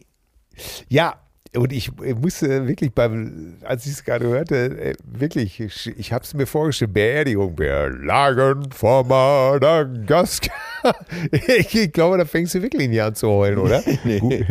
Ja, 0.90 1.25
und 1.58 1.72
ich, 1.72 1.92
musste 2.20 2.68
wirklich 2.68 2.92
beim, 2.92 3.56
als 3.64 3.86
ich 3.86 3.94
es 3.94 4.04
gerade 4.04 4.28
hörte, 4.28 4.56
äh, 4.56 4.96
wirklich, 5.06 5.60
ich, 5.60 6.14
habe 6.14 6.24
es 6.24 6.34
mir 6.34 6.46
vorgestellt, 6.46 6.94
Beerdigung, 6.94 7.58
wir 7.58 7.90
lagen 7.90 8.70
vor 8.72 9.04
Madagaskar. 9.04 10.54
Ich 11.32 11.92
glaube, 11.94 12.20
da 12.20 12.26
fängst 12.26 12.54
du 12.54 12.62
wirklich 12.62 12.88
nicht 12.88 13.02
an 13.02 13.16
zu 13.16 13.28
heulen, 13.28 13.58
oder? 13.58 13.82
Nee. 14.04 14.22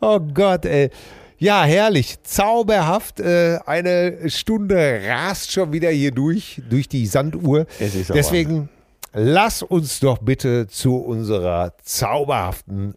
oh 0.00 0.20
Gott, 0.20 0.66
ey. 0.66 0.90
Ja, 1.38 1.64
herrlich, 1.64 2.22
zauberhaft. 2.22 3.20
Äh, 3.20 3.58
eine 3.64 4.28
Stunde 4.28 5.00
rast 5.06 5.52
schon 5.52 5.72
wieder 5.72 5.88
hier 5.88 6.10
durch, 6.10 6.60
durch 6.68 6.88
die 6.88 7.06
Sanduhr. 7.06 7.64
Es 7.78 7.94
ist 7.94 8.10
Deswegen 8.10 8.68
lass 9.14 9.62
uns 9.62 10.00
doch 10.00 10.18
bitte 10.18 10.66
zu 10.66 10.96
unserer 10.96 11.72
zauberhaften 11.82 12.94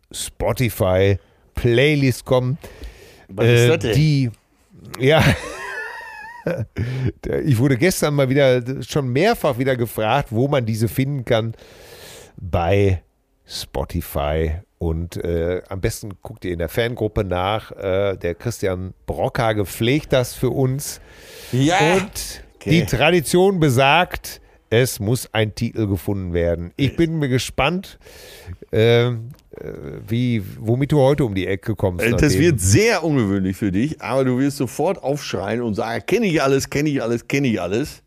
Spotify-Playlist 1.56 2.26
kommen. 2.26 2.58
Was 3.30 3.46
ist 3.48 3.70
das 3.70 3.80
denn? 3.80 3.92
Äh, 3.92 3.94
Die, 3.96 4.32
ja. 5.00 5.24
Ich 7.46 7.58
wurde 7.58 7.78
gestern 7.78 8.16
mal 8.16 8.28
wieder 8.28 8.62
schon 8.84 9.08
mehrfach 9.08 9.58
wieder 9.58 9.78
gefragt, 9.78 10.28
wo 10.32 10.50
man 10.50 10.66
diese 10.66 10.90
finden 10.90 11.24
kann. 11.24 11.54
Bei 12.36 13.02
Spotify 13.48 14.56
Und 14.78 15.16
äh, 15.24 15.62
am 15.70 15.80
besten 15.80 16.12
guckt 16.22 16.44
ihr 16.44 16.52
in 16.52 16.60
der 16.60 16.68
Fangruppe 16.68 17.24
nach. 17.24 17.72
Äh, 17.72 18.18
der 18.18 18.36
Christian 18.36 18.94
Brocker 19.06 19.64
pflegt 19.66 20.12
das 20.12 20.34
für 20.34 20.50
uns. 20.50 21.00
Ja. 21.54 21.78
Und 21.94 22.44
die 22.66 22.86
Tradition 22.86 23.62
besagt, 23.62 24.42
es 24.70 25.00
muss 25.00 25.30
ein 25.34 25.56
Titel 25.56 25.88
gefunden 25.88 26.34
werden. 26.34 26.74
Ich 26.76 26.98
bin 26.98 27.20
mir 27.20 27.30
gespannt, 27.30 28.00
äh, 28.74 29.08
äh, 29.08 29.18
wie, 30.08 30.44
womit 30.60 30.92
du 30.92 31.00
heute 31.00 31.26
um 31.26 31.36
die 31.36 31.46
Ecke 31.48 31.76
kommst. 31.76 32.04
Äh, 32.06 32.12
Das 32.12 32.22
nachdem- 32.24 32.40
wird 32.40 32.60
sehr 32.60 33.04
ungewöhnlich 33.04 33.56
für 33.58 33.72
dich, 33.72 34.02
aber 34.02 34.26
du 34.26 34.40
wirst 34.40 34.58
sofort 34.58 35.02
aufschreien 35.04 35.62
und 35.62 35.76
sagen, 35.76 36.04
kenne 36.06 36.26
ich 36.26 36.42
alles, 36.42 36.70
kenne 36.70 36.90
ich 36.90 37.02
alles, 37.04 37.28
kenne 37.28 37.48
ich 37.48 37.62
alles. 37.62 38.02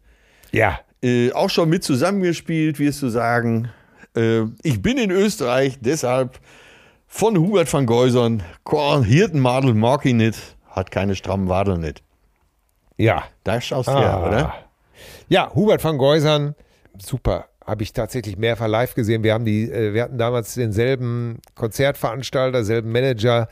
ja. 0.53 0.81
Äh, 1.03 1.31
auch 1.33 1.51
schon 1.51 1.69
mit 1.69 1.85
zusammengespielt, 1.85 2.79
wirst 2.79 3.03
du 3.03 3.11
sagen. 3.11 3.69
Äh, 4.17 4.45
ich 4.63 4.81
bin 4.81 4.97
in 4.97 5.11
Österreich, 5.11 5.77
deshalb 5.81 6.41
von 7.07 7.37
Hubert 7.37 7.71
van 7.71 7.85
Geusern, 7.85 8.43
Korn, 8.65 9.05
Hirtenmadel, 9.05 9.75
nicht, 10.15 10.39
hat 10.71 10.91
keine 10.91 11.15
strammen 11.15 11.49
Wadeln 11.51 11.83
nicht. 11.83 12.03
Ja. 12.97 13.25
Da 13.45 13.61
schaust 13.61 13.89
du 13.89 13.93
Ah. 13.93 14.01
her, 14.01 14.27
oder? 14.27 14.55
Ja, 15.29 15.53
Hubert 15.55 15.85
van 15.85 15.99
Geusern, 15.99 16.55
super. 16.99 17.45
Habe 17.67 17.83
ich 17.83 17.93
tatsächlich 17.93 18.37
mehrfach 18.39 18.69
live 18.69 18.95
gesehen. 18.95 19.23
Wir, 19.25 19.35
haben 19.35 19.45
die, 19.45 19.71
äh, 19.71 19.93
wir 19.93 20.03
hatten 20.05 20.19
damals 20.19 20.55
denselben 20.55 21.39
Konzertveranstalter, 21.57 22.65
selben 22.65 22.93
Manager, 22.93 23.49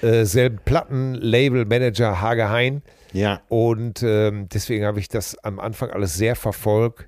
äh, 0.00 0.24
selben 0.24 0.58
Plattenlabel-Manager 0.64 2.20
Hage 2.20 2.48
Hein. 2.48 2.82
Ja. 3.12 3.42
Und 3.48 4.02
ähm, 4.02 4.48
deswegen 4.52 4.86
habe 4.86 4.98
ich 5.00 5.08
das 5.08 5.36
am 5.44 5.60
Anfang 5.60 5.90
alles 5.90 6.14
sehr 6.14 6.34
verfolgt. 6.34 7.06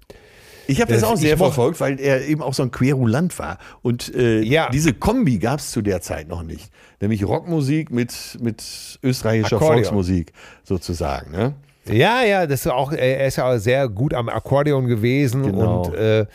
Ich 0.67 0.81
habe 0.81 0.93
das 0.93 1.03
Äh, 1.03 1.07
auch 1.07 1.17
sehr 1.17 1.37
verfolgt, 1.39 1.81
weil 1.81 1.99
er 2.01 2.27
eben 2.27 2.43
auch 2.43 2.55
so 2.55 2.63
ein 2.63 2.71
Querulant 2.71 3.39
war. 3.39 3.59
Und 3.83 4.15
äh, 4.15 4.41
Ja. 4.41 4.69
diese 4.71 4.93
Kombi 4.95 5.39
gab 5.39 5.61
es 5.61 5.71
zu 5.71 5.81
der 5.83 6.01
Zeit 6.03 6.29
noch 6.29 6.43
nicht. 6.43 6.71
Nämlich 7.01 7.25
Rockmusik 7.27 7.91
mit, 7.91 8.15
mit 8.41 8.99
österreichischer 9.03 9.57
Akkordeon. 9.57 9.77
Volksmusik 9.85 10.33
sozusagen. 10.63 11.33
Ne? 11.33 11.55
Ja, 11.87 12.23
ja, 12.23 12.47
das 12.47 12.61
ist 12.67 12.73
auch, 12.73 12.93
er 12.93 13.27
ist 13.27 13.37
ja 13.37 13.51
auch 13.53 13.59
sehr 13.59 13.89
gut 13.89 14.15
am 14.15 14.29
Akkordeon 14.29 14.87
gewesen 14.87 15.43
Genau. 15.43 15.83
und, 15.83 15.95
äh, 15.95 16.27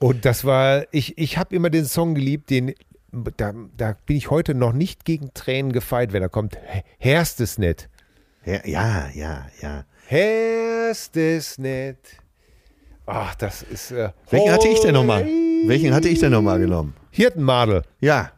und 0.00 0.24
das 0.24 0.44
war, 0.44 0.84
ich, 0.90 1.16
ich 1.18 1.38
habe 1.38 1.54
immer 1.54 1.70
den 1.70 1.84
Song 1.84 2.14
geliebt, 2.14 2.50
den, 2.50 2.74
da, 3.36 3.52
da 3.76 3.96
bin 4.06 4.16
ich 4.16 4.30
heute 4.30 4.54
noch 4.54 4.72
nicht 4.72 5.04
gegen 5.04 5.32
Tränen 5.34 5.72
gefeit, 5.72 6.12
wenn 6.12 6.22
er 6.22 6.28
kommt. 6.28 6.58
Herst 6.98 7.40
es 7.40 7.58
nicht. 7.58 7.88
Ja, 8.44 8.60
ja, 8.64 9.08
ja. 9.14 9.46
ja. 9.60 9.84
Herst 10.06 11.16
es 11.16 11.58
nicht. 11.58 11.98
Ach, 13.06 13.34
das 13.34 13.62
ist. 13.62 13.90
Äh, 13.92 14.10
Welchen 14.30 14.52
hatte 14.52 14.68
ich 14.68 14.80
denn 14.80 14.94
nochmal? 14.94 15.24
Welchen 15.66 15.94
hatte 15.94 16.08
ich 16.08 16.18
denn 16.20 16.32
nochmal 16.32 16.58
genommen? 16.58 16.94
Hirtenmadel. 17.10 17.82
Ja. 18.00 18.32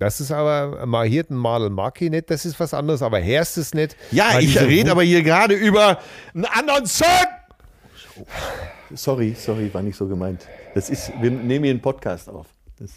Das 0.00 0.20
ist 0.20 0.32
aber 0.32 0.84
mal 0.86 1.06
Hirtenmadel 1.06 1.70
mag 1.70 2.00
ich 2.02 2.10
nicht, 2.10 2.28
das 2.30 2.44
ist 2.44 2.58
was 2.58 2.74
anderes, 2.74 3.00
aber 3.02 3.18
Herst 3.20 3.56
es 3.58 3.74
nicht. 3.74 3.96
Ja, 4.10 4.38
ich 4.40 4.60
rede 4.60 4.90
aber 4.90 5.02
hier 5.04 5.22
gerade 5.22 5.54
über 5.54 5.98
einen 6.34 6.44
anderen 6.46 6.86
Song. 6.86 7.06
Sorry, 8.94 9.34
sorry, 9.38 9.72
war 9.72 9.82
nicht 9.82 9.96
so 9.96 10.06
gemeint. 10.06 10.46
Das 10.74 10.90
ist, 10.90 11.12
wir 11.20 11.30
nehmen 11.30 11.64
hier 11.64 11.70
einen 11.72 11.80
Podcast 11.82 12.28
auf. 12.28 12.46
Das, 12.78 12.90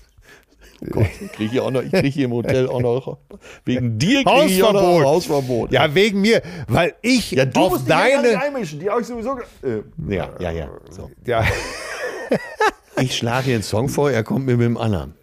oh 0.82 0.86
Gott, 0.92 1.06
ich 1.22 1.32
kriege 1.32 1.52
hier, 1.52 1.64
auch 1.64 1.72
noch- 1.72 1.82
ich 1.84 1.92
krieg 1.92 2.14
hier 2.14 2.26
im 2.26 2.32
Hotel 2.34 2.68
auch 2.68 2.82
noch, 2.82 3.18
wegen 3.66 3.98
dir 3.98 4.24
kriege 4.24 4.46
ich 4.46 4.64
auch 4.64 4.74
noch 4.74 4.82
Hausverbot. 4.82 5.06
Hausverbot. 5.06 5.72
Ja, 5.72 5.94
wegen 5.94 6.22
mir, 6.22 6.42
weil 6.68 6.96
ich 7.02 7.32
ja 7.32 7.46
du 7.46 7.60
auf 7.62 7.70
musst 7.74 7.90
deine. 7.90 8.40
einmischen, 8.42 8.80
die 8.80 8.90
habe 8.90 9.02
ich 9.02 9.08
sowieso... 9.08 9.36
ge- 9.36 9.82
Äh, 10.10 10.14
ja, 10.16 10.30
ja, 10.40 10.52
ja. 10.52 10.70
So. 10.90 11.10
Ja. 11.26 11.46
Ich 13.00 13.16
schlage 13.16 13.46
hier 13.46 13.54
einen 13.56 13.64
Song 13.64 13.90
vor, 13.90 14.10
er 14.12 14.24
kommt 14.24 14.46
mir 14.48 14.58
mit 14.58 14.66
dem 14.66 14.78
anderen. 14.78 15.14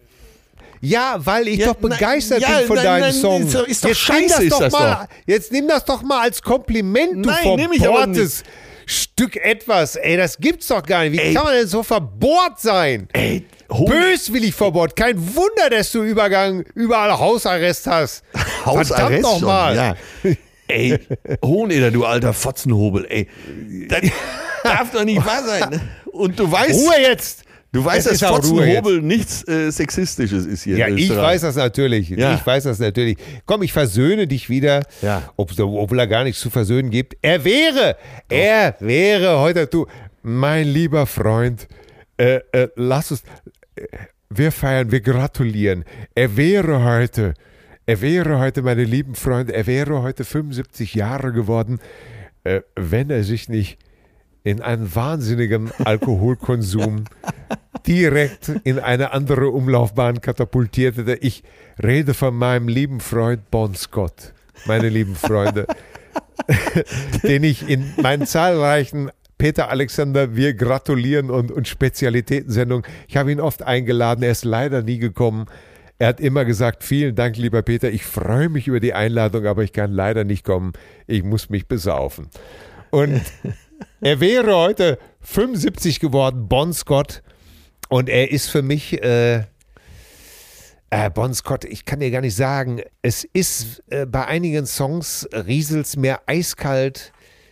Ja, 0.81 1.15
weil 1.19 1.47
ich 1.47 1.59
Ja, 1.59 1.67
doch 1.67 1.75
begeistert 1.75 2.41
nein, 2.41 2.51
ja, 2.51 2.57
bin 2.59 2.67
von 2.67 2.75
nein, 2.75 2.85
deinem 2.85 3.01
nein, 3.01 3.13
Song. 3.13 3.41
ist 3.43 3.55
doch- 3.55 3.67
ist 3.67 3.83
doch 3.83 3.89
jetzt 3.89 4.09
nimm 4.09 4.29
scheiße, 4.29 4.43
ist 4.43 4.51
doch 4.51 4.59
das 4.59 4.73
mal, 4.73 5.07
doch. 5.09 5.15
Jetzt 5.25 5.51
nimm 5.51 5.67
das 5.67 5.85
doch 5.85 6.01
mal 6.03 6.21
als 6.21 6.41
Kompliment, 6.41 7.25
du 7.25 7.29
Nein, 7.29 7.69
verbohrtes 7.77 8.43
Stück 8.85 9.35
etwas. 9.37 9.95
Ey, 9.95 10.15
das 10.17 10.37
gibt's 10.37 10.67
doch 10.67 10.83
gar 10.83 11.03
nicht. 11.03 11.13
Wie 11.13 11.19
Ey. 11.19 11.33
kann 11.33 11.43
man 11.45 11.53
denn 11.55 11.67
so 11.67 11.81
verbohrt 11.81 12.59
sein? 12.59 13.07
Ey, 13.13 13.45
Böswillig 13.67 14.53
verbohrt. 14.53 14.95
Kein 14.95 15.17
Wunder, 15.35 15.69
dass 15.71 15.91
du 15.91 16.03
Übergang, 16.03 16.63
überall 16.75 17.17
Hausarrest 17.17 17.87
hast. 17.87 18.23
Hausarrest 18.65 18.93
Verdammt 18.93 19.21
noch 19.21 19.39
schon, 19.39 19.47
mal. 19.47 19.75
Ja. 19.75 19.95
Ey, 20.67 20.99
Hohneder, 21.43 21.89
du 21.91 22.05
alter 22.05 22.33
Fotzenhobel, 22.33 23.05
ey. 23.09 23.27
Das 23.87 24.01
darf 24.63 24.91
doch 24.91 25.03
nicht 25.03 25.23
wahr 25.25 25.43
sein. 25.43 25.81
Und 26.11 26.39
du 26.39 26.51
weißt, 26.51 26.73
Ruhe 26.73 27.01
jetzt! 27.01 27.43
Du 27.75 27.85
weißt, 27.85 28.07
Es 28.07 28.19
dass 28.19 28.29
Fotzenhobel 28.29 29.01
nichts 29.01 29.47
äh, 29.47 29.71
Sexistisches 29.71 30.45
ist 30.45 30.63
hier 30.63 30.77
Ja, 30.77 30.87
ich 30.87 31.09
weiß 31.15 31.41
das 31.41 31.55
natürlich. 31.55 32.09
Ja. 32.09 32.33
Ich 32.35 32.45
weiß 32.45 32.63
das 32.63 32.79
natürlich. 32.79 33.17
Komm, 33.45 33.61
ich 33.63 33.73
versöhne 33.73 34.27
dich 34.27 34.49
wieder, 34.49 34.81
Ja. 35.01 35.21
ob, 35.35 35.51
obwohl 35.59 35.99
er 35.99 36.07
gar 36.07 36.23
nichts 36.23 36.39
zu 36.41 36.49
versöhnen 36.49 36.89
gibt. 36.89 37.15
Er 37.21 37.43
wäre, 37.43 37.97
er 38.29 38.75
wäre 38.79 39.39
heute, 39.39 39.67
du, 39.67 39.85
mein 40.23 40.67
lieber 40.67 41.05
Freund, 41.05 41.67
äh, 42.17 42.39
äh, 42.51 42.69
lass 42.75 43.11
uns, 43.11 43.23
äh, 43.75 43.85
wir 44.29 44.51
feiern, 44.51 44.91
wir 44.91 45.01
gratulieren. 45.01 45.83
Er 46.15 46.35
wäre 46.35 46.83
heute, 46.83 47.33
er 47.85 48.01
wäre 48.01 48.39
heute, 48.39 48.61
meine 48.63 48.83
lieben 48.83 49.15
Freunde, 49.15 49.53
er 49.53 49.67
wäre 49.67 50.01
heute 50.01 50.23
75 50.23 50.95
Jahre 50.95 51.31
geworden, 51.31 51.79
äh, 52.43 52.61
wenn 52.75 53.09
er 53.09 53.23
sich 53.23 53.49
nicht 53.49 53.77
in 54.43 54.61
einen 54.61 54.93
wahnsinnigen 54.93 55.71
Alkoholkonsum 55.83 57.05
direkt 57.87 58.51
in 58.63 58.79
eine 58.79 59.11
andere 59.11 59.49
Umlaufbahn 59.49 60.21
katapultierte. 60.21 61.17
Ich 61.21 61.43
rede 61.81 62.13
von 62.13 62.35
meinem 62.35 62.67
lieben 62.67 62.99
Freund 62.99 63.49
Bon 63.51 63.73
Scott, 63.75 64.33
meine 64.65 64.89
lieben 64.89 65.15
Freunde, 65.15 65.67
den 67.23 67.43
ich 67.43 67.67
in 67.69 67.93
meinen 68.01 68.25
zahlreichen 68.25 69.11
Peter 69.37 69.69
Alexander, 69.69 70.35
wir 70.35 70.53
gratulieren 70.53 71.29
und, 71.29 71.51
und 71.51 71.67
Spezialitätensendungen, 71.67 72.85
ich 73.07 73.17
habe 73.17 73.31
ihn 73.31 73.41
oft 73.41 73.63
eingeladen, 73.63 74.23
er 74.23 74.31
ist 74.31 74.45
leider 74.45 74.81
nie 74.81 74.97
gekommen. 74.97 75.45
Er 75.97 76.09
hat 76.09 76.19
immer 76.19 76.45
gesagt, 76.45 76.83
vielen 76.83 77.15
Dank, 77.15 77.37
lieber 77.37 77.61
Peter, 77.61 77.89
ich 77.89 78.05
freue 78.05 78.49
mich 78.49 78.67
über 78.67 78.79
die 78.79 78.93
Einladung, 78.93 79.45
aber 79.45 79.63
ich 79.63 79.73
kann 79.73 79.91
leider 79.91 80.23
nicht 80.23 80.43
kommen, 80.43 80.73
ich 81.07 81.23
muss 81.23 81.49
mich 81.49 81.67
besaufen. 81.67 82.27
Und 82.91 83.21
er 84.01 84.19
wäre 84.19 84.55
heute 84.55 84.99
75 85.21 85.99
geworden, 85.99 86.47
Bon 86.47 86.71
Scott. 86.73 87.21
Und 87.89 88.09
er 88.09 88.31
ist 88.31 88.49
für 88.49 88.61
mich, 88.61 89.01
äh, 89.03 89.43
äh, 90.89 91.09
Bon 91.13 91.33
Scott, 91.33 91.65
ich 91.65 91.85
kann 91.85 91.99
dir 91.99 92.11
gar 92.11 92.21
nicht 92.21 92.35
sagen, 92.35 92.81
es 93.01 93.23
ist 93.23 93.83
äh, 93.89 94.05
bei 94.05 94.25
einigen 94.25 94.65
Songs 94.65 95.27
rieselt's 95.33 95.95
mir 95.97 96.19
eiskalt 96.25 97.11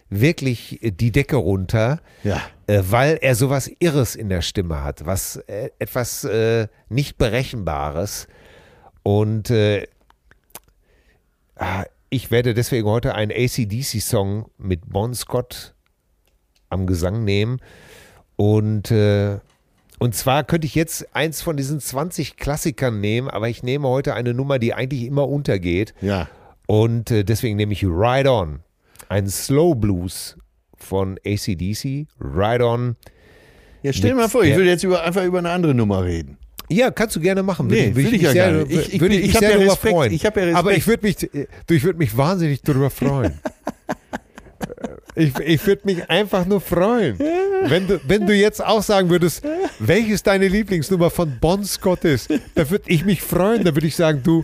wirklich 0.10 0.80
die 0.82 1.12
Decke 1.12 1.36
runter, 1.38 2.00
Ja. 2.24 2.42
äh, 2.68 2.82
weil 2.86 3.18
er 3.22 3.36
sowas 3.36 3.70
Irres 3.80 4.16
in 4.16 4.30
der 4.30 4.42
Stimme 4.42 4.84
hat, 4.84 5.06
was 5.06 5.38
äh, 5.48 5.70
etwas 5.80 6.24
äh, 6.24 6.68
nicht 6.90 7.18
Berechenbares. 7.18 8.28
Und 9.02 9.50
äh, 9.50 9.88
ah, 11.56 11.84
ich 12.10 12.30
werde 12.30 12.54
deswegen 12.54 12.88
heute 12.88 13.16
einen 13.16 13.32
ACDC-Song 13.32 14.50
mit 14.58 14.88
Bon 14.88 15.14
Scott 15.16 15.74
am 16.70 16.86
Gesang 16.86 17.24
nehmen. 17.24 17.60
Und, 18.36 18.92
äh, 18.92 19.40
und 20.04 20.14
zwar 20.16 20.44
könnte 20.44 20.68
ich 20.68 20.76
jetzt 20.76 21.16
eins 21.16 21.42
von 21.42 21.56
diesen 21.58 21.80
20 21.80 22.36
Klassikern 22.38 23.00
nehmen, 23.00 23.30
aber 23.30 23.48
ich 23.50 23.64
nehme 23.64 23.88
heute 23.88 24.14
eine 24.14 24.34
Nummer, 24.34 24.60
die 24.60 24.74
eigentlich 24.74 25.04
immer 25.04 25.28
untergeht. 25.30 25.94
Ja. 26.02 26.28
Und 26.68 27.10
äh, 27.12 27.24
deswegen 27.24 27.56
nehme 27.56 27.74
ich 27.74 27.84
Ride 27.86 28.30
On, 28.32 28.60
ein 29.10 29.28
Slow 29.30 29.76
Blues 29.76 30.38
von 30.76 31.18
ACDC. 31.26 32.08
Ride 32.20 32.66
On. 32.66 32.96
Ja, 33.82 33.94
stell 33.94 34.10
dir 34.12 34.16
mal 34.16 34.30
vor, 34.30 34.44
ich 34.44 34.56
will 34.56 34.66
jetzt 34.66 34.84
über, 34.84 35.04
einfach 35.04 35.24
über 35.24 35.40
eine 35.40 35.50
andere 35.52 35.74
Nummer 35.74 36.04
reden. 36.04 36.38
Ja, 36.70 36.92
kannst 36.92 37.16
du 37.16 37.20
gerne 37.20 37.44
machen. 37.44 37.70
Würde- 37.70 37.82
Nee, 37.90 37.96
würde 37.96 38.08
ich 38.08 38.12
mich 38.14 38.22
ja 38.22 38.32
sehr. 38.32 38.66
Ich- 38.70 38.94
ich 38.96 39.02
würde 39.02 39.16
mich 39.16 39.26
ich 39.26 39.36
hab 39.36 39.40
sehr 39.42 39.52
ja 39.52 39.58
Respekt. 39.58 39.94
freuen. 39.94 40.12
Ich 40.14 40.26
hab 40.26 40.36
ja 40.38 40.44
Respekt. 40.44 40.60
Aber 40.60 40.74
ich 40.76 40.88
würde 40.88 41.06
mich, 41.06 41.16
du, 41.18 41.74
ich 41.74 41.84
würde 41.84 42.00
mich 42.00 42.16
wahnsinnig 42.18 42.62
darüber 42.62 42.90
freuen. 42.90 43.40
Ich, 45.16 45.38
ich 45.40 45.66
würde 45.68 45.82
mich 45.86 46.10
einfach 46.10 46.46
nur 46.46 46.62
freuen. 46.62 47.20
Wenn 47.66 47.88
du, 47.88 48.00
wenn 48.08 48.26
du 48.26 48.34
jetzt 48.34 48.64
auch 48.64 48.82
sagen 48.82 49.10
würdest, 49.10 49.44
welches 49.80 50.24
deine 50.24 50.48
Lieblingsnummer 50.48 51.10
von 51.10 51.38
Bon 51.40 51.64
Scott 51.64 52.04
ist, 52.04 52.30
da 52.56 52.70
würde 52.70 52.86
ich 52.88 53.06
mich 53.06 53.22
freuen. 53.22 53.64
Da 53.64 53.76
würde 53.76 53.88
ich 53.88 53.96
sagen, 53.96 54.22
du, 54.24 54.44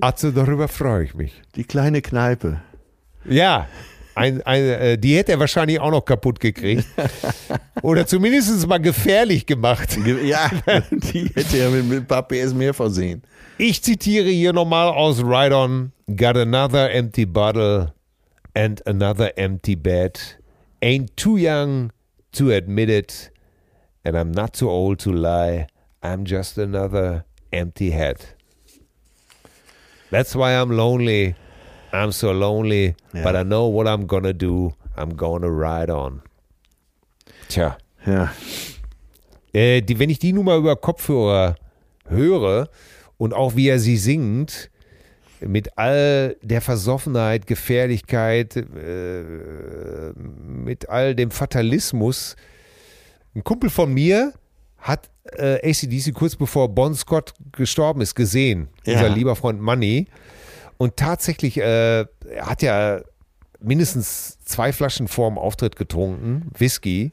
Atze, 0.00 0.32
darüber 0.32 0.68
freue 0.68 1.04
ich 1.04 1.14
mich. 1.14 1.42
Die 1.56 1.64
kleine 1.64 2.02
Kneipe. 2.02 2.60
Ja, 3.28 3.66
ein, 4.14 4.40
ein, 4.42 4.62
äh, 4.62 4.98
die 4.98 5.16
hätte 5.16 5.32
er 5.32 5.40
wahrscheinlich 5.40 5.80
auch 5.80 5.90
noch 5.90 6.02
kaputt 6.02 6.40
gekriegt. 6.40 6.84
Oder 7.82 8.06
zumindest 8.06 8.66
mal 8.66 8.78
gefährlich 8.78 9.44
gemacht. 9.44 9.98
Ja, 10.24 10.50
die 10.90 11.30
hätte 11.34 11.58
er 11.58 11.70
mit, 11.70 11.84
mit 11.84 11.98
ein 11.98 12.06
paar 12.06 12.26
PS 12.26 12.54
mehr 12.54 12.72
versehen. 12.72 13.22
Ich 13.58 13.82
zitiere 13.82 14.28
hier 14.28 14.52
nochmal 14.52 14.88
aus 14.88 15.18
Ride 15.18 15.54
On. 15.54 15.92
Got 16.08 16.36
another 16.36 16.90
empty 16.92 17.26
bottle 17.26 17.92
and 18.56 18.80
another 18.86 19.30
empty 19.36 19.74
bed. 19.76 20.18
Ain't 20.80 21.14
too 21.16 21.36
young 21.36 21.92
to 22.32 22.50
admit 22.50 22.88
it. 22.90 23.30
And 24.04 24.16
I'm 24.16 24.32
not 24.32 24.54
too 24.54 24.70
old 24.70 24.98
to 25.00 25.12
lie. 25.12 25.66
I'm 26.02 26.24
just 26.24 26.56
another 26.58 27.24
empty 27.52 27.90
head. 27.90 28.24
That's 30.10 30.34
why 30.34 30.52
I'm 30.52 30.70
lonely. 30.70 31.34
I'm 31.92 32.12
so 32.12 32.32
lonely, 32.32 32.94
Ja. 33.14 33.22
but 33.22 33.36
I 33.36 33.42
know 33.42 33.66
what 33.66 33.86
I'm 33.86 34.06
gonna 34.06 34.32
do. 34.32 34.74
I'm 34.96 35.10
gonna 35.16 35.50
ride 35.50 35.90
on. 35.90 36.22
Tja. 37.48 37.76
Ja. 38.06 38.32
Äh, 39.52 39.82
die, 39.82 39.98
wenn 39.98 40.10
ich 40.10 40.18
die 40.18 40.32
Nummer 40.32 40.56
über 40.56 40.76
Kopfhörer 40.76 41.56
höre 42.08 42.68
und 43.18 43.34
auch 43.34 43.56
wie 43.56 43.68
er 43.68 43.78
sie 43.78 43.96
singt, 43.96 44.70
mit 45.40 45.76
all 45.78 46.36
der 46.42 46.60
Versoffenheit, 46.60 47.46
Gefährlichkeit, 47.46 48.56
äh, 48.56 49.22
mit 50.16 50.88
all 50.88 51.14
dem 51.14 51.30
Fatalismus. 51.30 52.36
Ein 53.34 53.44
Kumpel 53.44 53.70
von 53.70 53.92
mir 53.92 54.32
hat 54.78 55.10
äh, 55.32 55.58
ACDC 55.68 56.14
kurz 56.14 56.36
bevor 56.36 56.68
Bon 56.68 56.94
Scott 56.94 57.34
gestorben 57.52 58.00
ist 58.00 58.14
gesehen, 58.14 58.68
Ja. 58.84 58.94
unser 58.94 59.08
lieber 59.10 59.36
Freund 59.36 59.60
Money. 59.60 60.06
Und 60.78 60.96
tatsächlich, 60.96 61.58
äh, 61.58 62.00
er 62.00 62.06
hat 62.40 62.62
ja 62.62 63.00
mindestens 63.60 64.38
zwei 64.44 64.72
Flaschen 64.72 65.08
vor 65.08 65.28
dem 65.30 65.38
Auftritt 65.38 65.76
getrunken, 65.76 66.50
Whisky. 66.56 67.12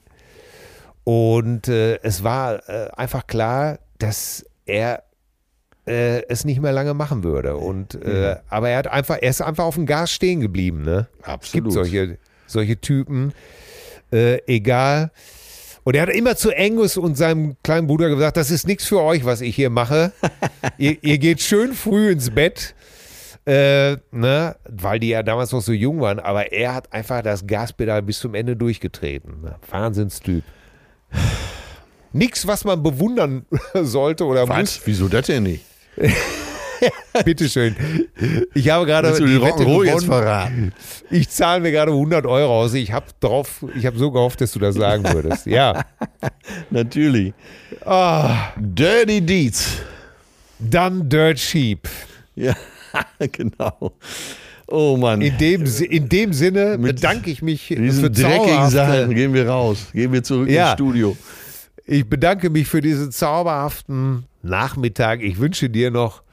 Und 1.03 1.67
äh, 1.67 1.97
es 2.03 2.23
war 2.23 2.67
äh, 2.69 2.89
einfach 2.95 3.27
klar, 3.27 3.79
dass 3.97 4.45
er 4.65 5.03
äh, 5.85 6.23
es 6.27 6.45
nicht 6.45 6.61
mehr 6.61 6.71
lange 6.71 6.93
machen 6.93 7.23
würde. 7.23 7.57
Und 7.57 7.95
äh, 7.95 8.37
aber 8.49 8.69
er 8.69 8.77
hat 8.77 8.87
einfach, 8.87 9.17
er 9.21 9.29
ist 9.29 9.41
einfach 9.41 9.65
auf 9.65 9.75
dem 9.75 9.85
Gas 9.85 10.11
stehen 10.11 10.39
geblieben. 10.39 10.83
Ne? 10.83 11.07
Es 11.19 11.51
gibt 11.51 11.67
Absolut. 11.67 11.73
solche, 11.73 12.17
solche 12.47 12.79
Typen. 12.79 13.33
Äh, 14.11 14.39
egal. 14.47 15.11
Und 15.83 15.95
er 15.95 16.03
hat 16.03 16.09
immer 16.09 16.37
zu 16.37 16.55
Angus 16.55 16.95
und 16.95 17.17
seinem 17.17 17.57
kleinen 17.63 17.87
Bruder 17.87 18.09
gesagt, 18.09 18.37
das 18.37 18.51
ist 18.51 18.67
nichts 18.67 18.85
für 18.85 19.01
euch, 19.01 19.25
was 19.25 19.41
ich 19.41 19.55
hier 19.55 19.69
mache. 19.69 20.13
ihr, 20.77 20.97
ihr 21.03 21.17
geht 21.17 21.41
schön 21.41 21.73
früh 21.73 22.11
ins 22.11 22.29
Bett. 22.29 22.75
Äh, 23.45 23.97
ne, 24.11 24.55
weil 24.69 24.99
die 24.99 25.09
ja 25.09 25.21
damals 25.21 25.51
noch 25.51 25.61
so 25.61 25.73
jung 25.73 25.99
waren, 25.99 26.17
aber 26.17 26.53
er 26.53 26.73
hat 26.73 26.93
einfach 26.93 27.21
das 27.21 27.45
Gaspedal 27.45 28.01
bis 28.01 28.19
zum 28.19 28.35
Ende 28.35 28.55
durchgetreten. 28.55 29.41
Ne? 29.41 29.55
Wahnsinnstyp. 29.69 30.45
Nix, 32.13 32.47
was 32.47 32.63
man 32.63 32.81
bewundern 32.81 33.45
sollte 33.73 34.23
oder 34.25 34.45
muss. 34.45 34.55
Was? 34.55 34.81
Wieso 34.85 35.09
das 35.09 35.25
denn 35.25 35.43
nicht? 35.43 35.65
Bitteschön. 37.25 37.75
Ich 38.53 38.69
habe 38.69 38.85
gerade 38.85 39.11
die 39.17 39.41
Wette 39.41 39.63
gewonnen. 39.63 40.01
verraten? 40.01 40.73
Ich 41.09 41.29
zahle 41.29 41.61
mir 41.61 41.71
gerade 41.71 41.91
100 41.91 42.25
Euro 42.25 42.61
aus. 42.61 42.73
Ich 42.73 42.91
habe 42.91 43.05
drauf, 43.19 43.63
ich 43.75 43.85
habe 43.85 43.97
so 43.97 44.11
gehofft, 44.11 44.41
dass 44.41 44.51
du 44.51 44.59
das 44.59 44.75
sagen 44.75 45.03
würdest. 45.13 45.45
Ja. 45.45 45.85
Natürlich. 46.69 47.33
Ah, 47.85 48.49
Dirty 48.57 49.21
Deeds. 49.21 49.77
dann 50.59 51.07
Dirt 51.07 51.39
Sheep. 51.39 51.87
Ja, 52.35 52.55
genau. 53.31 53.93
Oh 54.67 54.97
Mann. 54.97 55.21
In 55.21 55.37
dem, 55.37 55.65
in 55.89 56.09
dem 56.09 56.33
Sinne 56.33 56.77
Mit 56.77 56.95
bedanke 56.95 57.29
ich 57.29 57.41
mich 57.41 57.67
für 57.67 58.09
dreckigen 58.09 58.69
Sachen 58.69 59.13
gehen 59.13 59.33
wir 59.33 59.47
raus. 59.47 59.87
Gehen 59.93 60.11
wir 60.11 60.23
zurück 60.23 60.49
Ja. 60.49 60.71
ins 60.71 60.73
Studio. 60.73 61.15
ich 61.85 62.07
bedanke 62.09 62.49
mich 62.49 62.67
für 62.67 62.81
diesen 62.81 63.11
zauberhaften 63.11 64.25
Nachmittag. 64.43 65.21
Ich 65.21 65.39
wünsche 65.39 65.69
dir 65.69 65.89
noch 65.89 66.23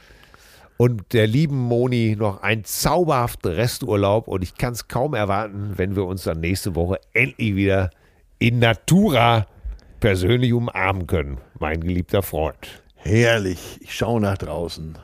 und 0.77 1.13
der 1.13 1.27
lieben 1.27 1.57
Moni 1.57 2.17
noch 2.19 2.43
einen 2.43 2.65
zauberhaften 2.65 3.53
Resturlaub 3.53 4.29
und 4.29 4.43
ich 4.43 4.55
kann 4.55 4.73
es 4.73 4.89
kaum 4.89 5.15
erwarten, 5.15 5.75
wenn 5.77 5.97
wir 5.97 6.05
uns 6.05 6.25
dann 6.25 6.41
nächste 6.41 6.75
Woche 6.75 7.01
endlich 7.13 7.55
wieder 7.55 7.91
in 8.39 8.59
Natura 8.59 9.47
persönlich 10.01 10.53
umarmen 10.53 11.07
können, 11.07 11.39
mein 11.59 11.81
geliebter 11.83 12.23
Freund. 12.23 12.83
Herrlich. 12.97 13.79
Ich 13.83 13.95
schaue 13.95 14.21
nach 14.21 14.39
draußen. 14.39 14.97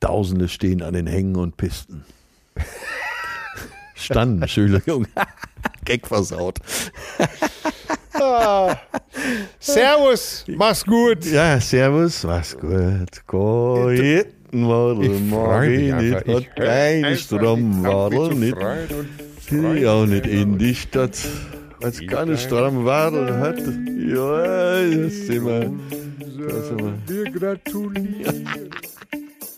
Tausende 0.00 0.48
stehen 0.48 0.82
an 0.82 0.94
den 0.94 1.06
Hängen 1.06 1.36
und 1.36 1.56
Pisten. 1.56 2.04
Standen, 3.94 4.42
Entschuldigung. 4.42 5.06
Gag 5.84 6.06
versaut. 6.06 6.58
Servus, 9.58 10.44
mach's 10.48 10.84
gut. 10.84 11.24
Ja, 11.26 11.60
servus, 11.60 12.24
was 12.24 12.56
gut. 12.56 13.26
Koiten 13.26 14.66
worden, 14.66 15.28
morgen 15.28 15.96
nicht, 15.98 16.26
hat 16.26 16.56
keine 16.56 17.16
Stromwadel 17.16 18.34
nicht. 18.34 18.56
Die 19.50 19.86
auch 19.86 20.06
nicht 20.06 20.26
in 20.26 20.58
die 20.58 20.74
Stadt. 20.74 21.18
Als 21.82 22.00
keine 22.06 22.36
Stromwadel 22.36 23.38
hat. 23.38 23.58
Ja, 23.58 24.82
das 24.82 25.12
sind 25.26 25.44
wir. 25.44 25.70
Das 26.48 26.68
sind 26.68 26.82
wir. 26.82 26.94
Wir 27.06 27.30
gratulieren. 27.30 28.48